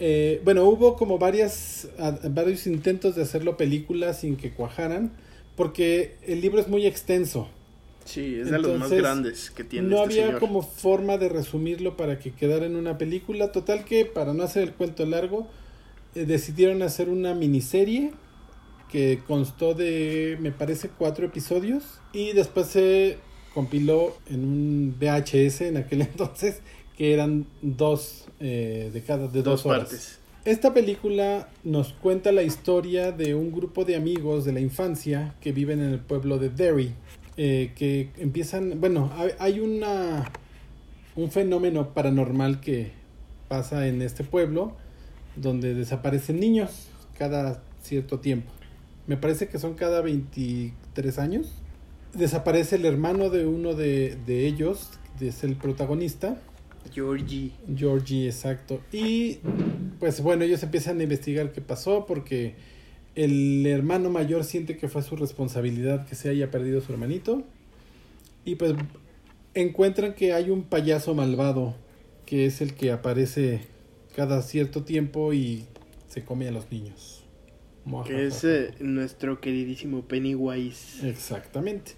eh, 0.00 0.40
bueno, 0.44 0.64
hubo 0.64 0.96
como 0.96 1.18
varias, 1.18 1.88
varios 2.30 2.66
intentos 2.66 3.14
de 3.16 3.22
hacerlo 3.22 3.56
película 3.56 4.14
sin 4.14 4.36
que 4.36 4.52
cuajaran, 4.52 5.12
porque 5.56 6.16
el 6.26 6.40
libro 6.40 6.58
es 6.58 6.68
muy 6.68 6.86
extenso. 6.86 7.48
Sí, 8.06 8.40
es 8.40 8.50
de 8.50 8.58
los 8.58 8.78
más 8.78 8.90
grandes 8.90 9.50
que 9.50 9.62
tiene. 9.62 9.88
No 9.88 10.02
este 10.02 10.24
había 10.24 10.38
como 10.38 10.62
forma 10.62 11.18
de 11.18 11.28
resumirlo 11.28 11.96
para 11.96 12.18
que 12.18 12.32
quedara 12.32 12.66
en 12.66 12.76
una 12.76 12.98
película. 12.98 13.52
Total 13.52 13.84
que, 13.84 14.06
para 14.06 14.32
no 14.32 14.42
hacer 14.42 14.62
el 14.62 14.72
cuento 14.72 15.04
largo, 15.04 15.46
eh, 16.14 16.24
decidieron 16.24 16.82
hacer 16.82 17.08
una 17.08 17.34
miniserie 17.34 18.12
que 18.90 19.20
constó 19.26 19.74
de, 19.74 20.38
me 20.40 20.50
parece, 20.50 20.88
cuatro 20.88 21.26
episodios. 21.26 22.00
Y 22.12 22.32
después 22.32 22.68
se 22.68 23.18
compiló 23.54 24.16
en 24.28 24.44
un 24.44 24.96
VHS 24.98 25.60
en 25.62 25.76
aquel 25.76 26.00
entonces, 26.02 26.60
que 27.00 27.14
eran 27.14 27.46
dos 27.62 28.26
eh, 28.40 28.90
de 28.92 29.00
cada 29.00 29.26
de 29.26 29.42
dos, 29.42 29.62
partes. 29.62 30.18
Esta 30.44 30.74
película 30.74 31.48
nos 31.64 31.94
cuenta 31.94 32.30
la 32.30 32.42
historia 32.42 33.10
de 33.10 33.34
un 33.34 33.52
grupo 33.52 33.86
de 33.86 33.96
amigos 33.96 34.44
de 34.44 34.52
la 34.52 34.60
infancia 34.60 35.34
que 35.40 35.52
viven 35.52 35.80
en 35.80 35.94
el 35.94 36.00
pueblo 36.00 36.36
de 36.36 36.50
Derry, 36.50 36.92
eh, 37.38 37.72
que 37.74 38.10
empiezan, 38.18 38.82
bueno, 38.82 39.10
hay 39.38 39.60
una 39.60 40.30
un 41.16 41.30
fenómeno 41.30 41.94
paranormal 41.94 42.60
que 42.60 42.90
pasa 43.48 43.86
en 43.86 44.02
este 44.02 44.22
pueblo 44.22 44.76
donde 45.36 45.72
desaparecen 45.72 46.38
niños 46.38 46.88
cada 47.16 47.62
cierto 47.80 48.20
tiempo. 48.20 48.52
Me 49.06 49.16
parece 49.16 49.48
que 49.48 49.58
son 49.58 49.72
cada 49.72 50.02
23 50.02 51.18
años. 51.18 51.50
Desaparece 52.12 52.76
el 52.76 52.84
hermano 52.84 53.30
de 53.30 53.46
uno 53.46 53.72
de, 53.72 54.18
de 54.26 54.46
ellos, 54.46 54.90
que 55.18 55.28
es 55.28 55.44
el 55.44 55.56
protagonista, 55.56 56.36
Georgie. 56.92 57.52
Georgie, 57.74 58.26
exacto. 58.26 58.80
Y 58.92 59.38
pues 59.98 60.20
bueno, 60.20 60.44
ellos 60.44 60.62
empiezan 60.62 61.00
a 61.00 61.02
investigar 61.02 61.52
qué 61.52 61.60
pasó 61.60 62.06
porque 62.06 62.54
el 63.14 63.66
hermano 63.66 64.10
mayor 64.10 64.44
siente 64.44 64.76
que 64.76 64.88
fue 64.88 65.02
su 65.02 65.16
responsabilidad 65.16 66.06
que 66.06 66.14
se 66.14 66.28
haya 66.28 66.50
perdido 66.50 66.80
su 66.80 66.92
hermanito. 66.92 67.42
Y 68.44 68.54
pues 68.54 68.74
encuentran 69.54 70.14
que 70.14 70.32
hay 70.32 70.50
un 70.50 70.62
payaso 70.62 71.14
malvado 71.14 71.74
que 72.26 72.46
es 72.46 72.60
el 72.60 72.74
que 72.74 72.92
aparece 72.92 73.60
cada 74.14 74.42
cierto 74.42 74.84
tiempo 74.84 75.32
y 75.32 75.64
se 76.08 76.24
come 76.24 76.48
a 76.48 76.52
los 76.52 76.70
niños. 76.70 77.24
Que 78.06 78.26
es 78.26 78.44
eh, 78.44 78.72
nuestro 78.78 79.40
queridísimo 79.40 80.02
Pennywise. 80.02 81.08
Exactamente. 81.08 81.92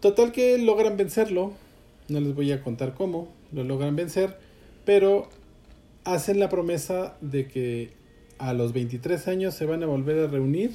Total 0.00 0.32
que 0.32 0.58
logran 0.58 0.96
vencerlo. 0.96 1.52
No 2.08 2.18
les 2.18 2.34
voy 2.34 2.50
a 2.50 2.62
contar 2.62 2.94
cómo 2.94 3.32
lo 3.52 3.64
logran 3.64 3.96
vencer, 3.96 4.38
pero 4.84 5.28
hacen 6.04 6.40
la 6.40 6.48
promesa 6.48 7.16
de 7.20 7.46
que 7.46 7.90
a 8.38 8.54
los 8.54 8.72
23 8.72 9.28
años 9.28 9.54
se 9.54 9.66
van 9.66 9.82
a 9.82 9.86
volver 9.86 10.18
a 10.18 10.26
reunir 10.26 10.72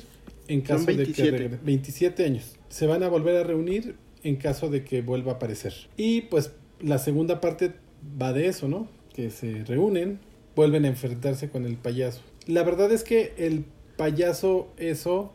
en 0.48 0.62
caso 0.62 0.86
de 0.86 1.12
que 1.12 1.58
27 1.64 2.26
años. 2.26 2.56
Se 2.70 2.88
van 2.88 3.04
a 3.04 3.10
volver 3.10 3.36
a 3.36 3.44
reunir 3.44 3.96
en 4.24 4.38
caso 4.38 4.70
de 4.70 4.84
que 4.84 5.02
vuelva 5.02 5.34
a 5.34 5.36
aparecer. 5.36 5.74
Y 5.98 6.22
pues 6.22 6.52
la 6.80 6.98
segunda 6.98 7.42
parte 7.42 7.74
va 8.22 8.34
de 8.34 8.48
eso, 8.48 8.68
¿no? 8.68 8.88
Que 9.14 9.30
se 9.30 9.66
reúnen, 9.66 10.20
vuelven 10.56 10.86
a 10.86 10.88
enfrentarse 10.88 11.50
con 11.50 11.66
el 11.66 11.76
payaso. 11.76 12.22
La 12.46 12.64
verdad 12.64 12.92
es 12.92 13.04
que 13.04 13.34
el 13.38 13.66
payaso 13.98 14.70
eso 14.78 15.34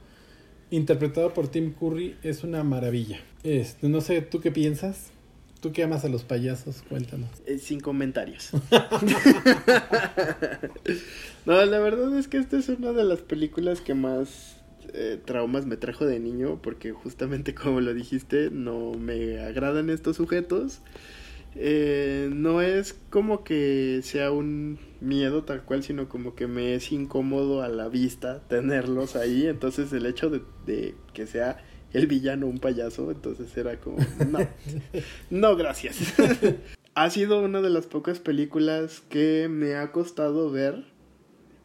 interpretado 0.70 1.34
por 1.34 1.48
Tim 1.48 1.74
Curry 1.74 2.16
es 2.22 2.44
una 2.44 2.64
maravilla. 2.64 3.20
Este, 3.42 3.88
no 3.88 4.00
sé, 4.00 4.22
¿tú 4.22 4.40
qué 4.40 4.50
piensas? 4.50 5.11
Tú 5.62 5.70
que 5.70 5.84
amas 5.84 6.04
a 6.04 6.08
los 6.08 6.24
payasos, 6.24 6.82
cuéntanos. 6.88 7.30
Eh, 7.46 7.58
sin 7.58 7.78
comentarios. 7.78 8.50
no, 11.46 11.64
la 11.64 11.78
verdad 11.78 12.18
es 12.18 12.26
que 12.26 12.38
esta 12.38 12.58
es 12.58 12.68
una 12.68 12.90
de 12.90 13.04
las 13.04 13.20
películas 13.20 13.80
que 13.80 13.94
más 13.94 14.56
eh, 14.92 15.20
traumas 15.24 15.64
me 15.64 15.76
trajo 15.76 16.04
de 16.04 16.18
niño, 16.18 16.58
porque 16.60 16.90
justamente 16.90 17.54
como 17.62 17.80
lo 17.80 17.94
dijiste, 17.94 18.50
no 18.50 18.90
me 18.94 19.38
agradan 19.38 19.88
estos 19.88 20.16
sujetos. 20.16 20.80
Eh, 21.54 22.28
no 22.32 22.60
es 22.60 22.94
como 23.10 23.44
que 23.44 24.00
sea 24.02 24.32
un 24.32 24.80
miedo 25.00 25.44
tal 25.44 25.62
cual, 25.62 25.84
sino 25.84 26.08
como 26.08 26.34
que 26.34 26.48
me 26.48 26.74
es 26.74 26.90
incómodo 26.90 27.62
a 27.62 27.68
la 27.68 27.86
vista 27.86 28.40
tenerlos 28.48 29.14
ahí. 29.14 29.46
Entonces 29.46 29.92
el 29.92 30.06
hecho 30.06 30.28
de, 30.28 30.94
que 31.12 31.26
sea 31.28 31.62
el 31.92 32.06
villano 32.06 32.46
un 32.46 32.58
payaso, 32.58 33.10
entonces 33.10 33.56
era 33.56 33.78
como, 33.78 33.98
no, 34.28 34.38
no, 35.30 35.56
gracias. 35.56 36.14
ha 36.94 37.10
sido 37.10 37.42
una 37.42 37.60
de 37.60 37.70
las 37.70 37.86
pocas 37.86 38.18
películas 38.18 39.02
que 39.08 39.48
me 39.50 39.74
ha 39.74 39.92
costado 39.92 40.50
ver, 40.50 40.84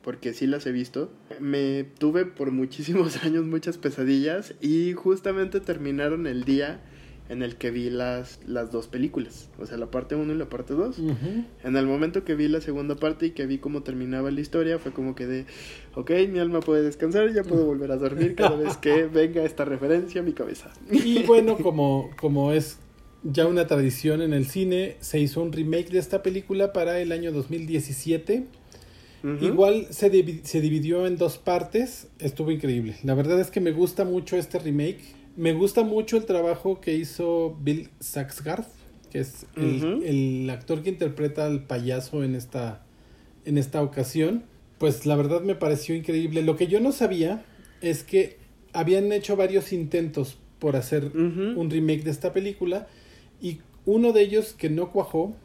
porque 0.01 0.33
sí 0.33 0.47
las 0.47 0.65
he 0.65 0.71
visto. 0.71 1.11
Me 1.39 1.83
tuve 1.83 2.25
por 2.25 2.51
muchísimos 2.51 3.17
años 3.23 3.45
muchas 3.45 3.77
pesadillas 3.77 4.53
y 4.61 4.93
justamente 4.93 5.59
terminaron 5.59 6.27
el 6.27 6.43
día 6.43 6.81
en 7.29 7.43
el 7.43 7.55
que 7.55 7.71
vi 7.71 7.89
las, 7.89 8.39
las 8.47 8.71
dos 8.71 8.87
películas, 8.87 9.49
o 9.59 9.65
sea, 9.65 9.77
la 9.77 9.87
parte 9.91 10.15
1 10.15 10.33
y 10.33 10.37
la 10.37 10.49
parte 10.49 10.73
2. 10.73 10.99
En 11.63 11.75
el 11.75 11.85
momento 11.85 12.23
que 12.23 12.35
vi 12.35 12.47
la 12.47 12.61
segunda 12.61 12.95
parte 12.95 13.27
y 13.27 13.31
que 13.31 13.45
vi 13.45 13.57
cómo 13.57 13.83
terminaba 13.83 14.31
la 14.31 14.39
historia, 14.39 14.79
fue 14.79 14.93
como 14.93 15.13
que 15.15 15.27
de, 15.27 15.45
ok, 15.95 16.11
mi 16.29 16.39
alma 16.39 16.61
puede 16.61 16.83
descansar, 16.83 17.33
ya 17.33 17.43
puedo 17.43 17.65
volver 17.65 17.91
a 17.91 17.97
dormir 17.97 18.35
cada 18.35 18.55
vez 18.55 18.77
que 18.77 19.05
venga 19.13 19.43
esta 19.43 19.65
referencia 19.65 20.21
a 20.21 20.23
mi 20.23 20.33
cabeza. 20.33 20.71
Y 20.89 21.23
bueno, 21.27 21.57
como, 21.57 22.09
como 22.19 22.53
es 22.53 22.79
ya 23.23 23.45
una 23.45 23.67
tradición 23.67 24.21
en 24.21 24.33
el 24.33 24.45
cine, 24.45 24.95
se 25.01 25.19
hizo 25.19 25.41
un 25.41 25.51
remake 25.51 25.89
de 25.89 25.99
esta 25.99 26.23
película 26.23 26.71
para 26.71 26.99
el 26.99 27.11
año 27.11 27.31
2017. 27.31 28.45
Igual 29.41 29.87
se, 29.89 30.09
se 30.43 30.61
dividió 30.61 31.05
en 31.05 31.17
dos 31.17 31.37
partes, 31.37 32.07
estuvo 32.19 32.49
increíble. 32.49 32.95
La 33.03 33.13
verdad 33.13 33.41
es 33.41 33.51
que 33.51 33.59
me 33.59 33.73
gusta 33.73 34.05
mucho 34.05 34.37
este 34.37 34.57
remake 34.57 35.16
me 35.37 35.53
gusta 35.53 35.83
mucho 35.83 36.17
el 36.17 36.25
trabajo 36.25 36.81
que 36.81 36.95
hizo 36.95 37.55
Bill 37.61 37.89
Saxgard, 37.99 38.65
que 39.11 39.19
es 39.19 39.45
el, 39.55 40.49
actor 40.49 40.81
que 40.81 40.89
interpreta 40.89 41.45
al 41.45 41.63
payaso 41.63 42.23
en 42.23 42.35
esta, 42.35 42.83
en 43.45 43.57
esta 43.57 43.83
ocasión. 43.83 44.43
Pues 44.79 45.05
la 45.05 45.15
verdad 45.15 45.41
me 45.41 45.55
pareció 45.55 45.95
increíble. 45.95 46.41
Lo 46.41 46.55
que 46.55 46.67
yo 46.67 46.79
no 46.79 46.91
sabía 46.91 47.45
es 47.81 48.03
que 48.03 48.37
habían 48.73 49.11
hecho 49.11 49.35
varios 49.35 49.71
intentos 49.71 50.37
por 50.59 50.75
hacer 50.75 51.11
un 51.15 51.69
remake 51.69 52.03
de 52.03 52.11
esta 52.11 52.33
película 52.33 52.87
y 53.39 53.59
uno 53.85 54.11
de 54.11 54.21
ellos 54.21 54.53
que 54.53 54.71
no 54.71 54.91
cuajó 54.91 55.35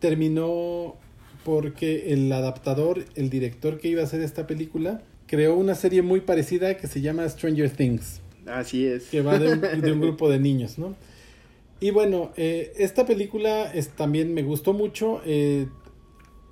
terminó 0.00 0.96
porque 1.44 2.12
el 2.12 2.30
adaptador, 2.30 3.06
el 3.14 3.30
director 3.30 3.78
que 3.78 3.88
iba 3.88 4.02
a 4.02 4.04
hacer 4.04 4.20
esta 4.20 4.46
película, 4.46 5.02
creó 5.26 5.56
una 5.56 5.74
serie 5.74 6.02
muy 6.02 6.20
parecida 6.20 6.76
que 6.76 6.86
se 6.86 7.00
llama 7.00 7.26
Stranger 7.28 7.70
Things. 7.70 8.20
Así 8.46 8.86
es. 8.86 9.04
Que 9.04 9.22
va 9.22 9.38
de 9.38 9.52
un, 9.52 9.60
grupo 10.00 10.28
de 10.28 10.38
niños, 10.38 10.78
¿no? 10.78 10.94
Y 11.80 11.90
bueno, 11.90 12.30
eh, 12.36 12.72
esta 12.76 13.06
película 13.06 13.72
es, 13.72 13.88
también 13.88 14.34
me 14.34 14.42
gustó 14.42 14.72
mucho. 14.72 15.20
Eh, 15.24 15.66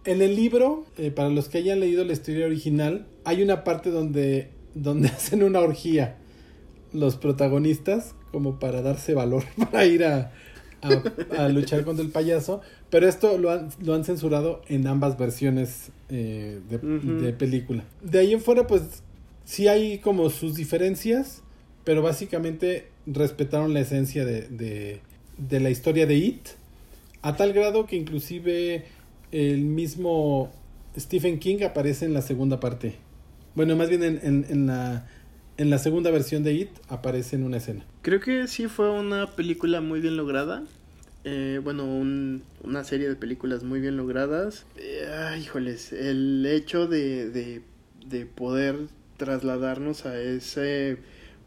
en 0.04 0.22
el 0.22 0.34
libro, 0.34 0.86
eh, 0.98 1.10
para 1.10 1.28
los 1.28 1.48
que 1.48 1.58
hayan 1.58 1.80
leído 1.80 2.04
la 2.04 2.12
historia 2.12 2.46
original, 2.46 3.06
hay 3.24 3.42
una 3.42 3.62
parte 3.64 3.90
donde, 3.90 4.50
donde 4.74 5.08
hacen 5.16 5.42
una 5.42 5.60
orgía 5.60 6.16
los 6.92 7.16
protagonistas, 7.16 8.14
como 8.32 8.58
para 8.58 8.82
darse 8.82 9.14
valor 9.14 9.44
para 9.70 9.86
ir 9.86 10.04
a, 10.04 10.32
a, 10.82 11.48
luchar 11.48 11.84
contra 11.84 12.04
el 12.04 12.10
payaso. 12.10 12.60
Pero 12.90 13.08
esto 13.08 13.38
lo 13.38 13.50
han, 13.50 13.68
lo 13.80 13.94
han 13.94 14.04
censurado 14.04 14.62
en 14.66 14.88
ambas 14.88 15.16
versiones 15.16 15.90
de, 16.08 16.58
de 16.60 17.32
película. 17.32 17.84
De 18.02 18.18
ahí 18.18 18.32
en 18.32 18.40
fuera, 18.40 18.66
pues 18.66 19.04
sí 19.44 19.68
hay 19.68 19.98
como 19.98 20.28
sus 20.30 20.56
diferencias 20.56 21.44
pero 21.84 22.02
básicamente 22.02 22.88
respetaron 23.06 23.74
la 23.74 23.80
esencia 23.80 24.24
de, 24.24 25.00
de, 25.38 25.60
la 25.60 25.70
historia 25.70 26.06
de 26.06 26.16
It, 26.16 26.48
a 27.22 27.36
tal 27.36 27.52
grado 27.52 27.86
que 27.86 27.96
inclusive 27.96 28.84
el 29.32 29.62
mismo 29.62 30.52
Stephen 30.98 31.38
King 31.38 31.62
aparece 31.64 32.04
en 32.04 32.14
la 32.14 32.22
segunda 32.22 32.60
parte. 32.60 32.94
Bueno, 33.54 33.76
más 33.76 33.88
bien 33.88 34.02
en, 34.02 34.46
en, 34.48 34.66
la, 34.66 35.08
en 35.56 35.70
la 35.70 35.78
segunda 35.78 36.10
versión 36.10 36.44
de 36.44 36.54
It 36.54 36.70
aparece 36.88 37.36
en 37.36 37.44
una 37.44 37.56
escena. 37.56 37.84
Creo 38.02 38.20
que 38.20 38.46
sí 38.46 38.68
fue 38.68 38.90
una 38.90 39.26
película 39.34 39.80
muy 39.80 40.00
bien 40.00 40.16
lograda. 40.16 40.62
Eh, 41.24 41.60
bueno, 41.62 41.84
una 41.84 42.84
serie 42.84 43.08
de 43.08 43.16
películas 43.16 43.62
muy 43.62 43.80
bien 43.80 43.96
logradas. 43.96 44.64
Eh, 44.76 45.38
híjoles, 45.40 45.92
el 45.92 46.46
hecho 46.46 46.86
de, 46.86 47.28
de, 47.28 47.62
de 48.06 48.26
poder 48.26 48.76
trasladarnos 49.18 50.06
a 50.06 50.18
ese 50.18 50.96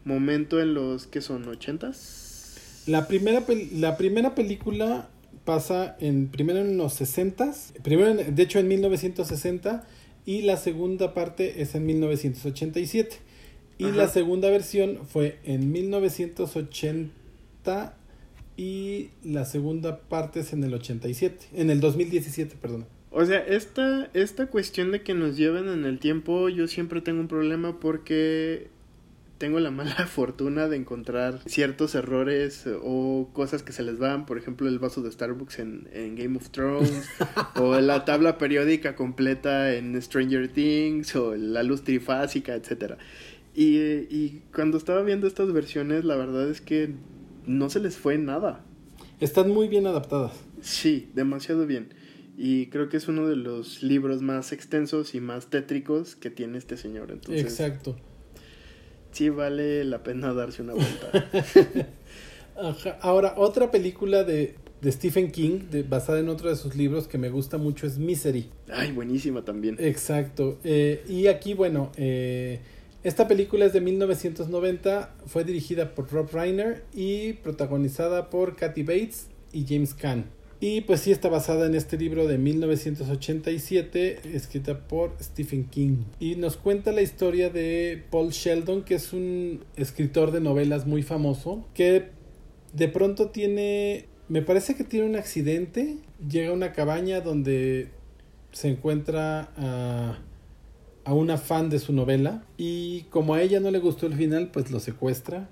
momento 0.04 0.60
en 0.60 0.74
los 0.74 1.06
que 1.06 1.20
son 1.20 1.48
ochentas. 1.48 2.82
La 2.86 3.08
primera, 3.08 3.44
la 3.72 3.96
primera 3.96 4.34
película 4.34 5.08
pasa 5.44 5.96
en 6.00 6.28
primero 6.28 6.60
en 6.60 6.76
los 6.76 6.94
sesentas, 6.94 7.72
primero 7.82 8.14
de 8.14 8.42
hecho 8.42 8.58
en 8.58 8.68
1960 8.68 9.86
y 10.26 10.42
la 10.42 10.56
segunda 10.56 11.14
parte 11.14 11.62
es 11.62 11.74
en 11.74 11.86
1987 11.86 13.16
y 13.78 13.90
la 13.90 14.08
segunda 14.08 14.50
versión 14.50 15.00
fue 15.06 15.38
en 15.44 15.72
1980 15.72 17.96
y 18.56 19.10
la 19.24 19.44
segunda 19.44 20.00
parte 20.00 20.40
es 20.40 20.52
en 20.52 20.64
el 20.64 20.74
87, 20.74 21.48
en 21.54 21.70
el 21.70 21.80
2017, 21.80 22.56
perdón. 22.60 22.86
O 23.10 23.24
sea, 23.24 23.38
esta, 23.38 24.10
esta 24.14 24.46
cuestión 24.46 24.92
de 24.92 25.02
que 25.02 25.14
nos 25.14 25.36
lleven 25.36 25.68
en 25.68 25.84
el 25.84 25.98
tiempo, 25.98 26.48
yo 26.48 26.68
siempre 26.68 27.00
tengo 27.00 27.20
un 27.20 27.28
problema 27.28 27.80
porque 27.80 28.68
tengo 29.38 29.60
la 29.60 29.70
mala 29.70 29.94
fortuna 30.06 30.68
de 30.68 30.76
encontrar 30.76 31.40
ciertos 31.46 31.94
errores 31.94 32.64
o 32.82 33.30
cosas 33.32 33.62
que 33.62 33.72
se 33.72 33.82
les 33.82 33.98
van, 33.98 34.26
por 34.26 34.38
ejemplo 34.38 34.68
el 34.68 34.78
vaso 34.78 35.02
de 35.02 35.10
Starbucks 35.10 35.58
en, 35.58 36.14
Game 36.16 36.36
of 36.36 36.50
Thrones 36.50 37.08
o 37.56 37.78
la 37.80 38.04
tabla 38.04 38.38
periódica 38.38 38.94
completa 38.94 39.74
en 39.74 40.00
Stranger 40.00 40.48
Things 40.48 41.14
o 41.16 41.34
la 41.34 41.62
luz 41.62 41.82
trifásica, 41.82 42.54
etcétera. 42.54 42.98
Y, 43.54 43.78
y 43.78 44.42
cuando 44.52 44.78
estaba 44.78 45.02
viendo 45.02 45.26
estas 45.26 45.52
versiones, 45.52 46.04
la 46.04 46.16
verdad 46.16 46.48
es 46.48 46.60
que 46.60 46.94
no 47.46 47.70
se 47.70 47.78
les 47.78 47.96
fue 47.96 48.18
nada. 48.18 48.64
Están 49.20 49.50
muy 49.50 49.68
bien 49.68 49.86
adaptadas. 49.86 50.32
Sí, 50.60 51.08
demasiado 51.14 51.64
bien. 51.64 51.94
Y 52.36 52.66
creo 52.66 52.88
que 52.88 52.96
es 52.96 53.06
uno 53.06 53.28
de 53.28 53.36
los 53.36 53.84
libros 53.84 54.22
más 54.22 54.50
extensos 54.50 55.14
y 55.14 55.20
más 55.20 55.50
tétricos 55.50 56.16
que 56.16 56.30
tiene 56.30 56.58
este 56.58 56.76
señor. 56.76 57.12
Entonces, 57.12 57.44
Exacto 57.44 57.96
sí 59.14 59.28
vale 59.28 59.84
la 59.84 60.02
pena 60.02 60.34
darse 60.34 60.62
una 60.62 60.74
vuelta. 60.74 61.28
Ahora, 63.00 63.34
otra 63.36 63.70
película 63.70 64.24
de, 64.24 64.56
de 64.80 64.92
Stephen 64.92 65.30
King, 65.30 65.70
de, 65.70 65.82
basada 65.82 66.18
en 66.18 66.28
otro 66.28 66.50
de 66.50 66.56
sus 66.56 66.76
libros 66.76 67.08
que 67.08 67.16
me 67.16 67.30
gusta 67.30 67.56
mucho, 67.56 67.86
es 67.86 67.98
Misery. 67.98 68.50
Ay, 68.70 68.92
buenísima 68.92 69.44
también. 69.44 69.76
Exacto. 69.78 70.58
Eh, 70.64 71.04
y 71.08 71.28
aquí, 71.28 71.54
bueno, 71.54 71.90
eh, 71.96 72.60
esta 73.02 73.28
película 73.28 73.64
es 73.64 73.72
de 73.72 73.80
1990, 73.80 75.14
fue 75.26 75.44
dirigida 75.44 75.94
por 75.94 76.10
Rob 76.12 76.30
Reiner 76.32 76.84
y 76.92 77.34
protagonizada 77.34 78.30
por 78.30 78.56
Kathy 78.56 78.82
Bates 78.82 79.28
y 79.52 79.64
James 79.66 79.94
Caan. 79.94 80.26
Y 80.60 80.82
pues 80.82 81.00
sí 81.00 81.10
está 81.10 81.28
basada 81.28 81.66
en 81.66 81.74
este 81.74 81.98
libro 81.98 82.26
de 82.26 82.38
1987, 82.38 84.34
escrita 84.34 84.86
por 84.86 85.12
Stephen 85.20 85.64
King. 85.64 86.04
Y 86.20 86.36
nos 86.36 86.56
cuenta 86.56 86.92
la 86.92 87.02
historia 87.02 87.50
de 87.50 88.02
Paul 88.10 88.30
Sheldon, 88.30 88.84
que 88.84 88.94
es 88.94 89.12
un 89.12 89.64
escritor 89.76 90.30
de 90.30 90.40
novelas 90.40 90.86
muy 90.86 91.02
famoso, 91.02 91.66
que 91.74 92.08
de 92.72 92.88
pronto 92.88 93.30
tiene, 93.30 94.06
me 94.28 94.42
parece 94.42 94.74
que 94.74 94.84
tiene 94.84 95.06
un 95.06 95.16
accidente, 95.16 95.98
llega 96.28 96.50
a 96.50 96.52
una 96.52 96.72
cabaña 96.72 97.20
donde 97.20 97.88
se 98.52 98.68
encuentra 98.68 99.52
a, 99.56 100.18
a 101.04 101.14
una 101.14 101.36
fan 101.36 101.68
de 101.68 101.78
su 101.78 101.92
novela 101.92 102.44
y 102.56 103.02
como 103.10 103.34
a 103.34 103.42
ella 103.42 103.60
no 103.60 103.70
le 103.70 103.80
gustó 103.80 104.06
el 104.06 104.14
final, 104.14 104.50
pues 104.52 104.70
lo 104.70 104.80
secuestra 104.80 105.48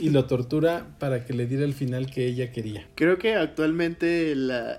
y 0.00 0.10
lo 0.10 0.26
tortura 0.26 0.96
para 0.98 1.24
que 1.24 1.32
le 1.32 1.46
diera 1.46 1.64
el 1.64 1.74
final 1.74 2.10
que 2.10 2.26
ella 2.26 2.52
quería. 2.52 2.86
Creo 2.94 3.18
que 3.18 3.34
actualmente 3.34 4.34
la, 4.34 4.78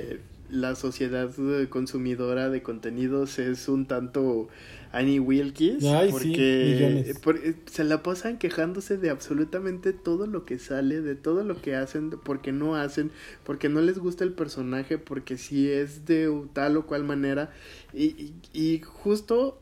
la 0.50 0.74
sociedad 0.74 1.30
consumidora 1.68 2.48
de 2.50 2.62
contenidos 2.62 3.38
es 3.38 3.68
un 3.68 3.86
tanto 3.86 4.48
Annie 4.92 5.18
Wilkes 5.18 5.84
porque, 6.10 7.14
porque, 7.22 7.56
se 7.66 7.82
la 7.82 8.02
pasan 8.02 8.38
quejándose 8.38 8.96
de 8.96 9.10
absolutamente 9.10 9.92
todo 9.92 10.26
lo 10.26 10.44
que 10.44 10.58
sale, 10.58 11.00
de 11.00 11.16
todo 11.16 11.42
lo 11.42 11.60
que 11.60 11.74
hacen, 11.74 12.10
porque 12.10 12.52
no 12.52 12.76
hacen, 12.76 13.10
porque 13.44 13.68
no 13.68 13.80
les 13.80 13.98
gusta 13.98 14.22
el 14.22 14.32
personaje, 14.32 14.98
porque 14.98 15.36
si 15.36 15.68
es 15.68 16.06
de 16.06 16.32
tal 16.52 16.76
o 16.76 16.86
cual 16.86 17.02
manera 17.02 17.52
y, 17.92 18.34
y 18.52 18.80
justo 18.84 19.60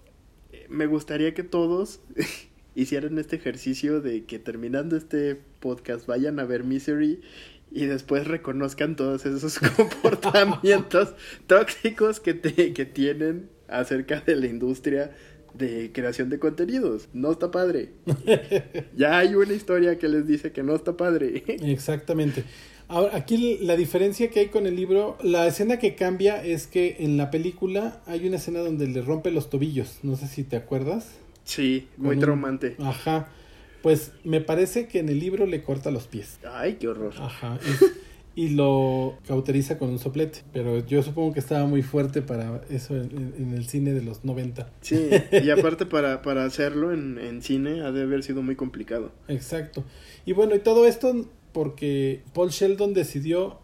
me 0.68 0.86
gustaría 0.86 1.32
que 1.32 1.42
todos 1.42 2.00
hicieran 2.74 3.18
este 3.18 3.36
ejercicio 3.36 4.00
de 4.00 4.24
que 4.24 4.38
terminando 4.38 4.96
este 4.96 5.38
podcast 5.60 6.06
vayan 6.06 6.38
a 6.40 6.44
ver 6.44 6.64
Misery 6.64 7.20
y 7.70 7.86
después 7.86 8.26
reconozcan 8.26 8.96
todos 8.96 9.24
esos 9.26 9.58
comportamientos 9.76 11.14
tóxicos 11.46 12.20
que, 12.20 12.34
te, 12.34 12.72
que 12.72 12.84
tienen 12.84 13.48
acerca 13.68 14.20
de 14.20 14.36
la 14.36 14.46
industria 14.46 15.12
de 15.54 15.90
creación 15.92 16.28
de 16.30 16.38
contenidos. 16.38 17.08
No 17.12 17.32
está 17.32 17.50
padre. 17.50 17.90
ya 18.96 19.18
hay 19.18 19.34
una 19.34 19.52
historia 19.52 19.98
que 19.98 20.08
les 20.08 20.26
dice 20.26 20.52
que 20.52 20.62
no 20.62 20.74
está 20.74 20.96
padre. 20.96 21.44
Exactamente. 21.46 22.44
Ahora, 22.88 23.16
aquí 23.16 23.58
la 23.62 23.76
diferencia 23.76 24.28
que 24.28 24.40
hay 24.40 24.48
con 24.48 24.66
el 24.66 24.76
libro, 24.76 25.16
la 25.22 25.46
escena 25.46 25.78
que 25.78 25.94
cambia 25.94 26.44
es 26.44 26.66
que 26.66 26.96
en 27.00 27.16
la 27.16 27.30
película 27.30 28.02
hay 28.06 28.26
una 28.26 28.36
escena 28.36 28.60
donde 28.60 28.86
le 28.86 29.00
rompe 29.00 29.30
los 29.30 29.48
tobillos, 29.48 29.98
no 30.02 30.16
sé 30.16 30.26
si 30.26 30.44
te 30.44 30.56
acuerdas. 30.56 31.21
Sí, 31.44 31.88
muy 31.96 32.18
traumante. 32.18 32.76
Ajá. 32.80 33.28
Pues 33.82 34.12
me 34.22 34.40
parece 34.40 34.86
que 34.86 35.00
en 35.00 35.08
el 35.08 35.18
libro 35.18 35.46
le 35.46 35.62
corta 35.62 35.90
los 35.90 36.06
pies. 36.06 36.38
Ay, 36.48 36.74
qué 36.74 36.88
horror. 36.88 37.12
Ajá. 37.18 37.58
Y, 38.34 38.50
lo 38.50 39.18
cauteriza 39.26 39.76
con 39.76 39.90
un 39.90 39.98
soplete. 39.98 40.42
Pero 40.52 40.86
yo 40.86 41.02
supongo 41.02 41.34
que 41.34 41.40
estaba 41.40 41.66
muy 41.66 41.82
fuerte 41.82 42.22
para 42.22 42.62
eso 42.70 42.96
en, 42.96 43.52
el 43.54 43.66
cine 43.66 43.92
de 43.92 44.02
los 44.02 44.24
90. 44.24 44.70
Sí, 44.80 45.10
y 45.32 45.50
aparte 45.50 45.84
para, 45.84 46.22
para 46.22 46.44
hacerlo 46.44 46.92
en, 46.92 47.18
en 47.18 47.42
cine 47.42 47.82
ha 47.82 47.90
de 47.90 48.02
haber 48.02 48.22
sido 48.22 48.40
muy 48.42 48.54
complicado. 48.54 49.10
Exacto. 49.26 49.84
Y 50.24 50.32
bueno, 50.32 50.54
y 50.54 50.60
todo 50.60 50.86
esto 50.86 51.26
porque 51.52 52.22
Paul 52.32 52.50
Sheldon 52.50 52.94
decidió 52.94 53.58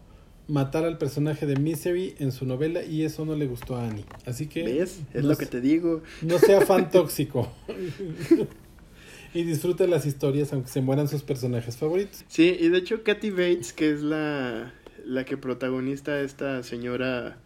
matar 0.49 0.83
al 0.83 0.97
personaje 0.97 1.45
de 1.45 1.55
Misery 1.55 2.15
en 2.19 2.31
su 2.31 2.45
novela 2.45 2.83
y 2.83 3.03
eso 3.03 3.23
no 3.23 3.35
le 3.35 3.45
gustó 3.47 3.75
a 3.75 3.87
Annie. 3.87 4.05
Así 4.25 4.47
que... 4.47 4.63
¿Ves? 4.63 5.01
Es 5.13 5.23
lo 5.23 5.37
que 5.37 5.45
te 5.45 5.61
digo. 5.61 6.01
No 6.21 6.39
sea 6.39 6.61
fan 6.61 6.89
tóxico. 6.91 7.51
y 9.33 9.43
disfrute 9.43 9.87
las 9.87 10.05
historias 10.05 10.51
aunque 10.51 10.69
se 10.69 10.81
mueran 10.81 11.07
sus 11.07 11.21
personajes 11.21 11.77
favoritos. 11.77 12.25
Sí, 12.27 12.57
y 12.59 12.69
de 12.69 12.77
hecho 12.79 13.03
Kathy 13.03 13.29
Bates, 13.29 13.73
que 13.73 13.91
es 13.91 14.01
la, 14.01 14.73
la 15.05 15.23
que 15.23 15.37
protagoniza 15.37 16.19
esta 16.21 16.63
señora 16.63 17.37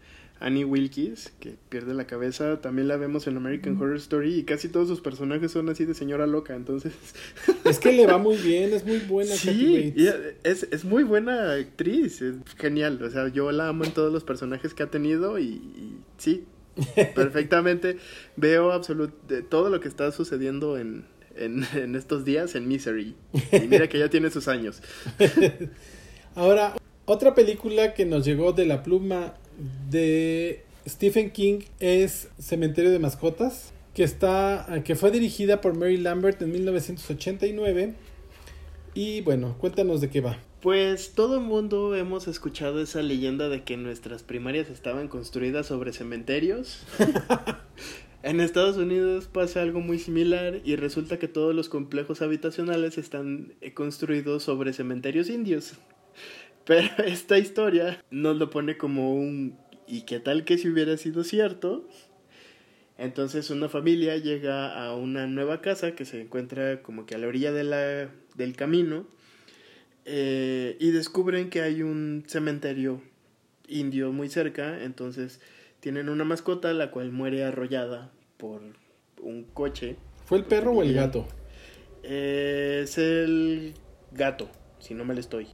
Annie 0.44 0.66
Wilkes, 0.66 1.32
que 1.40 1.56
pierde 1.70 1.94
la 1.94 2.06
cabeza, 2.06 2.60
también 2.60 2.90
la 2.90 2.98
vemos 2.98 3.28
en 3.28 3.38
American 3.38 3.78
Horror 3.78 3.96
Story 3.96 4.36
y 4.40 4.44
casi 4.44 4.68
todos 4.68 4.90
sus 4.90 5.00
personajes 5.00 5.52
son 5.52 5.70
así 5.70 5.86
de 5.86 5.94
señora 5.94 6.28
loca, 6.28 6.54
entonces... 6.54 6.94
Es 7.64 7.80
que 7.80 7.94
le 7.94 8.06
va 8.06 8.18
muy 8.18 8.36
bien, 8.36 8.74
es 8.74 8.86
muy 8.86 8.98
buena. 9.00 9.34
Sí, 9.34 9.94
es, 10.44 10.68
es 10.70 10.84
muy 10.84 11.04
buena 11.04 11.54
actriz, 11.54 12.22
es 12.22 12.36
genial, 12.58 13.02
o 13.02 13.10
sea, 13.10 13.30
yo 13.30 13.52
la 13.54 13.70
amo 13.70 13.86
en 13.86 13.92
todos 13.92 14.12
los 14.12 14.26
personajes 14.26 14.74
que 14.74 14.84
ha 14.84 14.88
tenido 14.88 15.40
y, 15.40 15.62
sí, 16.18 16.44
perfectamente 17.16 17.98
veo 18.36 18.74
absolutamente 18.74 19.44
todo 19.44 19.70
lo 19.70 19.80
que 19.80 19.88
está 19.88 20.12
sucediendo 20.12 20.78
en, 20.78 21.06
en, 21.38 21.66
en, 21.74 21.96
estos 21.96 22.26
días 22.26 22.56
en 22.56 22.68
Misery. 22.68 23.16
Y 23.54 23.68
mira 23.70 23.88
que 23.88 23.98
ya 23.98 24.10
tiene 24.10 24.30
sus 24.30 24.50
años. 24.50 24.82
Ahora, 26.36 26.74
otra 27.06 27.34
película 27.34 27.94
que 27.94 28.06
nos 28.06 28.26
llegó 28.26 28.52
de 28.52 28.66
la 28.66 28.84
pluma 28.84 29.36
de 29.90 30.64
Stephen 30.88 31.32
King 31.32 31.60
es 31.80 32.30
Cementerio 32.40 32.92
de 32.92 33.00
Mascotas, 33.00 33.72
que, 33.94 34.04
está, 34.04 34.82
que 34.84 34.96
fue 34.96 35.12
dirigida 35.12 35.62
por 35.62 35.76
Mary 35.78 35.98
Lambert 35.98 36.42
en 36.42 36.52
1989. 36.52 37.94
Y 38.96 39.22
bueno, 39.22 39.56
cuéntanos 39.60 40.02
de 40.02 40.10
qué 40.10 40.22
va. 40.22 40.38
Pues 40.62 41.14
todo 41.14 41.38
el 41.38 41.44
mundo 41.44 41.96
hemos 41.96 42.28
escuchado 42.28 42.82
esa 42.82 43.02
leyenda 43.02 43.50
de 43.50 43.64
que 43.64 43.76
nuestras 43.76 44.24
primarias 44.24 44.70
estaban 44.70 45.08
construidas 45.08 45.66
sobre 45.66 45.92
cementerios. 45.92 46.86
en 48.24 48.40
Estados 48.40 48.78
Unidos 48.78 49.26
pasa 49.26 49.62
algo 49.62 49.82
muy 49.82 50.00
similar 50.00 50.62
y 50.64 50.76
resulta 50.76 51.20
que 51.20 51.28
todos 51.28 51.54
los 51.54 51.68
complejos 51.68 52.22
habitacionales 52.22 52.98
están 52.98 53.54
construidos 53.74 54.44
sobre 54.44 54.74
cementerios 54.74 55.30
indios. 55.30 55.74
Pero 56.66 56.90
esta 57.06 57.38
historia 57.38 58.04
nos 58.12 58.38
lo 58.38 58.50
pone 58.50 58.78
como 58.78 59.16
un... 59.16 59.58
¿Y 59.88 60.04
qué 60.04 60.20
tal 60.20 60.46
que 60.46 60.58
si 60.58 60.70
hubiera 60.70 60.96
sido 60.98 61.24
cierto? 61.24 61.88
Entonces 62.98 63.50
una 63.50 63.70
familia 63.70 64.18
llega 64.18 64.82
a 64.82 64.96
una 64.96 65.28
nueva 65.28 65.62
casa 65.62 65.94
que 65.94 66.06
se 66.06 66.22
encuentra 66.22 66.82
como 66.82 67.06
que 67.06 67.16
a 67.16 67.18
la 67.18 67.28
orilla 67.28 67.52
de 67.52 67.64
la, 67.64 68.10
del 68.36 68.56
camino 68.56 69.06
eh, 70.06 70.78
y 70.80 70.92
descubren 70.92 71.50
que 71.50 71.62
hay 71.62 71.82
un 71.82 72.24
cementerio 72.28 73.02
indio 73.68 74.12
muy 74.12 74.30
cerca, 74.30 74.84
entonces 74.84 75.42
tienen 75.80 76.10
una 76.10 76.24
mascota 76.24 76.74
la 76.74 76.92
cual 76.92 77.12
muere 77.12 77.44
arrollada 77.44 78.12
por 78.38 78.62
un 79.22 79.44
coche. 79.54 79.96
¿Fue 80.26 80.38
el 80.38 80.46
perro 80.46 80.74
o 80.74 80.84
el 80.84 80.94
gato? 80.94 81.28
Eh, 82.04 82.82
es 82.84 82.98
el 82.98 83.74
gato, 84.12 84.50
si 84.80 84.94
no 84.94 85.04
me 85.06 85.14
le 85.14 85.22
estoy. 85.22 85.48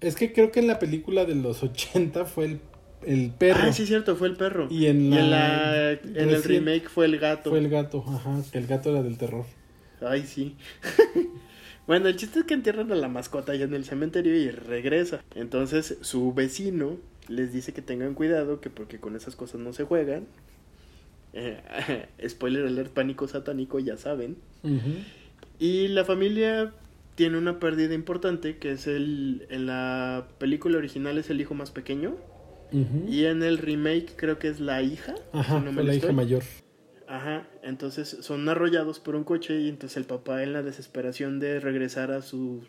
Es 0.00 0.16
que 0.16 0.32
creo 0.32 0.52
que 0.52 0.60
en 0.60 0.66
la 0.66 0.78
película 0.78 1.24
de 1.24 1.34
los 1.34 1.62
80 1.62 2.24
fue 2.26 2.44
el, 2.44 2.60
el 3.04 3.30
perro. 3.30 3.60
Ah, 3.62 3.72
sí, 3.72 3.86
cierto, 3.86 4.16
fue 4.16 4.28
el 4.28 4.36
perro. 4.36 4.68
Y 4.70 4.86
en, 4.86 5.10
la, 5.10 5.92
en, 5.92 6.00
el 6.14 6.42
remake 6.42 6.88
fue 6.88 7.06
el 7.06 7.18
gato. 7.18 7.50
Fue 7.50 7.58
el 7.58 7.68
gato, 7.68 8.04
ajá, 8.06 8.42
el 8.52 8.66
gato 8.66 8.90
era 8.90 9.02
del 9.02 9.16
terror. 9.16 9.46
Ay, 10.00 10.24
sí. 10.24 10.56
bueno, 11.86 12.08
el 12.08 12.16
chiste 12.16 12.40
es 12.40 12.44
que 12.44 12.54
entierran 12.54 12.92
a 12.92 12.94
la 12.94 13.08
mascota 13.08 13.52
allá 13.52 13.64
en 13.64 13.74
el 13.74 13.84
cementerio 13.84 14.36
y 14.36 14.50
regresa. 14.50 15.22
Entonces 15.34 15.96
su 16.02 16.34
vecino 16.34 16.98
les 17.28 17.52
dice 17.52 17.72
que 17.72 17.82
tengan 17.82 18.14
cuidado, 18.14 18.60
que 18.60 18.70
porque 18.70 18.98
con 18.98 19.16
esas 19.16 19.36
cosas 19.36 19.60
no 19.60 19.72
se 19.72 19.84
juegan. 19.84 20.26
Eh, 21.32 22.06
spoiler 22.28 22.66
alert, 22.66 22.92
pánico 22.92 23.28
satánico, 23.28 23.78
ya 23.78 23.96
saben. 23.96 24.36
Y 25.58 25.88
la 25.88 26.04
familia 26.04 26.72
tiene 27.16 27.38
una 27.38 27.58
pérdida 27.58 27.94
importante 27.94 28.58
que 28.58 28.70
es 28.70 28.86
el 28.86 29.46
en 29.50 29.66
la 29.66 30.28
película 30.38 30.78
original 30.78 31.18
es 31.18 31.28
el 31.30 31.40
hijo 31.40 31.54
más 31.54 31.72
pequeño 31.72 32.16
y 33.08 33.24
en 33.24 33.42
el 33.42 33.58
remake 33.58 34.14
creo 34.16 34.38
que 34.38 34.48
es 34.48 34.60
la 34.60 34.82
hija 34.82 35.14
Ajá, 35.32 35.60
fue 35.72 35.82
la 35.84 35.94
hija 35.94 36.12
mayor 36.12 36.42
Ajá, 37.08 37.46
entonces 37.62 38.18
son 38.20 38.48
arrollados 38.48 38.98
por 38.98 39.14
un 39.14 39.24
coche 39.24 39.60
y 39.60 39.68
entonces 39.68 39.96
el 39.96 40.04
papá 40.04 40.42
en 40.42 40.52
la 40.52 40.62
desesperación 40.62 41.38
de 41.38 41.60
regresar 41.60 42.10
a 42.10 42.20
su 42.20 42.64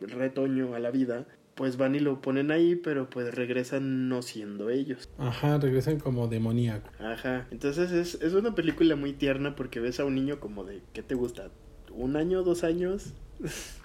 retoño 0.00 0.74
a 0.74 0.80
la 0.80 0.90
vida, 0.90 1.26
pues 1.54 1.76
van 1.76 1.94
y 1.94 2.00
lo 2.00 2.20
ponen 2.20 2.50
ahí, 2.50 2.74
pero 2.74 3.08
pues 3.08 3.32
regresan 3.34 4.08
no 4.08 4.22
siendo 4.22 4.70
ellos. 4.70 5.08
Ajá, 5.18 5.58
regresan 5.58 6.00
como 6.00 6.26
demoníaco. 6.26 6.90
Ajá, 6.98 7.46
entonces 7.52 7.92
es, 7.92 8.20
es 8.20 8.34
una 8.34 8.54
película 8.54 8.96
muy 8.96 9.12
tierna 9.12 9.54
porque 9.54 9.78
ves 9.80 10.00
a 10.00 10.04
un 10.04 10.16
niño 10.16 10.40
como 10.40 10.64
de, 10.64 10.82
¿qué 10.92 11.02
te 11.02 11.14
gusta? 11.14 11.50
¿Un 11.96 12.16
año, 12.16 12.42
dos 12.42 12.62
años? 12.62 13.14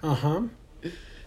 Ajá. 0.02 0.46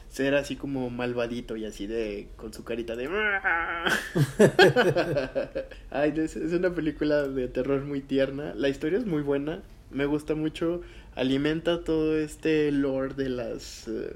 Ser 0.10 0.36
así 0.36 0.56
como 0.56 0.92
malvadito 0.92 1.58
y 1.58 1.66
así 1.66 1.88
de. 1.88 2.28
con 2.38 2.54
su 2.54 2.64
carita 2.64 2.96
de. 2.96 3.08
Ay, 5.90 6.14
es, 6.16 6.36
una 6.36 6.74
película 6.74 7.28
de 7.28 7.48
terror 7.48 7.84
muy 7.84 8.02
tierna. 8.02 8.54
La 8.56 8.70
historia 8.70 9.00
es 9.00 9.06
muy 9.06 9.24
buena. 9.24 9.64
Me 9.90 10.06
gusta 10.06 10.36
mucho. 10.36 10.82
Alimenta 11.16 11.84
todo 11.84 12.18
este 12.18 12.72
lore 12.72 13.16
de 13.16 13.30
las 13.30 13.88
eh, 13.88 14.16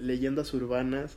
leyendas 0.00 0.54
urbanas. 0.54 1.16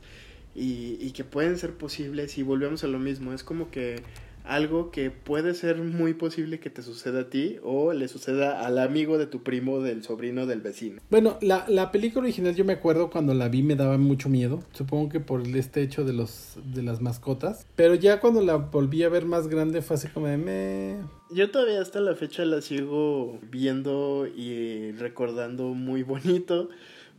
Y, 0.56 0.96
y 1.00 1.12
que 1.12 1.22
pueden 1.22 1.56
ser 1.56 1.74
posibles. 1.74 2.36
Y 2.36 2.42
volvemos 2.42 2.82
a 2.82 2.88
lo 2.88 2.98
mismo. 2.98 3.32
Es 3.32 3.44
como 3.44 3.70
que 3.70 4.02
algo 4.50 4.90
que 4.90 5.12
puede 5.12 5.54
ser 5.54 5.76
muy 5.78 6.12
posible 6.12 6.58
que 6.58 6.70
te 6.70 6.82
suceda 6.82 7.20
a 7.20 7.30
ti 7.30 7.58
o 7.62 7.92
le 7.92 8.08
suceda 8.08 8.66
al 8.66 8.78
amigo 8.78 9.16
de 9.16 9.26
tu 9.26 9.44
primo, 9.44 9.80
del 9.80 10.02
sobrino, 10.02 10.44
del 10.44 10.60
vecino. 10.60 11.00
Bueno, 11.08 11.38
la, 11.40 11.64
la 11.68 11.92
película 11.92 12.24
original 12.24 12.56
yo 12.56 12.64
me 12.64 12.72
acuerdo 12.72 13.10
cuando 13.10 13.32
la 13.32 13.48
vi 13.48 13.62
me 13.62 13.76
daba 13.76 13.96
mucho 13.96 14.28
miedo, 14.28 14.64
supongo 14.72 15.08
que 15.08 15.20
por 15.20 15.46
este 15.46 15.82
hecho 15.82 16.04
de 16.04 16.12
los 16.12 16.58
de 16.64 16.82
las 16.82 17.00
mascotas, 17.00 17.64
pero 17.76 17.94
ya 17.94 18.20
cuando 18.20 18.42
la 18.42 18.56
volví 18.56 19.04
a 19.04 19.08
ver 19.08 19.24
más 19.24 19.46
grande 19.46 19.82
fue 19.82 19.94
así 19.94 20.08
como 20.08 20.26
de 20.26 20.36
me... 20.36 20.96
Yo 21.30 21.48
todavía 21.52 21.80
hasta 21.80 22.00
la 22.00 22.16
fecha 22.16 22.44
la 22.44 22.60
sigo 22.60 23.38
viendo 23.50 24.26
y 24.26 24.90
recordando 24.92 25.74
muy 25.74 26.02
bonito 26.02 26.68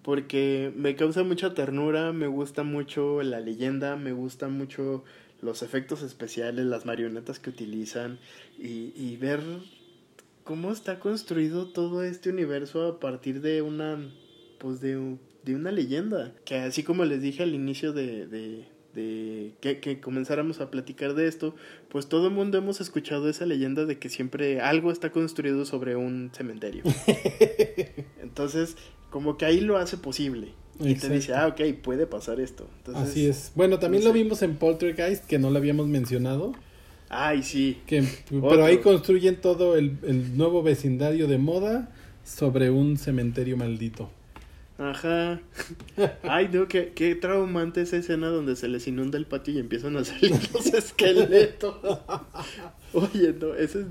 porque 0.01 0.73
me 0.75 0.95
causa 0.95 1.23
mucha 1.23 1.53
ternura, 1.53 2.11
me 2.11 2.27
gusta 2.27 2.63
mucho 2.63 3.21
la 3.21 3.39
leyenda, 3.39 3.95
me 3.95 4.11
gusta 4.11 4.47
mucho 4.47 5.03
los 5.41 5.63
efectos 5.63 6.03
especiales, 6.03 6.65
las 6.65 6.85
marionetas 6.85 7.39
que 7.39 7.49
utilizan 7.49 8.19
y, 8.57 8.93
y 8.95 9.17
ver 9.17 9.41
cómo 10.43 10.71
está 10.71 10.99
construido 10.99 11.67
todo 11.67 12.03
este 12.03 12.29
universo 12.29 12.87
a 12.87 12.99
partir 12.99 13.41
de 13.41 13.61
una 13.61 13.99
pues 14.59 14.79
de, 14.81 15.17
de 15.43 15.55
una 15.55 15.71
leyenda. 15.71 16.33
Que 16.45 16.55
así 16.55 16.83
como 16.83 17.05
les 17.05 17.21
dije 17.21 17.43
al 17.43 17.55
inicio 17.55 17.93
de, 17.93 18.27
de, 18.27 18.67
de 18.93 19.53
que, 19.61 19.79
que, 19.79 19.99
comenzáramos 19.99 20.61
a 20.61 20.69
platicar 20.69 21.15
de 21.15 21.27
esto 21.27 21.55
pues 21.89 22.07
todo 22.07 22.27
el 22.27 22.33
mundo 22.33 22.57
hemos 22.57 22.81
escuchado 22.81 23.29
esa 23.29 23.45
leyenda 23.45 23.85
de 23.85 23.97
que 23.97 24.09
siempre 24.09 24.61
algo 24.61 24.91
está 24.91 25.11
construido 25.11 25.65
sobre 25.65 25.95
un 25.95 26.31
cementerio. 26.33 26.83
Entonces 28.21 28.77
como 29.09 29.37
que 29.37 29.45
ahí 29.45 29.59
lo 29.59 29.77
hace 29.77 29.97
posible 29.97 30.53
y 30.79 30.95
te 30.95 31.09
dice, 31.09 31.33
ah, 31.33 31.47
ok, 31.47 31.61
puede 31.81 32.07
pasar 32.07 32.39
esto. 32.39 32.67
Así 32.93 33.27
es. 33.27 33.51
Bueno, 33.55 33.79
también 33.79 34.03
lo 34.03 34.13
vimos 34.13 34.41
en 34.41 34.55
Poltergeist, 34.55 35.25
que 35.25 35.37
no 35.37 35.49
lo 35.49 35.57
habíamos 35.57 35.87
mencionado. 35.87 36.53
Ay, 37.09 37.43
sí. 37.43 37.77
Que, 37.85 38.03
pero 38.29 38.63
ahí 38.63 38.77
construyen 38.77 39.35
todo 39.35 39.75
el, 39.75 39.97
el, 40.03 40.37
nuevo 40.37 40.63
vecindario 40.63 41.27
de 41.27 41.37
moda 41.37 41.89
sobre 42.23 42.69
un 42.69 42.97
cementerio 42.97 43.57
maldito. 43.57 44.09
Ajá. 44.77 45.41
Ay, 46.23 46.49
no, 46.51 46.67
qué, 46.67 46.93
qué 46.95 47.13
traumante 47.15 47.81
esa 47.81 47.97
escena 47.97 48.29
donde 48.29 48.55
se 48.55 48.67
les 48.67 48.87
inunda 48.87 49.17
el 49.17 49.25
patio 49.25 49.53
y 49.53 49.59
empiezan 49.59 49.97
a 49.97 50.05
salir 50.05 50.31
los 50.53 50.65
esqueletos. 50.67 51.75
Oye, 52.93 53.35
no, 53.39 53.55
ese 53.55 53.81
es... 53.81 53.87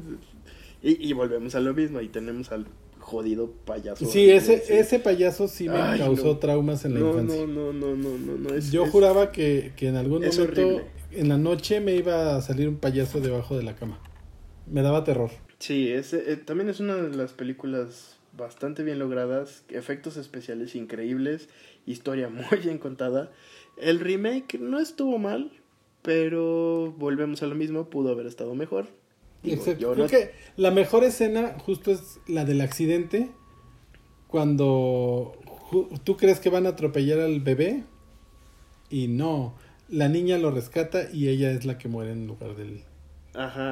Y, 0.82 1.08
y 1.08 1.12
volvemos 1.12 1.54
a 1.54 1.60
lo 1.60 1.74
mismo, 1.74 1.98
ahí 1.98 2.08
tenemos 2.08 2.50
al 2.52 2.66
jodido 3.10 3.50
payaso. 3.64 4.06
Sí, 4.06 4.30
ese, 4.30 4.62
ese 4.78 5.00
payaso 5.00 5.48
sí 5.48 5.68
me 5.68 5.98
causó 5.98 6.38
traumas 6.38 6.84
en 6.84 6.94
la 6.94 7.00
infancia. 7.00 7.46
No, 7.46 7.72
no, 7.72 7.94
no, 7.94 8.16
no, 8.16 8.36
no, 8.38 8.58
Yo 8.58 8.86
juraba 8.86 9.32
que, 9.32 9.72
en 9.80 9.96
algún 9.96 10.22
momento 10.22 10.82
en 11.12 11.28
la 11.28 11.38
noche 11.38 11.80
me 11.80 11.96
iba 11.96 12.36
a 12.36 12.40
salir 12.40 12.68
un 12.68 12.76
payaso 12.76 13.20
debajo 13.20 13.56
de 13.56 13.64
la 13.64 13.74
cama. 13.74 13.98
Me 14.70 14.82
daba 14.82 15.02
terror. 15.02 15.30
Sí, 15.58 15.90
ese, 15.90 16.32
eh, 16.32 16.36
también 16.36 16.68
es 16.68 16.78
una 16.78 16.94
de 16.94 17.16
las 17.16 17.32
películas 17.32 18.16
bastante 18.36 18.84
bien 18.84 19.00
logradas, 19.00 19.64
efectos 19.68 20.16
especiales 20.16 20.76
increíbles, 20.76 21.48
historia 21.84 22.28
muy 22.30 22.60
bien 22.62 22.78
contada. 22.78 23.32
El 23.76 23.98
remake 23.98 24.60
no 24.60 24.78
estuvo 24.78 25.18
mal, 25.18 25.50
pero 26.02 26.94
volvemos 26.96 27.42
a 27.42 27.46
lo 27.46 27.56
mismo, 27.56 27.90
pudo 27.90 28.12
haber 28.12 28.26
estado 28.26 28.54
mejor. 28.54 28.86
Exacto. 29.44 29.92
Creo 29.94 30.06
que 30.06 30.32
la 30.56 30.70
mejor 30.70 31.04
escena 31.04 31.56
justo 31.58 31.90
es 31.92 32.20
la 32.26 32.44
del 32.44 32.60
accidente, 32.60 33.30
cuando 34.28 35.32
tú 36.04 36.16
crees 36.16 36.40
que 36.40 36.50
van 36.50 36.66
a 36.66 36.70
atropellar 36.70 37.20
al 37.20 37.40
bebé 37.40 37.84
y 38.90 39.08
no, 39.08 39.54
la 39.88 40.08
niña 40.08 40.38
lo 40.38 40.50
rescata 40.50 41.08
y 41.12 41.28
ella 41.28 41.50
es 41.50 41.64
la 41.64 41.78
que 41.78 41.88
muere 41.88 42.12
en 42.12 42.26
lugar 42.26 42.54
del, 42.56 42.82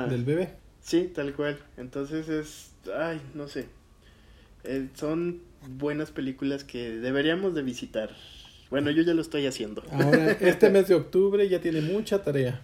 del 0.08 0.24
bebé. 0.24 0.54
Sí, 0.80 1.10
tal 1.14 1.34
cual. 1.34 1.58
Entonces 1.76 2.28
es, 2.28 2.72
ay, 2.96 3.20
no 3.34 3.48
sé. 3.48 3.66
Eh, 4.64 4.88
son 4.94 5.42
buenas 5.66 6.10
películas 6.10 6.64
que 6.64 6.90
deberíamos 6.90 7.54
de 7.54 7.62
visitar. 7.62 8.10
Bueno, 8.70 8.90
yo 8.90 9.02
ya 9.02 9.14
lo 9.14 9.22
estoy 9.22 9.46
haciendo. 9.46 9.82
Ahora, 9.90 10.32
este 10.32 10.70
mes 10.70 10.88
de 10.88 10.94
octubre 10.94 11.48
ya 11.48 11.60
tiene 11.60 11.80
mucha 11.80 12.22
tarea. 12.22 12.62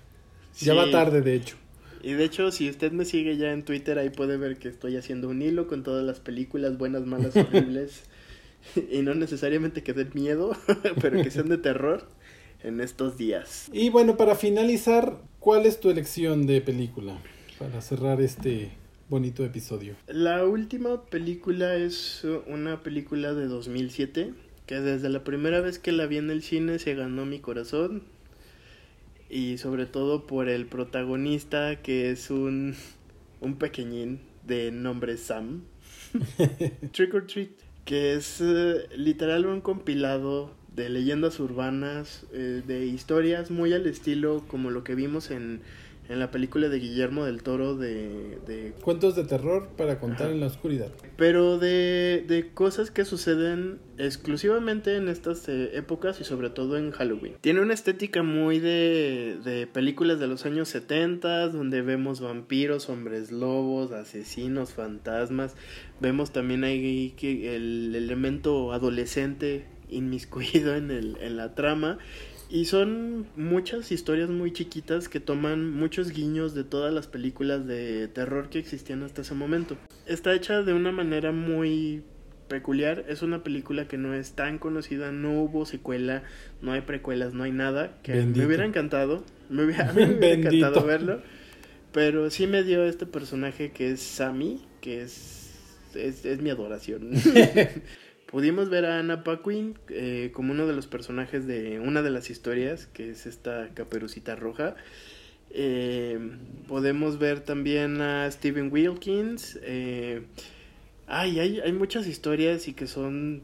Ya 0.61 0.75
va 0.75 0.91
tarde, 0.91 1.21
de 1.21 1.35
hecho. 1.35 1.57
Y 2.05 2.13
de 2.13 2.25
hecho, 2.25 2.51
si 2.51 2.69
usted 2.69 2.93
me 2.93 3.07
sigue 3.07 3.39
ya 3.39 3.53
en 3.53 3.65
Twitter, 3.65 3.99
ahí 3.99 4.11
puede 4.11 4.37
ver 4.37 4.59
que 4.59 4.69
estoy 4.69 4.99
haciendo 4.99 5.31
un 5.31 5.41
hilo 5.41 5.67
con 5.67 5.83
todas 5.83 6.05
las 6.05 6.21
películas 6.21 6.77
buenas, 6.77 7.07
malas, 7.07 7.35
horribles. 7.37 8.03
y 8.93 9.01
no 9.01 9.15
necesariamente 9.15 9.83
que 9.83 9.95
den 9.95 10.11
miedo, 10.13 10.55
pero 11.01 11.23
que 11.23 11.31
sean 11.31 11.49
de 11.49 11.57
terror 11.57 12.07
en 12.63 12.83
estos 12.83 13.17
días. 13.17 13.71
Y 13.73 13.89
bueno, 13.89 14.19
para 14.19 14.35
finalizar, 14.35 15.17
¿cuál 15.41 15.65
es 15.65 15.81
tu 15.81 15.89
elección 15.89 16.47
de 16.47 16.61
película? 16.61 17.19
Para 17.59 17.81
cerrar 17.81 18.21
este 18.21 18.73
bonito 19.09 19.43
episodio. 19.43 19.97
La 20.07 20.45
última 20.45 21.07
película 21.07 21.75
es 21.77 22.27
una 22.47 22.83
película 22.83 23.33
de 23.33 23.47
2007 23.47 24.35
que 24.67 24.81
desde 24.81 25.09
la 25.09 25.25
primera 25.25 25.61
vez 25.63 25.79
que 25.79 25.93
la 25.93 26.05
vi 26.05 26.19
en 26.19 26.29
el 26.31 26.43
cine 26.43 26.79
se 26.79 26.95
ganó 26.95 27.25
mi 27.25 27.39
corazón 27.39 28.03
y 29.35 29.59
sobre 29.59 29.85
todo 29.85 30.29
por 30.29 30.49
el 30.49 30.67
protagonista 30.67 31.83
que 31.83 32.13
es 32.13 32.31
un, 32.31 32.77
un 33.41 33.57
pequeñín 33.57 34.21
de 34.47 34.71
nombre 34.71 35.17
Sam. 35.17 35.65
Trick 36.93 37.13
or 37.13 37.27
Treat, 37.27 37.51
que 37.85 38.15
es 38.15 38.41
eh, 38.41 38.87
literal 38.97 39.47
un 39.47 39.61
compilado 39.61 40.55
de 40.77 40.89
leyendas 40.89 41.41
urbanas, 41.41 42.27
eh, 42.33 42.63
de 42.65 42.87
historias 42.87 43.51
muy 43.51 43.73
al 43.73 43.89
estilo 43.89 44.45
como 44.47 44.71
lo 44.71 44.85
que 44.85 44.95
vimos 44.95 45.33
en 45.33 45.63
en 46.09 46.19
la 46.19 46.31
película 46.31 46.69
de 46.69 46.79
Guillermo 46.79 47.25
del 47.25 47.43
Toro 47.43 47.77
de... 47.77 48.75
Cuentos 48.83 49.17
de 49.17 49.25
terror 49.25 49.69
para 49.77 49.99
contar 49.99 50.31
en 50.31 50.41
la 50.41 50.47
oscuridad. 50.47 50.89
Pero 51.17 51.59
de, 51.59 52.25
de 52.27 52.51
cosas 52.53 52.91
que 52.91 53.05
suceden 53.05 53.81
exclusivamente 53.97 54.97
en 54.97 55.09
estas 55.09 55.49
eh, 55.49 55.77
épocas 55.77 56.21
y 56.21 56.25
sobre 56.25 56.51
todo 56.51 56.77
en 56.77 56.91
Halloween. 56.91 57.37
Tiene 57.41 57.61
una 57.61 57.75
estética 57.75 58.23
muy 58.23 58.59
de, 58.59 59.39
de 59.45 59.67
películas 59.67 60.19
de 60.21 60.27
los 60.27 60.45
años 60.45 60.69
70 60.69 61.49
donde 61.49 61.81
vemos 61.81 62.21
vampiros, 62.21 62.89
hombres 62.91 63.33
lobos, 63.33 63.93
asesinos, 63.93 64.75
fantasmas. 64.75 65.55
Vemos 66.01 66.33
también 66.33 66.65
ahí 66.65 67.15
que 67.17 67.57
el 67.57 67.95
elemento 67.95 68.73
adolescente 68.73 69.67
inmiscuido 69.89 70.75
en, 70.75 70.91
el, 70.91 71.17
en 71.21 71.37
la 71.37 71.55
trama 71.55 71.99
y 72.55 72.67
son 72.67 73.27
muchas 73.35 73.91
historias 73.91 74.31
muy 74.31 74.53
chiquitas 74.53 75.09
que 75.09 75.19
toman 75.19 75.73
muchos 75.73 76.13
guiños 76.13 76.55
de 76.55 76.63
todas 76.63 76.95
las 76.95 77.09
películas 77.09 77.67
de 77.67 78.07
terror 78.07 78.49
que 78.49 78.61
existían 78.61 79.03
hasta 79.03 79.23
ese 79.23 79.35
momento. 79.35 79.77
Está 80.07 80.33
hecha 80.35 80.63
de 80.63 80.73
una 80.73 80.93
manera 80.93 81.33
muy 81.33 82.05
peculiar. 82.47 83.07
Es 83.09 83.23
una 83.23 83.43
película 83.43 83.89
que 83.89 83.99
no 83.99 84.15
es 84.15 84.35
tan 84.35 84.59
conocida, 84.59 85.11
no 85.11 85.43
hubo 85.43 85.67
secuela, 85.67 86.23
no 86.63 86.71
hay 86.71 86.83
precuelas, 86.83 87.35
no 87.35 87.43
hay 87.43 87.51
nada. 87.51 87.99
Que 88.05 88.25
me 88.25 88.47
hubiera 88.47 88.65
encantado, 88.65 89.25
me 89.51 89.65
hubiera, 89.65 89.91
encantado 89.97 90.85
verlo. 90.85 91.23
Pero 91.91 92.31
sí 92.31 92.47
me 92.47 92.63
dio 92.63 92.85
este 92.85 93.05
personaje 93.05 93.73
que 93.73 93.91
es 93.91 94.01
Sammy, 94.01 94.63
que 94.81 95.03
es, 95.03 95.51
es, 95.97 96.25
es 96.25 96.41
mi 96.41 96.51
adoración. 96.51 97.11
Pudimos 98.31 98.69
ver 98.69 98.85
a 98.85 98.99
Anna 98.99 99.23
Paquin 99.23 99.79
eh, 99.89 100.31
como 100.35 100.53
uno 100.53 100.67
de 100.67 100.75
los 100.75 100.87
personajes 100.87 101.47
de 101.47 101.81
una 101.81 102.03
de 102.03 102.11
las 102.11 102.31
historias, 102.31 102.87
que 102.87 103.11
es 103.11 103.27
esta 103.27 103.69
caperucita 103.75 104.35
roja. 104.35 104.75
Eh, 105.51 106.19
podemos 106.67 107.19
ver 107.19 107.41
también 107.41 108.01
a 108.01 108.31
Steven 108.31 108.73
Wilkins. 108.73 109.59
Eh, 109.63 110.23
ay, 111.07 111.39
hay, 111.39 111.61
hay 111.61 111.73
muchas 111.73 112.07
historias 112.07 112.67
y 112.67 112.75
que 112.75 112.87
son 112.87 113.43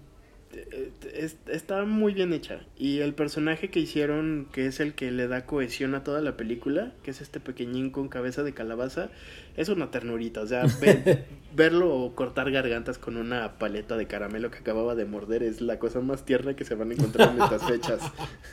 está 1.47 1.85
muy 1.85 2.15
bien 2.15 2.33
hecha. 2.33 2.61
Y 2.77 3.01
el 3.01 3.15
personaje 3.15 3.71
que 3.71 3.81
hicieron, 3.81 4.49
que 4.53 4.67
es 4.67 4.81
el 4.81 4.95
que 4.95 5.11
le 5.11 5.29
da 5.29 5.47
cohesión 5.47 5.95
a 5.95 6.03
toda 6.03 6.21
la 6.21 6.37
película, 6.37 6.93
que 7.03 7.13
es 7.13 7.21
este 7.21 7.41
pequeñín 7.41 7.91
con 7.91 8.09
cabeza 8.09 8.43
de 8.43 8.53
calabaza, 8.53 9.11
es 9.57 9.69
una 9.69 9.91
ternurita. 9.91 10.41
O 10.41 10.47
sea, 10.47 10.65
verlo 11.55 12.13
cortar 12.15 12.51
gargantas 12.51 12.99
con 12.99 13.17
una 13.17 13.59
paleta 13.59 13.97
de 13.97 14.07
caramelo 14.07 14.51
que 14.51 14.59
acababa 14.59 14.95
de 14.95 15.05
morder 15.05 15.43
es 15.43 15.61
la 15.61 15.79
cosa 15.79 16.01
más 16.01 16.25
tierna 16.25 16.55
que 16.55 16.65
se 16.65 16.75
van 16.75 16.91
a 16.91 16.95
encontrar 16.95 17.35
en 17.35 17.43
estas 17.43 17.67
fechas. 17.67 18.01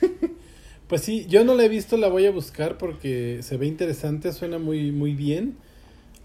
Pues 0.88 1.02
sí, 1.02 1.26
yo 1.28 1.44
no 1.44 1.54
la 1.54 1.66
he 1.66 1.68
visto, 1.68 1.98
la 1.98 2.08
voy 2.08 2.26
a 2.28 2.32
buscar 2.32 2.78
porque 2.78 3.40
se 3.42 3.58
ve 3.58 3.66
interesante, 3.66 4.32
suena 4.32 4.58
muy, 4.58 4.94
muy 4.94 5.16
bien. 5.16 5.58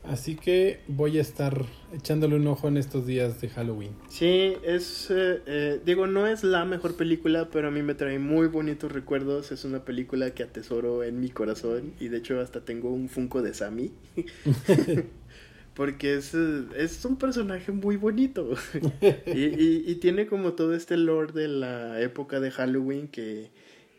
Así 0.04 0.34
que 0.34 0.80
voy 0.88 1.18
a 1.18 1.20
estar 1.20 1.64
echándole 1.92 2.34
un 2.34 2.46
ojo 2.48 2.66
en 2.66 2.76
estos 2.76 3.06
días 3.06 3.40
de 3.40 3.48
Halloween. 3.48 3.92
Sí, 4.08 4.56
es, 4.64 5.10
eh, 5.10 5.42
eh, 5.46 5.80
digo, 5.84 6.08
no 6.08 6.26
es 6.26 6.42
la 6.42 6.64
mejor 6.64 6.96
película, 6.96 7.48
pero 7.50 7.68
a 7.68 7.70
mí 7.70 7.82
me 7.82 7.94
trae 7.94 8.18
muy 8.18 8.48
bonitos 8.48 8.90
recuerdos. 8.90 9.52
Es 9.52 9.64
una 9.64 9.84
película 9.84 10.32
que 10.34 10.42
atesoro 10.42 11.04
en 11.04 11.20
mi 11.20 11.28
corazón 11.30 11.94
y 12.00 12.08
de 12.08 12.18
hecho 12.18 12.40
hasta 12.40 12.64
tengo 12.64 12.90
un 12.90 13.08
Funko 13.08 13.42
de 13.42 13.54
Sammy. 13.54 13.92
Porque 15.74 16.16
es, 16.16 16.34
es 16.34 17.04
un 17.04 17.16
personaje 17.16 17.70
muy 17.72 17.96
bonito. 17.96 18.54
y, 19.26 19.90
y, 19.90 19.94
tiene 19.96 20.26
como 20.26 20.52
todo 20.52 20.74
este 20.74 20.96
lore 20.96 21.32
de 21.32 21.48
la 21.48 22.00
época 22.02 22.40
de 22.40 22.50
Halloween 22.50 23.08
que, 23.08 23.50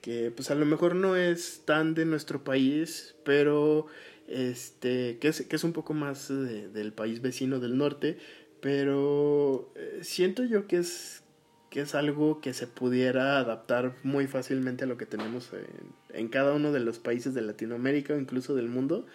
que 0.02 0.32
pues 0.36 0.52
a 0.52 0.56
lo 0.56 0.66
mejor 0.66 0.96
no 0.96 1.16
es 1.16 1.62
tan 1.66 1.96
de 1.96 2.06
nuestro 2.06 2.44
país, 2.44 3.16
pero 3.24 3.88
este, 4.28 5.18
que 5.20 5.28
es, 5.30 5.41
que 5.41 5.56
es 5.56 5.64
un 5.64 5.74
poco 5.74 5.94
más 5.94 6.30
del 6.30 6.94
país 6.94 7.22
vecino 7.22 7.60
del 7.60 7.78
norte, 7.78 8.18
pero 8.62 9.72
eh, 9.76 10.00
siento 10.02 10.44
yo 10.44 10.68
que 10.68 10.78
es, 10.78 11.24
que 11.70 11.82
es 11.82 11.95
algo 11.95 12.40
que 12.40 12.54
se 12.54 12.68
pudiera 12.68 13.38
adaptar 13.38 13.95
muy 14.04 14.28
fácilmente 14.28 14.86
a 14.86 14.88
lo 14.88 14.98
que 14.98 15.06
tenemos 15.06 15.52
en, 15.54 16.18
en 16.18 16.28
cada 16.30 16.54
uno 16.54 16.72
de 16.72 16.80
los 16.80 17.00
países 17.00 17.34
de 17.34 17.41
Latinoamérica 17.41 18.14
o 18.14 18.18
incluso 18.18 18.56
del 18.56 18.70
mundo, 18.70 19.06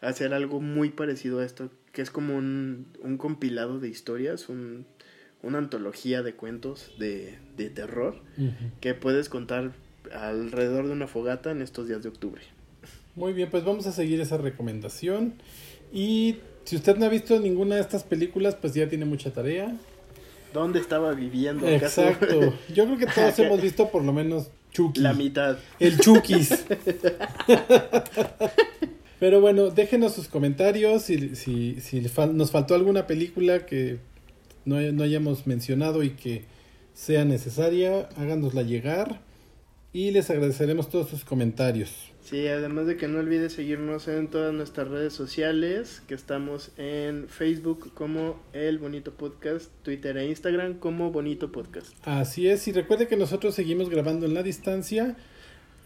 hacer 0.00 0.32
algo 0.32 0.60
muy 0.60 0.90
parecido 0.90 1.40
a 1.40 1.44
esto, 1.44 1.70
que 1.92 2.02
es 2.02 2.10
como 2.10 2.36
un, 2.36 2.86
un 3.02 3.18
compilado 3.18 3.80
de 3.80 3.88
historias, 3.88 4.48
un, 4.48 4.86
una 5.42 5.58
antología 5.58 6.22
de 6.22 6.34
cuentos 6.34 6.94
de, 6.98 7.38
de 7.56 7.70
terror 7.70 8.20
que 8.80 8.94
puedes 8.94 9.28
contar 9.28 9.72
alrededor 10.12 10.86
de 10.86 10.92
una 10.92 11.06
fogata 11.06 11.50
en 11.50 11.62
estos 11.62 11.88
días 11.88 12.02
de 12.02 12.08
octubre. 12.08 12.42
Muy 13.18 13.32
bien, 13.32 13.50
pues 13.50 13.64
vamos 13.64 13.84
a 13.88 13.92
seguir 13.92 14.20
esa 14.20 14.36
recomendación. 14.36 15.34
Y 15.92 16.36
si 16.62 16.76
usted 16.76 16.96
no 16.96 17.06
ha 17.06 17.08
visto 17.08 17.40
ninguna 17.40 17.74
de 17.74 17.80
estas 17.80 18.04
películas, 18.04 18.54
pues 18.54 18.74
ya 18.74 18.88
tiene 18.88 19.06
mucha 19.06 19.32
tarea. 19.32 19.76
¿Dónde 20.54 20.78
estaba 20.78 21.12
viviendo? 21.14 21.66
Exacto. 21.66 22.54
Yo 22.72 22.84
creo 22.84 22.96
que 22.96 23.06
todos 23.06 23.36
hemos 23.40 23.60
visto 23.60 23.90
por 23.90 24.04
lo 24.04 24.12
menos 24.12 24.50
Chucky. 24.70 25.00
La 25.00 25.14
mitad. 25.14 25.58
El 25.80 25.98
Chukis. 25.98 26.50
Pero 29.18 29.40
bueno, 29.40 29.70
déjenos 29.70 30.12
sus 30.12 30.28
comentarios 30.28 31.02
si, 31.02 31.34
si, 31.34 31.80
si 31.80 32.00
nos 32.32 32.52
faltó 32.52 32.76
alguna 32.76 33.08
película 33.08 33.66
que 33.66 33.98
no, 34.64 34.80
no 34.80 35.02
hayamos 35.02 35.48
mencionado 35.48 36.04
y 36.04 36.10
que 36.10 36.44
sea 36.94 37.24
necesaria, 37.24 38.08
háganosla 38.16 38.62
llegar 38.62 39.20
y 39.92 40.12
les 40.12 40.30
agradeceremos 40.30 40.88
todos 40.88 41.08
sus 41.08 41.24
comentarios. 41.24 42.12
Sí, 42.28 42.46
además 42.46 42.86
de 42.86 42.98
que 42.98 43.08
no 43.08 43.20
olvides 43.20 43.54
seguirnos 43.54 44.06
en 44.06 44.28
todas 44.28 44.52
nuestras 44.52 44.88
redes 44.88 45.14
sociales, 45.14 46.02
que 46.06 46.14
estamos 46.14 46.72
en 46.76 47.26
Facebook 47.26 47.94
como 47.94 48.38
El 48.52 48.78
Bonito 48.78 49.14
Podcast, 49.14 49.70
Twitter 49.82 50.14
e 50.18 50.26
Instagram 50.26 50.74
como 50.74 51.10
Bonito 51.10 51.50
Podcast. 51.50 51.88
Así 52.06 52.46
es, 52.46 52.68
y 52.68 52.72
recuerde 52.72 53.08
que 53.08 53.16
nosotros 53.16 53.54
seguimos 53.54 53.88
grabando 53.88 54.26
en 54.26 54.34
la 54.34 54.42
distancia. 54.42 55.16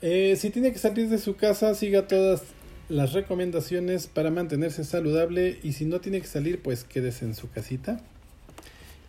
Eh, 0.01 0.35
si 0.37 0.51
tiene 0.51 0.73
que 0.73 0.81
salir 0.81 1.09
de 1.11 1.19
su 1.19 1.37
casa, 1.37 1.77
siga 1.77 2.09
todas 2.09 2.43
las 2.89 3.13
recomendaciones 3.13 4.09
para 4.09 4.33
mantenerse 4.33 4.83
saludable 4.83 5.61
y 5.63 5.75
si 5.75 5.85
no 5.85 6.01
tiene 6.01 6.21
que 6.21 6.27
salir, 6.27 6.61
pues 6.61 6.83
quédese 6.83 7.25
en 7.25 7.37
su 7.37 7.51
casita. 7.53 8.01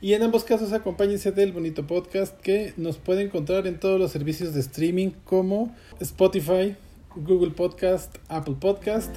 Y 0.01 0.13
en 0.13 0.21
ambos 0.21 0.43
casos 0.43 0.71
acompáñense 0.71 1.31
del 1.31 1.51
bonito 1.51 1.87
podcast 1.87 2.39
que 2.41 2.75
nos 2.77 2.97
puede 2.97 3.23
encontrar 3.23 3.65
en 3.65 3.79
todos 3.79 3.99
los 3.99 4.11
servicios 4.11 4.53
de 4.53 4.59
streaming 4.59 5.09
como 5.25 5.75
Spotify, 5.99 6.75
Google 7.15 7.51
Podcast, 7.51 8.17
Apple 8.27 8.55
Podcast 8.59 9.15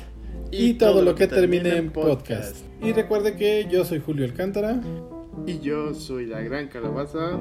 y, 0.50 0.74
todo, 0.74 1.02
lo 1.02 1.14
que, 1.14 1.26
termine 1.26 1.76
en 1.76 1.90
podcast. 1.90 2.58
Y 2.82 2.92
recuerde 2.92 3.36
que 3.36 3.66
yo 3.70 3.84
soy 3.84 4.00
Julio 4.00 4.24
Alcántara. 4.24 4.80
Y 5.46 5.60
yo 5.60 5.94
soy 5.94 6.26
la 6.26 6.40
gran 6.40 6.68
calabaza. 6.68 7.38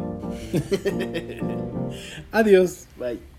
Adiós. 2.32 2.88
Bye. 2.98 3.35